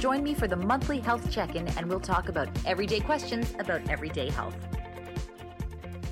Join 0.00 0.24
me 0.24 0.34
for 0.34 0.48
the 0.48 0.56
monthly 0.56 0.98
health 0.98 1.30
check 1.30 1.54
in, 1.54 1.68
and 1.68 1.88
we'll 1.88 2.00
talk 2.00 2.28
about 2.28 2.48
everyday 2.66 2.98
questions 2.98 3.54
about 3.60 3.88
everyday 3.88 4.30
health. 4.30 4.56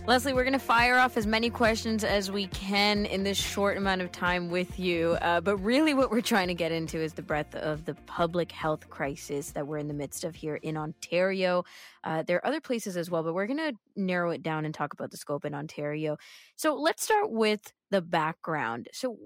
Leslie, 0.07 0.35
we're 0.35 0.45
going 0.45 0.53
to 0.53 0.59
fire 0.59 0.99
off 0.99 1.17
as 1.17 1.27
many 1.27 1.49
questions 1.49 2.05
as 2.05 2.31
we 2.31 2.47
can 2.49 3.07
in 3.07 3.23
this 3.23 3.39
short 3.39 3.79
amount 3.79 4.03
of 4.03 4.13
time 4.13 4.51
with 4.51 4.79
you. 4.79 5.17
Uh, 5.23 5.41
but 5.41 5.57
really, 5.57 5.95
what 5.95 6.11
we're 6.11 6.21
trying 6.21 6.49
to 6.49 6.55
get 6.55 6.71
into 6.71 6.99
is 6.99 7.15
the 7.15 7.23
breadth 7.23 7.55
of 7.55 7.87
the 7.87 7.95
public 8.05 8.53
health 8.53 8.91
crisis 8.91 9.53
that 9.53 9.67
we're 9.67 9.79
in 9.79 9.89
the 9.89 9.95
midst 9.95 10.23
of 10.23 10.35
here 10.35 10.57
in 10.57 10.77
Ontario. 10.77 11.65
Uh, 12.05 12.23
there 12.23 12.37
are 12.37 12.47
other 12.47 12.61
places 12.61 12.99
as 12.99 13.11
well, 13.11 13.23
but 13.23 13.33
we're 13.33 13.47
going 13.47 13.57
to 13.57 13.73
narrow 13.97 14.31
it 14.31 14.43
down 14.43 14.67
and 14.67 14.75
talk 14.75 14.93
about 14.93 15.11
the 15.11 15.17
scope 15.17 15.47
in 15.47 15.55
Ontario. 15.55 16.19
So 16.55 16.75
let's 16.75 17.03
start 17.03 17.31
with 17.31 17.73
the 17.91 18.03
background. 18.03 18.89
So 18.93 19.17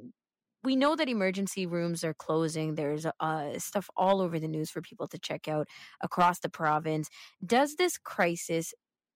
we 0.63 0.77
know 0.77 0.95
that 0.95 1.09
emergency 1.09 1.67
rooms 1.67 2.05
are 2.05 2.15
closing. 2.15 2.77
There's 2.77 3.05
uh, 3.19 3.59
stuff 3.59 3.91
all 3.97 4.21
over 4.21 4.39
the 4.39 4.47
news 4.47 4.71
for 4.71 4.81
people 4.81 5.09
to 5.09 5.19
check 5.19 5.49
out 5.49 5.67
across 6.03 6.39
the 6.39 6.49
province. 6.49 7.09
Does 7.45 7.75
this 7.75 7.99
crisis 7.99 8.75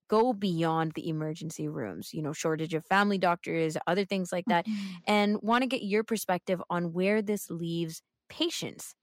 go 0.09 0.33
beyond 0.33 0.93
the 0.95 1.09
emergency 1.09 1.69
rooms, 1.69 2.13
you 2.13 2.23
know, 2.23 2.33
shortage 2.33 2.75
of 2.75 2.85
family 2.87 3.19
doctors, 3.19 3.77
other 3.87 4.05
things 4.05 4.31
like 4.33 4.45
that, 4.47 4.67
mm-hmm. 4.67 4.95
and 5.07 5.39
want 5.43 5.63
to 5.63 5.69
get 5.69 5.83
your 5.83 6.05
perspective 6.05 6.63
on 6.71 6.93
where 6.93 7.23
this 7.23 7.51
leaves 7.51 8.03
patients 8.29 8.95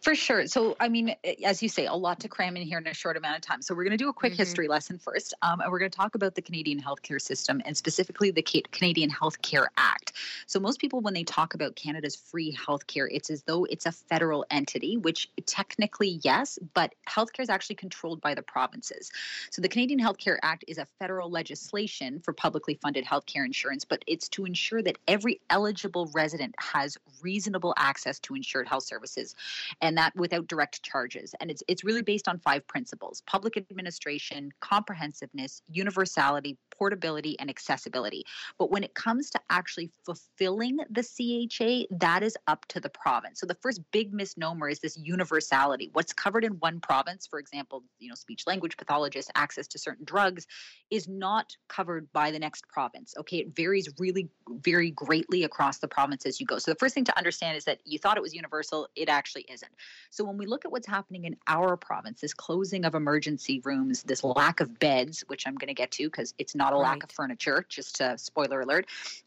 for 0.00 0.14
sure. 0.14 0.46
So, 0.46 0.76
I 0.78 0.88
mean, 0.88 1.14
as 1.44 1.62
you 1.62 1.68
say, 1.68 1.86
a 1.86 1.94
lot 1.94 2.20
to 2.20 2.28
cram 2.28 2.56
in 2.56 2.62
here 2.62 2.78
in 2.78 2.86
a 2.86 2.94
short 2.94 3.16
amount 3.16 3.36
of 3.36 3.42
time. 3.42 3.62
So, 3.62 3.74
we're 3.74 3.84
going 3.84 3.96
to 3.96 4.02
do 4.02 4.08
a 4.08 4.12
quick 4.12 4.32
mm-hmm. 4.32 4.42
history 4.42 4.68
lesson 4.68 4.98
first, 4.98 5.34
um, 5.42 5.60
and 5.60 5.70
we're 5.70 5.78
going 5.78 5.90
to 5.90 5.96
talk 5.96 6.14
about 6.14 6.34
the 6.34 6.42
Canadian 6.42 6.80
healthcare 6.80 7.20
system 7.20 7.60
and 7.64 7.76
specifically 7.76 8.30
the 8.30 8.42
Canadian 8.42 9.10
Healthcare 9.10 9.66
Act. 9.76 10.12
So, 10.46 10.60
most 10.60 10.80
people, 10.80 11.00
when 11.00 11.14
they 11.14 11.24
talk 11.24 11.54
about 11.54 11.74
Canada's 11.74 12.14
free 12.14 12.56
healthcare, 12.56 13.08
it's 13.10 13.30
as 13.30 13.42
though 13.42 13.64
it's 13.64 13.86
a 13.86 13.92
federal 13.92 14.44
entity, 14.50 14.96
which 14.96 15.28
technically, 15.46 16.20
yes, 16.22 16.58
but 16.74 16.94
healthcare 17.08 17.40
is 17.40 17.50
actually 17.50 17.76
controlled 17.76 18.20
by 18.20 18.34
the 18.34 18.42
provinces. 18.42 19.10
So, 19.50 19.60
the 19.60 19.68
Canadian 19.68 20.00
Healthcare 20.00 20.38
Act 20.42 20.64
is 20.68 20.78
a 20.78 20.86
federal 20.98 21.30
legislation 21.30 22.20
for 22.20 22.32
publicly 22.32 22.78
funded 22.80 23.04
healthcare 23.04 23.44
insurance, 23.44 23.84
but 23.84 24.04
it's 24.06 24.28
to 24.30 24.44
ensure 24.44 24.82
that 24.82 24.98
every 25.08 25.40
eligible 25.50 26.10
resident 26.14 26.54
has 26.58 26.96
reasonable 27.22 27.74
access 27.76 28.18
to 28.20 28.34
insured 28.34 28.68
health 28.68 28.84
services 28.84 29.34
and 29.80 29.96
that 29.98 30.14
without 30.16 30.46
direct 30.48 30.82
charges. 30.82 31.34
And 31.40 31.50
it's 31.50 31.62
it's 31.68 31.84
really 31.84 32.02
based 32.02 32.28
on 32.28 32.38
five 32.38 32.66
principles: 32.66 33.22
public 33.26 33.56
administration, 33.56 34.50
comprehensiveness, 34.60 35.62
universality, 35.70 36.56
portability, 36.70 37.38
and 37.40 37.50
accessibility. 37.50 38.24
But 38.58 38.70
when 38.70 38.84
it 38.84 38.94
comes 38.94 39.30
to 39.30 39.40
actually 39.50 39.90
fulfilling 40.04 40.78
the 40.90 41.02
CHA, 41.02 41.94
that 41.98 42.22
is 42.22 42.36
up 42.46 42.66
to 42.68 42.80
the 42.80 42.88
province. 42.88 43.40
So 43.40 43.46
the 43.46 43.56
first 43.56 43.80
big 43.92 44.12
misnomer 44.12 44.68
is 44.68 44.80
this 44.80 44.96
universality. 44.96 45.90
What's 45.92 46.12
covered 46.12 46.44
in 46.44 46.52
one 46.54 46.80
province, 46.80 47.26
for 47.26 47.38
example, 47.38 47.84
you 47.98 48.08
know, 48.08 48.14
speech 48.14 48.44
language 48.46 48.76
pathologists, 48.76 49.30
access 49.34 49.66
to 49.68 49.78
certain 49.78 50.04
drugs, 50.04 50.46
is 50.90 51.08
not 51.08 51.56
covered 51.68 52.10
by 52.12 52.30
the 52.30 52.38
next 52.38 52.66
province. 52.68 53.14
Okay, 53.18 53.38
it 53.38 53.54
varies 53.54 53.88
really 53.98 54.28
very 54.60 54.90
greatly 54.90 55.44
across 55.44 55.78
the 55.78 55.88
province 55.88 56.26
as 56.26 56.40
you 56.40 56.46
go. 56.46 56.58
So 56.58 56.70
the 56.70 56.76
first 56.76 56.94
thing 56.94 57.04
to 57.04 57.18
understand 57.18 57.56
is 57.56 57.64
that 57.64 57.80
you 57.84 57.98
thought 57.98 58.16
it 58.16 58.22
was 58.22 58.34
universal, 58.34 58.88
it 58.94 59.08
actually 59.08 59.37
isn't. 59.48 59.70
So 60.10 60.24
when 60.24 60.38
we 60.38 60.46
look 60.46 60.64
at 60.64 60.72
what's 60.72 60.86
happening 60.86 61.24
in 61.24 61.36
our 61.46 61.76
province, 61.76 62.20
this 62.20 62.34
closing 62.34 62.84
of 62.84 62.94
emergency 62.94 63.60
rooms, 63.64 64.02
this 64.02 64.24
lack 64.24 64.60
of 64.60 64.78
beds, 64.78 65.24
which 65.28 65.46
I'm 65.46 65.54
going 65.54 65.68
to 65.68 65.74
get 65.74 65.90
to 65.92 66.04
because 66.04 66.34
it's 66.38 66.54
not 66.54 66.72
a 66.72 66.76
right. 66.76 66.82
lack 66.82 67.02
of 67.02 67.10
furniture, 67.10 67.64
just 67.68 68.00
a 68.00 68.16
spoiler 68.18 68.60
alert. 68.60 68.86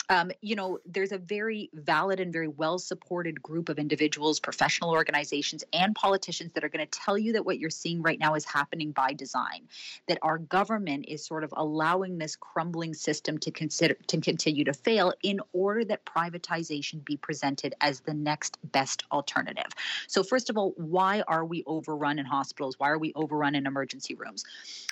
Um, 0.10 0.32
you 0.42 0.56
know, 0.56 0.80
there's 0.86 1.12
a 1.12 1.18
very 1.18 1.70
valid 1.74 2.20
and 2.20 2.34
very 2.34 2.48
well 2.48 2.80
supported 2.80 3.42
group 3.42 3.70
of 3.70 3.80
individuals, 3.80 4.40
professional 4.40 4.92
organizations, 4.92 5.64
and 5.74 5.96
politicians 5.96 6.52
that 6.54 6.64
are 6.64 6.70
going 6.70 6.86
to 6.86 7.00
tell 7.00 7.18
you 7.18 7.34
that 7.34 7.46
what 7.46 7.60
you're 7.60 7.70
seeing 7.70 8.02
right 8.02 8.20
now 8.20 8.36
is 8.36 8.46
happening 8.46 8.92
by 8.92 9.14
design, 9.14 9.68
that 10.08 10.18
our 10.22 10.38
government 10.38 11.06
is 11.08 11.26
sort 11.26 11.44
of 11.44 11.54
allowing 11.56 12.18
this 12.18 12.36
crumbling 12.36 12.94
system 12.94 13.38
to 13.38 13.52
consider 13.52 13.96
to 14.08 14.20
continue 14.20 14.64
to 14.64 14.74
fail 14.74 15.14
in 15.24 15.40
order 15.54 15.86
that 15.86 16.06
privatization 16.06 17.04
be 17.06 17.18
presented 17.18 17.74
as 17.82 18.02
the 18.02 18.14
next 18.14 18.58
best 18.72 19.04
alternative. 19.12 19.68
So, 20.08 20.24
first 20.24 20.50
of 20.50 20.58
all, 20.58 20.74
why 20.78 21.24
are 21.28 21.46
we 21.46 21.64
overrun 21.66 22.20
in 22.20 22.26
hospitals? 22.26 22.76
Why 22.78 22.90
are 22.90 22.98
we 22.98 23.12
overrun 23.16 23.56
in 23.56 23.66
emergency 23.66 24.16
rooms? 24.16 24.44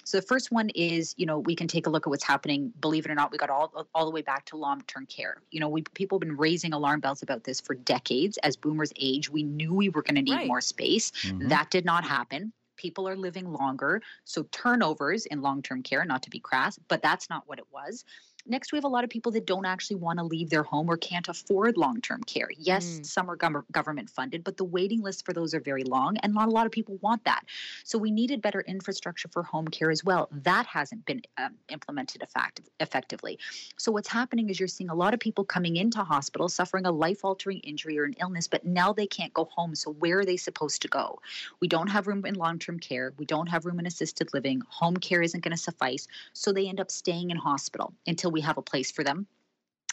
So, 0.03 0.17
the 0.17 0.25
first 0.25 0.51
one 0.51 0.69
is, 0.69 1.13
you 1.17 1.25
know, 1.25 1.39
we 1.39 1.55
can 1.55 1.67
take 1.67 1.87
a 1.87 1.89
look 1.89 2.07
at 2.07 2.09
what's 2.09 2.23
happening. 2.23 2.73
Believe 2.81 3.05
it 3.05 3.11
or 3.11 3.15
not, 3.15 3.31
we 3.31 3.37
got 3.37 3.49
all 3.49 3.87
all 3.93 4.05
the 4.05 4.11
way 4.11 4.21
back 4.21 4.45
to 4.45 4.57
long-term 4.57 5.05
care. 5.07 5.41
You 5.51 5.59
know, 5.59 5.69
we 5.69 5.81
people 5.81 6.17
have 6.17 6.27
been 6.27 6.37
raising 6.37 6.73
alarm 6.73 6.99
bells 6.99 7.23
about 7.23 7.43
this 7.43 7.59
for 7.59 7.75
decades. 7.75 8.37
As 8.39 8.55
boomers 8.55 8.93
age, 8.97 9.29
we 9.29 9.43
knew 9.43 9.73
we 9.73 9.89
were 9.89 10.01
going 10.01 10.15
to 10.15 10.21
need 10.21 10.33
right. 10.33 10.47
more 10.47 10.61
space. 10.61 11.11
Mm-hmm. 11.23 11.49
That 11.49 11.69
did 11.69 11.85
not 11.85 12.03
happen 12.03 12.53
people 12.79 13.07
are 13.09 13.17
living 13.17 13.51
longer. 13.51 14.01
So 14.23 14.43
turnovers 14.51 15.25
in 15.25 15.41
long 15.41 15.61
term 15.61 15.83
care, 15.83 16.05
not 16.05 16.23
to 16.23 16.29
be 16.29 16.39
crass, 16.39 16.79
but 16.87 17.01
that's 17.01 17.29
not 17.29 17.43
what 17.45 17.59
it 17.59 17.65
was. 17.71 18.05
Next, 18.45 18.71
we 18.71 18.77
have 18.77 18.85
a 18.85 18.89
lot 18.89 19.03
of 19.03 19.09
people 19.09 19.31
that 19.33 19.45
don't 19.45 19.65
actually 19.65 19.97
want 19.97 20.19
to 20.19 20.25
leave 20.25 20.49
their 20.49 20.63
home 20.63 20.89
or 20.89 20.97
can't 20.97 21.27
afford 21.27 21.77
long 21.77 22.01
term 22.01 22.23
care. 22.23 22.49
Yes, 22.57 22.85
mm. 22.85 23.05
some 23.05 23.29
are 23.29 23.35
government 23.35 24.09
funded, 24.09 24.43
but 24.43 24.57
the 24.57 24.63
waiting 24.63 25.01
lists 25.01 25.21
for 25.21 25.33
those 25.33 25.53
are 25.53 25.59
very 25.59 25.83
long, 25.83 26.17
and 26.17 26.33
not 26.33 26.47
a 26.47 26.51
lot 26.51 26.65
of 26.65 26.71
people 26.71 26.97
want 27.01 27.23
that. 27.25 27.43
So 27.83 27.97
we 27.97 28.11
needed 28.11 28.41
better 28.41 28.61
infrastructure 28.61 29.27
for 29.27 29.43
home 29.43 29.67
care 29.67 29.91
as 29.91 30.03
well. 30.03 30.29
That 30.31 30.65
hasn't 30.65 31.05
been 31.05 31.21
um, 31.37 31.55
implemented 31.69 32.21
effective, 32.21 32.65
effectively. 32.79 33.37
So 33.77 33.91
what's 33.91 34.09
happening 34.09 34.49
is 34.49 34.59
you're 34.59 34.67
seeing 34.67 34.89
a 34.89 34.95
lot 34.95 35.13
of 35.13 35.19
people 35.19 35.43
coming 35.43 35.75
into 35.75 36.03
hospitals 36.03 36.53
suffering 36.53 36.85
a 36.85 36.91
life 36.91 37.23
altering 37.23 37.59
injury 37.59 37.99
or 37.99 38.05
an 38.05 38.15
illness, 38.19 38.47
but 38.47 38.65
now 38.65 38.93
they 38.93 39.07
can't 39.07 39.33
go 39.33 39.45
home. 39.45 39.75
So 39.75 39.91
where 39.91 40.19
are 40.19 40.25
they 40.25 40.37
supposed 40.37 40.81
to 40.81 40.87
go? 40.87 41.19
We 41.59 41.67
don't 41.67 41.87
have 41.87 42.07
room 42.07 42.25
in 42.25 42.35
long 42.35 42.59
term 42.59 42.79
care. 42.79 43.13
We 43.17 43.25
don't 43.25 43.47
have 43.47 43.65
room 43.65 43.79
in 43.79 43.85
assisted 43.85 44.33
living. 44.33 44.61
Home 44.69 44.97
care 44.97 45.21
isn't 45.21 45.43
going 45.43 45.55
to 45.55 45.57
suffice. 45.57 46.07
So 46.33 46.51
they 46.51 46.67
end 46.67 46.79
up 46.79 46.91
staying 46.91 47.31
in 47.31 47.37
hospital 47.37 47.93
until 48.07 48.31
we 48.31 48.38
have 48.41 48.57
a 48.57 48.61
place 48.61 48.91
for 48.91 49.03
them 49.03 49.27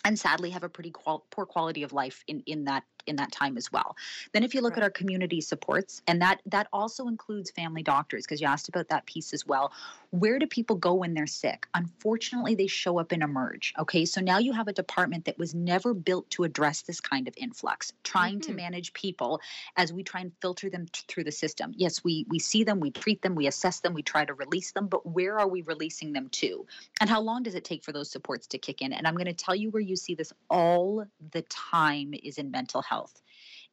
and 0.04 0.18
sadly 0.18 0.50
have 0.50 0.64
a 0.64 0.68
pretty 0.68 0.90
qual- 0.90 1.26
poor 1.30 1.46
quality 1.46 1.82
of 1.82 1.92
life 1.92 2.24
in, 2.28 2.42
in 2.46 2.64
that 2.64 2.84
in 3.06 3.16
that 3.16 3.32
time 3.32 3.56
as 3.56 3.70
well. 3.72 3.96
Then 4.32 4.42
if 4.42 4.54
you 4.54 4.60
look 4.60 4.72
right. 4.72 4.82
at 4.82 4.84
our 4.84 4.90
community 4.90 5.40
supports, 5.40 6.02
and 6.06 6.20
that 6.22 6.40
that 6.46 6.68
also 6.72 7.08
includes 7.08 7.50
family 7.50 7.82
doctors, 7.82 8.24
because 8.24 8.40
you 8.40 8.46
asked 8.46 8.68
about 8.68 8.88
that 8.88 9.06
piece 9.06 9.32
as 9.32 9.46
well. 9.46 9.72
Where 10.10 10.38
do 10.38 10.46
people 10.46 10.76
go 10.76 10.94
when 10.94 11.14
they're 11.14 11.26
sick? 11.26 11.66
Unfortunately, 11.74 12.54
they 12.54 12.68
show 12.68 12.98
up 12.98 13.12
in 13.12 13.22
Emerge. 13.22 13.74
Okay, 13.78 14.04
so 14.04 14.20
now 14.20 14.38
you 14.38 14.52
have 14.52 14.68
a 14.68 14.72
department 14.72 15.26
that 15.26 15.38
was 15.38 15.54
never 15.54 15.92
built 15.94 16.30
to 16.30 16.44
address 16.44 16.82
this 16.82 17.00
kind 17.00 17.28
of 17.28 17.34
influx, 17.36 17.92
trying 18.02 18.38
mm-hmm. 18.38 18.52
to 18.52 18.56
manage 18.56 18.92
people 18.92 19.40
as 19.76 19.92
we 19.92 20.02
try 20.02 20.20
and 20.20 20.32
filter 20.40 20.70
them 20.70 20.86
t- 20.90 21.02
through 21.08 21.24
the 21.24 21.32
system. 21.32 21.72
Yes, 21.76 22.02
we 22.02 22.24
we 22.28 22.38
see 22.38 22.64
them, 22.64 22.80
we 22.80 22.90
treat 22.90 23.22
them, 23.22 23.34
we 23.34 23.46
assess 23.46 23.80
them, 23.80 23.94
we 23.94 24.02
try 24.02 24.24
to 24.24 24.34
release 24.34 24.72
them, 24.72 24.86
but 24.86 25.06
where 25.06 25.38
are 25.38 25.48
we 25.48 25.62
releasing 25.62 26.12
them 26.12 26.28
to? 26.30 26.66
And 27.00 27.10
how 27.10 27.20
long 27.20 27.42
does 27.42 27.54
it 27.54 27.64
take 27.64 27.84
for 27.84 27.92
those 27.92 28.10
supports 28.10 28.46
to 28.48 28.58
kick 28.58 28.82
in? 28.82 28.92
And 28.92 29.06
I'm 29.06 29.14
going 29.14 29.26
to 29.26 29.32
tell 29.32 29.54
you 29.54 29.70
where 29.70 29.82
you 29.82 29.96
see 29.96 30.14
this 30.14 30.32
all 30.48 31.04
the 31.32 31.42
time 31.42 32.14
is 32.22 32.38
in 32.38 32.50
mental 32.50 32.82
health 32.82 32.95
health 32.96 33.20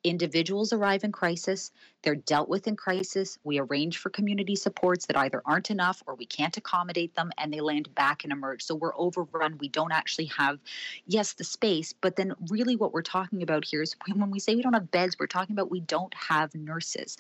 individuals 0.04 0.74
arrive 0.74 1.04
in 1.04 1.12
crisis, 1.12 1.72
they're 2.02 2.16
dealt 2.16 2.50
with 2.50 2.68
in 2.68 2.76
crisis, 2.76 3.38
we 3.44 3.60
arrange 3.60 3.98
for 3.98 4.10
community 4.10 4.56
supports 4.56 5.06
that 5.06 5.18
either 5.18 5.42
aren't 5.46 5.72
enough 5.72 6.04
or 6.06 6.16
we 6.16 6.26
can't 6.26 6.58
accommodate 6.58 7.16
them, 7.16 7.32
and 7.38 7.54
they 7.54 7.62
land 7.62 7.94
back 7.96 8.24
and 8.24 8.34
emerge. 8.34 8.64
So 8.64 8.76
we're 8.76 8.96
overrun. 8.98 9.58
We 9.58 9.70
don't 9.70 9.94
actually 9.94 10.26
have, 10.26 10.60
yes, 11.08 11.34
the 11.34 11.46
space, 11.46 11.94
but 11.94 12.18
then 12.18 12.34
really 12.50 12.76
what 12.76 12.92
we're 12.92 13.02
talking 13.02 13.42
about 13.42 13.64
here 13.64 13.82
is 13.82 13.96
when 14.14 14.32
we 14.32 14.40
say 14.40 14.56
we 14.56 14.62
don't 14.62 14.74
have 14.74 14.92
beds, 14.92 15.18
we're 15.18 15.28
talking 15.28 15.54
about 15.54 15.72
we 15.72 15.80
don't 15.80 16.14
have 16.14 16.54
nurses. 16.54 17.18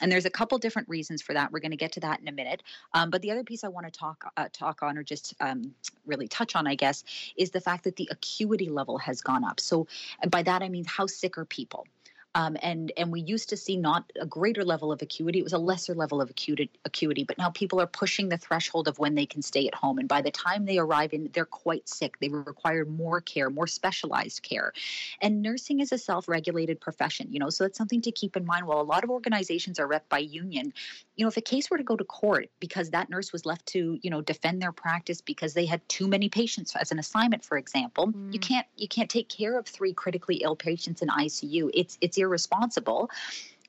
And 0.00 0.10
there's 0.10 0.24
a 0.24 0.30
couple 0.30 0.58
different 0.58 0.88
reasons 0.88 1.22
for 1.22 1.32
that. 1.34 1.52
We're 1.52 1.60
going 1.60 1.70
to 1.70 1.76
get 1.76 1.92
to 1.92 2.00
that 2.00 2.20
in 2.20 2.26
a 2.26 2.32
minute. 2.32 2.62
Um, 2.92 3.10
but 3.10 3.22
the 3.22 3.30
other 3.30 3.44
piece 3.44 3.62
I 3.62 3.68
want 3.68 3.86
to 3.86 3.92
talk 3.92 4.32
uh, 4.36 4.48
talk 4.52 4.82
on, 4.82 4.98
or 4.98 5.04
just 5.04 5.34
um, 5.40 5.74
really 6.06 6.26
touch 6.26 6.56
on, 6.56 6.66
I 6.66 6.74
guess, 6.74 7.04
is 7.36 7.50
the 7.50 7.60
fact 7.60 7.84
that 7.84 7.96
the 7.96 8.08
acuity 8.10 8.68
level 8.68 8.98
has 8.98 9.20
gone 9.20 9.44
up. 9.44 9.60
So 9.60 9.86
by 10.30 10.42
that 10.42 10.62
I 10.62 10.68
mean 10.68 10.84
how 10.84 11.06
sick 11.06 11.38
are 11.38 11.44
people? 11.44 11.86
Um, 12.34 12.56
and 12.62 12.92
and 12.96 13.12
we 13.12 13.20
used 13.20 13.48
to 13.50 13.56
see 13.56 13.76
not 13.76 14.12
a 14.20 14.26
greater 14.26 14.64
level 14.64 14.90
of 14.90 15.02
acuity; 15.02 15.38
it 15.38 15.44
was 15.44 15.52
a 15.52 15.58
lesser 15.58 15.94
level 15.94 16.20
of 16.20 16.30
acuity. 16.30 16.70
Acuity, 16.84 17.24
but 17.24 17.38
now 17.38 17.50
people 17.50 17.80
are 17.80 17.86
pushing 17.86 18.28
the 18.28 18.36
threshold 18.36 18.88
of 18.88 18.98
when 18.98 19.14
they 19.14 19.26
can 19.26 19.42
stay 19.42 19.66
at 19.68 19.74
home, 19.74 19.98
and 19.98 20.08
by 20.08 20.20
the 20.20 20.30
time 20.30 20.64
they 20.64 20.78
arrive 20.78 21.12
in, 21.12 21.30
they're 21.32 21.44
quite 21.44 21.88
sick. 21.88 22.18
They 22.20 22.28
require 22.28 22.84
more 22.84 23.20
care, 23.20 23.50
more 23.50 23.66
specialized 23.66 24.42
care. 24.42 24.72
And 25.20 25.42
nursing 25.42 25.80
is 25.80 25.92
a 25.92 25.98
self-regulated 25.98 26.80
profession, 26.80 27.28
you 27.30 27.38
know, 27.38 27.50
so 27.50 27.64
that's 27.64 27.78
something 27.78 28.02
to 28.02 28.10
keep 28.10 28.36
in 28.36 28.44
mind. 28.44 28.66
While 28.66 28.80
a 28.80 28.82
lot 28.82 29.04
of 29.04 29.10
organizations 29.10 29.78
are 29.78 29.86
rep 29.86 30.08
by 30.08 30.18
union, 30.18 30.72
you 31.16 31.24
know, 31.24 31.28
if 31.28 31.36
a 31.36 31.40
case 31.40 31.70
were 31.70 31.78
to 31.78 31.84
go 31.84 31.96
to 31.96 32.04
court 32.04 32.50
because 32.58 32.90
that 32.90 33.08
nurse 33.08 33.32
was 33.32 33.46
left 33.46 33.66
to, 33.66 33.98
you 34.02 34.10
know, 34.10 34.20
defend 34.20 34.60
their 34.60 34.72
practice 34.72 35.20
because 35.20 35.54
they 35.54 35.66
had 35.66 35.86
too 35.88 36.08
many 36.08 36.28
patients 36.28 36.74
as 36.74 36.90
an 36.90 36.98
assignment, 36.98 37.44
for 37.44 37.56
example, 37.56 38.08
mm. 38.08 38.32
you 38.32 38.40
can't 38.40 38.66
you 38.76 38.88
can't 38.88 39.10
take 39.10 39.28
care 39.28 39.58
of 39.58 39.66
three 39.66 39.92
critically 39.92 40.36
ill 40.36 40.56
patients 40.56 41.02
in 41.02 41.08
ICU. 41.08 41.70
It's 41.72 41.98
it's 42.00 42.18
irresponsible. 42.18 43.10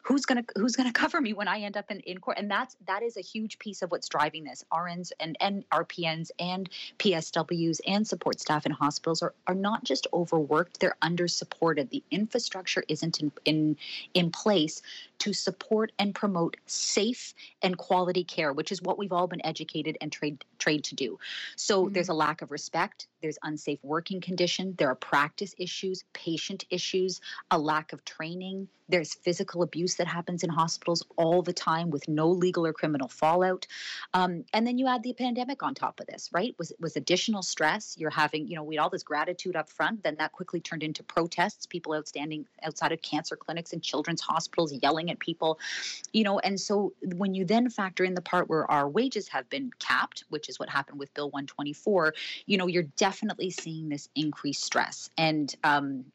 Who's 0.01 0.25
going 0.25 0.43
to 0.43 0.59
who's 0.59 0.75
going 0.75 0.87
to 0.91 0.93
cover 0.93 1.21
me 1.21 1.33
when 1.33 1.47
I 1.47 1.59
end 1.59 1.77
up 1.77 1.91
in, 1.91 1.99
in 2.01 2.17
court? 2.17 2.39
And 2.39 2.49
that's 2.49 2.77
that 2.87 3.03
is 3.03 3.15
a 3.15 3.21
huge 3.21 3.59
piece 3.59 3.83
of 3.83 3.91
what's 3.91 4.09
driving 4.09 4.43
this. 4.43 4.63
RNs 4.73 5.11
and 5.19 5.37
and 5.39 5.69
RPNs 5.69 6.31
and 6.39 6.67
PSWs 6.97 7.79
and 7.85 8.07
support 8.07 8.39
staff 8.39 8.65
in 8.65 8.71
hospitals 8.71 9.21
are, 9.21 9.35
are 9.45 9.55
not 9.55 9.83
just 9.83 10.07
overworked. 10.13 10.79
They're 10.79 10.97
under 11.03 11.27
supported. 11.27 11.91
The 11.91 12.03
infrastructure 12.09 12.83
isn't 12.87 13.19
in, 13.19 13.31
in 13.45 13.77
in 14.15 14.31
place 14.31 14.81
to 15.19 15.33
support 15.33 15.91
and 15.99 16.13
promote 16.15 16.57
safe 16.65 17.33
and 17.61 17.77
quality 17.77 18.23
care 18.23 18.53
which 18.53 18.71
is 18.71 18.81
what 18.81 18.97
we've 18.97 19.11
all 19.11 19.27
been 19.27 19.45
educated 19.45 19.97
and 20.01 20.11
trained 20.11 20.43
trained 20.59 20.83
to 20.83 20.95
do 20.95 21.17
so 21.55 21.83
mm-hmm. 21.83 21.93
there's 21.93 22.09
a 22.09 22.13
lack 22.13 22.41
of 22.41 22.51
respect 22.51 23.07
there's 23.21 23.37
unsafe 23.43 23.79
working 23.83 24.21
condition 24.21 24.75
there 24.77 24.89
are 24.89 24.95
practice 24.95 25.53
issues 25.57 26.03
patient 26.13 26.65
issues 26.69 27.21
a 27.51 27.57
lack 27.57 27.93
of 27.93 28.03
training 28.05 28.67
there's 28.87 29.13
physical 29.13 29.63
abuse 29.63 29.95
that 29.95 30.07
happens 30.07 30.43
in 30.43 30.49
hospitals 30.49 31.03
all 31.15 31.41
the 31.41 31.53
time 31.53 31.89
with 31.89 32.07
no 32.07 32.27
legal 32.27 32.65
or 32.65 32.73
criminal 32.73 33.07
fallout. 33.07 33.65
Um, 34.13 34.45
and 34.53 34.65
then 34.65 34.77
you 34.77 34.87
add 34.87 35.03
the 35.03 35.13
pandemic 35.13 35.63
on 35.63 35.73
top 35.73 35.99
of 35.99 36.07
this, 36.07 36.29
right? 36.31 36.55
Was 36.59 36.71
was 36.79 36.95
additional 36.95 37.41
stress. 37.41 37.95
You're 37.97 38.11
having, 38.11 38.47
you 38.47 38.55
know, 38.55 38.63
we 38.63 38.75
had 38.75 38.81
all 38.81 38.89
this 38.89 39.03
gratitude 39.03 39.55
up 39.55 39.69
front. 39.69 40.03
Then 40.03 40.15
that 40.19 40.31
quickly 40.31 40.59
turned 40.59 40.83
into 40.83 41.03
protests. 41.03 41.65
People 41.65 41.93
outstanding 41.93 42.45
outside 42.63 42.91
of 42.91 43.01
cancer 43.01 43.35
clinics 43.35 43.73
and 43.73 43.81
children's 43.81 44.21
hospitals 44.21 44.73
yelling 44.73 45.04
at 45.09 45.19
people, 45.19 45.59
you 46.13 46.23
know. 46.23 46.39
And 46.39 46.59
so 46.59 46.93
when 47.15 47.33
you 47.33 47.45
then 47.45 47.69
factor 47.69 48.03
in 48.03 48.15
the 48.15 48.21
part 48.21 48.49
where 48.49 48.69
our 48.69 48.87
wages 48.87 49.27
have 49.29 49.49
been 49.49 49.71
capped, 49.79 50.23
which 50.29 50.49
is 50.49 50.59
what 50.59 50.69
happened 50.69 50.99
with 50.99 51.13
Bill 51.13 51.29
124, 51.29 52.13
you 52.45 52.57
know, 52.57 52.67
you're 52.67 52.83
definitely 52.97 53.49
seeing 53.49 53.89
this 53.89 54.09
increased 54.15 54.63
stress. 54.63 55.09
And 55.17 55.53
um, 55.63 56.05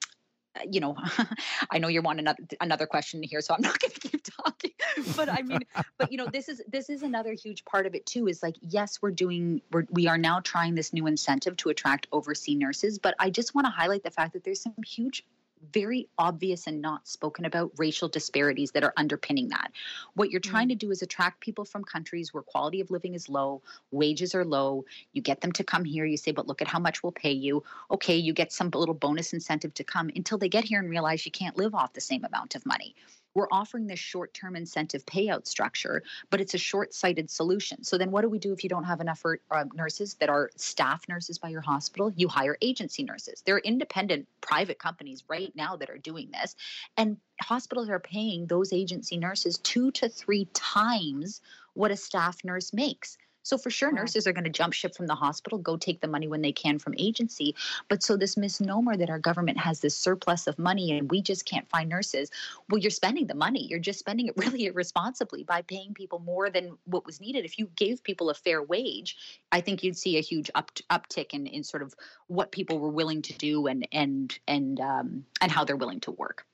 you 0.71 0.81
know, 0.81 0.97
I 1.71 1.79
know 1.79 1.89
you're 1.89 2.03
wanting 2.03 2.21
another 2.21 2.43
another 2.61 2.87
question 2.87 3.23
here, 3.23 3.41
so 3.41 3.55
I'm 3.55 3.63
not 3.63 3.79
going 3.79 3.93
to 3.95 4.01
keep 4.01 4.23
talking. 4.25 4.73
But 5.17 5.29
I 5.29 5.43
mean, 5.43 5.61
but 5.99 6.11
you 6.11 6.19
know, 6.19 6.27
this 6.27 6.49
is 6.49 6.63
this 6.69 6.91
is 6.91 7.03
another 7.03 7.33
huge 7.33 7.65
part 7.65 7.87
of 7.87 7.95
it 7.95 8.07
too. 8.07 8.29
Is 8.29 8.43
like, 8.43 8.57
yes, 8.61 8.99
we're 9.01 9.11
doing 9.11 9.63
we're 9.71 9.87
we 9.91 10.07
are 10.07 10.19
now 10.19 10.41
trying 10.41 10.75
this 10.75 10.93
new 10.93 11.07
incentive 11.07 11.57
to 11.59 11.69
attract 11.69 12.07
overseas 12.13 12.59
nurses, 12.59 12.99
but 12.99 13.15
I 13.19 13.31
just 13.31 13.55
want 13.55 13.67
to 13.67 13.71
highlight 13.71 14.03
the 14.03 14.11
fact 14.11 14.33
that 14.33 14.45
there's 14.45 14.61
some 14.61 14.75
huge 14.85 15.25
very 15.73 16.09
obvious 16.19 16.67
and 16.67 16.81
not 16.81 17.07
spoken 17.07 17.45
about 17.45 17.73
racial 17.77 18.09
disparities 18.09 18.71
that 18.73 18.85
are 18.85 18.93
underpinning 18.97 19.49
that. 19.49 19.73
What 20.15 20.31
you're 20.31 20.41
trying 20.41 20.69
mm. 20.69 20.71
to 20.71 20.77
do 20.77 20.91
is 20.91 21.03
attract 21.03 21.41
people 21.41 21.65
from 21.65 21.85
countries 21.85 22.33
where 22.33 22.43
quality 22.43 22.81
of 22.81 22.91
living 22.91 23.15
is 23.15 23.29
low, 23.29 23.63
wages 23.91 24.35
are 24.35 24.45
low. 24.45 24.85
You 25.13 25.23
get 25.23 25.41
them 25.41 25.53
to 25.53 25.65
come 25.65 25.85
here. 25.85 26.05
You 26.05 26.17
say, 26.17 26.33
but 26.33 26.47
look 26.47 26.63
at 26.63 26.69
how 26.69 26.79
much 26.79 27.03
we'll 27.03 27.13
pay 27.13 27.33
you. 27.33 27.63
Okay, 27.91 28.17
you 28.17 28.33
get 28.33 28.53
some 28.53 28.71
little 28.71 28.95
bonus 28.95 29.33
incentive 29.33 29.75
to 29.75 29.85
come 29.85 30.11
until 30.15 30.39
they 30.39 30.49
get 30.49 30.65
here 30.65 30.81
and 30.81 30.91
realize 30.91 31.25
you 31.25 31.33
can't 31.33 31.57
live 31.57 31.75
off 31.75 31.93
the 31.93 32.01
same 32.01 32.25
amount 32.25 32.55
of 32.55 32.65
money 32.67 32.95
we're 33.35 33.49
offering 33.51 33.87
this 33.87 33.99
short 33.99 34.35
term 34.35 34.57
incentive 34.57 35.05
payout 35.07 35.47
structure, 35.47 36.03
but 36.31 36.41
it's 36.41 36.55
a 36.55 36.59
short 36.59 36.95
sighted 36.95 37.31
solution. 37.31 37.85
So 37.85 37.99
then 37.99 38.11
what 38.11 38.23
do 38.23 38.29
we 38.29 38.39
do 38.39 38.53
if 38.53 38.63
you 38.63 38.71
don't 38.71 38.85
have 38.85 39.01
enough 39.01 39.25
uh, 39.51 39.65
nurses 39.75 40.15
that 40.15 40.29
are 40.29 40.51
staff 40.57 41.09
nurses 41.09 41.39
by 41.39 41.49
your 41.49 41.61
hospital? 41.61 42.13
You 42.17 42.29
hire 42.29 42.57
agency 42.61 43.03
nurses. 43.03 43.43
There 43.45 43.55
are 43.57 43.61
independent 43.61 44.27
private 44.41 44.79
companies 44.79 45.25
right 45.29 45.55
now 45.55 45.77
that 45.77 45.91
are 45.91 45.99
doing 45.99 46.31
this. 46.33 46.57
And 46.97 47.17
hospitals 47.41 47.89
are 47.89 48.01
paying 48.01 48.47
those 48.47 48.73
agency 48.73 49.17
nurses 49.17 49.59
two 49.59 49.91
to 49.93 50.09
three 50.09 50.47
times 50.53 51.41
what 51.75 51.91
a 51.91 51.97
staff 51.97 52.39
nurse 52.45 52.73
makes. 52.73 53.17
So 53.43 53.57
for 53.57 53.71
sure, 53.71 53.91
wow. 53.91 54.03
nurses 54.03 54.27
are 54.27 54.33
going 54.33 54.45
to 54.45 54.51
jump 54.51 54.73
ship 54.73 54.95
from 54.95 55.07
the 55.07 55.15
hospital, 55.15 55.59
go 55.59 55.77
take 55.77 56.01
the 56.01 56.09
money 56.09 56.29
when 56.29 56.43
they 56.43 56.53
can 56.53 56.79
from 56.79 56.95
agency. 56.99 57.55
But 57.89 58.03
so 58.03 58.17
this 58.17 58.37
misnomer 58.37 58.97
that 58.97 59.11
our 59.11 59.19
government 59.19 59.59
has 59.59 59.81
this 59.81 59.97
surplus 59.97 60.47
of 60.47 60.59
money 60.59 60.97
and 60.97 61.11
we 61.11 61.23
just 61.23 61.47
can't 61.47 61.69
find 61.69 61.89
nurses. 61.89 62.31
Well, 62.69 62.79
you're 62.79 62.91
spending 62.91 63.27
the 63.27 63.35
money. 63.35 63.67
You're 63.67 63.79
just 63.79 63.99
spending 63.99 64.27
it 64.27 64.35
really 64.37 64.67
irresponsibly 64.67 65.45
by 65.45 65.63
paying 65.63 65.95
people 65.95 66.19
more 66.19 66.51
than 66.51 66.77
what 66.85 67.07
was 67.07 67.21
needed. 67.21 67.45
If 67.45 67.59
you 67.59 67.71
gave 67.77 68.03
people 68.03 68.31
a 68.31 68.35
fair 68.35 68.63
wage, 68.63 69.17
I 69.53 69.61
think 69.61 69.83
you'd 69.83 69.97
see 69.97 70.19
a 70.19 70.23
huge 70.23 70.51
up, 70.55 70.71
uptick 70.91 71.33
in, 71.33 71.47
in 71.47 71.65
sort 71.65 71.83
of 71.83 71.95
what 72.27 72.53
people 72.53 72.79
were 72.79 72.91
willing 72.91 73.23
to 73.23 73.33
do 73.35 73.67
and 73.67 73.87
and 73.93 74.39
and 74.47 74.81
um, 74.81 75.25
and 75.41 75.51
how 75.51 75.65
they're 75.65 75.77
willing 75.77 76.01
to 76.01 76.11
work. 76.11 76.47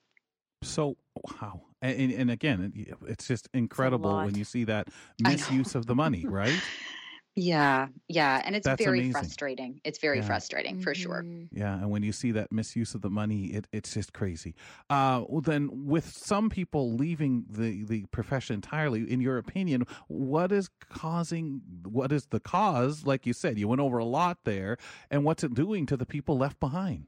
So 0.63 0.97
wow, 1.41 1.63
and, 1.83 2.13
and 2.13 2.31
again, 2.31 2.73
it's 3.07 3.27
just 3.27 3.49
incredible 3.53 4.17
when 4.17 4.35
you 4.35 4.45
see 4.45 4.65
that 4.65 4.89
misuse 5.21 5.75
of 5.75 5.87
the 5.87 5.95
money, 5.95 6.27
right? 6.27 6.61
Yeah, 7.39 7.89
yeah, 8.09 8.41
and 8.47 8.57
it's 8.57 8.65
That's 8.65 8.83
very 8.83 9.01
amazing. 9.01 9.13
frustrating. 9.13 9.81
It's 9.85 9.99
very 9.99 10.21
yeah. 10.21 10.25
frustrating 10.25 10.81
for 10.81 10.95
sure. 10.95 11.23
Mm-hmm. 11.23 11.59
Yeah, 11.59 11.75
and 11.75 11.91
when 11.91 12.03
you 12.03 12.11
see 12.11 12.31
that 12.31 12.51
misuse 12.51 12.95
of 12.95 13.03
the 13.03 13.11
money, 13.11 13.49
it, 13.49 13.67
it's 13.73 13.93
just 13.93 14.15
crazy. 14.15 14.55
Uh, 14.89 15.23
well, 15.29 15.43
then, 15.43 15.69
with 15.71 16.09
some 16.09 16.49
people 16.49 16.95
leaving 16.95 17.45
the 17.51 17.85
the 17.85 18.07
profession 18.07 18.55
entirely, 18.55 19.03
in 19.03 19.21
your 19.21 19.37
opinion, 19.37 19.85
what 20.09 20.51
is 20.51 20.71
causing? 20.89 21.61
What 21.85 22.11
is 22.11 22.25
the 22.31 22.41
cause? 22.41 23.05
Like 23.05 23.27
you 23.27 23.35
said, 23.35 23.59
you 23.59 23.69
went 23.69 23.83
over 23.83 23.99
a 23.99 24.07
lot 24.07 24.39
there, 24.45 24.79
and 25.11 25.23
what's 25.23 25.45
it 25.45 25.53
doing 25.53 25.85
to 25.87 25.97
the 25.99 26.07
people 26.07 26.39
left 26.39 26.59
behind? 26.59 27.05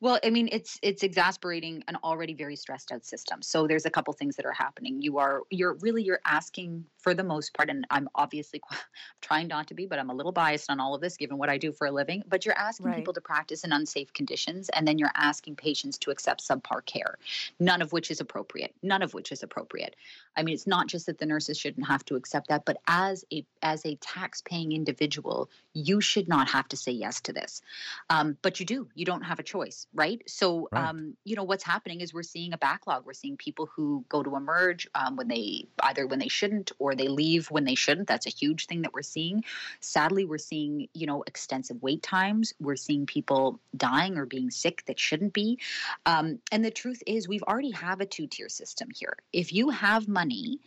Well, 0.00 0.18
I 0.22 0.30
mean, 0.30 0.48
it's 0.52 0.78
it's 0.82 1.02
exasperating 1.02 1.82
an 1.88 1.96
already 2.04 2.34
very 2.34 2.56
stressed 2.56 2.92
out 2.92 3.04
system. 3.04 3.40
So 3.40 3.66
there's 3.66 3.86
a 3.86 3.90
couple 3.90 4.12
things 4.12 4.36
that 4.36 4.44
are 4.44 4.52
happening. 4.52 5.00
You 5.00 5.18
are 5.18 5.42
you're 5.50 5.74
really 5.80 6.02
you're 6.02 6.20
asking 6.26 6.84
for 6.98 7.14
the 7.14 7.24
most 7.24 7.54
part, 7.54 7.70
and 7.70 7.86
I'm 7.90 8.08
obviously 8.14 8.60
trying 9.22 9.48
not 9.48 9.68
to 9.68 9.74
be, 9.74 9.86
but 9.86 9.98
I'm 9.98 10.10
a 10.10 10.14
little 10.14 10.32
biased 10.32 10.70
on 10.70 10.80
all 10.80 10.94
of 10.94 11.00
this 11.00 11.16
given 11.16 11.38
what 11.38 11.48
I 11.48 11.56
do 11.56 11.72
for 11.72 11.86
a 11.86 11.90
living. 11.90 12.22
But 12.28 12.44
you're 12.44 12.58
asking 12.58 12.86
right. 12.86 12.96
people 12.96 13.14
to 13.14 13.20
practice 13.22 13.64
in 13.64 13.72
unsafe 13.72 14.12
conditions, 14.12 14.68
and 14.70 14.86
then 14.86 14.98
you're 14.98 15.12
asking 15.14 15.56
patients 15.56 15.96
to 15.98 16.10
accept 16.10 16.46
subpar 16.46 16.84
care, 16.84 17.16
none 17.58 17.80
of 17.80 17.92
which 17.92 18.10
is 18.10 18.20
appropriate. 18.20 18.74
None 18.82 19.02
of 19.02 19.14
which 19.14 19.32
is 19.32 19.42
appropriate. 19.42 19.96
I 20.36 20.42
mean, 20.42 20.54
it's 20.54 20.66
not 20.66 20.88
just 20.88 21.06
that 21.06 21.18
the 21.18 21.26
nurses 21.26 21.56
shouldn't 21.58 21.86
have 21.86 22.04
to 22.06 22.16
accept 22.16 22.48
that, 22.48 22.66
but 22.66 22.76
as 22.86 23.24
a 23.32 23.46
as 23.62 23.86
a 23.86 23.96
tax 23.96 24.42
paying 24.42 24.72
individual, 24.72 25.48
you 25.72 26.02
should 26.02 26.28
not 26.28 26.50
have 26.50 26.68
to 26.68 26.76
say 26.76 26.92
yes 26.92 27.22
to 27.22 27.32
this. 27.32 27.62
Um, 28.10 28.36
but 28.42 28.60
you 28.60 28.66
do. 28.66 28.88
You 28.94 29.06
don't 29.06 29.22
have 29.22 29.38
a 29.38 29.42
choice 29.42 29.85
right? 29.94 30.22
So, 30.26 30.68
Right. 30.72 30.88
um, 30.88 31.16
you 31.24 31.36
know, 31.36 31.44
what's 31.44 31.64
happening 31.64 32.00
is 32.00 32.12
we're 32.12 32.22
seeing 32.22 32.52
a 32.52 32.58
backlog. 32.58 33.06
We're 33.06 33.14
seeing 33.14 33.36
people 33.36 33.66
who 33.66 34.04
go 34.08 34.22
to 34.22 34.36
emerge 34.36 34.86
um, 34.94 35.16
when 35.16 35.28
they 35.28 35.66
either 35.82 36.06
when 36.06 36.18
they 36.18 36.28
shouldn't 36.28 36.72
or 36.78 36.94
they 36.94 37.08
leave 37.08 37.50
when 37.50 37.64
they 37.64 37.74
shouldn't. 37.74 38.08
That's 38.08 38.26
a 38.26 38.30
huge 38.30 38.66
thing 38.66 38.82
that 38.82 38.92
we're 38.92 39.02
seeing. 39.02 39.44
Sadly, 39.80 40.24
we're 40.24 40.38
seeing, 40.38 40.88
you 40.94 41.06
know, 41.06 41.22
extensive 41.26 41.82
wait 41.82 42.02
times. 42.02 42.52
We're 42.60 42.76
seeing 42.76 43.06
people 43.06 43.60
dying 43.76 44.18
or 44.18 44.26
being 44.26 44.50
sick 44.50 44.84
that 44.86 44.98
shouldn't 44.98 45.32
be. 45.32 45.58
Um, 46.04 46.38
and 46.52 46.64
the 46.64 46.70
truth 46.70 47.02
is, 47.06 47.28
we've 47.28 47.42
already 47.44 47.70
have 47.72 48.00
a 48.00 48.06
two 48.06 48.26
tier 48.26 48.48
system 48.48 48.88
here. 48.94 49.16
If 49.32 49.52
you 49.52 49.70
have 49.70 50.08
money, 50.08 50.60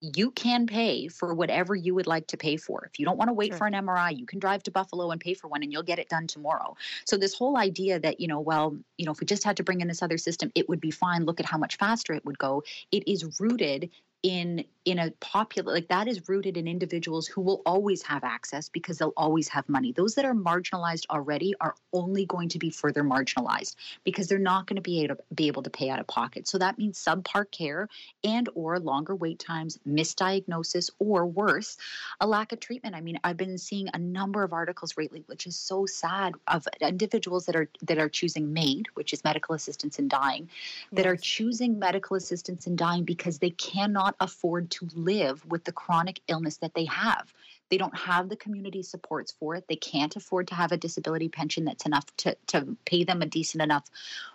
you 0.00 0.30
can 0.30 0.66
pay 0.66 1.08
for 1.08 1.34
whatever 1.34 1.74
you 1.74 1.94
would 1.94 2.06
like 2.06 2.26
to 2.28 2.36
pay 2.36 2.56
for. 2.56 2.88
If 2.90 2.98
you 2.98 3.04
don't 3.04 3.18
want 3.18 3.28
to 3.28 3.34
wait 3.34 3.50
Sure. 3.50 3.58
for 3.58 3.66
an 3.66 3.74
MRI, 3.74 4.16
you 4.16 4.24
can 4.24 4.38
drive 4.38 4.62
to 4.64 4.70
Buffalo 4.70 5.10
and 5.10 5.20
pay 5.20 5.34
for 5.34 5.48
one 5.48 5.62
and 5.62 5.70
you'll 5.72 5.82
get 5.82 5.98
it 5.98 6.08
done 6.08 6.26
tomorrow. 6.26 6.76
So 7.04 7.16
this 7.16 7.34
whole 7.34 7.56
idea 7.58 8.00
that, 8.00 8.18
you 8.18 8.26
know, 8.26 8.40
well, 8.40 8.76
you 8.96 9.04
know, 9.04 9.12
if 9.12 9.20
we 9.20 9.26
just 9.26 9.44
had 9.44 9.58
to 9.58 9.62
bring 9.62 9.80
in 9.82 9.88
this 9.88 10.02
other 10.02 10.18
system, 10.18 10.50
it 10.54 10.68
would 10.68 10.80
be 10.80 10.90
fine. 10.90 11.24
Look 11.24 11.38
at 11.38 11.46
how 11.46 11.58
much 11.58 11.76
faster 11.76 12.14
it 12.14 12.24
would 12.24 12.38
go. 12.38 12.62
It 12.90 13.06
is 13.06 13.40
rooted 13.40 13.90
in 14.22 14.64
in 14.86 14.98
a 14.98 15.10
popular 15.20 15.74
like 15.74 15.88
that 15.88 16.08
is 16.08 16.26
rooted 16.28 16.56
in 16.56 16.66
individuals 16.66 17.26
who 17.26 17.42
will 17.42 17.60
always 17.66 18.02
have 18.02 18.24
access 18.24 18.68
because 18.70 18.96
they'll 18.98 19.12
always 19.16 19.46
have 19.48 19.68
money. 19.68 19.92
Those 19.92 20.14
that 20.14 20.24
are 20.24 20.34
marginalized 20.34 21.06
already 21.10 21.54
are 21.60 21.74
only 21.92 22.24
going 22.24 22.48
to 22.50 22.58
be 22.58 22.70
further 22.70 23.04
marginalized 23.04 23.76
because 24.04 24.26
they're 24.26 24.38
not 24.38 24.66
going 24.66 24.76
to 24.76 24.82
be 24.82 25.02
able 25.02 25.16
to 25.16 25.22
be 25.34 25.48
able 25.48 25.62
to 25.62 25.70
pay 25.70 25.90
out 25.90 26.00
of 26.00 26.06
pocket. 26.06 26.48
So 26.48 26.58
that 26.58 26.78
means 26.78 26.98
subpar 26.98 27.50
care 27.50 27.88
and 28.24 28.48
or 28.54 28.78
longer 28.78 29.14
wait 29.14 29.38
times, 29.38 29.78
misdiagnosis, 29.86 30.90
or 30.98 31.26
worse, 31.26 31.76
a 32.20 32.26
lack 32.26 32.52
of 32.52 32.60
treatment. 32.60 32.94
I 32.94 33.02
mean, 33.02 33.20
I've 33.22 33.36
been 33.36 33.58
seeing 33.58 33.88
a 33.92 33.98
number 33.98 34.42
of 34.42 34.54
articles 34.54 34.94
lately, 34.96 35.24
which 35.26 35.46
is 35.46 35.56
so 35.56 35.84
sad, 35.84 36.34
of 36.48 36.66
individuals 36.80 37.46
that 37.46 37.56
are 37.56 37.68
that 37.82 37.98
are 37.98 38.08
choosing 38.08 38.52
MAID, 38.54 38.86
which 38.94 39.12
is 39.12 39.22
medical 39.24 39.54
assistance 39.54 39.98
in 39.98 40.08
dying, 40.08 40.48
that 40.92 41.06
are 41.06 41.16
choosing 41.16 41.78
medical 41.78 42.16
assistance 42.16 42.66
in 42.66 42.76
dying 42.76 43.04
because 43.04 43.38
they 43.38 43.50
cannot 43.50 44.09
afford 44.20 44.70
to 44.72 44.88
live 44.94 45.44
with 45.46 45.64
the 45.64 45.72
chronic 45.72 46.20
illness 46.28 46.56
that 46.58 46.74
they 46.74 46.86
have. 46.86 47.32
They 47.70 47.78
don't 47.78 47.96
have 47.96 48.28
the 48.28 48.36
community 48.36 48.82
supports 48.82 49.32
for 49.32 49.54
it. 49.54 49.66
They 49.68 49.76
can't 49.76 50.16
afford 50.16 50.48
to 50.48 50.54
have 50.56 50.72
a 50.72 50.76
disability 50.76 51.28
pension 51.28 51.64
that's 51.64 51.86
enough 51.86 52.04
to, 52.18 52.36
to 52.48 52.76
pay 52.84 53.04
them 53.04 53.22
a 53.22 53.26
decent 53.26 53.62
enough 53.62 53.88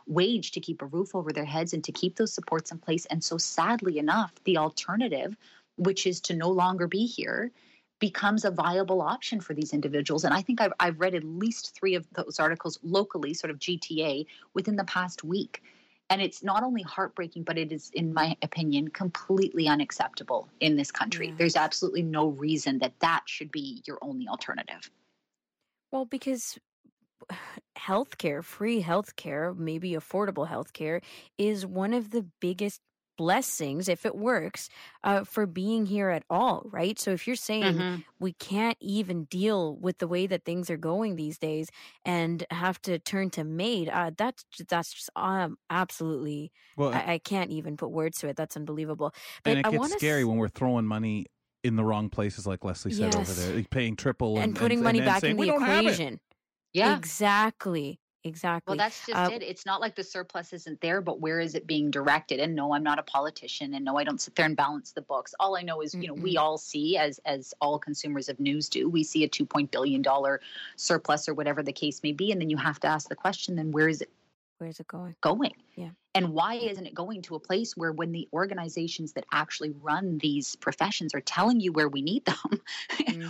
wage 0.08 0.52
to 0.52 0.62
keep 0.62 0.82
a 0.82 0.86
roof 0.86 1.14
over 1.14 1.34
their 1.34 1.46
heads 1.46 1.74
and 1.74 1.84
to 1.84 1.92
keep 1.92 2.16
those 2.16 2.34
supports 2.34 2.72
in 2.72 2.80
place. 2.80 3.06
And 3.08 3.24
so, 3.24 3.38
sadly 3.38 3.98
enough, 3.98 4.32
the 4.46 4.58
alternative, 4.58 5.36
which 5.78 6.08
is 6.08 6.22
to 6.22 6.36
no 6.36 6.50
longer 6.50 6.88
be 6.88 7.06
here, 7.06 7.52
becomes 8.00 8.46
a 8.46 8.52
viable 8.52 9.02
option 9.02 9.40
for 9.42 9.54
these 9.54 9.74
individuals. 9.74 10.24
And 10.24 10.34
I 10.34 10.42
think 10.42 10.62
I've, 10.62 10.74
I've 10.80 11.00
read 11.00 11.16
at 11.16 11.24
least 11.24 11.76
three 11.76 11.96
of 11.96 12.06
those 12.14 12.40
articles 12.40 12.80
locally, 12.84 13.34
sort 13.34 13.52
of 13.52 13.60
GTA, 13.60 14.26
within 14.54 14.76
the 14.76 14.84
past 14.86 15.24
week. 15.24 15.62
And 16.10 16.22
it's 16.22 16.44
not 16.44 16.64
only 16.64 16.84
heartbreaking, 16.84 17.44
but 17.44 17.58
it 17.58 17.72
is, 17.72 17.90
in 17.94 18.14
my 18.14 18.38
opinion, 18.44 18.90
completely 18.90 19.68
unacceptable 19.68 20.50
in 20.60 20.76
this 20.76 20.92
country. 20.92 21.34
There's 21.36 21.56
absolutely 21.56 22.04
no 22.04 22.28
reason 22.28 22.78
that 22.80 22.94
that 23.00 23.24
should 23.26 23.52
be 23.52 23.82
your 23.88 23.98
only 24.02 24.28
alternative. 24.28 24.90
Well, 25.92 26.06
because 26.06 26.60
healthcare, 27.78 28.44
free 28.44 28.84
healthcare, 28.84 29.58
maybe 29.58 29.92
affordable 29.92 30.48
healthcare, 30.48 31.02
is 31.38 31.66
one 31.66 31.94
of 31.94 32.12
the 32.12 32.26
biggest 32.40 32.82
blessings, 33.18 33.88
if 33.90 34.06
it 34.06 34.16
works, 34.16 34.70
uh, 35.04 35.24
for 35.24 35.46
being 35.46 35.86
here 35.86 36.10
at 36.10 36.24
all, 36.30 36.64
right? 36.72 37.00
So 37.00 37.12
if 37.12 37.28
you're 37.28 37.36
saying 37.36 37.86
Mhm. 37.86 38.06
we 38.20 38.34
can't 38.34 38.78
even 38.82 39.26
deal 39.26 39.76
with 39.78 39.98
the 40.00 40.08
way 40.08 40.28
that 40.28 40.46
things 40.46 40.70
are 40.70 40.78
going 40.78 41.16
these 41.16 41.38
days 41.38 41.70
and 42.04 42.46
have 42.52 42.82
to 42.84 43.00
turn 43.00 43.30
to 43.32 43.44
MAID, 43.44 43.90
uh, 43.90 44.12
that's 44.18 44.46
that's 44.68 44.94
just 44.94 45.10
um, 45.16 45.58
absolutely. 45.70 46.52
Well, 46.78 46.90
I, 46.92 47.14
I 47.14 47.18
can't 47.20 47.52
even 47.52 47.78
put 47.78 47.90
words 47.92 48.20
to 48.20 48.28
it. 48.30 48.36
That's 48.38 48.56
unbelievable. 48.58 49.12
But 49.44 49.52
and 49.52 49.60
it 49.60 49.64
I 49.64 49.70
gets 49.70 49.90
scary 49.90 50.24
when 50.24 50.38
we're 50.38 50.48
throwing 50.48 50.86
money 50.86 51.26
in 51.64 51.76
the 51.76 51.84
wrong 51.84 52.10
places, 52.10 52.46
like 52.46 52.64
Leslie 52.64 52.92
said 52.92 53.14
over 53.14 53.34
there, 53.34 53.64
paying 53.64 53.96
triple 53.96 54.38
and, 54.38 54.56
and 54.56 54.56
putting 54.56 54.80
and, 54.80 54.84
money 54.84 55.00
then 55.00 55.06
back 55.06 55.20
saying, 55.20 55.32
in 55.32 55.38
the 55.38 55.48
don't 55.48 55.64
have 55.64 55.88
it." 55.88 56.02
equation. 56.02 56.20
Yeah. 56.74 56.98
Exactly. 56.98 58.00
Exactly. 58.26 58.72
Well, 58.72 58.78
that's 58.78 59.06
just 59.06 59.16
Uh, 59.16 59.30
it. 59.36 59.44
It's 59.44 59.68
not 59.68 59.82
like 59.82 59.96
the 59.96 60.04
surplus 60.04 60.52
isn't 60.52 60.82
there, 60.82 61.00
but 61.00 61.20
where 61.20 61.40
is 61.40 61.54
it 61.54 61.68
being 61.68 61.92
directed? 61.92 62.40
And 62.40 62.56
no, 62.56 62.74
I'm 62.74 62.82
not 62.82 62.98
a 62.98 63.04
politician, 63.04 63.76
and 63.76 63.86
no, 63.86 63.98
I 63.98 64.04
don't 64.04 64.20
sit 64.20 64.34
there 64.36 64.48
and 64.48 64.58
balance 64.58 64.94
the 64.94 65.04
books. 65.04 65.36
All 65.40 65.56
I 65.56 65.62
know 65.62 65.82
is, 65.82 65.94
you 65.94 66.08
know, 66.08 66.16
we 66.16 66.36
all 66.36 66.58
see, 66.58 66.98
as 66.98 67.20
as 67.26 67.54
all 67.62 67.78
consumers 67.78 68.28
of 68.28 68.40
news 68.40 68.68
do, 68.68 68.90
we 68.90 69.04
see 69.04 69.24
a 69.24 69.28
two 69.28 69.46
point 69.46 69.70
billion 69.70 70.02
dollar 70.02 70.42
surplus 70.76 71.30
or 71.30 71.36
whatever 71.36 71.62
the 71.62 71.72
case 71.72 72.02
may 72.02 72.14
be, 72.14 72.32
and 72.32 72.42
then 72.42 72.50
you 72.50 72.58
have 72.58 72.80
to 72.80 72.88
ask 72.88 73.10
the 73.10 73.16
question: 73.16 73.56
then 73.56 73.72
where 73.72 73.88
is 73.88 74.02
it 74.02 74.10
Where's 74.58 74.80
it 74.80 74.88
going? 74.88 75.16
going? 75.22 75.54
Yeah. 75.76 75.90
And 76.14 76.30
why 76.30 76.54
isn't 76.54 76.86
it 76.86 76.96
going 76.96 77.22
to 77.24 77.36
a 77.36 77.40
place 77.42 77.76
where, 77.76 77.92
when 77.92 78.14
the 78.14 78.30
organizations 78.32 79.12
that 79.14 79.26
actually 79.34 79.72
run 79.82 80.18
these 80.20 80.56
professions 80.56 81.14
are 81.14 81.20
telling 81.20 81.60
you 81.60 81.74
where 81.74 81.90
we 81.90 82.02
need 82.02 82.24
them, 82.24 82.62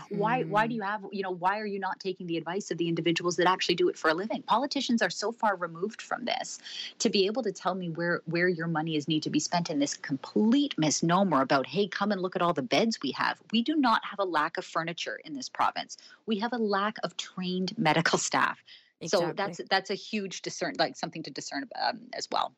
why 0.09 0.43
why 0.43 0.67
do 0.67 0.73
mm-hmm. 0.73 0.75
you 0.75 0.81
have 0.83 1.01
you 1.11 1.23
know 1.23 1.31
why 1.31 1.59
are 1.59 1.65
you 1.65 1.79
not 1.79 1.99
taking 1.99 2.27
the 2.27 2.37
advice 2.37 2.69
of 2.69 2.77
the 2.77 2.87
individuals 2.87 3.37
that 3.37 3.47
actually 3.47 3.73
do 3.73 3.89
it 3.89 3.97
for 3.97 4.09
a 4.09 4.13
living? 4.13 4.43
Politicians 4.43 5.01
are 5.01 5.09
so 5.09 5.31
far 5.31 5.55
removed 5.55 5.99
from 5.99 6.25
this 6.25 6.59
to 6.99 7.09
be 7.09 7.25
able 7.25 7.41
to 7.41 7.51
tell 7.51 7.73
me 7.73 7.89
where 7.89 8.21
where 8.25 8.47
your 8.47 8.67
money 8.67 8.95
is 8.95 9.07
need 9.07 9.23
to 9.23 9.31
be 9.31 9.39
spent 9.39 9.71
in 9.71 9.79
this 9.79 9.95
complete 9.95 10.77
misnomer 10.77 11.41
about 11.41 11.65
hey 11.65 11.87
come 11.87 12.11
and 12.11 12.21
look 12.21 12.35
at 12.35 12.43
all 12.43 12.53
the 12.53 12.61
beds 12.61 12.99
we 13.01 13.11
have. 13.13 13.41
We 13.51 13.63
do 13.63 13.75
not 13.75 14.05
have 14.05 14.19
a 14.19 14.25
lack 14.25 14.57
of 14.57 14.65
furniture 14.65 15.19
in 15.25 15.33
this 15.33 15.49
province. 15.49 15.97
We 16.27 16.37
have 16.37 16.53
a 16.53 16.57
lack 16.57 16.97
of 17.03 17.17
trained 17.17 17.75
medical 17.79 18.19
staff. 18.29 18.63
So 19.05 19.33
that's 19.35 19.59
that's 19.69 19.89
a 19.89 19.95
huge 19.95 20.41
discern 20.41 20.75
like 20.79 20.95
something 20.97 21.23
to 21.23 21.31
discern 21.31 21.69
um, 21.75 22.09
as 22.13 22.27
well. 22.31 22.55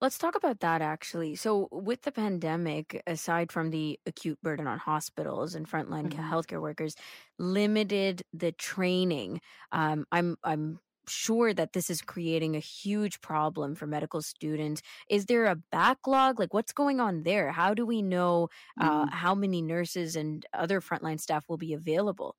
Let's 0.00 0.18
talk 0.18 0.34
about 0.34 0.58
that 0.60 0.82
actually. 0.82 1.36
So, 1.36 1.68
with 1.70 2.02
the 2.02 2.10
pandemic, 2.10 3.00
aside 3.06 3.52
from 3.52 3.70
the 3.70 4.00
acute 4.04 4.40
burden 4.42 4.66
on 4.66 4.78
hospitals 4.78 5.54
and 5.54 5.68
frontline 5.68 6.10
Mhm. 6.10 6.12
healthcare 6.12 6.60
workers, 6.60 6.96
limited 7.38 8.22
the 8.32 8.50
training. 8.52 9.40
Um, 9.70 10.04
I'm 10.10 10.36
I'm 10.42 10.80
sure 11.08 11.54
that 11.54 11.72
this 11.72 11.88
is 11.90 12.00
creating 12.02 12.56
a 12.56 12.60
huge 12.60 13.20
problem 13.20 13.74
for 13.76 13.86
medical 13.86 14.22
students. 14.22 14.82
Is 15.08 15.26
there 15.26 15.46
a 15.46 15.56
backlog? 15.56 16.38
Like, 16.40 16.52
what's 16.54 16.72
going 16.72 16.98
on 17.00 17.22
there? 17.22 17.52
How 17.52 17.72
do 17.74 17.86
we 17.86 18.02
know 18.02 18.48
uh, 18.80 19.06
Mm. 19.06 19.12
how 19.12 19.34
many 19.36 19.62
nurses 19.62 20.16
and 20.16 20.44
other 20.52 20.80
frontline 20.80 21.20
staff 21.20 21.48
will 21.48 21.58
be 21.58 21.72
available? 21.74 22.36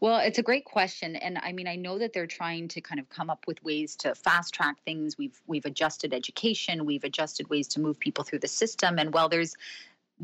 Well, 0.00 0.18
it's 0.18 0.38
a 0.38 0.42
great 0.42 0.64
question, 0.64 1.16
and 1.16 1.38
I 1.42 1.52
mean, 1.52 1.68
I 1.68 1.76
know 1.76 1.98
that 1.98 2.12
they're 2.12 2.26
trying 2.26 2.68
to 2.68 2.80
kind 2.80 2.98
of 2.98 3.08
come 3.08 3.30
up 3.30 3.44
with 3.46 3.62
ways 3.62 3.94
to 3.96 4.14
fast 4.14 4.54
track 4.54 4.76
things. 4.84 5.16
We've 5.18 5.40
we've 5.46 5.64
adjusted 5.64 6.12
education, 6.12 6.84
we've 6.84 7.04
adjusted 7.04 7.48
ways 7.50 7.68
to 7.68 7.80
move 7.80 7.98
people 8.00 8.24
through 8.24 8.40
the 8.40 8.48
system, 8.48 8.98
and 8.98 9.12
while 9.14 9.28
there's 9.28 9.54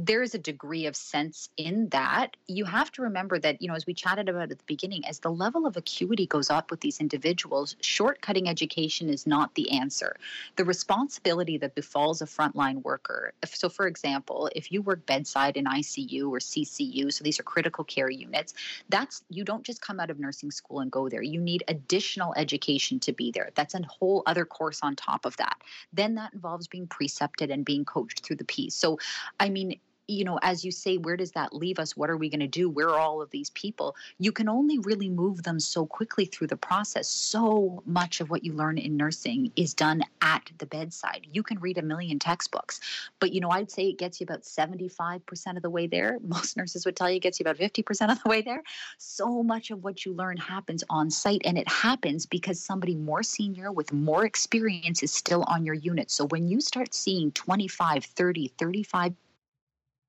there 0.00 0.22
is 0.22 0.32
a 0.32 0.38
degree 0.38 0.86
of 0.86 0.94
sense 0.94 1.48
in 1.56 1.88
that. 1.88 2.36
You 2.46 2.64
have 2.66 2.92
to 2.92 3.02
remember 3.02 3.36
that, 3.40 3.60
you 3.60 3.66
know, 3.66 3.74
as 3.74 3.84
we 3.84 3.94
chatted 3.94 4.28
about 4.28 4.52
at 4.52 4.58
the 4.58 4.64
beginning, 4.64 5.04
as 5.04 5.18
the 5.18 5.30
level 5.30 5.66
of 5.66 5.76
acuity 5.76 6.24
goes 6.24 6.50
up 6.50 6.70
with 6.70 6.80
these 6.80 7.00
individuals, 7.00 7.74
shortcutting 7.82 8.46
education 8.46 9.08
is 9.08 9.26
not 9.26 9.56
the 9.56 9.68
answer. 9.72 10.16
The 10.54 10.64
responsibility 10.64 11.58
that 11.58 11.74
befalls 11.74 12.22
a 12.22 12.26
frontline 12.26 12.80
worker, 12.84 13.32
if, 13.42 13.56
so 13.56 13.68
for 13.68 13.88
example, 13.88 14.48
if 14.54 14.70
you 14.70 14.82
work 14.82 15.04
bedside 15.04 15.56
in 15.56 15.64
ICU 15.64 16.30
or 16.30 16.38
CCU, 16.38 17.12
so 17.12 17.24
these 17.24 17.40
are 17.40 17.42
critical 17.42 17.82
care 17.82 18.08
units, 18.08 18.54
that's 18.90 19.24
you 19.30 19.42
don't 19.42 19.64
just 19.64 19.82
come 19.82 19.98
out 19.98 20.10
of 20.10 20.20
nursing 20.20 20.52
school 20.52 20.78
and 20.78 20.92
go 20.92 21.08
there. 21.08 21.22
You 21.22 21.40
need 21.40 21.64
additional 21.66 22.34
education 22.36 23.00
to 23.00 23.12
be 23.12 23.32
there. 23.32 23.50
That's 23.56 23.74
a 23.74 23.82
whole 23.82 24.22
other 24.26 24.44
course 24.44 24.78
on 24.80 24.94
top 24.94 25.26
of 25.26 25.36
that. 25.38 25.56
Then 25.92 26.14
that 26.14 26.34
involves 26.34 26.68
being 26.68 26.86
precepted 26.86 27.50
and 27.50 27.64
being 27.64 27.84
coached 27.84 28.24
through 28.24 28.36
the 28.36 28.44
piece. 28.44 28.76
So, 28.76 29.00
I 29.40 29.48
mean, 29.48 29.80
you 30.08 30.24
know, 30.24 30.38
as 30.42 30.64
you 30.64 30.72
say, 30.72 30.96
where 30.96 31.18
does 31.18 31.32
that 31.32 31.52
leave 31.52 31.78
us? 31.78 31.94
What 31.94 32.08
are 32.08 32.16
we 32.16 32.30
going 32.30 32.40
to 32.40 32.46
do? 32.46 32.70
Where 32.70 32.88
are 32.88 32.98
all 32.98 33.20
of 33.20 33.30
these 33.30 33.50
people? 33.50 33.94
You 34.18 34.32
can 34.32 34.48
only 34.48 34.78
really 34.78 35.10
move 35.10 35.42
them 35.42 35.60
so 35.60 35.84
quickly 35.84 36.24
through 36.24 36.46
the 36.46 36.56
process. 36.56 37.08
So 37.08 37.82
much 37.84 38.22
of 38.22 38.30
what 38.30 38.42
you 38.42 38.54
learn 38.54 38.78
in 38.78 38.96
nursing 38.96 39.52
is 39.54 39.74
done 39.74 40.02
at 40.22 40.50
the 40.56 40.64
bedside. 40.64 41.26
You 41.30 41.42
can 41.42 41.60
read 41.60 41.76
a 41.76 41.82
million 41.82 42.18
textbooks, 42.18 42.80
but 43.20 43.32
you 43.32 43.40
know, 43.40 43.50
I'd 43.50 43.70
say 43.70 43.90
it 43.90 43.98
gets 43.98 44.18
you 44.18 44.24
about 44.24 44.42
75% 44.42 45.56
of 45.56 45.62
the 45.62 45.70
way 45.70 45.86
there. 45.86 46.18
Most 46.26 46.56
nurses 46.56 46.86
would 46.86 46.96
tell 46.96 47.10
you 47.10 47.16
it 47.16 47.22
gets 47.22 47.38
you 47.38 47.44
about 47.44 47.58
50% 47.58 48.10
of 48.10 48.22
the 48.22 48.28
way 48.30 48.40
there. 48.40 48.62
So 48.96 49.42
much 49.42 49.70
of 49.70 49.84
what 49.84 50.06
you 50.06 50.14
learn 50.14 50.38
happens 50.38 50.82
on 50.88 51.10
site, 51.10 51.42
and 51.44 51.58
it 51.58 51.68
happens 51.68 52.24
because 52.24 52.58
somebody 52.58 52.94
more 52.94 53.22
senior 53.22 53.70
with 53.70 53.92
more 53.92 54.24
experience 54.24 55.02
is 55.02 55.12
still 55.12 55.44
on 55.48 55.66
your 55.66 55.74
unit. 55.74 56.10
So 56.10 56.26
when 56.26 56.48
you 56.48 56.62
start 56.62 56.94
seeing 56.94 57.30
25, 57.32 58.06
30, 58.06 58.52
35 58.58 59.14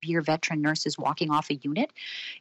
year 0.04 0.22
veteran 0.22 0.62
nurses 0.62 0.98
walking 0.98 1.32
off 1.32 1.50
a 1.50 1.56
unit, 1.56 1.92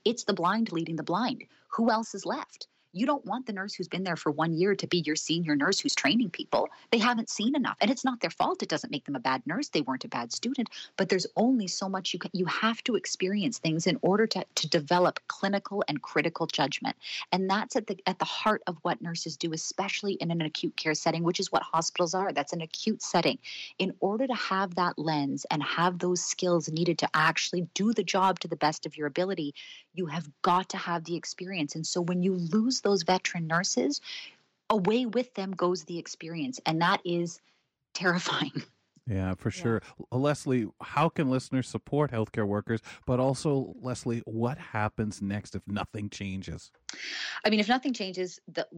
it's 0.05 0.25
the 0.25 0.35
blind 0.35 0.73
leading 0.73 0.97
the 0.97 1.03
blind. 1.03 1.45
Who 1.69 1.91
else 1.91 2.15
is 2.15 2.27
left? 2.27 2.69
You 2.93 3.07
don't 3.07 3.25
want 3.27 3.47
the 3.47 3.53
nurse 3.53 3.75
who's 3.75 3.89
been 3.89 4.05
there 4.05 4.17
for 4.17 4.33
one 4.33 4.53
year 4.53 4.75
to 4.75 4.87
be 4.87 5.03
your 5.07 5.17
senior 5.17 5.55
nurse 5.55 5.79
who's 5.79 5.95
training 5.95 6.31
people. 6.31 6.69
They 6.91 6.99
haven't 6.99 7.29
seen 7.29 7.55
enough. 7.55 7.77
And 7.81 7.91
it's 7.91 8.05
not 8.05 8.21
their 8.21 8.31
fault. 8.31 8.63
It 8.63 8.69
doesn't 8.69 8.91
make 8.91 9.05
them 9.05 9.17
a 9.17 9.21
bad 9.21 9.47
nurse. 9.47 9.69
They 9.69 9.83
weren't 9.83 10.05
a 10.05 10.09
bad 10.09 10.33
student. 10.33 10.71
But 10.97 11.09
there's 11.09 11.27
only 11.37 11.67
so 11.67 11.89
much 11.89 12.13
you 12.13 12.19
can 12.19 12.31
you 12.33 12.47
have 12.47 12.83
to 12.85 12.97
experience 12.97 13.59
things 13.59 13.87
in 13.87 13.99
order 14.03 14.27
to, 14.29 14.45
to 14.55 14.69
develop 14.69 15.21
clinical 15.29 15.85
and 15.89 16.01
critical 16.01 16.47
judgment. 16.47 16.97
And 17.31 17.49
that's 17.49 17.77
at 17.77 17.87
the 17.87 17.99
at 18.07 18.19
the 18.19 18.25
heart 18.25 18.63
of 18.67 18.79
what 18.83 19.03
nurses 19.03 19.37
do, 19.37 19.53
especially 19.53 20.15
in 20.15 20.31
an 20.31 20.41
acute 20.41 20.77
care 20.77 20.95
setting, 20.95 21.23
which 21.23 21.41
is 21.41 21.53
what 21.53 21.63
hospitals 21.63 22.15
are. 22.15 22.33
That's 22.33 22.53
an 22.53 22.63
acute 22.63 23.03
setting. 23.03 23.39
In 23.79 23.95
order 24.01 24.27
to 24.27 24.35
have 24.35 24.77
that 24.77 24.99
lens 24.99 25.45
and 25.51 25.63
have 25.63 25.99
those 25.99 26.23
skills 26.23 26.69
needed 26.69 26.99
to 26.99 27.09
actually 27.15 27.69
do 27.75 27.93
the 27.93 28.05
job 28.05 28.41
to 28.41 28.49
the 28.49 28.57
best 28.57 28.87
of 28.87 28.97
your 28.97 29.07
ability, 29.07 29.55
you 29.95 30.07
have 30.07 30.29
got 30.43 30.69
to 30.71 30.77
have 30.77 31.05
the 31.05 31.17
experience. 31.17 31.75
And 31.75 31.87
so 31.87 32.01
when 32.01 32.23
you 32.23 32.35
lose 32.35 32.78
those 32.81 33.03
veteran 33.03 33.47
nurses, 33.47 34.01
away 34.71 35.07
with 35.07 35.35
them 35.35 35.53
goes 35.53 35.85
the 35.85 35.99
experience. 35.99 36.61
And 36.67 36.81
that 36.83 37.01
is 37.05 37.41
terrifying. 37.95 38.63
Yeah, 39.09 39.35
for 39.37 39.51
sure. 39.51 39.81
Leslie, 40.13 40.67
how 40.83 41.09
can 41.09 41.31
listeners 41.31 41.67
support 41.67 42.11
healthcare 42.11 42.47
workers? 42.47 42.81
But 43.07 43.19
also, 43.21 43.75
Leslie, 43.81 44.23
what 44.27 44.59
happens 44.59 45.23
next 45.23 45.55
if 45.55 45.63
nothing 45.67 46.11
changes? 46.11 46.71
I 47.45 47.49
mean, 47.49 47.59
if 47.59 47.69
nothing 47.69 47.95
changes, 47.95 48.39
the, 48.53 48.69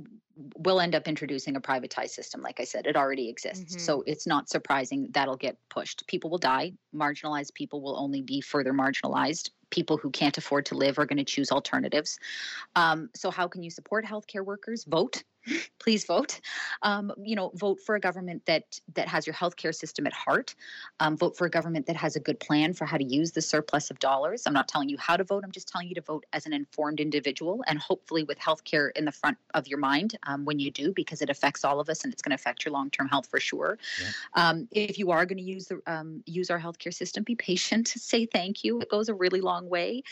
we'll 0.58 0.80
end 0.80 0.94
up 0.94 1.08
introducing 1.08 1.56
a 1.56 1.60
privatized 1.60 2.10
system. 2.10 2.42
Like 2.42 2.60
I 2.60 2.64
said, 2.64 2.86
it 2.86 2.96
already 2.96 3.28
exists. 3.28 3.74
Mm-hmm. 3.74 3.80
So 3.80 4.04
it's 4.06 4.26
not 4.26 4.48
surprising 4.48 5.08
that'll 5.10 5.36
get 5.36 5.56
pushed. 5.68 6.06
People 6.06 6.30
will 6.30 6.38
die. 6.38 6.74
Marginalized 6.94 7.54
people 7.54 7.80
will 7.80 7.98
only 7.98 8.22
be 8.22 8.40
further 8.40 8.72
marginalized. 8.72 9.50
People 9.70 9.96
who 9.96 10.10
can't 10.10 10.36
afford 10.36 10.66
to 10.66 10.74
live 10.74 10.98
are 10.98 11.06
going 11.06 11.18
to 11.18 11.24
choose 11.24 11.50
alternatives. 11.50 12.18
Um, 12.76 13.10
so, 13.14 13.30
how 13.30 13.48
can 13.48 13.62
you 13.62 13.70
support 13.70 14.04
healthcare 14.04 14.44
workers? 14.44 14.84
Vote 14.84 15.22
please 15.78 16.04
vote. 16.04 16.40
Um, 16.82 17.12
you 17.22 17.34
know, 17.34 17.50
vote 17.54 17.80
for 17.80 17.94
a 17.94 18.00
government 18.00 18.44
that 18.46 18.80
that 18.94 19.08
has 19.08 19.26
your 19.26 19.34
healthcare 19.34 19.74
system 19.74 20.06
at 20.06 20.12
heart. 20.12 20.54
Um, 21.00 21.16
vote 21.16 21.36
for 21.36 21.46
a 21.46 21.50
government 21.50 21.86
that 21.86 21.96
has 21.96 22.16
a 22.16 22.20
good 22.20 22.38
plan 22.40 22.72
for 22.72 22.84
how 22.84 22.96
to 22.96 23.04
use 23.04 23.32
the 23.32 23.42
surplus 23.42 23.90
of 23.90 23.98
dollars. 23.98 24.42
I'm 24.46 24.52
not 24.52 24.68
telling 24.68 24.88
you 24.88 24.98
how 24.98 25.16
to 25.16 25.24
vote. 25.24 25.44
I'm 25.44 25.50
just 25.50 25.68
telling 25.68 25.88
you 25.88 25.94
to 25.94 26.00
vote 26.00 26.26
as 26.32 26.46
an 26.46 26.52
informed 26.52 27.00
individual, 27.00 27.64
and 27.66 27.78
hopefully 27.78 28.24
with 28.24 28.38
healthcare 28.38 28.90
in 28.96 29.04
the 29.04 29.12
front 29.12 29.38
of 29.54 29.66
your 29.66 29.78
mind 29.78 30.18
um, 30.24 30.44
when 30.44 30.58
you 30.58 30.70
do, 30.70 30.92
because 30.92 31.22
it 31.22 31.30
affects 31.30 31.64
all 31.64 31.80
of 31.80 31.88
us, 31.88 32.04
and 32.04 32.12
it's 32.12 32.22
going 32.22 32.30
to 32.30 32.36
affect 32.36 32.64
your 32.64 32.72
long-term 32.72 33.08
health 33.08 33.26
for 33.26 33.40
sure. 33.40 33.78
Yeah. 34.00 34.48
Um, 34.48 34.68
if 34.70 34.98
you 34.98 35.10
are 35.10 35.24
going 35.26 35.38
to 35.38 35.44
use 35.44 35.66
the 35.66 35.80
um, 35.86 36.22
use 36.26 36.50
our 36.50 36.60
healthcare 36.60 36.94
system, 36.94 37.24
be 37.24 37.34
patient. 37.34 37.88
Say 37.88 38.26
thank 38.26 38.64
you. 38.64 38.80
It 38.80 38.90
goes 38.90 39.08
a 39.08 39.14
really 39.14 39.40
long 39.40 39.59
way. 39.68 40.02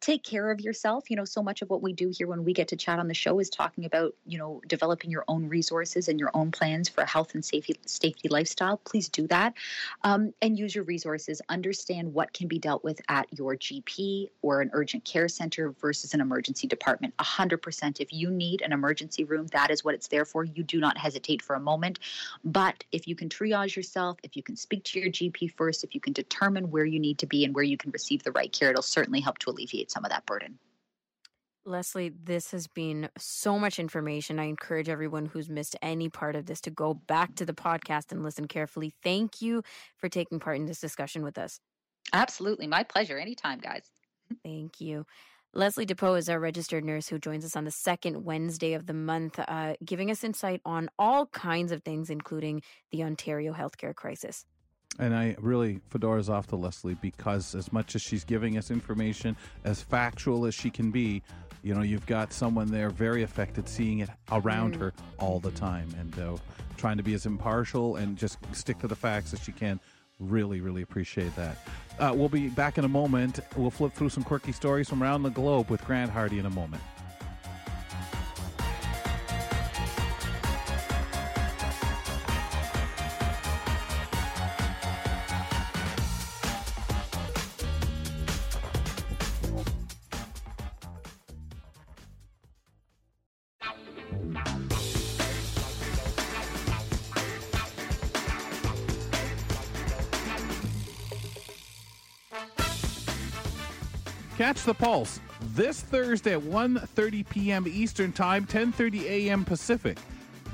Take 0.00 0.22
care 0.22 0.50
of 0.50 0.60
yourself. 0.60 1.10
You 1.10 1.16
know, 1.16 1.24
so 1.24 1.42
much 1.42 1.62
of 1.62 1.70
what 1.70 1.82
we 1.82 1.92
do 1.92 2.12
here 2.16 2.26
when 2.26 2.44
we 2.44 2.52
get 2.52 2.68
to 2.68 2.76
chat 2.76 2.98
on 2.98 3.08
the 3.08 3.14
show 3.14 3.38
is 3.38 3.50
talking 3.50 3.84
about 3.84 4.14
you 4.26 4.38
know 4.38 4.60
developing 4.66 5.10
your 5.10 5.24
own 5.28 5.48
resources 5.48 6.08
and 6.08 6.20
your 6.20 6.30
own 6.34 6.50
plans 6.50 6.88
for 6.88 7.02
a 7.02 7.06
health 7.06 7.34
and 7.34 7.44
safety 7.44 7.76
safety 7.86 8.28
lifestyle, 8.28 8.76
please 8.78 9.08
do 9.08 9.26
that. 9.28 9.54
Um, 10.02 10.32
and 10.42 10.58
use 10.58 10.74
your 10.74 10.84
resources. 10.84 11.40
Understand 11.48 12.12
what 12.12 12.32
can 12.32 12.48
be 12.48 12.58
dealt 12.58 12.84
with 12.84 13.00
at 13.08 13.26
your 13.36 13.56
GP 13.56 14.30
or 14.42 14.60
an 14.60 14.70
urgent 14.72 15.04
care 15.04 15.28
center 15.28 15.70
versus 15.80 16.14
an 16.14 16.20
emergency 16.20 16.66
department. 16.66 17.16
100%. 17.16 18.00
If 18.00 18.12
you 18.12 18.30
need 18.30 18.62
an 18.62 18.72
emergency 18.72 19.24
room, 19.24 19.46
that 19.48 19.70
is 19.70 19.84
what 19.84 19.94
it's 19.94 20.08
there 20.08 20.24
for. 20.24 20.44
You 20.44 20.62
do 20.62 20.78
not 20.78 20.98
hesitate 20.98 21.42
for 21.42 21.54
a 21.56 21.60
moment. 21.60 21.98
But 22.44 22.84
if 22.92 23.08
you 23.08 23.16
can 23.16 23.28
triage 23.28 23.76
yourself, 23.76 24.18
if 24.22 24.36
you 24.36 24.42
can 24.42 24.56
speak 24.56 24.84
to 24.84 25.00
your 25.00 25.10
GP 25.10 25.52
first, 25.52 25.84
if 25.84 25.94
you 25.94 26.00
can 26.00 26.12
determine 26.12 26.70
where 26.70 26.84
you 26.84 27.00
need 27.00 27.18
to 27.18 27.26
be 27.26 27.44
and 27.44 27.54
where 27.54 27.64
you 27.64 27.76
can 27.76 27.90
receive 27.90 28.22
the 28.22 28.32
right 28.32 28.52
care, 28.52 28.70
it'll 28.70 28.82
certainly 28.82 29.20
help 29.20 29.38
to 29.38 29.50
alleviate 29.50 29.85
some 29.90 30.04
of 30.04 30.10
that 30.10 30.26
burden. 30.26 30.58
Leslie, 31.66 32.12
this 32.22 32.52
has 32.52 32.68
been 32.68 33.08
so 33.18 33.58
much 33.58 33.80
information. 33.80 34.38
I 34.38 34.44
encourage 34.44 34.88
everyone 34.88 35.26
who's 35.26 35.48
missed 35.48 35.74
any 35.82 36.08
part 36.08 36.36
of 36.36 36.46
this 36.46 36.60
to 36.62 36.70
go 36.70 36.94
back 36.94 37.34
to 37.36 37.44
the 37.44 37.52
podcast 37.52 38.12
and 38.12 38.22
listen 38.22 38.46
carefully. 38.46 38.94
Thank 39.02 39.42
you 39.42 39.64
for 39.96 40.08
taking 40.08 40.38
part 40.38 40.58
in 40.58 40.66
this 40.66 40.80
discussion 40.80 41.24
with 41.24 41.36
us. 41.36 41.58
Absolutely. 42.12 42.68
My 42.68 42.84
pleasure. 42.84 43.18
Anytime, 43.18 43.58
guys. 43.58 43.90
Thank 44.44 44.80
you. 44.80 45.06
Leslie 45.54 45.86
DePoe 45.86 46.18
is 46.18 46.28
our 46.28 46.38
registered 46.38 46.84
nurse 46.84 47.08
who 47.08 47.18
joins 47.18 47.44
us 47.44 47.56
on 47.56 47.64
the 47.64 47.70
second 47.70 48.24
Wednesday 48.24 48.74
of 48.74 48.86
the 48.86 48.92
month, 48.92 49.38
uh, 49.38 49.74
giving 49.84 50.10
us 50.10 50.22
insight 50.22 50.60
on 50.64 50.90
all 50.98 51.26
kinds 51.26 51.72
of 51.72 51.82
things, 51.82 52.10
including 52.10 52.62
the 52.92 53.02
Ontario 53.02 53.54
healthcare 53.54 53.94
crisis. 53.94 54.44
And 54.98 55.14
I 55.14 55.36
really, 55.38 55.80
Fedora's 55.90 56.30
off 56.30 56.46
to 56.48 56.56
Leslie 56.56 56.94
because 56.94 57.54
as 57.54 57.72
much 57.72 57.94
as 57.94 58.02
she's 58.02 58.24
giving 58.24 58.56
us 58.56 58.70
information, 58.70 59.36
as 59.64 59.82
factual 59.82 60.46
as 60.46 60.54
she 60.54 60.70
can 60.70 60.90
be, 60.90 61.22
you 61.62 61.74
know, 61.74 61.82
you've 61.82 62.06
got 62.06 62.32
someone 62.32 62.70
there 62.70 62.90
very 62.90 63.22
affected, 63.22 63.68
seeing 63.68 63.98
it 63.98 64.08
around 64.30 64.74
mm. 64.74 64.80
her 64.80 64.92
all 65.18 65.40
the 65.40 65.50
time, 65.50 65.88
and 65.98 66.18
uh, 66.18 66.36
trying 66.76 66.96
to 66.96 67.02
be 67.02 67.14
as 67.14 67.26
impartial 67.26 67.96
and 67.96 68.16
just 68.16 68.38
stick 68.52 68.78
to 68.78 68.86
the 68.86 68.94
facts 68.94 69.32
as 69.32 69.42
she 69.42 69.52
can. 69.52 69.80
Really, 70.18 70.60
really 70.60 70.82
appreciate 70.82 71.34
that. 71.36 71.58
Uh, 71.98 72.12
we'll 72.14 72.28
be 72.28 72.48
back 72.48 72.78
in 72.78 72.84
a 72.84 72.88
moment. 72.88 73.40
We'll 73.56 73.70
flip 73.70 73.92
through 73.92 74.10
some 74.10 74.22
quirky 74.22 74.52
stories 74.52 74.88
from 74.88 75.02
around 75.02 75.24
the 75.24 75.30
globe 75.30 75.68
with 75.68 75.84
Grant 75.84 76.10
Hardy 76.10 76.38
in 76.38 76.46
a 76.46 76.50
moment. 76.50 76.82
The 104.66 104.74
Pulse 104.74 105.20
this 105.54 105.80
Thursday 105.80 106.32
at 106.32 106.40
1.30 106.40 107.28
p.m. 107.28 107.66
Eastern 107.68 108.10
Time, 108.10 108.44
10.30 108.44 109.02
a.m. 109.04 109.44
Pacific. 109.44 109.96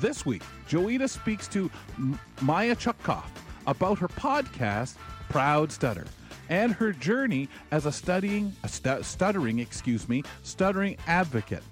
This 0.00 0.26
week, 0.26 0.42
Joita 0.68 1.08
speaks 1.08 1.48
to 1.48 1.70
M- 1.96 2.20
Maya 2.42 2.76
Chupkov 2.76 3.24
about 3.66 3.98
her 4.00 4.08
podcast, 4.08 4.96
Proud 5.30 5.72
Stutter, 5.72 6.04
and 6.50 6.74
her 6.74 6.92
journey 6.92 7.48
as 7.70 7.86
a 7.86 7.92
studying, 7.92 8.54
a 8.64 8.68
stu- 8.68 9.02
stuttering, 9.02 9.60
excuse 9.60 10.06
me, 10.10 10.22
stuttering 10.42 10.98
advocate. 11.06 11.62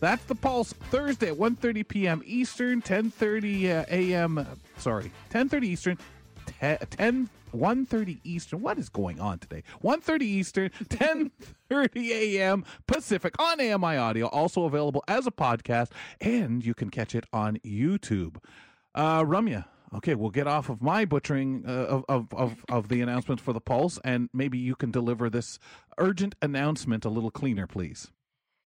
That's 0.00 0.24
the 0.24 0.34
Pulse 0.34 0.72
Thursday 0.72 1.28
at 1.28 1.36
1:30 1.36 1.86
p.m. 1.86 2.22
Eastern, 2.24 2.80
10:30 2.80 3.64
uh, 3.66 3.84
a.m. 3.90 4.46
Sorry, 4.78 5.12
10:30 5.28 5.64
Eastern, 5.64 5.98
10 6.46 7.28
1.30 7.52 8.20
Eastern. 8.24 8.60
What 8.60 8.78
is 8.78 8.88
going 8.88 9.20
on 9.20 9.38
today? 9.38 9.62
1.30 9.82 10.22
Eastern, 10.22 10.70
10.30 10.84 12.08
a.m. 12.08 12.64
Pacific 12.86 13.34
on 13.38 13.60
AMI 13.60 13.96
Audio. 13.96 14.26
Also 14.28 14.64
available 14.64 15.02
as 15.08 15.26
a 15.26 15.30
podcast, 15.30 15.90
and 16.20 16.64
you 16.64 16.74
can 16.74 16.90
catch 16.90 17.14
it 17.14 17.24
on 17.32 17.58
YouTube. 17.58 18.36
Uh, 18.94 19.22
Ramya, 19.22 19.66
okay, 19.94 20.14
we'll 20.14 20.30
get 20.30 20.46
off 20.46 20.68
of 20.68 20.82
my 20.82 21.04
butchering 21.04 21.64
uh, 21.66 22.02
of, 22.08 22.32
of, 22.32 22.64
of, 22.68 22.88
the 22.88 23.00
announcements 23.00 23.42
for 23.42 23.52
the 23.52 23.60
Pulse, 23.60 23.98
and 24.04 24.28
maybe 24.32 24.58
you 24.58 24.74
can 24.74 24.90
deliver 24.90 25.30
this 25.30 25.58
urgent 25.98 26.34
announcement 26.42 27.04
a 27.04 27.08
little 27.08 27.30
cleaner, 27.30 27.66
please. 27.66 28.08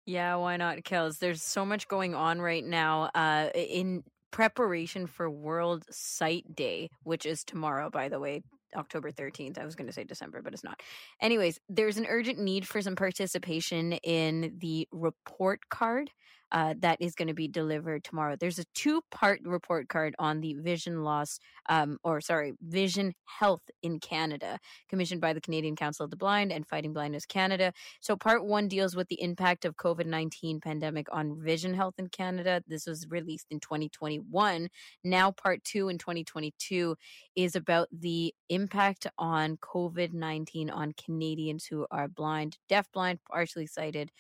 Yeah, 0.06 0.36
why 0.36 0.58
not, 0.58 0.78
Kels? 0.78 1.20
There's 1.20 1.44
so 1.44 1.66
much 1.66 1.88
going 1.88 2.16
on 2.16 2.40
right 2.40 2.64
now. 2.64 3.12
Uh, 3.14 3.50
in 3.54 4.04
preparation 4.32 5.08
for 5.08 5.30
World 5.30 5.86
Sight 5.90 6.56
Day, 6.56 6.90
which 7.04 7.26
is 7.26 7.44
tomorrow, 7.44 7.90
by 7.90 8.10
the 8.10 8.20
way. 8.20 8.44
October 8.76 9.12
13th. 9.12 9.58
I 9.58 9.66
was 9.66 9.76
going 9.76 9.88
to 9.88 9.94
say 9.94 10.04
December, 10.04 10.42
but 10.42 10.54
it's 10.54 10.64
not. 10.64 10.82
Anyways, 11.22 11.60
there's 11.70 11.98
an 11.98 12.06
urgent 12.08 12.40
need 12.40 12.68
for 12.68 12.82
some 12.82 12.96
participation 12.96 13.94
in 13.94 14.56
the 14.60 14.88
report 14.92 15.62
card 15.70 16.12
uh, 16.52 16.74
that 16.80 17.02
is 17.02 17.16
going 17.16 17.28
to 17.28 17.34
be 17.34 17.48
delivered 17.48 18.04
tomorrow. 18.04 18.36
There's 18.40 18.60
a 18.60 18.66
two 18.74 19.02
part 19.12 19.42
report 19.44 19.90
card 19.90 20.16
on 20.18 20.40
the 20.40 20.54
vision 20.54 21.04
loss, 21.04 21.40
um, 21.68 21.98
or 22.04 22.22
sorry, 22.22 22.54
vision 22.62 23.14
health 23.26 23.70
in 23.84 24.00
Canada, 24.00 24.60
commissioned 24.90 25.22
by 25.22 25.34
the 25.34 25.42
Canadian 25.42 25.76
Council 25.76 26.06
of 26.06 26.10
the 26.10 26.18
Blind 26.18 26.52
and 26.52 26.66
Fighting 26.66 26.94
Blindness 26.94 27.26
Canada. 27.26 27.74
So, 28.00 28.16
part 28.16 28.46
one 28.46 28.68
deals 28.68 28.96
with 28.96 29.08
the 29.10 29.22
impact 29.22 29.66
of 29.66 29.76
COVID 29.76 30.06
19 30.06 30.62
pandemic 30.62 31.08
on 31.12 31.42
vision 31.42 31.74
health 31.74 31.96
in 31.98 32.08
Canada. 32.08 32.64
This 32.68 32.88
was 32.88 33.08
released 33.10 33.48
in 33.52 33.60
2021. 33.60 34.70
Now, 35.04 35.32
part 35.32 35.64
two 35.64 35.90
in 35.90 35.98
2022 35.98 36.96
is 37.36 37.56
about 37.56 37.90
the 37.92 38.34
impact 38.50 39.08
on 39.18 39.58
COVID 39.58 40.14
19 40.14 40.70
on 40.70 40.94
Canadians 40.94 41.66
who 41.66 41.86
are 41.92 42.08
blind, 42.08 42.58
deaf 42.70 42.90
blind, 42.94 43.20
partially 43.30 43.68
sighted, 43.68 44.12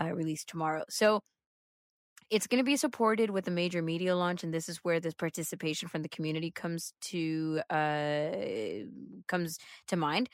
uh, 0.00 0.14
released 0.14 0.48
tomorrow. 0.48 0.84
So, 0.88 1.20
it's 2.30 2.46
going 2.46 2.58
to 2.58 2.64
be 2.64 2.76
supported 2.76 3.30
with 3.30 3.46
a 3.48 3.50
major 3.50 3.82
media 3.82 4.16
launch 4.16 4.42
and 4.42 4.52
this 4.52 4.68
is 4.68 4.78
where 4.78 5.00
this 5.00 5.14
participation 5.14 5.88
from 5.88 6.02
the 6.02 6.08
community 6.08 6.50
comes 6.50 6.92
to 7.00 7.60
uh 7.70 8.30
comes 9.28 9.58
to 9.88 9.96
mind 9.96 10.28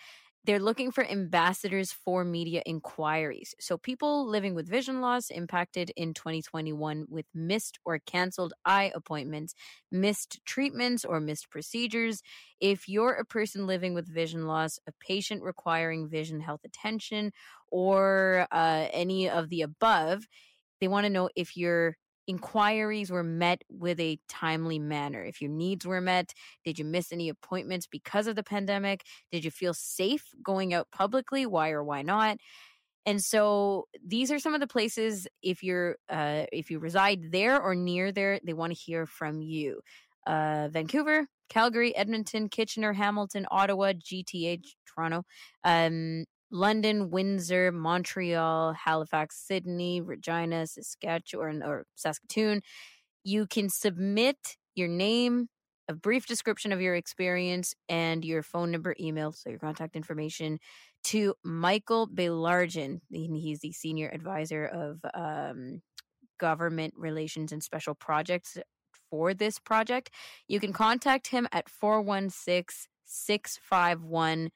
they're 0.45 0.59
looking 0.59 0.91
for 0.91 1.05
ambassadors 1.05 1.93
for 1.93 2.25
media 2.25 2.63
inquiries. 2.65 3.55
So, 3.61 3.77
people 3.77 4.27
living 4.27 4.55
with 4.55 4.67
vision 4.67 5.03
loss 5.03 5.29
impacted 5.29 5.93
in 5.97 6.15
2021 6.15 7.05
with 7.11 7.27
missed 7.35 7.79
or 7.85 7.99
canceled 7.99 8.55
eye 8.65 8.91
appointments, 8.95 9.55
missed 9.93 10.41
treatments, 10.47 11.05
or 11.05 11.21
missed 11.21 11.51
procedures. 11.51 12.23
If 12.59 12.89
you're 12.89 13.13
a 13.13 13.25
person 13.27 13.67
living 13.67 13.93
with 13.93 14.09
vision 14.09 14.47
loss, 14.47 14.79
a 14.87 14.93
patient 14.99 15.43
requiring 15.43 16.09
vision 16.09 16.41
health 16.41 16.63
attention, 16.65 17.33
or 17.71 18.47
uh, 18.51 18.89
any 18.93 19.29
of 19.29 19.51
the 19.51 19.61
above, 19.61 20.27
they 20.81 20.89
want 20.89 21.05
to 21.05 21.11
know 21.11 21.29
if 21.37 21.57
you're 21.57 21.97
inquiries 22.27 23.11
were 23.11 23.25
met 23.25 23.63
with 23.69 23.99
a 23.99 24.19
timely 24.29 24.79
manner. 24.79 25.23
If 25.25 25.41
your 25.41 25.51
needs 25.51 25.85
were 25.85 26.01
met, 26.01 26.33
did 26.65 26.79
you 26.79 26.85
miss 26.85 27.11
any 27.11 27.29
appointments 27.29 27.89
because 27.89 28.29
of 28.29 28.37
the 28.37 28.45
pandemic? 28.45 29.05
Did 29.33 29.45
you 29.45 29.51
feel 29.51 29.75
safe 29.75 30.25
going 30.43 30.73
out 30.73 30.89
publicly? 30.93 31.45
Why 31.45 31.71
or 31.71 31.83
why 31.83 32.03
not? 32.03 32.39
And 33.05 33.23
so 33.23 33.89
these 34.07 34.31
are 34.31 34.39
some 34.39 34.55
of 34.55 34.61
the 34.61 34.69
places 34.69 35.27
if 35.43 35.63
you're 35.63 35.97
uh, 36.09 36.45
if 36.53 36.71
you 36.71 36.79
reside 36.79 37.33
there 37.33 37.61
or 37.61 37.75
near 37.75 38.13
there, 38.13 38.39
they 38.45 38.53
want 38.53 38.73
to 38.73 38.79
hear 38.79 39.07
from 39.07 39.41
you. 39.41 39.81
Uh, 40.27 40.69
Vancouver, 40.71 41.27
Calgary, 41.49 41.97
Edmonton, 41.97 42.49
Kitchener, 42.49 42.93
Hamilton, 42.93 43.47
Ottawa, 43.51 43.95
GTA, 43.95 44.63
Toronto, 44.87 45.25
um, 45.65 46.25
London, 46.51 47.11
Windsor, 47.11 47.73
Montreal, 47.73 48.73
Halifax, 48.73 49.37
Sydney, 49.47 50.01
Regina, 50.01 50.67
Saskatchewan, 50.67 51.63
or 51.63 51.87
Saskatoon. 51.95 52.63
You 53.25 53.47
can 53.47 53.69
submit 53.69 54.57
your 54.75 54.89
name, 54.89 55.49
a 55.89 55.95
brief 55.95 56.27
description 56.27 56.73
of 56.73 56.81
your 56.81 56.95
experience, 56.95 57.75
and 57.89 58.25
your 58.25 58.43
phone 58.43 58.71
number, 58.71 58.95
email, 58.99 59.33
so 59.33 59.51
your 59.51 59.59
contact 59.59 59.97
information 59.97 60.59
to 61.05 61.35
Michael 61.45 62.09
Baillargeon. 62.09 63.01
He's 63.11 63.61
the 63.61 63.73
senior 63.73 64.09
advisor 64.09 64.67
of 64.67 65.01
um, 65.15 65.83
government 66.39 66.95
relations 66.97 67.53
and 67.53 67.63
special 67.63 67.95
projects 67.95 68.57
for 69.11 69.35
this 69.35 69.59
project. 69.59 70.11
You 70.49 70.61
can 70.61 70.73
contact 70.73 71.29
him 71.29 71.49
at 71.53 71.69
416 71.69 72.89
651 73.05 74.51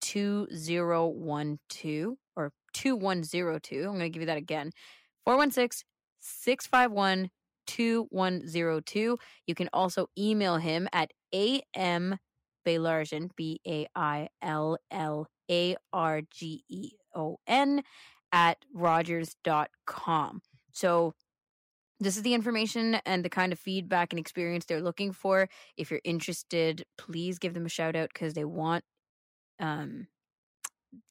2012 0.00 2.16
or 2.36 2.52
2102. 2.72 3.78
I'm 3.78 3.86
going 3.86 4.00
to 4.00 4.10
give 4.10 4.22
you 4.22 4.26
that 4.26 4.36
again 4.36 4.72
416 5.24 5.86
651 6.18 7.30
2102. 7.66 9.18
You 9.46 9.54
can 9.54 9.68
also 9.72 10.08
email 10.18 10.56
him 10.56 10.88
at 10.92 11.12
am 11.32 12.16
Baillargeon, 12.66 13.30
B 13.36 13.60
A 13.66 13.86
I 13.94 14.28
L 14.42 14.76
L 14.90 15.28
A 15.50 15.76
R 15.92 16.22
G 16.30 16.64
E 16.68 16.90
O 17.14 17.38
N, 17.46 17.82
at 18.32 18.58
rogers.com. 18.74 20.42
So, 20.72 21.14
this 22.02 22.16
is 22.16 22.22
the 22.22 22.32
information 22.32 22.94
and 23.04 23.22
the 23.22 23.28
kind 23.28 23.52
of 23.52 23.58
feedback 23.58 24.12
and 24.12 24.18
experience 24.18 24.64
they're 24.64 24.80
looking 24.80 25.12
for. 25.12 25.50
If 25.76 25.90
you're 25.90 26.00
interested, 26.02 26.84
please 26.96 27.38
give 27.38 27.52
them 27.52 27.66
a 27.66 27.68
shout 27.68 27.94
out 27.94 28.08
because 28.12 28.32
they 28.32 28.44
want 28.44 28.84
um, 29.60 30.06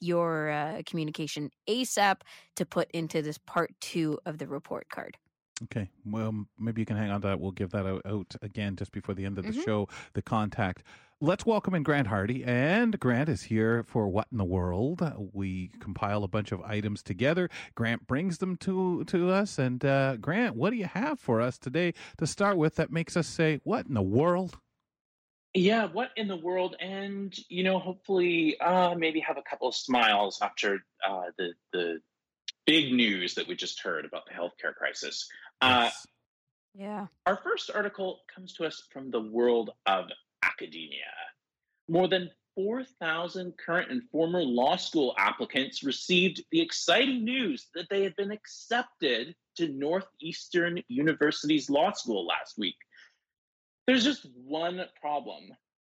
your 0.01 0.49
uh, 0.49 0.81
communication 0.85 1.49
ASAP 1.69 2.17
to 2.57 2.65
put 2.65 2.91
into 2.91 3.21
this 3.21 3.37
part 3.37 3.71
two 3.79 4.19
of 4.25 4.37
the 4.37 4.47
report 4.47 4.87
card. 4.89 5.17
Okay. 5.63 5.89
Well, 6.05 6.45
maybe 6.57 6.81
you 6.81 6.85
can 6.85 6.95
hang 6.97 7.11
on 7.11 7.21
to 7.21 7.27
that. 7.27 7.39
We'll 7.39 7.51
give 7.51 7.71
that 7.71 7.85
out, 8.05 8.35
again 8.41 8.75
just 8.77 8.91
before 8.93 9.13
the 9.13 9.25
end 9.25 9.37
of 9.37 9.45
the 9.45 9.51
Mhm. 9.51 9.63
show, 9.65 9.89
the 10.13 10.21
contact. 10.21 10.83
Let's 11.21 11.45
welcome 11.45 11.75
in 11.75 11.83
Grant 11.83 12.07
Hardy. 12.07 12.45
And 12.45 12.97
Grant 12.97 13.27
is 13.27 13.43
here 13.43 13.83
for 13.83 14.07
What 14.07 14.27
in 14.31 14.37
the 14.37 14.45
World. 14.45 15.01
We 15.33 15.67
compile 15.81 16.23
a 16.23 16.29
bunch 16.29 16.53
of 16.53 16.61
items 16.61 17.03
together. 17.03 17.49
Grant 17.75 18.07
brings 18.07 18.37
them 18.37 18.55
to, 18.57 19.03
to 19.05 19.29
us. 19.31 19.59
And 19.59 19.83
uh, 19.83 20.15
Grant, 20.15 20.55
what 20.55 20.69
do 20.69 20.77
you 20.77 20.85
have 20.85 21.19
for 21.19 21.41
us 21.41 21.57
today 21.57 21.93
to 22.19 22.25
start 22.25 22.55
with 22.57 22.75
that 22.75 22.89
makes 22.89 23.17
us 23.17 23.27
say, 23.27 23.59
What 23.65 23.85
in 23.87 23.95
the 23.95 24.01
world? 24.01 24.59
Yeah, 25.53 25.87
what 25.87 26.09
in 26.15 26.27
the 26.27 26.37
world? 26.37 26.75
And 26.79 27.35
you 27.49 27.63
know, 27.63 27.79
hopefully, 27.79 28.59
uh, 28.59 28.95
maybe 28.95 29.19
have 29.21 29.37
a 29.37 29.41
couple 29.41 29.67
of 29.67 29.75
smiles 29.75 30.39
after 30.41 30.85
uh, 31.07 31.31
the 31.37 31.53
the 31.73 32.01
big 32.65 32.93
news 32.93 33.33
that 33.35 33.47
we 33.47 33.55
just 33.55 33.81
heard 33.81 34.05
about 34.05 34.23
the 34.27 34.33
healthcare 34.33 34.75
crisis. 34.75 35.27
Uh, 35.61 35.89
Yeah. 36.75 37.07
Our 37.25 37.37
first 37.37 37.71
article 37.73 38.21
comes 38.33 38.53
to 38.53 38.65
us 38.65 38.83
from 38.93 39.09
the 39.09 39.21
world 39.21 39.71
of 39.87 40.05
academia. 40.43 41.11
More 41.87 42.07
than 42.07 42.29
4,000 42.55 43.53
current 43.57 43.91
and 43.91 44.03
former 44.11 44.43
law 44.43 44.75
school 44.75 45.15
applicants 45.17 45.83
received 45.83 46.43
the 46.51 46.61
exciting 46.61 47.23
news 47.23 47.67
that 47.73 47.87
they 47.89 48.03
had 48.03 48.15
been 48.15 48.31
accepted 48.31 49.35
to 49.57 49.67
Northeastern 49.69 50.81
University's 50.87 51.69
law 51.69 51.91
school 51.91 52.27
last 52.27 52.57
week. 52.57 52.77
There's 53.89 54.03
just 54.03 54.27
one 54.45 54.85
problem. 55.01 55.45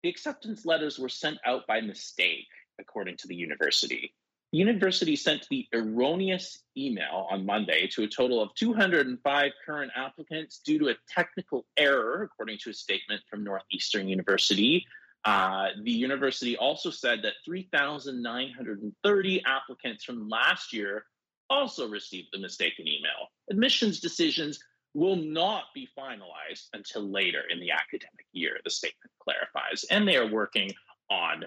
The 0.01 0.09
acceptance 0.09 0.65
letters 0.65 0.97
were 0.97 1.09
sent 1.09 1.37
out 1.45 1.67
by 1.67 1.79
mistake, 1.79 2.47
according 2.79 3.17
to 3.17 3.27
the 3.27 3.35
university. 3.35 4.15
The 4.51 4.57
university 4.57 5.15
sent 5.15 5.45
the 5.51 5.67
erroneous 5.71 6.63
email 6.75 7.27
on 7.29 7.45
Monday 7.45 7.85
to 7.93 8.01
a 8.01 8.07
total 8.07 8.41
of 8.41 8.49
205 8.55 9.51
current 9.63 9.91
applicants 9.95 10.61
due 10.65 10.79
to 10.79 10.89
a 10.89 10.95
technical 11.07 11.67
error, 11.77 12.23
according 12.23 12.57
to 12.63 12.71
a 12.71 12.73
statement 12.73 13.21
from 13.29 13.43
Northeastern 13.43 14.07
University. 14.07 14.87
Uh, 15.23 15.67
the 15.83 15.91
university 15.91 16.57
also 16.57 16.89
said 16.89 17.21
that 17.21 17.33
3,930 17.45 19.43
applicants 19.45 20.03
from 20.03 20.27
last 20.27 20.73
year 20.73 21.05
also 21.47 21.87
received 21.87 22.29
the 22.33 22.39
mistaken 22.39 22.87
email. 22.87 23.29
Admissions 23.51 23.99
decisions 23.99 24.59
will 24.93 25.15
not 25.15 25.65
be 25.73 25.87
finalized 25.97 26.67
until 26.73 27.09
later 27.09 27.41
in 27.49 27.59
the 27.59 27.71
academic 27.71 28.25
year, 28.31 28.57
the 28.63 28.69
statement 28.69 29.11
clarifies. 29.19 29.85
And 29.89 30.07
they 30.07 30.17
are 30.17 30.29
working 30.29 30.71
on 31.09 31.45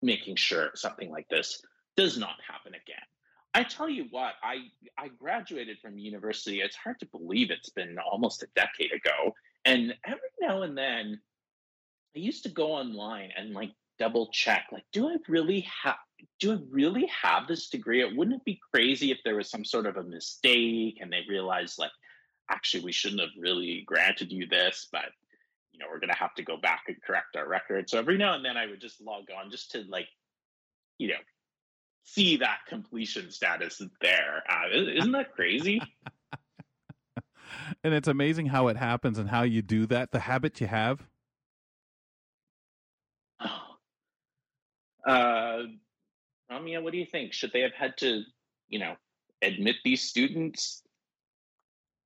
making 0.00 0.36
sure 0.36 0.70
something 0.74 1.10
like 1.10 1.28
this 1.28 1.62
does 1.96 2.18
not 2.18 2.36
happen 2.46 2.72
again. 2.74 3.04
I 3.54 3.64
tell 3.64 3.88
you 3.88 4.06
what, 4.10 4.34
I, 4.42 4.68
I 4.98 5.08
graduated 5.08 5.78
from 5.80 5.98
university. 5.98 6.62
It's 6.62 6.76
hard 6.76 6.98
to 7.00 7.06
believe 7.06 7.50
it's 7.50 7.68
been 7.68 7.98
almost 7.98 8.42
a 8.42 8.48
decade 8.56 8.92
ago. 8.92 9.34
And 9.66 9.94
every 10.06 10.20
now 10.40 10.62
and 10.62 10.76
then, 10.76 11.20
I 12.16 12.18
used 12.18 12.42
to 12.44 12.48
go 12.48 12.72
online 12.72 13.30
and 13.36 13.52
like 13.52 13.72
double 13.98 14.28
check, 14.32 14.66
like, 14.72 14.84
do 14.92 15.08
I 15.08 15.16
really 15.28 15.66
have 15.82 15.96
do 16.38 16.52
I 16.52 16.58
really 16.70 17.06
have 17.06 17.48
this 17.48 17.68
degree? 17.68 18.00
It 18.00 18.16
Wouldn't 18.16 18.36
it 18.36 18.44
be 18.44 18.60
crazy 18.72 19.10
if 19.10 19.18
there 19.24 19.34
was 19.34 19.50
some 19.50 19.64
sort 19.64 19.86
of 19.86 19.96
a 19.96 20.04
mistake 20.04 20.98
and 21.00 21.12
they 21.12 21.24
realized 21.28 21.78
like 21.78 21.90
actually 22.50 22.84
we 22.84 22.92
shouldn't 22.92 23.20
have 23.20 23.30
really 23.38 23.82
granted 23.86 24.32
you 24.32 24.46
this, 24.46 24.88
but 24.92 25.06
you 25.72 25.78
know, 25.78 25.86
we're 25.90 26.00
gonna 26.00 26.14
have 26.14 26.34
to 26.34 26.42
go 26.42 26.56
back 26.56 26.84
and 26.88 27.02
correct 27.02 27.36
our 27.36 27.48
record. 27.48 27.88
So 27.88 27.98
every 27.98 28.18
now 28.18 28.34
and 28.34 28.44
then 28.44 28.56
I 28.56 28.66
would 28.66 28.80
just 28.80 29.00
log 29.00 29.24
on 29.36 29.50
just 29.50 29.70
to 29.72 29.84
like, 29.88 30.08
you 30.98 31.08
know, 31.08 31.20
see 32.04 32.36
that 32.38 32.58
completion 32.68 33.30
status 33.30 33.80
there. 34.00 34.42
Uh, 34.48 34.68
isn't 34.72 35.12
that 35.12 35.34
crazy? 35.34 35.80
And 37.84 37.94
it's 37.94 38.08
amazing 38.08 38.46
how 38.46 38.68
it 38.68 38.76
happens 38.76 39.18
and 39.18 39.28
how 39.28 39.42
you 39.42 39.62
do 39.62 39.86
that, 39.86 40.10
the 40.10 40.20
habit 40.20 40.60
you 40.60 40.66
have. 40.66 41.02
Uh, 45.04 45.64
Ramya, 46.50 46.82
what 46.82 46.92
do 46.92 46.98
you 46.98 47.06
think? 47.06 47.32
Should 47.32 47.52
they 47.52 47.62
have 47.62 47.74
had 47.74 47.96
to, 47.98 48.22
you 48.68 48.78
know, 48.78 48.94
admit 49.42 49.76
these 49.84 50.02
students? 50.02 50.82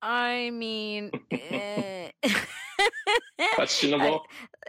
I 0.03 0.51
mean, 0.51 1.11
eh, 1.31 2.11
Questionable. 3.55 4.27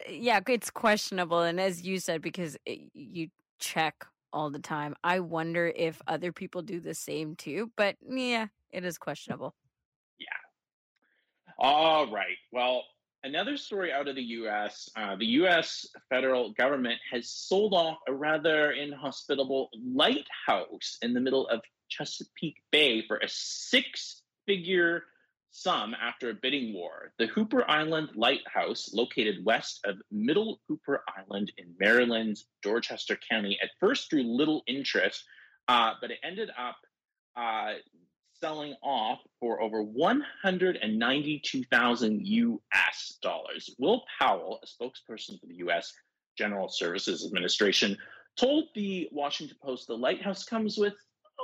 I- 0.08 0.12
yeah, 0.12 0.40
it's 0.48 0.70
questionable. 0.70 1.42
And 1.42 1.60
as 1.60 1.82
you 1.82 2.00
said, 2.00 2.22
because 2.22 2.58
it, 2.66 2.90
you 2.94 3.30
check 3.60 4.06
all 4.32 4.50
the 4.50 4.60
time, 4.60 4.96
I 5.04 5.20
wonder 5.20 5.72
if 5.76 6.02
other 6.08 6.32
people 6.32 6.62
do 6.62 6.80
the 6.80 6.94
same 6.94 7.36
too. 7.36 7.72
But 7.76 7.96
yeah, 8.08 8.48
it 8.72 8.86
is 8.86 8.98
questionable. 8.98 9.56
Yeah. 10.20 10.28
All 11.60 12.12
right. 12.12 12.38
Well, 12.52 12.84
another 13.24 13.58
story 13.58 13.92
out 13.92 14.08
of 14.08 14.16
the 14.16 14.24
U.S. 14.24 14.90
Uh, 14.96 15.16
the 15.16 15.26
U.S. 15.26 15.86
federal 16.10 16.54
government 16.54 17.00
has 17.12 17.30
sold 17.30 17.74
off 17.74 17.98
a 18.08 18.14
rather 18.14 18.72
inhospitable 18.72 19.70
lighthouse 19.84 20.98
in 21.02 21.14
the 21.14 21.20
middle 21.20 21.48
of 21.48 21.62
Chesapeake 21.90 22.62
Bay 22.72 23.06
for 23.08 23.18
a 23.18 23.28
six-figure 23.28 25.04
sum 25.58 25.96
after 26.00 26.30
a 26.30 26.36
bidding 26.36 26.74
war. 26.74 27.12
The 27.18 27.28
Hooper 27.28 27.70
Island 27.70 28.10
Lighthouse, 28.16 28.90
located 28.94 29.44
west 29.44 29.82
of 29.86 29.98
Middle 30.12 30.62
Hooper 30.68 31.04
Island 31.18 31.52
in 31.58 31.74
Maryland's 31.80 32.46
Dorchester 32.62 33.18
County, 33.30 33.58
at 33.62 33.70
first 33.80 34.10
drew 34.10 34.24
little 34.24 34.64
interest, 34.68 35.24
uh, 35.68 35.94
but 36.00 36.12
it 36.12 36.20
ended 36.24 36.50
up 36.58 36.78
uh, 37.36 37.74
selling 38.40 38.76
off 38.84 39.20
for 39.40 39.60
over 39.62 39.82
192,000 39.82 42.28
US 42.28 43.18
dollars. 43.24 43.74
Will 43.80 44.04
Powell, 44.20 44.60
a 44.64 44.68
spokesperson 44.68 45.40
for 45.40 45.48
the 45.48 45.56
US 45.68 45.92
General 46.38 46.70
Services 46.70 47.26
Administration, 47.26 47.98
told 48.40 48.66
the 48.76 49.10
Washington 49.12 49.58
Post 49.64 49.88
the 49.88 49.98
lighthouse 49.98 50.44
comes 50.44 50.78
with 50.78 50.94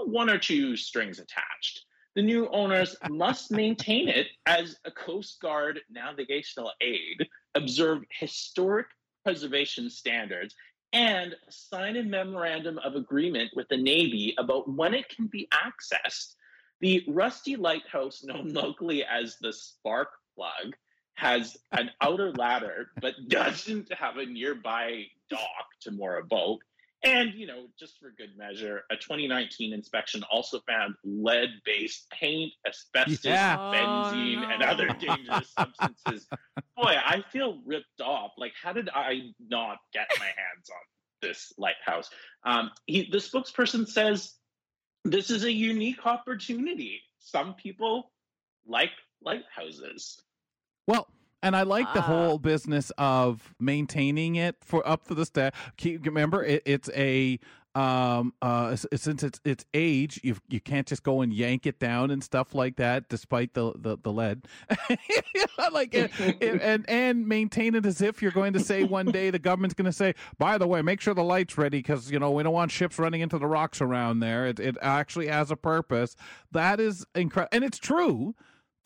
one 0.06 0.30
or 0.30 0.38
two 0.38 0.78
strings 0.78 1.18
attached. 1.18 1.84
The 2.16 2.22
new 2.22 2.48
owners 2.50 2.96
must 3.10 3.50
maintain 3.50 4.08
it 4.08 4.28
as 4.46 4.78
a 4.86 4.92
Coast 4.92 5.42
Guard 5.42 5.82
navigational 5.90 6.72
aid, 6.80 7.28
observe 7.56 8.04
historic 8.12 8.86
preservation 9.24 9.90
standards, 9.90 10.54
and 10.92 11.36
sign 11.50 11.98
a 11.98 12.04
memorandum 12.04 12.78
of 12.80 12.96
agreement 12.96 13.50
with 13.56 13.68
the 13.70 13.78
Navy 13.78 14.36
about 14.38 14.70
when 14.72 14.94
it 14.94 15.10
can 15.10 15.26
be 15.26 15.48
accessed. 15.52 16.36
The 16.82 17.04
rusty 17.08 17.56
lighthouse, 17.56 18.24
known 18.24 18.54
locally 18.54 19.04
as 19.04 19.38
the 19.42 19.52
Spark 19.52 20.10
Plug, 20.36 20.76
has 21.16 21.58
an 21.72 21.90
outer 22.02 22.32
ladder 22.34 22.92
but 23.02 23.16
doesn't 23.28 23.92
have 23.92 24.18
a 24.18 24.26
nearby 24.26 25.06
dock 25.32 25.68
to 25.82 25.92
moor 25.92 26.18
a 26.18 26.24
boat. 26.24 26.60
And, 27.06 27.34
you 27.34 27.46
know, 27.48 27.66
just 27.78 28.00
for 28.00 28.12
good 28.18 28.38
measure, 28.38 28.84
a 28.90 28.96
2019 28.96 29.74
inspection 29.74 30.24
also 30.32 30.62
found 30.68 30.96
lead 31.04 31.50
based 31.66 32.10
paint, 32.12 32.54
asbestos, 32.66 33.26
Yeah. 33.26 33.58
benzene, 33.74 34.46
Oh, 34.46 34.50
and 34.52 34.64
other 34.64 34.88
dangerous 34.88 35.52
substances. 35.60 36.28
Boy, 36.78 36.96
I 37.06 37.24
feel 37.32 37.60
ripped 37.66 38.00
off. 38.02 38.32
Like, 38.38 38.54
how 38.62 38.72
did 38.72 38.90
I 38.94 39.34
not 39.50 39.80
get 39.92 40.08
my 40.18 40.26
hands 40.28 40.70
on 40.70 40.82
this 41.22 41.52
lighthouse? 41.58 42.10
Um, 42.46 42.72
he, 42.86 43.10
the 43.12 43.18
spokesperson 43.18 43.86
says 43.88 44.36
this 45.04 45.30
is 45.30 45.44
a 45.44 45.52
unique 45.52 46.06
opportunity. 46.06 47.02
Some 47.20 47.56
people 47.56 48.12
like 48.66 48.92
lighthouses. 49.22 50.22
Well, 50.88 51.08
and 51.44 51.56
I 51.56 51.62
like 51.64 51.94
the 51.94 52.00
Ah. 52.00 52.04
whole 52.04 52.40
business 52.40 52.92
of 52.98 53.54
maintaining 53.60 54.36
it 54.36 54.56
for 54.62 54.88
up 54.88 55.06
to 55.10 55.14
the. 55.16 55.52
Keep 55.78 56.06
remember 56.06 56.44
it, 56.44 56.64
it's 56.66 56.90
a 56.96 57.40
um 57.76 58.34
uh 58.44 58.76
since 58.76 59.24
it's 59.24 59.40
it's 59.44 59.66
age 59.74 60.20
you 60.24 60.36
you 60.48 60.60
can't 60.62 60.86
just 60.86 61.02
go 61.02 61.22
and 61.22 61.34
yank 61.34 61.66
it 61.66 61.80
down 61.80 62.12
and 62.12 62.24
stuff 62.24 62.54
like 62.54 62.76
that 62.76 63.10
despite 63.10 63.56
the 63.56 63.74
the, 63.76 63.98
the 64.04 64.12
lead 64.14 64.46
like 65.72 65.96
it, 65.96 66.12
it- 66.20 66.62
and 66.62 66.88
and 66.88 67.28
maintain 67.28 67.74
it 67.74 67.84
as 67.86 68.00
if 68.00 68.22
you're 68.22 68.30
going 68.32 68.54
to 68.54 68.60
say 68.60 68.84
one 68.84 69.08
day 69.08 69.32
the 69.32 69.40
government's 69.40 69.74
going 69.74 69.86
to 69.86 69.92
say 69.92 70.14
by 70.38 70.58
the 70.60 70.68
way 70.68 70.84
make 70.84 71.02
sure 71.02 71.16
the 71.16 71.24
lights 71.24 71.58
ready 71.58 71.80
because 71.80 72.12
you 72.12 72.20
know 72.20 72.30
we 72.30 72.44
don't 72.44 72.54
want 72.54 72.70
ships 72.70 73.00
running 73.00 73.22
into 73.22 73.40
the 73.40 73.48
rocks 73.48 73.82
around 73.82 74.20
there 74.20 74.46
it, 74.46 74.60
it 74.60 74.78
actually 74.82 75.26
has 75.28 75.50
a 75.50 75.56
purpose 75.56 76.16
that 76.52 76.80
is 76.80 77.06
incredible 77.16 77.50
and 77.54 77.64
it's 77.64 77.80
true 77.80 78.36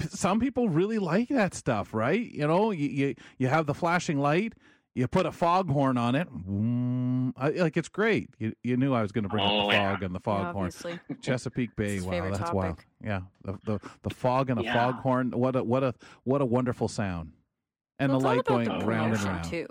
some 0.10 0.40
people 0.40 0.70
really 0.70 1.00
like 1.00 1.30
that 1.30 1.54
stuff, 1.54 1.94
right? 1.94 2.22
You 2.32 2.48
know, 2.48 2.72
you 2.72 2.88
you, 2.90 3.16
you 3.38 3.48
have 3.48 3.66
the 3.66 3.74
flashing 3.74 4.20
light, 4.20 4.54
you 4.96 5.08
put 5.08 5.26
a 5.26 5.32
foghorn 5.32 5.98
on 5.98 6.16
it, 6.16 6.28
vroom, 6.30 7.34
I, 7.38 7.50
like 7.50 7.78
it's 7.78 7.90
great. 7.90 8.30
You 8.40 8.54
you 8.64 8.78
knew 8.78 8.94
I 8.94 9.02
was 9.02 9.12
going 9.12 9.24
to 9.24 9.30
bring 9.30 9.44
up 9.46 9.52
Oh, 9.52 9.68
the 9.68 9.74
yeah. 9.74 9.90
fog 9.92 10.04
and 10.04 10.16
the 10.16 10.20
foghorn. 10.20 10.68
Obviously. 10.68 11.00
Chesapeake 11.22 11.76
Bay, 11.76 12.00
wow, 12.00 12.22
that's 12.22 12.40
topic. 12.40 12.54
wild. 12.54 12.80
Yeah, 13.04 13.22
the, 13.44 13.58
the 13.64 13.80
the 14.04 14.10
fog 14.10 14.50
and 14.50 14.60
a 14.60 14.64
Yeah. 14.64 14.74
foghorn. 14.74 15.32
What 15.32 15.56
a 15.56 15.64
what 15.64 15.84
a 15.84 15.94
what 16.24 16.42
a 16.42 16.46
wonderful 16.46 16.88
sound, 16.88 17.32
and 18.00 18.12
Well, 18.12 18.20
the 18.20 18.26
light 18.28 18.46
going 18.46 18.66
the 18.66 18.86
round 18.86 19.14
and 19.14 19.22
promotion, 19.24 19.28
round. 19.32 19.44
too. 19.46 19.68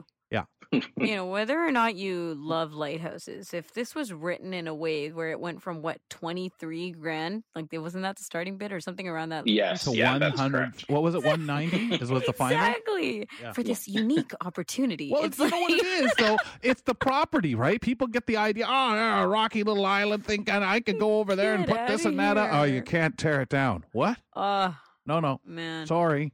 Yeah. 0.73 0.81
you 0.97 1.15
know, 1.17 1.27
whether 1.27 1.59
or 1.59 1.71
not 1.71 1.95
you 1.97 2.35
love 2.39 2.73
lighthouses, 2.73 3.55
if 3.55 3.73
this 3.75 3.95
was 3.95 4.13
written 4.13 4.53
in 4.55 4.67
a 4.69 4.75
way 4.75 5.11
where 5.13 5.31
it 5.31 5.41
went 5.41 5.63
from 5.63 5.83
what 5.83 5.99
twenty 6.11 6.49
three 6.59 6.91
grand, 6.91 7.45
like 7.55 7.67
it 7.73 7.79
wasn't 7.79 8.03
that 8.03 8.17
the 8.17 8.25
starting 8.25 8.59
bid 8.59 8.73
or 8.73 8.81
something 8.81 9.09
around 9.09 9.29
that. 9.31 9.47
Yes, 9.47 9.85
To 9.85 9.97
yeah, 9.97 10.19
that's 10.19 10.39
hundred. 10.39 10.73
What 10.89 11.03
was 11.03 11.15
it? 11.15 11.25
One 11.25 11.47
ninety 11.47 11.95
is 11.95 12.11
was 12.11 12.25
the 12.25 12.33
final. 12.33 12.57
Exactly 12.59 13.29
Yeah. 13.41 13.53
for 13.53 13.63
this 13.63 13.87
unique 13.89 14.33
opportunity. 14.45 15.11
Well, 15.13 15.25
it's 15.25 15.39
you 15.39 15.49
know 15.51 15.61
what 15.61 15.71
it 15.73 15.85
is, 15.85 16.13
though. 16.19 16.37
It's 16.63 16.83
the 16.83 16.95
property, 16.95 17.55
right? 17.55 17.81
People 17.81 18.07
get 18.09 18.27
the 18.27 18.37
idea. 18.37 18.65
Oh, 18.67 18.95
yeah, 18.95 19.23
a 19.23 19.27
rocky 19.27 19.63
little 19.63 19.87
island. 19.87 20.25
Think 20.25 20.49
and 20.49 20.65
I 20.65 20.81
could 20.81 20.99
go 20.99 21.19
over 21.21 21.37
there 21.37 21.55
and 21.55 21.67
put 21.67 21.87
this 21.87 22.05
and 22.05 22.19
that. 22.19 22.37
up. 22.37 22.51
Oh, 22.53 22.63
you 22.65 22.83
can't 22.83 23.17
tear 23.17 23.41
it 23.41 23.49
down. 23.49 23.85
What? 23.93 24.17
uh 24.35 24.73
No, 25.07 25.21
no. 25.21 25.41
man, 25.45 25.87
Sorry. 25.87 26.33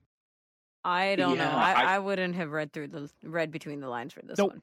I 0.84 1.14
don't 1.16 1.38
know. 1.38 1.48
I, 1.50 1.72
I- 1.72 1.94
I 1.94 1.98
wouldn't 1.98 2.34
have 2.34 2.50
read 2.50 2.72
through 2.72 2.88
the 2.88 3.10
read 3.22 3.50
between 3.52 3.80
the 3.80 3.88
lines 3.88 4.12
for 4.12 4.22
this 4.22 4.38
Nope. 4.38 4.52
one. 4.52 4.62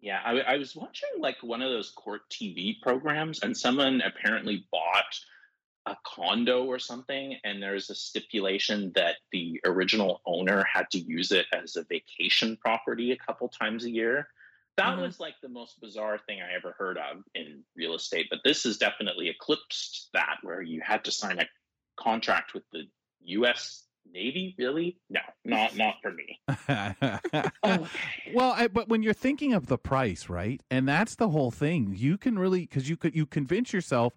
Yeah, 0.00 0.20
I, 0.24 0.40
I 0.40 0.56
was 0.58 0.76
watching 0.76 1.08
like 1.18 1.42
one 1.42 1.62
of 1.62 1.70
those 1.70 1.90
court 1.90 2.20
TV 2.30 2.80
programs, 2.80 3.42
and 3.42 3.56
someone 3.56 4.02
apparently 4.02 4.66
bought 4.70 5.18
a 5.86 5.96
condo 6.04 6.64
or 6.64 6.78
something, 6.78 7.36
and 7.44 7.62
there's 7.62 7.90
a 7.90 7.94
stipulation 7.94 8.92
that 8.94 9.16
the 9.32 9.60
original 9.64 10.20
owner 10.26 10.64
had 10.70 10.90
to 10.90 10.98
use 10.98 11.32
it 11.32 11.46
as 11.52 11.76
a 11.76 11.84
vacation 11.84 12.56
property 12.56 13.12
a 13.12 13.16
couple 13.16 13.48
times 13.48 13.84
a 13.84 13.90
year. 13.90 14.28
That 14.76 14.98
Mhm. 14.98 15.02
was 15.02 15.18
like 15.18 15.40
the 15.40 15.48
most 15.48 15.80
bizarre 15.80 16.18
thing 16.18 16.42
I 16.42 16.52
ever 16.52 16.72
heard 16.78 16.98
of 16.98 17.24
in 17.34 17.64
real 17.74 17.94
estate, 17.94 18.26
but 18.30 18.40
this 18.44 18.64
has 18.64 18.76
definitely 18.76 19.28
eclipsed 19.28 20.10
that, 20.12 20.38
where 20.42 20.60
you 20.60 20.82
had 20.82 21.04
to 21.06 21.10
sign 21.10 21.40
a 21.40 21.48
contract 21.96 22.52
with 22.52 22.64
the 22.70 22.88
U.S. 23.22 23.85
Navy. 24.12 24.54
Really? 24.58 24.98
No, 25.10 25.20
not 25.44 25.76
not 25.76 25.94
for 26.02 26.12
me. 26.12 26.40
well, 28.34 28.52
I, 28.52 28.68
but 28.68 28.88
when 28.88 29.02
you're 29.02 29.12
thinking 29.12 29.52
of 29.52 29.66
the 29.66 29.78
price, 29.78 30.28
right, 30.28 30.60
and 30.70 30.88
that's 30.88 31.14
the 31.16 31.28
whole 31.28 31.50
thing, 31.50 31.94
you 31.96 32.18
can 32.18 32.38
really 32.38 32.60
because 32.60 32.88
you 32.88 32.96
could 32.96 33.14
you 33.14 33.26
convince 33.26 33.72
yourself, 33.72 34.14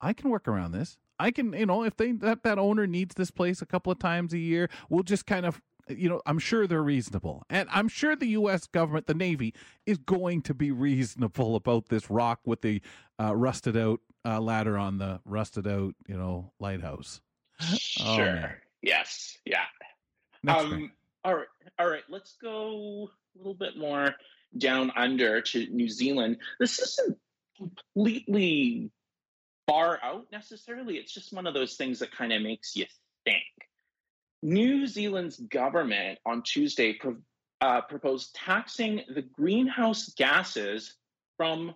I 0.00 0.12
can 0.12 0.30
work 0.30 0.46
around 0.48 0.72
this. 0.72 0.98
I 1.20 1.32
can, 1.32 1.52
you 1.52 1.66
know, 1.66 1.82
if 1.82 1.96
they 1.96 2.12
that 2.12 2.42
that 2.44 2.58
owner 2.58 2.86
needs 2.86 3.14
this 3.14 3.30
place 3.30 3.60
a 3.60 3.66
couple 3.66 3.90
of 3.90 3.98
times 3.98 4.32
a 4.32 4.38
year, 4.38 4.68
we'll 4.88 5.02
just 5.02 5.26
kind 5.26 5.46
of. 5.46 5.60
You 5.90 6.10
know, 6.10 6.20
I'm 6.26 6.38
sure 6.38 6.66
they're 6.66 6.82
reasonable, 6.82 7.44
and 7.48 7.66
I'm 7.72 7.88
sure 7.88 8.14
the 8.14 8.26
U.S. 8.26 8.66
government, 8.66 9.06
the 9.06 9.14
Navy, 9.14 9.54
is 9.86 9.96
going 9.96 10.42
to 10.42 10.52
be 10.52 10.70
reasonable 10.70 11.56
about 11.56 11.88
this 11.88 12.10
rock 12.10 12.40
with 12.44 12.60
the 12.60 12.82
uh, 13.18 13.34
rusted 13.34 13.74
out 13.74 14.00
uh, 14.22 14.38
ladder 14.38 14.76
on 14.76 14.98
the 14.98 15.20
rusted 15.24 15.66
out, 15.66 15.94
you 16.06 16.18
know, 16.18 16.52
lighthouse. 16.60 17.22
Oh, 17.62 17.76
Sure. 18.16 18.34
man. 18.34 18.54
Yes. 18.82 19.36
Yeah. 19.44 19.64
Next 20.42 20.64
um, 20.64 20.70
thing. 20.70 20.90
all 21.24 21.34
right, 21.34 21.46
all 21.78 21.88
right. 21.88 22.04
Let's 22.08 22.36
go 22.40 23.10
a 23.34 23.38
little 23.38 23.54
bit 23.54 23.76
more 23.76 24.14
down 24.56 24.92
under 24.96 25.40
to 25.40 25.66
New 25.66 25.88
Zealand. 25.88 26.38
This 26.58 26.78
isn't 26.78 27.18
completely 27.56 28.90
far 29.66 29.98
out 30.02 30.26
necessarily. 30.32 30.96
It's 30.96 31.12
just 31.12 31.32
one 31.32 31.46
of 31.46 31.54
those 31.54 31.74
things 31.74 31.98
that 31.98 32.12
kind 32.12 32.32
of 32.32 32.42
makes 32.42 32.76
you 32.76 32.86
think. 33.24 33.44
New 34.42 34.86
Zealand's 34.86 35.36
government 35.36 36.18
on 36.24 36.42
Tuesday 36.42 36.92
pro- 36.94 37.16
uh, 37.60 37.80
proposed 37.82 38.34
taxing 38.34 39.02
the 39.12 39.22
greenhouse 39.22 40.12
gases 40.16 40.94
from 41.36 41.74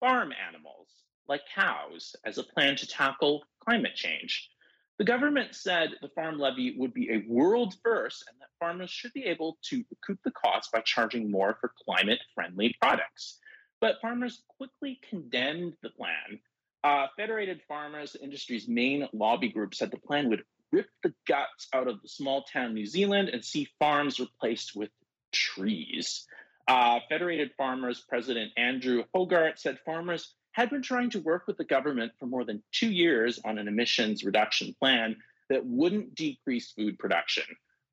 farm 0.00 0.32
animals 0.48 0.88
like 1.28 1.42
cows 1.54 2.14
as 2.24 2.38
a 2.38 2.42
plan 2.42 2.76
to 2.76 2.86
tackle 2.86 3.42
climate 3.60 3.94
change. 3.94 4.50
The 4.98 5.04
government 5.04 5.54
said 5.54 5.90
the 6.00 6.08
farm 6.08 6.38
levy 6.38 6.76
would 6.78 6.94
be 6.94 7.10
a 7.10 7.24
world 7.26 7.74
first 7.82 8.24
and 8.28 8.38
that 8.40 8.48
farmers 8.60 8.90
should 8.90 9.12
be 9.12 9.24
able 9.24 9.58
to 9.70 9.84
recoup 9.90 10.20
the 10.22 10.30
cost 10.30 10.70
by 10.70 10.80
charging 10.80 11.30
more 11.30 11.58
for 11.60 11.72
climate 11.84 12.20
friendly 12.34 12.76
products. 12.80 13.40
But 13.80 14.00
farmers 14.00 14.42
quickly 14.56 15.00
condemned 15.10 15.74
the 15.82 15.90
plan. 15.90 16.38
Uh, 16.84 17.06
Federated 17.16 17.60
Farmers, 17.66 18.12
the 18.12 18.22
industry's 18.22 18.68
main 18.68 19.08
lobby 19.12 19.48
group, 19.48 19.74
said 19.74 19.90
the 19.90 19.98
plan 19.98 20.28
would 20.28 20.44
rip 20.70 20.86
the 21.02 21.14
guts 21.26 21.66
out 21.72 21.88
of 21.88 22.00
the 22.02 22.08
small 22.08 22.44
town 22.44 22.74
New 22.74 22.86
Zealand 22.86 23.30
and 23.30 23.44
see 23.44 23.68
farms 23.78 24.20
replaced 24.20 24.76
with 24.76 24.90
trees. 25.32 26.26
Uh, 26.68 27.00
Federated 27.08 27.50
Farmers 27.56 28.04
President 28.08 28.52
Andrew 28.56 29.04
Hoggard 29.14 29.58
said 29.58 29.78
farmers 29.84 30.34
had 30.54 30.70
been 30.70 30.82
trying 30.82 31.10
to 31.10 31.20
work 31.20 31.46
with 31.46 31.56
the 31.56 31.64
government 31.64 32.12
for 32.18 32.26
more 32.26 32.44
than 32.44 32.62
two 32.72 32.90
years 32.90 33.40
on 33.44 33.58
an 33.58 33.68
emissions 33.68 34.24
reduction 34.24 34.74
plan 34.78 35.16
that 35.50 35.66
wouldn't 35.66 36.14
decrease 36.14 36.72
food 36.72 36.98
production. 36.98 37.44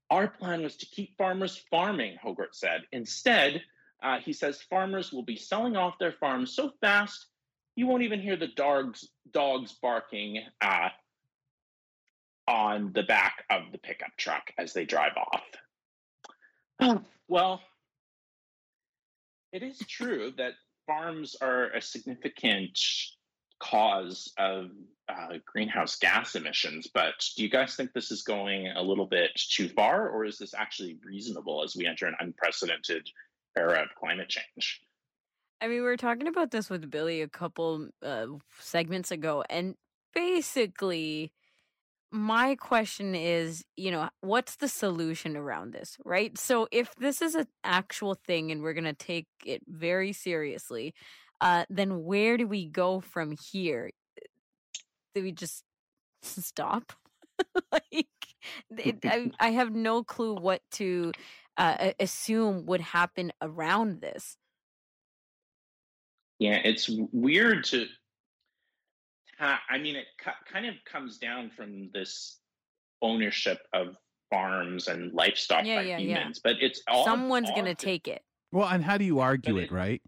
Our 0.10 0.28
plan 0.28 0.62
was 0.62 0.78
to 0.78 0.86
keep 0.86 1.18
farmers 1.18 1.64
farming, 1.70 2.18
Hoggard 2.24 2.54
said. 2.54 2.82
Instead, 2.92 3.62
uh, 4.04 4.20
he 4.20 4.34
says 4.34 4.62
farmers 4.70 5.12
will 5.12 5.24
be 5.24 5.36
selling 5.36 5.76
off 5.76 6.00
their 6.00 6.14
farms 6.14 6.56
so 6.56 6.72
fast 6.82 7.28
you 7.76 7.88
won't 7.88 8.04
even 8.04 8.22
hear 8.22 8.36
the 8.36 8.48
dogs 8.48 9.08
dogs 9.32 9.74
barking 9.82 10.42
uh, 10.62 10.90
on 12.48 12.92
the 12.94 13.04
back 13.04 13.46
of 13.50 13.72
the 13.72 13.78
pickup 13.78 14.12
truck 14.18 14.52
as 14.58 14.74
they 14.74 14.86
drive 14.86 15.14
off. 15.18 15.44
Well, 17.28 17.62
it 19.54 19.64
is 19.64 19.78
true 19.88 20.34
that 20.36 20.52
farms 20.92 21.36
are 21.42 21.70
a 21.72 21.82
significant 21.82 22.78
cause 23.60 24.34
of 24.38 24.72
uh, 25.08 25.38
greenhouse 25.46 25.98
gas 25.98 26.36
emissions, 26.36 26.88
but 26.94 27.14
do 27.36 27.44
you 27.44 27.50
guys 27.50 27.76
think 27.76 27.94
this 27.94 28.12
is 28.12 28.24
going 28.24 28.68
a 28.76 28.82
little 28.82 29.06
bit 29.06 29.30
too 29.36 29.70
far, 29.70 30.10
or 30.10 30.26
is 30.26 30.38
this 30.38 30.54
actually 30.54 30.98
reasonable 31.06 31.64
as 31.64 31.76
we 31.76 31.86
enter 31.86 32.08
an 32.08 32.16
unprecedented 32.20 33.10
era 33.58 33.82
of 33.82 33.90
climate 34.00 34.30
change? 34.30 34.82
I 35.62 35.68
mean, 35.68 35.78
we 35.78 35.82
were 35.82 35.98
talking 35.98 36.28
about 36.28 36.52
this 36.52 36.70
with 36.70 36.90
Billy 36.90 37.22
a 37.22 37.28
couple 37.28 37.90
uh, 38.04 38.26
segments 38.60 39.12
ago, 39.12 39.44
and 39.50 39.76
basically, 40.14 41.32
my 42.12 42.56
question 42.56 43.16
is, 43.16 43.64
you 43.78 43.90
know, 43.90 44.10
what's 44.20 44.58
the 44.58 44.68
solution 44.68 45.38
around 45.38 45.74
this, 45.74 45.98
right? 46.04 46.38
So 46.38 46.68
if 46.72 46.94
this 46.96 47.22
is 47.22 47.36
an 47.36 47.48
actual 47.64 48.16
thing 48.16 48.52
and 48.52 48.62
we're 48.62 48.74
going 48.74 48.84
to 48.84 48.94
take 48.94 49.28
it 49.46 49.62
very 49.68 50.12
seriously, 50.12 50.94
uh, 51.40 51.66
then 51.70 52.04
where 52.04 52.38
do 52.38 52.48
we 52.48 52.68
go 52.68 53.00
from 53.00 53.36
here? 53.52 53.92
Do 55.16 55.24
we 55.24 55.32
just 55.32 55.64
stop? 56.22 56.92
like, 57.72 58.08
it, 58.78 59.00
I, 59.06 59.32
I 59.40 59.50
have 59.52 59.74
no 59.74 60.04
clue 60.04 60.36
what 60.36 60.62
to 60.74 61.14
uh, 61.58 61.92
assume 62.00 62.66
would 62.66 62.82
happen 62.82 63.32
around 63.42 64.02
this. 64.02 64.38
Yeah, 66.40 66.60
it's 66.64 66.90
weird 67.12 67.64
to 67.66 67.86
Uh, 69.42 69.58
I 69.70 69.80
mean, 69.80 69.96
it 69.96 70.06
kind 70.52 70.68
of 70.68 70.76
comes 70.86 71.18
down 71.18 71.50
from 71.50 71.90
this 71.94 72.38
ownership 73.02 73.60
of 73.74 73.96
farms 74.30 74.88
and 74.88 75.12
livestock 75.14 75.66
yeah, 75.66 75.78
by 75.78 75.82
yeah, 75.82 75.98
humans, 75.98 76.40
yeah. 76.46 76.52
but 76.52 76.62
it's 76.62 76.82
all 76.88 77.04
someone's 77.04 77.50
going 77.50 77.66
to 77.66 77.74
take 77.74 78.08
it. 78.08 78.22
Well, 78.52 78.68
and 78.68 78.84
how 78.84 78.98
do 78.98 79.04
you 79.04 79.20
argue 79.20 79.58
it, 79.58 79.72
right? 79.72 80.02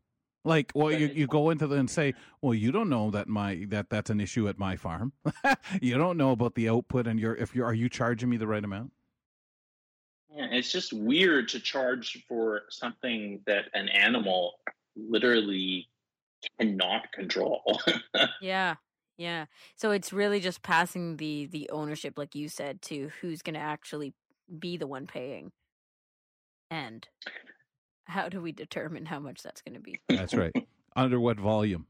Like, 0.46 0.72
well, 0.76 0.92
you, 0.92 1.08
you 1.08 1.26
go 1.26 1.50
into 1.50 1.68
the 1.68 1.78
and 1.78 1.90
say, 1.90 2.14
well, 2.42 2.54
you 2.54 2.72
don't 2.72 2.90
know 2.90 3.10
that 3.12 3.28
my 3.28 3.66
that 3.70 3.90
that's 3.90 4.10
an 4.12 4.20
issue 4.20 4.48
at 4.50 4.60
my 4.60 4.76
farm. 4.76 5.14
you 5.82 5.98
don't 5.98 6.18
know 6.18 6.32
about 6.32 6.54
the 6.54 6.70
output, 6.70 7.08
and 7.08 7.20
you're 7.20 7.36
if 7.36 7.56
you're 7.56 7.66
are 7.66 7.74
you 7.74 7.90
charging 7.90 8.30
me 8.30 8.38
the 8.38 8.48
right 8.48 8.64
amount? 8.64 8.92
Yeah, 10.30 10.48
it's 10.52 10.72
just 10.72 10.94
weird 10.94 11.48
to 11.50 11.60
charge 11.60 12.24
for 12.28 12.64
something 12.70 13.40
that 13.48 13.66
an 13.74 13.88
animal 13.90 14.56
literally 14.96 15.88
cannot 16.60 17.12
control. 17.14 17.82
yeah, 18.42 18.76
yeah. 19.18 19.46
So 19.76 19.92
it's 19.92 20.14
really 20.14 20.40
just 20.40 20.62
passing 20.62 21.18
the 21.18 21.46
the 21.48 21.70
ownership, 21.70 22.18
like 22.18 22.36
you 22.36 22.50
said, 22.50 22.82
to 22.84 23.12
who's 23.22 23.42
going 23.42 23.56
to 23.56 23.60
actually 23.60 24.14
be 24.60 24.78
the 24.78 24.88
one 24.88 25.08
paying, 25.08 25.52
and 26.70 27.08
how 28.06 28.30
do 28.30 28.42
we 28.42 28.52
determine 28.52 29.06
how 29.06 29.20
much 29.20 29.42
that's 29.44 29.62
going 29.62 29.76
to 29.76 29.82
be? 29.82 30.00
That's 30.10 30.34
right. 30.34 30.54
Under 30.96 31.20
what 31.20 31.40
volume? 31.40 31.88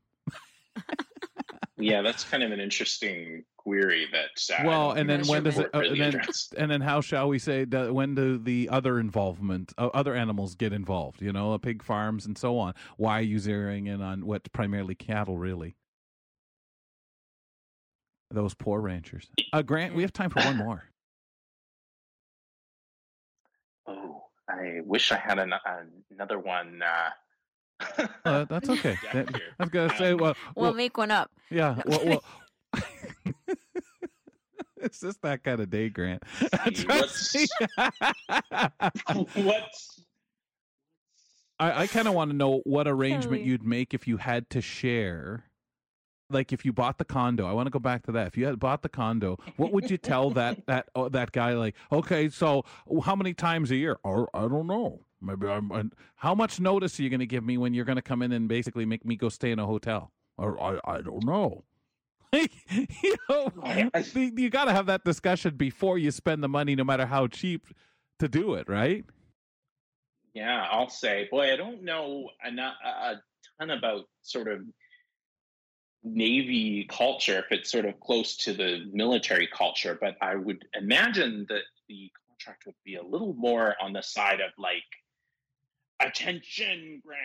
yeah, 1.78 2.02
that's 2.02 2.24
kind 2.24 2.44
of 2.44 2.52
an 2.52 2.60
interesting 2.60 3.44
query. 3.58 4.08
That 4.12 4.60
uh, 4.60 4.64
well, 4.68 4.92
and 4.92 5.10
then 5.10 5.26
when 5.28 5.44
does 5.44 5.58
it? 5.60 5.70
Uh, 5.74 5.80
really 5.80 6.00
and, 6.02 6.14
then, 6.14 6.22
and 6.58 6.72
then 6.72 6.82
how 6.82 7.02
shall 7.02 7.28
we 7.28 7.40
say 7.40 7.66
that? 7.66 7.94
When 7.94 8.16
do 8.16 8.38
the 8.38 8.70
other 8.70 9.00
involvement, 9.00 9.74
uh, 9.78 9.90
other 9.94 10.16
animals 10.16 10.56
get 10.56 10.74
involved? 10.74 11.22
You 11.22 11.34
know, 11.34 11.58
pig 11.58 11.84
farms 11.84 12.26
and 12.26 12.38
so 12.38 12.58
on. 12.58 12.74
Why 12.98 13.20
are 13.20 13.24
you 13.24 13.38
zeroing 13.38 13.88
in 13.88 14.02
on 14.02 14.26
what 14.26 14.52
primarily 14.54 14.96
cattle? 14.96 15.38
Really, 15.38 15.76
those 18.34 18.54
poor 18.54 18.82
ranchers. 18.82 19.30
Uh, 19.52 19.62
Grant, 19.62 19.96
we 19.96 20.02
have 20.02 20.14
time 20.14 20.30
for 20.30 20.42
one 20.42 20.58
more. 20.58 20.84
Oh, 23.86 24.24
I 24.50 24.80
wish 24.86 25.12
I 25.12 25.18
had 25.18 25.40
an, 25.40 25.54
another 26.10 26.40
one. 26.40 26.82
Uh... 26.82 27.10
uh, 28.24 28.46
that's 28.46 28.70
okay. 28.70 28.98
That, 29.14 29.28
I 29.60 29.64
was 29.64 29.70
gonna 29.70 29.98
say, 29.98 30.14
well, 30.14 30.38
we'll, 30.56 30.68
we'll 30.68 30.74
make 30.74 30.98
one 30.98 31.12
up. 31.12 31.30
Yeah. 31.50 31.82
Well, 31.86 32.06
well 32.06 32.24
it's 34.78 35.02
just 35.02 35.22
that 35.24 35.44
kind 35.44 35.60
of 35.60 35.70
day, 35.70 35.90
Grant. 35.90 36.24
What's, 36.86 37.36
what's 39.36 40.04
I, 41.60 41.84
I 41.84 41.88
kind 41.88 42.08
of 42.08 42.14
want 42.14 42.32
to 42.32 42.38
know 42.38 42.62
what 42.66 42.88
arrangement 42.88 43.44
you'd 43.44 43.64
make 43.64 43.94
if 43.94 44.08
you 44.08 44.18
had 44.18 44.50
to 44.52 44.62
share 44.62 45.46
like 46.30 46.52
if 46.52 46.66
you 46.66 46.74
bought 46.74 46.98
the 46.98 47.06
condo, 47.06 47.46
I 47.46 47.54
want 47.54 47.68
to 47.68 47.72
go 47.72 47.80
back 47.80 48.04
to 48.04 48.12
that. 48.14 48.28
If 48.28 48.38
you 48.38 48.46
had 48.46 48.60
bought 48.60 48.82
the 48.82 48.90
condo, 48.90 49.38
what 49.58 49.72
would 49.72 49.90
you 49.90 49.98
tell 49.98 50.30
that 50.32 50.66
that 50.68 50.90
oh, 50.96 51.10
that 51.10 51.32
guy? 51.32 51.54
Like, 51.54 51.76
okay, 51.92 52.30
so 52.30 52.66
how 53.04 53.16
many 53.16 53.34
times 53.34 53.72
a 53.72 53.76
year? 53.76 53.98
Or 54.04 54.30
I 54.34 54.42
don't 54.42 54.68
know. 54.68 55.02
Maybe 55.22 55.48
I'm. 55.48 55.72
I'm 55.72 55.92
how 56.16 56.36
much 56.36 56.60
notice 56.60 57.00
are 57.00 57.04
you 57.04 57.10
going 57.10 57.20
to 57.20 57.26
give 57.26 57.44
me 57.44 57.58
when 57.58 57.74
you're 57.74 57.86
going 57.86 57.98
to 57.98 58.02
come 58.02 58.22
in 58.22 58.32
and 58.32 58.48
basically 58.48 58.86
make 58.86 59.06
me 59.06 59.16
go 59.16 59.30
stay 59.30 59.52
in 59.52 59.60
a 59.60 59.66
hotel? 59.66 60.12
Or 60.38 60.62
I 60.62 60.80
I 60.86 61.02
don't 61.02 61.26
know. 61.26 61.64
you 62.34 63.16
know, 63.30 63.52
you 64.16 64.50
got 64.50 64.66
to 64.66 64.74
have 64.74 64.88
that 64.88 65.04
discussion 65.04 65.56
before 65.56 66.00
you 66.00 66.10
spend 66.10 66.44
the 66.44 66.50
money, 66.50 66.74
no 66.76 66.84
matter 66.84 67.06
how 67.06 67.28
cheap 67.28 67.68
to 68.18 68.28
do 68.28 68.56
it, 68.56 68.68
right? 68.68 69.06
Yeah, 70.34 70.66
I'll 70.72 70.90
say, 70.90 71.28
boy, 71.30 71.54
I 71.54 71.56
don't 71.56 71.84
know 71.84 72.30
a, 72.44 72.50
a 72.50 73.22
ton 73.60 73.70
about 73.70 74.06
sort 74.24 74.48
of 74.48 74.62
Navy 76.04 76.86
culture, 76.90 77.40
if 77.40 77.46
it's 77.52 77.72
sort 77.72 77.86
of 77.86 78.00
close 78.00 78.38
to 78.38 78.54
the 78.54 78.86
military 78.92 79.48
culture, 79.48 79.98
but 80.00 80.16
I 80.22 80.36
would 80.36 80.66
imagine 80.74 81.46
that 81.50 81.64
the 81.88 82.12
contract 82.28 82.66
would 82.66 82.76
be 82.84 82.96
a 82.96 83.04
little 83.04 83.34
more 83.34 83.76
on 83.82 83.94
the 83.94 84.02
side 84.02 84.42
of 84.42 84.52
like, 84.58 84.84
attention, 86.00 87.02
Grant, 87.06 87.22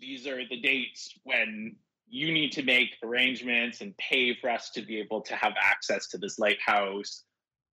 these 0.00 0.26
are 0.26 0.40
the 0.48 0.60
dates 0.60 1.14
when 1.24 1.76
you 2.08 2.32
need 2.32 2.52
to 2.52 2.62
make 2.62 2.90
arrangements 3.02 3.80
and 3.80 3.96
pay 3.96 4.34
for 4.34 4.50
us 4.50 4.70
to 4.70 4.82
be 4.82 4.98
able 4.98 5.22
to 5.22 5.34
have 5.34 5.52
access 5.60 6.08
to 6.08 6.18
this 6.18 6.38
lighthouse. 6.38 7.24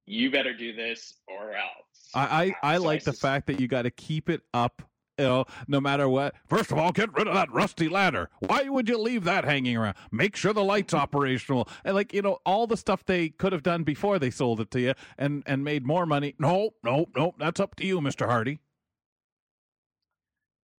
You 0.05 0.31
better 0.31 0.53
do 0.53 0.73
this 0.73 1.13
or 1.27 1.53
else. 1.53 2.09
I, 2.15 2.55
I, 2.63 2.73
I 2.73 2.77
so 2.77 2.83
like 2.83 3.01
I 3.01 3.11
the 3.11 3.13
fact 3.13 3.47
that 3.47 3.59
you 3.59 3.67
got 3.67 3.83
to 3.83 3.91
keep 3.91 4.29
it 4.29 4.41
up 4.53 4.81
no 5.19 5.81
matter 5.81 6.07
what. 6.07 6.35
First 6.47 6.71
of 6.71 6.77
all, 6.77 6.91
get 6.91 7.13
rid 7.13 7.27
of 7.27 7.33
that 7.33 7.51
rusty 7.51 7.89
ladder. 7.89 8.29
Why 8.39 8.69
would 8.69 8.87
you 8.87 8.97
leave 8.97 9.23
that 9.25 9.45
hanging 9.45 9.77
around? 9.77 9.95
Make 10.11 10.35
sure 10.35 10.53
the 10.53 10.63
light's 10.63 10.93
operational. 10.93 11.67
And 11.83 11.95
like, 11.95 12.13
you 12.13 12.21
know, 12.21 12.39
all 12.45 12.67
the 12.67 12.77
stuff 12.77 13.05
they 13.05 13.29
could 13.29 13.51
have 13.53 13.63
done 13.63 13.83
before 13.83 14.19
they 14.19 14.31
sold 14.31 14.59
it 14.59 14.71
to 14.71 14.79
you 14.79 14.93
and 15.17 15.43
and 15.45 15.63
made 15.63 15.85
more 15.85 16.05
money. 16.05 16.35
No, 16.39 16.71
no, 16.83 17.07
no, 17.15 17.35
that's 17.37 17.59
up 17.59 17.75
to 17.75 17.85
you, 17.85 17.99
Mr. 18.01 18.27
Hardy. 18.27 18.59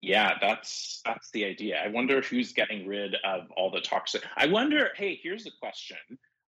Yeah, 0.03 0.33
that's 0.41 1.03
that's 1.05 1.31
the 1.33 1.45
idea. 1.45 1.79
I 1.85 1.89
wonder 1.89 2.23
who's 2.23 2.53
getting 2.53 2.87
rid 2.87 3.17
of 3.25 3.51
all 3.57 3.71
the 3.71 3.81
toxic. 3.81 4.23
I 4.37 4.47
wonder, 4.47 4.91
hey, 4.97 5.21
here's 5.23 5.47
a 5.47 5.51
question. 5.61 5.99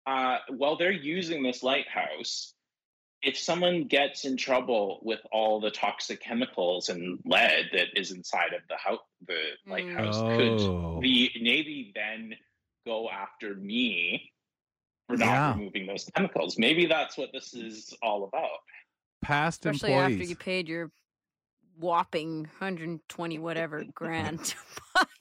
Uh, 0.06 0.38
while 0.56 0.76
they're 0.76 0.90
using 0.90 1.42
this 1.42 1.62
lighthouse, 1.62 2.54
if 3.22 3.38
someone 3.38 3.84
gets 3.84 4.24
in 4.24 4.36
trouble 4.36 5.00
with 5.02 5.20
all 5.32 5.60
the 5.60 5.70
toxic 5.70 6.20
chemicals 6.20 6.88
and 6.88 7.18
lead 7.24 7.66
that 7.72 7.88
is 7.96 8.12
inside 8.12 8.52
of 8.54 8.62
the 8.68 8.74
mm. 8.74 8.78
house, 8.78 9.00
the 9.26 9.38
lighthouse, 9.66 10.16
oh. 10.16 10.36
could 10.36 11.02
the 11.02 11.30
Navy 11.40 11.92
then 11.94 12.34
go 12.86 13.08
after 13.10 13.54
me 13.54 14.30
for 15.08 15.16
not 15.16 15.26
yeah. 15.26 15.54
removing 15.54 15.86
those 15.86 16.08
chemicals? 16.14 16.58
Maybe 16.58 16.86
that's 16.86 17.18
what 17.18 17.30
this 17.32 17.54
is 17.54 17.92
all 18.02 18.24
about. 18.24 18.58
Past 19.20 19.66
especially 19.66 19.94
employees. 19.94 20.20
after 20.20 20.28
you 20.28 20.36
paid 20.36 20.68
your 20.68 20.92
whopping 21.78 22.40
120 22.58 23.38
whatever 23.38 23.84
grand. 23.94 24.54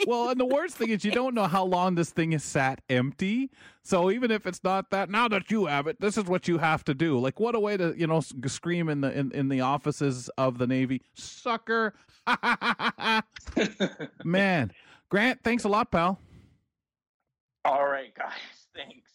well, 0.06 0.30
and 0.30 0.40
the 0.40 0.46
worst 0.54 0.76
thing 0.76 0.90
is 0.90 1.06
you 1.06 1.12
don't 1.12 1.34
know 1.36 1.48
how 1.48 1.64
long 1.64 1.96
this 1.96 2.10
thing 2.10 2.34
is 2.34 2.44
sat 2.44 2.82
empty. 2.90 3.50
So 3.84 4.12
even 4.12 4.32
if 4.32 4.46
it's 4.46 4.64
not 4.64 4.92
that, 4.92 5.10
now 5.10 5.28
that 5.30 5.50
you 5.50 5.66
have 5.68 5.88
it, 5.88 6.00
this 6.02 6.18
is 6.18 6.26
what 6.26 6.48
you 6.48 6.58
have 6.58 6.84
to 6.86 6.94
do. 6.94 7.20
Like 7.20 7.40
what 7.40 7.56
a 7.56 7.60
way 7.60 7.78
to, 7.78 7.94
you 7.98 8.08
know, 8.08 8.20
scream 8.20 8.90
in 8.90 9.02
the 9.02 9.18
in, 9.18 9.32
in 9.32 9.50
the 9.50 9.62
offices 9.62 10.30
of 10.38 10.58
the 10.58 10.68
Navy, 10.68 11.02
sucker. 11.16 11.94
Man, 14.24 14.72
Grant, 15.10 15.40
thanks 15.44 15.64
a 15.64 15.70
lot, 15.70 15.92
pal. 15.92 16.20
All 17.64 17.88
right, 17.88 18.14
guys. 18.16 18.34
Thanks. 18.76 19.08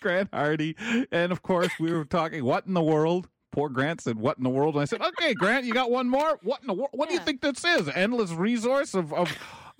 Grant 0.00 0.30
Hardy. 0.32 0.76
And 1.12 1.32
of 1.32 1.42
course, 1.42 1.70
we 1.78 1.92
were 1.92 2.04
talking 2.04 2.44
what 2.44 2.66
in 2.66 2.74
the 2.74 2.82
world? 2.82 3.28
Poor 3.56 3.70
Grant 3.70 4.02
said, 4.02 4.18
"What 4.18 4.36
in 4.36 4.44
the 4.44 4.50
world?" 4.50 4.74
And 4.74 4.82
I 4.82 4.84
said, 4.84 5.00
"Okay, 5.00 5.32
Grant, 5.32 5.64
you 5.64 5.72
got 5.72 5.90
one 5.90 6.10
more. 6.10 6.38
What 6.42 6.60
in 6.60 6.66
the 6.66 6.74
world? 6.74 6.90
What 6.92 7.08
yeah. 7.08 7.16
do 7.16 7.20
you 7.20 7.24
think 7.24 7.40
this 7.40 7.64
is? 7.64 7.88
Endless 7.88 8.30
resource 8.32 8.92
of 8.92 9.14
of 9.14 9.34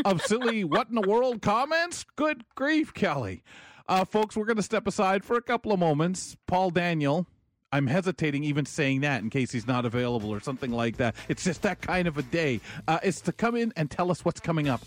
of 0.06 0.22
silly 0.22 0.64
what 0.64 0.88
in 0.88 0.94
the 0.94 1.06
world 1.06 1.42
comments? 1.42 2.06
Good 2.16 2.42
grief, 2.54 2.94
Kelly." 2.94 3.44
Uh, 3.86 4.06
folks, 4.06 4.34
we're 4.34 4.46
going 4.46 4.56
to 4.56 4.62
step 4.62 4.86
aside 4.86 5.24
for 5.24 5.36
a 5.36 5.42
couple 5.42 5.72
of 5.72 5.78
moments. 5.78 6.36
Paul 6.46 6.70
Daniel, 6.70 7.26
I'm 7.70 7.86
hesitating 7.86 8.44
even 8.44 8.64
saying 8.64 9.02
that 9.02 9.22
in 9.22 9.28
case 9.28 9.52
he's 9.52 9.66
not 9.66 9.84
available 9.84 10.30
or 10.30 10.40
something 10.40 10.72
like 10.72 10.96
that. 10.96 11.14
It's 11.28 11.44
just 11.44 11.60
that 11.62 11.82
kind 11.82 12.08
of 12.08 12.16
a 12.16 12.22
day. 12.22 12.60
Uh, 12.88 12.98
it's 13.02 13.20
to 13.20 13.32
come 13.32 13.54
in 13.54 13.74
and 13.76 13.90
tell 13.90 14.10
us 14.10 14.24
what's 14.24 14.40
coming 14.40 14.68
up 14.68 14.80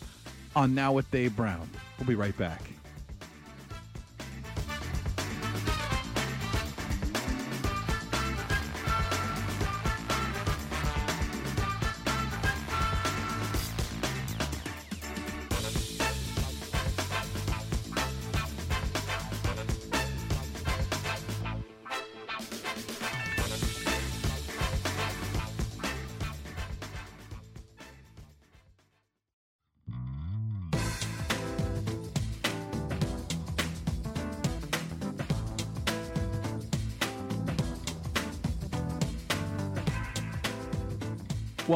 on 0.56 0.74
Now 0.74 0.92
with 0.92 1.10
Dave 1.12 1.36
Brown. 1.36 1.70
We'll 1.98 2.08
be 2.08 2.16
right 2.16 2.38
back. 2.38 2.62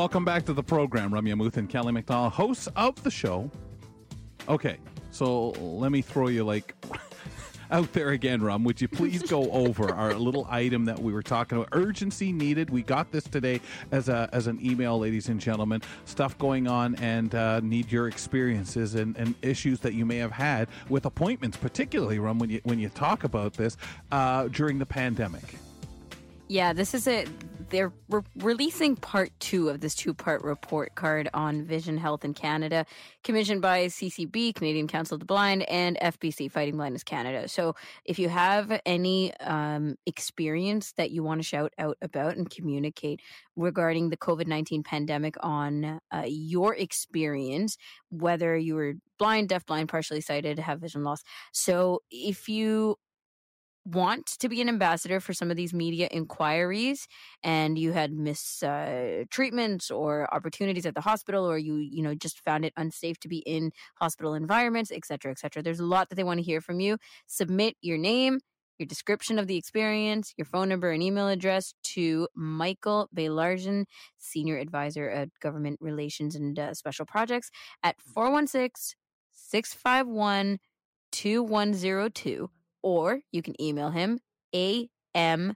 Welcome 0.03 0.25
back 0.25 0.43
to 0.47 0.53
the 0.53 0.61
program. 0.61 1.11
Ramya 1.11 1.33
Amuthan 1.33 1.57
and 1.59 1.69
Kelly 1.69 1.93
McDonald, 1.93 2.33
hosts 2.33 2.67
of 2.75 3.01
the 3.03 3.09
show. 3.09 3.49
Okay, 4.49 4.75
so 5.11 5.51
let 5.51 5.93
me 5.93 6.01
throw 6.01 6.27
you 6.27 6.43
like 6.43 6.75
out 7.71 7.93
there 7.93 8.09
again, 8.09 8.41
Rum. 8.41 8.65
Would 8.65 8.81
you 8.81 8.89
please 8.89 9.21
go 9.21 9.49
over 9.51 9.95
our 9.95 10.13
little 10.15 10.45
item 10.49 10.83
that 10.83 10.99
we 10.99 11.13
were 11.13 11.23
talking 11.23 11.57
about? 11.57 11.69
Urgency 11.71 12.33
needed. 12.33 12.69
We 12.69 12.83
got 12.83 13.13
this 13.13 13.23
today 13.23 13.61
as 13.93 14.09
a 14.09 14.29
as 14.33 14.47
an 14.47 14.59
email, 14.61 14.99
ladies 14.99 15.29
and 15.29 15.39
gentlemen. 15.39 15.81
Stuff 16.03 16.37
going 16.37 16.67
on, 16.67 16.95
and 16.95 17.33
uh, 17.33 17.61
need 17.61 17.89
your 17.89 18.09
experiences 18.09 18.95
and, 18.95 19.15
and 19.15 19.35
issues 19.41 19.79
that 19.79 19.93
you 19.93 20.05
may 20.05 20.17
have 20.17 20.33
had 20.33 20.67
with 20.89 21.05
appointments, 21.05 21.55
particularly 21.55 22.19
Rum 22.19 22.39
when 22.39 22.49
you 22.49 22.59
when 22.65 22.77
you 22.77 22.89
talk 22.89 23.23
about 23.23 23.53
this 23.53 23.77
uh, 24.11 24.49
during 24.49 24.79
the 24.79 24.85
pandemic. 24.85 25.55
Yeah, 26.53 26.71
this 26.71 26.93
is 26.93 27.07
a. 27.07 27.25
They're 27.71 27.91
re- 28.09 28.21
releasing 28.35 28.95
part 28.95 29.31
two 29.39 29.69
of 29.69 29.79
this 29.79 29.95
two 29.95 30.13
part 30.13 30.43
report 30.43 30.93
card 30.93 31.27
on 31.33 31.63
vision 31.63 31.97
health 31.97 32.23
in 32.23 32.35
Canada, 32.35 32.85
commissioned 33.23 33.63
by 33.63 33.87
CCB, 33.87 34.53
Canadian 34.53 34.87
Council 34.87 35.15
of 35.15 35.21
the 35.21 35.25
Blind, 35.25 35.63
and 35.63 35.97
FBC, 35.99 36.51
Fighting 36.51 36.77
Blindness 36.77 37.03
Canada. 37.03 37.47
So 37.47 37.73
if 38.05 38.19
you 38.19 38.29
have 38.29 38.79
any 38.85 39.35
um, 39.39 39.95
experience 40.05 40.91
that 40.97 41.09
you 41.09 41.23
want 41.23 41.41
to 41.41 41.43
shout 41.43 41.73
out 41.79 41.97
about 42.03 42.37
and 42.37 42.47
communicate 42.47 43.19
regarding 43.55 44.11
the 44.11 44.17
COVID 44.17 44.45
19 44.45 44.83
pandemic 44.83 45.35
on 45.39 45.99
uh, 46.11 46.25
your 46.27 46.75
experience, 46.75 47.77
whether 48.11 48.55
you 48.55 48.75
were 48.75 48.93
blind, 49.17 49.49
deaf-blind, 49.49 49.89
partially 49.89 50.21
sighted, 50.21 50.59
have 50.59 50.81
vision 50.81 51.03
loss. 51.03 51.23
So 51.51 52.03
if 52.11 52.47
you 52.47 52.97
want 53.85 54.25
to 54.25 54.47
be 54.47 54.61
an 54.61 54.69
ambassador 54.69 55.19
for 55.19 55.33
some 55.33 55.51
of 55.51 55.57
these 55.57 55.73
media 55.73 56.07
inquiries 56.11 57.07
and 57.43 57.77
you 57.77 57.91
had 57.91 58.13
mistreatments 58.13 59.91
uh, 59.91 59.95
or 59.95 60.33
opportunities 60.33 60.85
at 60.85 60.95
the 60.95 61.01
hospital 61.01 61.45
or 61.45 61.57
you 61.57 61.75
you 61.75 62.01
know 62.01 62.15
just 62.15 62.39
found 62.39 62.63
it 62.63 62.73
unsafe 62.77 63.19
to 63.19 63.27
be 63.27 63.39
in 63.39 63.71
hospital 63.95 64.33
environments 64.33 64.91
etc 64.91 65.31
etc 65.31 65.61
there's 65.61 65.81
a 65.81 65.85
lot 65.85 66.09
that 66.09 66.15
they 66.15 66.23
want 66.23 66.39
to 66.39 66.45
hear 66.45 66.61
from 66.61 66.79
you. 66.79 66.97
Submit 67.27 67.75
your 67.81 67.97
name 67.97 68.39
your 68.79 68.87
description 68.87 69.37
of 69.37 69.47
the 69.47 69.55
experience, 69.55 70.33
your 70.35 70.45
phone 70.45 70.67
number 70.67 70.91
and 70.91 71.03
email 71.03 71.27
address 71.27 71.75
to 71.83 72.27
Michael 72.35 73.07
Baillargeon, 73.15 73.85
Senior 74.17 74.57
Advisor 74.57 75.09
at 75.09 75.29
Government 75.39 75.77
Relations 75.79 76.35
and 76.35 76.57
uh, 76.57 76.73
Special 76.73 77.05
Projects 77.05 77.51
at 77.83 78.01
416 78.01 78.95
651 79.31 80.59
2102 81.11 82.49
or 82.83 83.21
you 83.31 83.41
can 83.41 83.59
email 83.59 83.89
him 83.89 84.19
a 84.53 84.89
m 85.15 85.55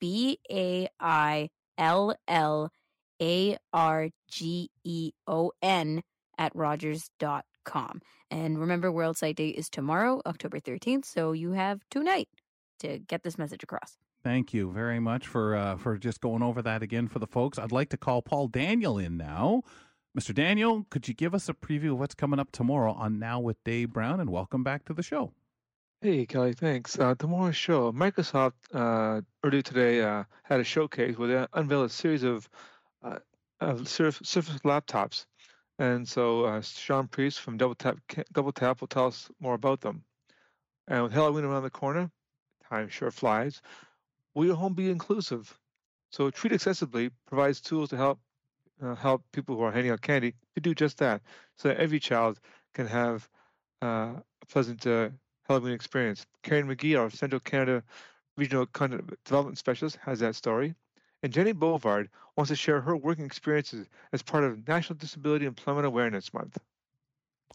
b 0.00 0.38
a 0.50 0.88
i 1.00 1.48
l 1.78 2.14
l 2.26 2.70
a 3.22 3.56
r 3.72 4.10
g 4.28 4.70
e 4.84 5.12
o 5.26 5.52
n 5.62 6.02
at 6.36 6.54
rogers.com. 6.54 8.00
And 8.30 8.58
remember, 8.58 8.92
World 8.92 9.16
Sight 9.16 9.36
Day 9.36 9.48
is 9.48 9.70
tomorrow, 9.70 10.20
October 10.26 10.60
13th, 10.60 11.04
so 11.04 11.32
you 11.32 11.52
have 11.52 11.80
tonight 11.90 12.28
to 12.80 12.98
get 12.98 13.22
this 13.22 13.38
message 13.38 13.62
across. 13.62 13.96
Thank 14.22 14.52
you 14.52 14.70
very 14.70 15.00
much 15.00 15.26
for 15.26 15.56
uh, 15.56 15.76
for 15.76 15.96
just 15.96 16.20
going 16.20 16.42
over 16.42 16.60
that 16.62 16.82
again 16.82 17.08
for 17.08 17.18
the 17.18 17.26
folks. 17.26 17.58
I'd 17.58 17.72
like 17.72 17.88
to 17.90 17.96
call 17.96 18.20
Paul 18.20 18.48
Daniel 18.48 18.98
in 18.98 19.16
now. 19.16 19.62
Mr. 20.18 20.34
Daniel, 20.34 20.86
could 20.90 21.06
you 21.06 21.14
give 21.14 21.34
us 21.34 21.48
a 21.48 21.54
preview 21.54 21.92
of 21.92 22.00
what's 22.00 22.14
coming 22.14 22.40
up 22.40 22.50
tomorrow 22.50 22.92
on 22.92 23.18
Now 23.18 23.38
with 23.38 23.62
Dave 23.62 23.92
Brown? 23.92 24.18
And 24.18 24.30
welcome 24.30 24.64
back 24.64 24.84
to 24.86 24.94
the 24.94 25.02
show. 25.02 25.32
Hey, 26.00 26.26
Kelly, 26.26 26.52
thanks. 26.52 26.96
Uh, 26.96 27.16
tomorrow's 27.16 27.56
show, 27.56 27.90
Microsoft 27.90 28.52
uh, 28.72 29.20
earlier 29.42 29.62
today 29.62 30.00
uh, 30.00 30.22
had 30.44 30.60
a 30.60 30.64
showcase 30.64 31.18
where 31.18 31.26
they 31.26 31.46
unveiled 31.54 31.86
a 31.86 31.92
series 31.92 32.22
of, 32.22 32.48
uh, 33.02 33.18
of 33.58 33.88
Surface, 33.88 34.28
Surface 34.28 34.60
laptops. 34.60 35.26
And 35.80 36.06
so 36.06 36.44
uh, 36.44 36.60
Shaun 36.60 37.08
Preece 37.08 37.36
from 37.36 37.56
Double 37.56 37.74
Tap, 37.74 37.98
Double 38.32 38.52
Tap 38.52 38.80
will 38.80 38.86
tell 38.86 39.08
us 39.08 39.28
more 39.40 39.54
about 39.54 39.80
them. 39.80 40.04
And 40.86 41.02
with 41.02 41.12
Halloween 41.12 41.44
around 41.44 41.64
the 41.64 41.70
corner, 41.70 42.12
time 42.68 42.88
sure 42.88 43.10
flies, 43.10 43.60
will 44.34 44.46
your 44.46 44.54
home 44.54 44.74
be 44.74 44.90
inclusive? 44.90 45.52
So 46.12 46.30
Treat 46.30 46.52
Accessibly 46.52 47.10
provides 47.26 47.60
tools 47.60 47.90
to 47.90 47.96
help 47.96 48.20
uh, 48.80 48.94
help 48.94 49.24
people 49.32 49.56
who 49.56 49.62
are 49.62 49.72
handing 49.72 49.90
out 49.90 50.00
candy 50.00 50.36
to 50.54 50.60
do 50.60 50.76
just 50.76 50.98
that, 50.98 51.22
so 51.56 51.70
that 51.70 51.78
every 51.78 51.98
child 51.98 52.38
can 52.72 52.86
have 52.86 53.28
uh, 53.82 54.12
a 54.42 54.46
pleasant 54.48 54.86
Halloween 55.48 55.72
experience. 55.72 56.26
Karen 56.42 56.68
McGee, 56.68 56.98
our 56.98 57.10
Central 57.10 57.40
Canada 57.40 57.82
Regional 58.36 58.66
Content 58.66 59.12
Development 59.24 59.58
Specialist, 59.58 59.98
has 60.04 60.20
that 60.20 60.34
story. 60.34 60.74
And 61.22 61.32
Jenny 61.32 61.52
Bovard 61.52 62.08
wants 62.36 62.50
to 62.50 62.56
share 62.56 62.80
her 62.80 62.96
working 62.96 63.24
experiences 63.24 63.88
as 64.12 64.22
part 64.22 64.44
of 64.44 64.68
National 64.68 64.96
Disability 64.96 65.46
Employment 65.46 65.86
Awareness 65.86 66.32
Month. 66.32 66.58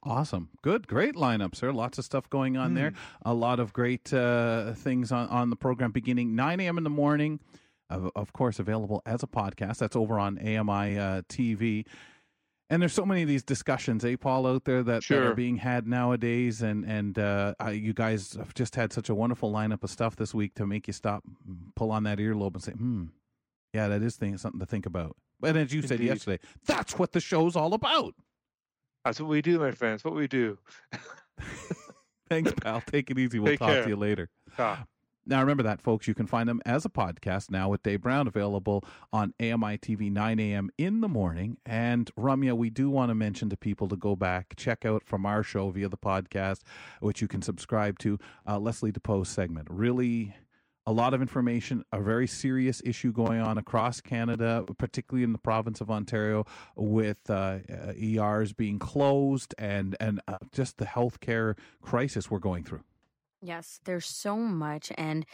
Awesome. 0.06 0.50
Good. 0.62 0.88
Great 0.88 1.16
lineup, 1.16 1.56
sir. 1.56 1.72
Lots 1.72 1.98
of 1.98 2.04
stuff 2.04 2.30
going 2.30 2.58
on 2.58 2.72
mm. 2.72 2.76
there. 2.76 2.94
A 3.22 3.34
lot 3.34 3.60
of 3.62 3.72
great 3.72 4.14
uh, 4.14 4.74
things 4.74 5.14
on, 5.14 5.30
on 5.30 5.50
the 5.50 5.56
program 5.56 5.92
beginning 5.92 6.36
9 6.36 6.60
a.m. 6.60 6.78
in 6.78 6.84
the 6.84 6.90
morning. 6.90 7.40
Of, 7.90 8.10
of 8.16 8.34
course, 8.34 8.60
available 8.60 9.02
as 9.06 9.24
a 9.24 9.28
podcast. 9.28 9.78
That's 9.78 9.96
over 9.96 10.18
on 10.18 10.40
AMI 10.40 10.98
uh, 10.98 11.22
TV 11.30 11.86
and 12.74 12.82
there's 12.82 12.94
so 12.94 13.06
many 13.06 13.22
of 13.22 13.28
these 13.28 13.44
discussions, 13.44 14.04
eh, 14.04 14.16
Paul, 14.20 14.48
out 14.48 14.66
there 14.66 14.82
that, 14.82 15.04
sure. 15.04 15.20
that 15.20 15.28
are 15.28 15.36
being 15.36 15.58
had 15.58 15.86
nowadays, 15.86 16.64
and 16.64 16.84
and 16.86 17.20
uh, 17.20 17.54
you 17.72 17.94
guys 17.94 18.34
have 18.34 18.56
just 18.56 18.76
had 18.76 18.92
such 18.92 19.10
a 19.10 19.16
wonderful 19.16 19.52
lineup 19.52 19.84
of 19.84 19.92
stuff 19.92 20.16
this 20.16 20.34
week 20.34 20.56
to 20.56 20.66
make 20.66 20.88
you 20.88 20.94
stop, 20.94 21.24
pull 21.76 21.92
on 21.92 22.02
that 22.04 22.18
earlobe, 22.18 22.56
and 22.56 22.64
say, 22.64 22.72
"Hmm, 22.72 23.06
yeah, 23.74 23.88
that 23.90 24.02
is 24.02 24.16
thing, 24.16 24.36
something 24.40 24.60
to 24.60 24.66
think 24.66 24.88
about." 24.88 25.16
And 25.44 25.56
as 25.56 25.72
you 25.72 25.82
Indeed. 25.82 25.88
said 25.88 26.00
yesterday, 26.00 26.40
that's 26.66 26.98
what 26.98 27.12
the 27.12 27.20
show's 27.20 27.56
all 27.56 27.76
about. 27.76 28.16
That's 29.06 29.20
what 29.20 29.30
we 29.30 29.44
do, 29.44 29.60
my 29.60 29.72
friends. 29.72 30.04
What 30.04 30.16
we 30.16 30.28
do. 30.28 30.58
Thanks, 32.30 32.54
pal. 32.60 32.82
Take 32.88 33.12
it 33.12 33.20
easy. 33.20 33.38
We'll 33.38 33.52
Take 33.52 33.60
talk 33.60 33.70
care. 33.70 33.84
to 33.84 33.90
you 33.90 33.98
later. 33.98 34.30
Ah. 34.58 34.84
Now, 35.26 35.40
remember 35.40 35.64
that, 35.64 35.82
folks. 35.82 36.08
You 36.08 36.14
can 36.14 36.28
find 36.28 36.50
them 36.50 36.62
as 36.66 36.84
a 36.84 36.90
podcast 36.90 37.50
now 37.50 37.70
with 37.70 37.82
Dave 37.82 38.02
Brown 38.02 38.28
available 38.28 38.84
on 39.14 39.34
AMI 39.40 39.78
TV 39.78 40.12
9 40.12 40.40
a.m. 40.40 40.70
in 40.78 41.00
the 41.00 41.08
morning. 41.08 41.58
And 41.66 42.12
Ramya, 42.18 42.58
we 42.58 42.70
do 42.70 42.90
want 42.90 43.10
to 43.10 43.16
mention 43.16 43.50
to 43.50 43.56
people 43.56 43.88
to 43.88 43.96
go 43.96 44.18
back, 44.18 44.54
check 44.58 44.86
out 44.86 45.04
from 45.06 45.26
our 45.26 45.42
show 45.42 45.70
via 45.70 45.88
the 45.88 45.98
podcast, 45.98 46.62
which 47.00 47.22
you 47.22 47.30
can 47.30 47.42
subscribe 47.42 48.00
to, 48.00 48.20
uh, 48.48 48.60
Leslie 48.60 48.92
DePoe's 48.92 49.30
segment. 49.30 49.70
Really 49.72 50.36
a 50.86 50.92
lot 50.92 51.14
of 51.14 51.22
information, 51.22 51.86
a 51.94 52.02
very 52.02 52.28
serious 52.28 52.82
issue 52.84 53.14
going 53.14 53.40
on 53.40 53.58
across 53.58 54.02
Canada, 54.02 54.66
particularly 54.78 55.24
in 55.24 55.32
the 55.32 55.38
province 55.38 55.80
of 55.80 55.90
Ontario, 55.90 56.46
with 56.76 57.30
uh, 57.30 57.60
ERs 57.98 58.52
being 58.52 58.80
closed 58.80 59.56
and 59.58 59.96
and 60.02 60.20
uh, 60.28 60.38
just 60.52 60.78
the 60.78 60.86
healthcare 60.86 61.58
crisis 61.82 62.30
we're 62.30 62.40
going 62.40 62.66
through. 62.66 62.84
Yes, 63.44 63.80
there's 63.86 64.06
so 64.06 64.38
much. 64.38 64.92
And 64.98 65.26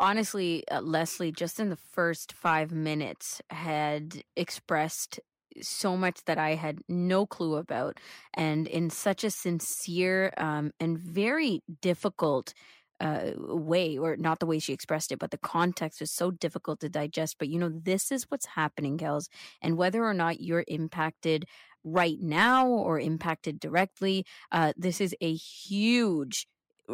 honestly, 0.00 0.64
uh, 0.70 0.80
Leslie, 0.82 1.32
just 1.32 1.60
in 1.60 1.70
the 1.70 1.76
first 1.76 2.32
five 2.32 2.72
minutes, 2.72 3.42
had 3.50 4.24
expressed 4.36 5.20
so 5.62 5.96
much 5.96 6.24
that 6.26 6.38
I 6.38 6.56
had 6.56 6.80
no 6.88 7.26
clue 7.26 7.56
about, 7.56 8.00
and 8.34 8.66
in 8.68 8.90
such 8.90 9.24
a 9.24 9.30
sincere 9.30 10.32
um, 10.38 10.72
and 10.80 10.98
very 10.98 11.62
difficult 11.82 12.54
uh, 13.00 13.32
way, 13.38 13.98
or 13.98 14.16
not 14.16 14.40
the 14.40 14.46
way 14.46 14.58
she 14.60 14.72
expressed 14.72 15.12
it, 15.12 15.18
but 15.20 15.30
the 15.32 15.38
context 15.38 16.00
was 16.00 16.10
so 16.12 16.30
difficult 16.30 16.80
to 16.80 16.88
digest. 16.90 17.36
But 17.38 17.48
you 17.48 17.58
know, 17.58 17.70
this 17.72 18.12
is 18.12 18.24
what's 18.30 18.46
happening, 18.46 18.96
gals, 18.96 19.28
and 19.62 19.76
whether 19.78 20.04
or 20.04 20.14
not 20.14 20.40
you're 20.40 20.64
impacted 20.68 21.46
right 21.84 22.18
now 22.20 22.68
or 22.68 23.00
impacted 23.00 23.60
directly, 23.60 24.24
uh, 24.52 24.72
this 24.76 25.00
is 25.00 25.14
a 25.20 25.34
huge 25.34 26.46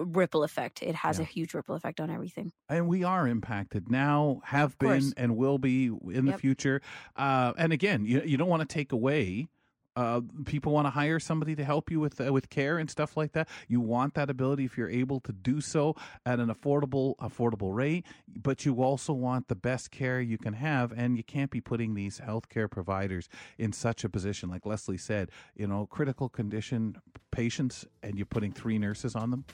ripple 0.05 0.45
effect. 0.45 0.83
It 0.83 0.95
has 0.95 1.19
yeah. 1.19 1.25
a 1.25 1.27
huge 1.27 1.55
ripple 1.55 1.75
effect 1.75 2.01
on 2.01 2.11
everything. 2.11 2.53
And 2.69 2.89
we 2.89 3.05
are 3.05 3.27
impacted 3.27 3.91
now, 3.91 4.41
have 4.45 4.79
been, 4.79 5.13
and 5.17 5.37
will 5.37 5.59
be 5.59 5.87
in 5.87 6.27
the 6.27 6.39
future. 6.39 6.81
Uh, 7.17 7.53
and 7.57 7.73
again, 7.73 8.05
you 8.05 8.23
you 8.25 8.37
don't 8.37 8.49
want 8.49 8.69
to 8.69 8.73
take 8.73 8.93
away. 8.93 9.49
Uh, 9.97 10.21
people 10.45 10.73
want 10.73 10.87
to 10.87 10.91
hire 10.91 11.19
somebody 11.19 11.57
to 11.57 11.65
help 11.65 11.91
you 11.91 11.99
with 11.99 12.21
uh, 12.21 12.33
with 12.33 12.49
care 12.51 12.79
and 12.79 12.89
stuff 12.89 13.17
like 13.17 13.33
that. 13.33 13.49
You 13.67 13.81
want 13.81 14.15
that 14.15 14.31
ability 14.31 14.65
if 14.65 14.79
you're 14.79 14.89
able 14.89 15.19
to 15.21 15.33
do 15.33 15.61
so 15.61 15.97
at 16.25 16.39
an 16.39 16.55
affordable 16.55 17.17
affordable 17.17 17.75
rate, 17.75 18.07
but 18.29 18.65
you 18.65 18.81
also 18.81 19.13
want 19.13 19.49
the 19.49 19.57
best 19.57 19.91
care 19.91 20.21
you 20.21 20.39
can 20.39 20.53
have, 20.53 20.93
and 20.93 21.17
you 21.17 21.25
can't 21.25 21.51
be 21.51 21.61
putting 21.61 21.95
these 21.95 22.21
healthcare 22.21 22.71
providers 22.71 23.29
in 23.59 23.73
such 23.73 24.05
a 24.05 24.09
position. 24.09 24.49
Like 24.49 24.65
Leslie 24.65 24.99
said, 24.99 25.31
you 25.57 25.67
know, 25.67 25.87
critical 25.87 26.29
condition 26.29 26.97
patients, 27.33 27.85
and 28.01 28.17
you're 28.17 28.27
putting 28.27 28.53
three 28.53 28.79
nurses 28.79 29.17
on 29.17 29.33
them 29.33 29.45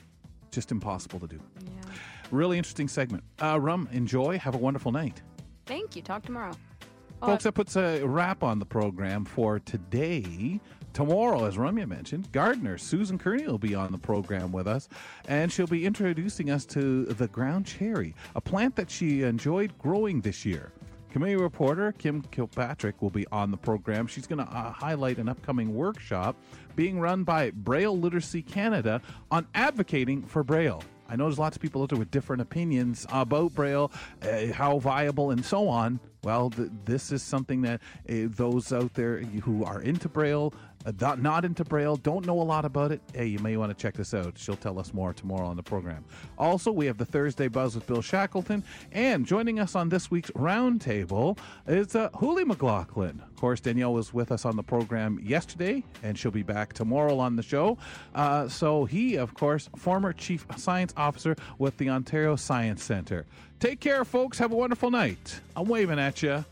just 0.55 0.71
impossible 0.71 1.19
to 1.19 1.27
do. 1.27 1.39
Yeah. 1.63 1.91
Really 2.31 2.57
interesting 2.57 2.87
segment. 2.87 3.23
Uh, 3.41 3.59
Rum, 3.59 3.87
enjoy. 3.91 4.39
Have 4.39 4.55
a 4.55 4.57
wonderful 4.57 4.91
night. 4.91 5.21
Thank 5.65 5.95
you. 5.95 6.01
Talk 6.01 6.23
tomorrow. 6.23 6.53
Folks, 7.21 7.43
that 7.43 7.53
puts 7.53 7.75
a 7.75 8.03
wrap 8.03 8.43
on 8.43 8.59
the 8.59 8.65
program 8.65 9.25
for 9.25 9.59
today. 9.59 10.59
Tomorrow, 10.93 11.45
as 11.45 11.57
Ramya 11.57 11.87
mentioned, 11.87 12.31
gardener 12.31 12.77
Susan 12.77 13.17
Kearney 13.17 13.45
will 13.47 13.57
be 13.57 13.75
on 13.75 13.91
the 13.91 13.97
program 13.97 14.51
with 14.51 14.67
us, 14.67 14.87
and 15.27 15.51
she'll 15.51 15.67
be 15.67 15.85
introducing 15.85 16.49
us 16.49 16.65
to 16.67 17.05
the 17.05 17.27
ground 17.27 17.65
cherry, 17.65 18.15
a 18.35 18.41
plant 18.41 18.75
that 18.77 18.89
she 18.89 19.23
enjoyed 19.23 19.77
growing 19.77 20.21
this 20.21 20.45
year. 20.45 20.71
Community 21.15 21.41
reporter 21.41 21.93
Kim 21.93 22.23
Kilpatrick 22.23 23.01
will 23.01 23.09
be 23.09 23.25
on 23.31 23.49
the 23.49 23.55
program. 23.55 24.05
She's 24.05 24.27
going 24.27 24.45
to 24.45 24.53
uh, 24.53 24.69
highlight 24.69 25.17
an 25.17 25.29
upcoming 25.29 25.73
workshop 25.73 26.35
being 26.75 26.99
run 26.99 27.23
by 27.23 27.51
Braille 27.51 27.97
Literacy 27.97 28.41
Canada 28.41 29.01
on 29.31 29.47
advocating 29.55 30.23
for 30.23 30.43
Braille. 30.43 30.83
I 31.07 31.15
know 31.15 31.23
there's 31.23 31.39
lots 31.39 31.55
of 31.55 31.61
people 31.61 31.81
out 31.81 31.87
there 31.87 31.97
with 31.97 32.11
different 32.11 32.41
opinions 32.41 33.07
about 33.09 33.55
Braille, 33.55 33.93
uh, 34.23 34.47
how 34.47 34.79
viable, 34.79 35.31
and 35.31 35.45
so 35.45 35.69
on. 35.69 36.01
Well, 36.25 36.49
th- 36.49 36.69
this 36.83 37.13
is 37.13 37.23
something 37.23 37.61
that 37.61 37.79
uh, 38.09 38.27
those 38.31 38.73
out 38.73 38.93
there 38.93 39.19
who 39.19 39.63
are 39.63 39.81
into 39.81 40.09
Braille, 40.09 40.53
not 40.99 41.45
into 41.45 41.63
Braille, 41.63 41.95
don't 41.95 42.25
know 42.25 42.39
a 42.39 42.43
lot 42.43 42.65
about 42.65 42.91
it. 42.91 43.01
Hey, 43.13 43.25
you 43.27 43.39
may 43.39 43.57
want 43.57 43.75
to 43.75 43.81
check 43.81 43.95
this 43.95 44.13
out. 44.13 44.37
She'll 44.37 44.55
tell 44.55 44.79
us 44.79 44.93
more 44.93 45.13
tomorrow 45.13 45.47
on 45.47 45.55
the 45.55 45.63
program. 45.63 46.05
Also, 46.37 46.71
we 46.71 46.85
have 46.85 46.97
the 46.97 47.05
Thursday 47.05 47.47
Buzz 47.47 47.75
with 47.75 47.87
Bill 47.87 48.01
Shackleton, 48.01 48.63
and 48.91 49.25
joining 49.25 49.59
us 49.59 49.75
on 49.75 49.89
this 49.89 50.11
week's 50.11 50.31
roundtable 50.31 51.37
is 51.67 51.95
uh, 51.95 52.09
Hooley 52.15 52.45
McLaughlin. 52.45 53.21
Of 53.25 53.35
course, 53.35 53.59
Danielle 53.59 53.93
was 53.93 54.13
with 54.13 54.31
us 54.31 54.45
on 54.45 54.55
the 54.55 54.63
program 54.63 55.19
yesterday, 55.21 55.83
and 56.03 56.17
she'll 56.17 56.31
be 56.31 56.43
back 56.43 56.73
tomorrow 56.73 57.17
on 57.19 57.35
the 57.35 57.43
show. 57.43 57.77
Uh, 58.13 58.47
so 58.47 58.85
he, 58.85 59.15
of 59.15 59.33
course, 59.33 59.69
former 59.75 60.13
chief 60.13 60.45
science 60.57 60.93
officer 60.97 61.35
with 61.57 61.77
the 61.77 61.89
Ontario 61.89 62.35
Science 62.35 62.83
Centre. 62.83 63.25
Take 63.59 63.79
care, 63.79 64.05
folks. 64.05 64.37
Have 64.37 64.51
a 64.51 64.55
wonderful 64.55 64.91
night. 64.91 65.39
I'm 65.55 65.67
waving 65.67 65.99
at 65.99 66.21
you. 66.21 66.45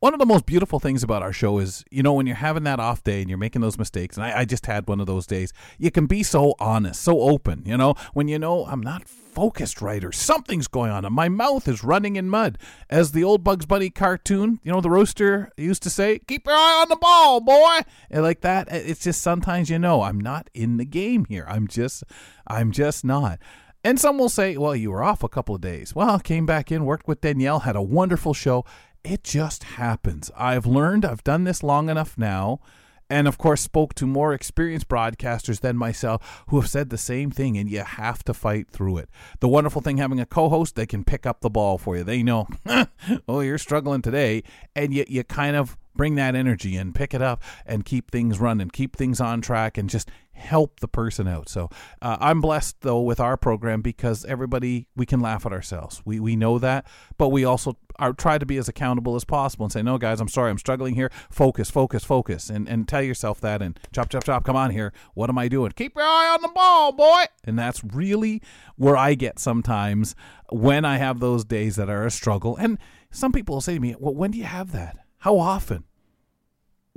One 0.00 0.14
of 0.14 0.20
the 0.20 0.26
most 0.26 0.46
beautiful 0.46 0.78
things 0.78 1.02
about 1.02 1.22
our 1.22 1.32
show 1.32 1.58
is, 1.58 1.84
you 1.90 2.02
know, 2.02 2.12
when 2.12 2.26
you're 2.26 2.36
having 2.36 2.62
that 2.64 2.78
off 2.78 3.02
day 3.02 3.20
and 3.20 3.28
you're 3.28 3.38
making 3.38 3.62
those 3.62 3.78
mistakes, 3.78 4.16
and 4.16 4.24
I, 4.24 4.40
I, 4.40 4.44
just 4.44 4.66
had 4.66 4.86
one 4.86 5.00
of 5.00 5.06
those 5.06 5.26
days, 5.26 5.52
you 5.76 5.90
can 5.90 6.06
be 6.06 6.22
so 6.22 6.54
honest, 6.60 7.02
so 7.02 7.20
open, 7.20 7.62
you 7.66 7.76
know, 7.76 7.94
when 8.14 8.28
you 8.28 8.38
know 8.38 8.64
I'm 8.66 8.80
not 8.80 9.08
focused 9.08 9.82
right 9.82 10.04
or 10.04 10.12
something's 10.12 10.68
going 10.68 10.90
on 10.90 11.04
and 11.04 11.14
my 11.14 11.28
mouth 11.28 11.66
is 11.66 11.82
running 11.82 12.16
in 12.16 12.30
mud. 12.30 12.58
As 12.88 13.12
the 13.12 13.24
old 13.24 13.42
Bugs 13.42 13.66
Bunny 13.66 13.90
cartoon, 13.90 14.60
you 14.62 14.72
know, 14.72 14.80
the 14.80 14.90
roaster 14.90 15.50
used 15.56 15.82
to 15.82 15.90
say, 15.90 16.20
keep 16.20 16.46
your 16.46 16.54
eye 16.54 16.80
on 16.82 16.88
the 16.88 16.96
ball, 16.96 17.40
boy. 17.40 17.80
And 18.10 18.22
like 18.22 18.42
that, 18.42 18.68
it's 18.70 19.02
just 19.02 19.20
sometimes, 19.20 19.68
you 19.68 19.78
know, 19.78 20.02
I'm 20.02 20.20
not 20.20 20.48
in 20.54 20.76
the 20.76 20.84
game 20.84 21.24
here. 21.24 21.46
I'm 21.48 21.66
just, 21.66 22.04
I'm 22.46 22.70
just 22.70 23.04
not. 23.04 23.40
And 23.84 23.98
some 24.00 24.18
will 24.18 24.28
say, 24.28 24.56
well, 24.56 24.74
you 24.74 24.90
were 24.90 25.04
off 25.04 25.22
a 25.22 25.28
couple 25.28 25.54
of 25.54 25.60
days. 25.60 25.94
Well, 25.94 26.18
came 26.18 26.46
back 26.46 26.72
in, 26.72 26.84
worked 26.84 27.06
with 27.06 27.20
Danielle, 27.20 27.60
had 27.60 27.76
a 27.76 27.82
wonderful 27.82 28.34
show, 28.34 28.64
it 29.08 29.24
just 29.24 29.64
happens. 29.64 30.30
I've 30.36 30.66
learned, 30.66 31.04
I've 31.04 31.24
done 31.24 31.44
this 31.44 31.62
long 31.62 31.88
enough 31.88 32.18
now, 32.18 32.60
and 33.08 33.26
of 33.26 33.38
course, 33.38 33.62
spoke 33.62 33.94
to 33.94 34.06
more 34.06 34.34
experienced 34.34 34.88
broadcasters 34.88 35.60
than 35.60 35.78
myself 35.78 36.44
who 36.48 36.60
have 36.60 36.68
said 36.68 36.90
the 36.90 36.98
same 36.98 37.30
thing, 37.30 37.56
and 37.56 37.70
you 37.70 37.80
have 37.80 38.22
to 38.24 38.34
fight 38.34 38.68
through 38.68 38.98
it. 38.98 39.08
The 39.40 39.48
wonderful 39.48 39.80
thing 39.80 39.96
having 39.96 40.20
a 40.20 40.26
co 40.26 40.50
host, 40.50 40.76
they 40.76 40.84
can 40.84 41.04
pick 41.04 41.24
up 41.24 41.40
the 41.40 41.48
ball 41.48 41.78
for 41.78 41.96
you. 41.96 42.04
They 42.04 42.22
know, 42.22 42.48
oh, 43.28 43.40
you're 43.40 43.56
struggling 43.56 44.02
today, 44.02 44.42
and 44.76 44.92
yet 44.92 45.10
you 45.10 45.24
kind 45.24 45.56
of 45.56 45.78
bring 45.98 46.14
that 46.14 46.34
energy 46.34 46.76
and 46.76 46.94
pick 46.94 47.12
it 47.12 47.20
up 47.20 47.42
and 47.66 47.84
keep 47.84 48.10
things 48.10 48.38
running, 48.38 48.70
keep 48.70 48.96
things 48.96 49.20
on 49.20 49.42
track, 49.42 49.76
and 49.76 49.90
just 49.90 50.10
help 50.38 50.78
the 50.80 50.88
person 50.88 51.26
out. 51.26 51.48
So 51.48 51.68
uh, 52.00 52.16
I'm 52.20 52.40
blessed 52.40 52.80
though 52.80 53.00
with 53.00 53.20
our 53.20 53.36
program 53.36 53.82
because 53.82 54.24
everybody 54.24 54.86
we 54.96 55.04
can 55.04 55.20
laugh 55.20 55.44
at 55.44 55.52
ourselves. 55.52 56.00
We 56.06 56.20
we 56.20 56.36
know 56.36 56.58
that, 56.60 56.86
but 57.18 57.28
we 57.28 57.44
also 57.44 57.76
are 57.98 58.12
try 58.12 58.38
to 58.38 58.46
be 58.46 58.56
as 58.56 58.68
accountable 58.68 59.16
as 59.16 59.24
possible 59.24 59.64
and 59.66 59.72
say, 59.72 59.82
no, 59.82 59.98
guys, 59.98 60.20
I'm 60.20 60.28
sorry, 60.28 60.50
I'm 60.50 60.58
struggling 60.58 60.94
here. 60.94 61.10
Focus, 61.30 61.70
focus, 61.70 62.04
focus, 62.04 62.48
and 62.48 62.68
and 62.68 62.88
tell 62.88 63.02
yourself 63.02 63.40
that 63.40 63.60
and 63.60 63.78
chop, 63.92 64.08
chop, 64.08 64.24
chop. 64.24 64.44
Come 64.44 64.56
on 64.56 64.70
here. 64.70 64.92
What 65.14 65.28
am 65.28 65.36
I 65.36 65.48
doing? 65.48 65.72
Keep 65.72 65.96
your 65.96 66.04
eye 66.04 66.30
on 66.32 66.42
the 66.42 66.48
ball, 66.54 66.92
boy. 66.92 67.24
And 67.44 67.58
that's 67.58 67.82
really 67.82 68.40
where 68.76 68.96
I 68.96 69.14
get 69.14 69.38
sometimes 69.40 70.14
when 70.50 70.84
I 70.84 70.98
have 70.98 71.18
those 71.18 71.44
days 71.44 71.76
that 71.76 71.90
are 71.90 72.06
a 72.06 72.10
struggle. 72.10 72.56
And 72.56 72.78
some 73.10 73.32
people 73.32 73.56
will 73.56 73.60
say 73.60 73.74
to 73.74 73.80
me, 73.80 73.96
well, 73.98 74.14
when 74.14 74.30
do 74.30 74.38
you 74.38 74.44
have 74.44 74.72
that? 74.72 74.96
How 75.18 75.38
often? 75.38 75.84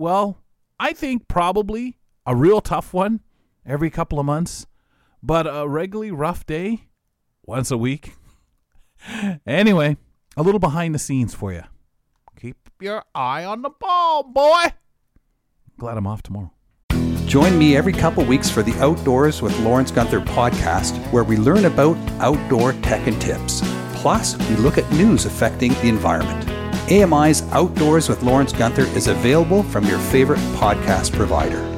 Well, 0.01 0.39
I 0.79 0.93
think 0.93 1.27
probably 1.27 1.99
a 2.25 2.35
real 2.35 2.59
tough 2.59 2.91
one 2.91 3.19
every 3.63 3.91
couple 3.91 4.19
of 4.19 4.25
months, 4.25 4.65
but 5.21 5.45
a 5.45 5.67
regularly 5.67 6.09
rough 6.09 6.43
day 6.43 6.87
once 7.45 7.69
a 7.69 7.77
week. 7.77 8.15
anyway, 9.45 9.97
a 10.35 10.41
little 10.41 10.59
behind 10.59 10.95
the 10.95 10.97
scenes 10.97 11.35
for 11.35 11.53
you. 11.53 11.61
Keep 12.35 12.71
your 12.79 13.03
eye 13.13 13.45
on 13.45 13.61
the 13.61 13.69
ball, 13.69 14.23
boy. 14.23 14.73
Glad 15.77 15.97
I'm 15.97 16.07
off 16.07 16.23
tomorrow. 16.23 16.51
Join 17.27 17.59
me 17.59 17.77
every 17.77 17.93
couple 17.93 18.25
weeks 18.25 18.49
for 18.49 18.63
the 18.63 18.73
Outdoors 18.83 19.43
with 19.43 19.55
Lawrence 19.59 19.91
Gunther 19.91 20.21
podcast, 20.21 20.97
where 21.11 21.23
we 21.23 21.37
learn 21.37 21.65
about 21.65 21.95
outdoor 22.19 22.73
tech 22.81 23.05
and 23.05 23.21
tips. 23.21 23.61
Plus, 23.93 24.35
we 24.49 24.55
look 24.55 24.79
at 24.79 24.91
news 24.93 25.25
affecting 25.25 25.73
the 25.73 25.89
environment. 25.89 26.50
AMI's 26.89 27.43
Outdoors 27.51 28.09
with 28.09 28.23
Lawrence 28.23 28.53
Gunther 28.53 28.85
is 28.97 29.07
available 29.07 29.63
from 29.63 29.85
your 29.85 29.99
favorite 29.99 30.39
podcast 30.55 31.13
provider. 31.13 31.70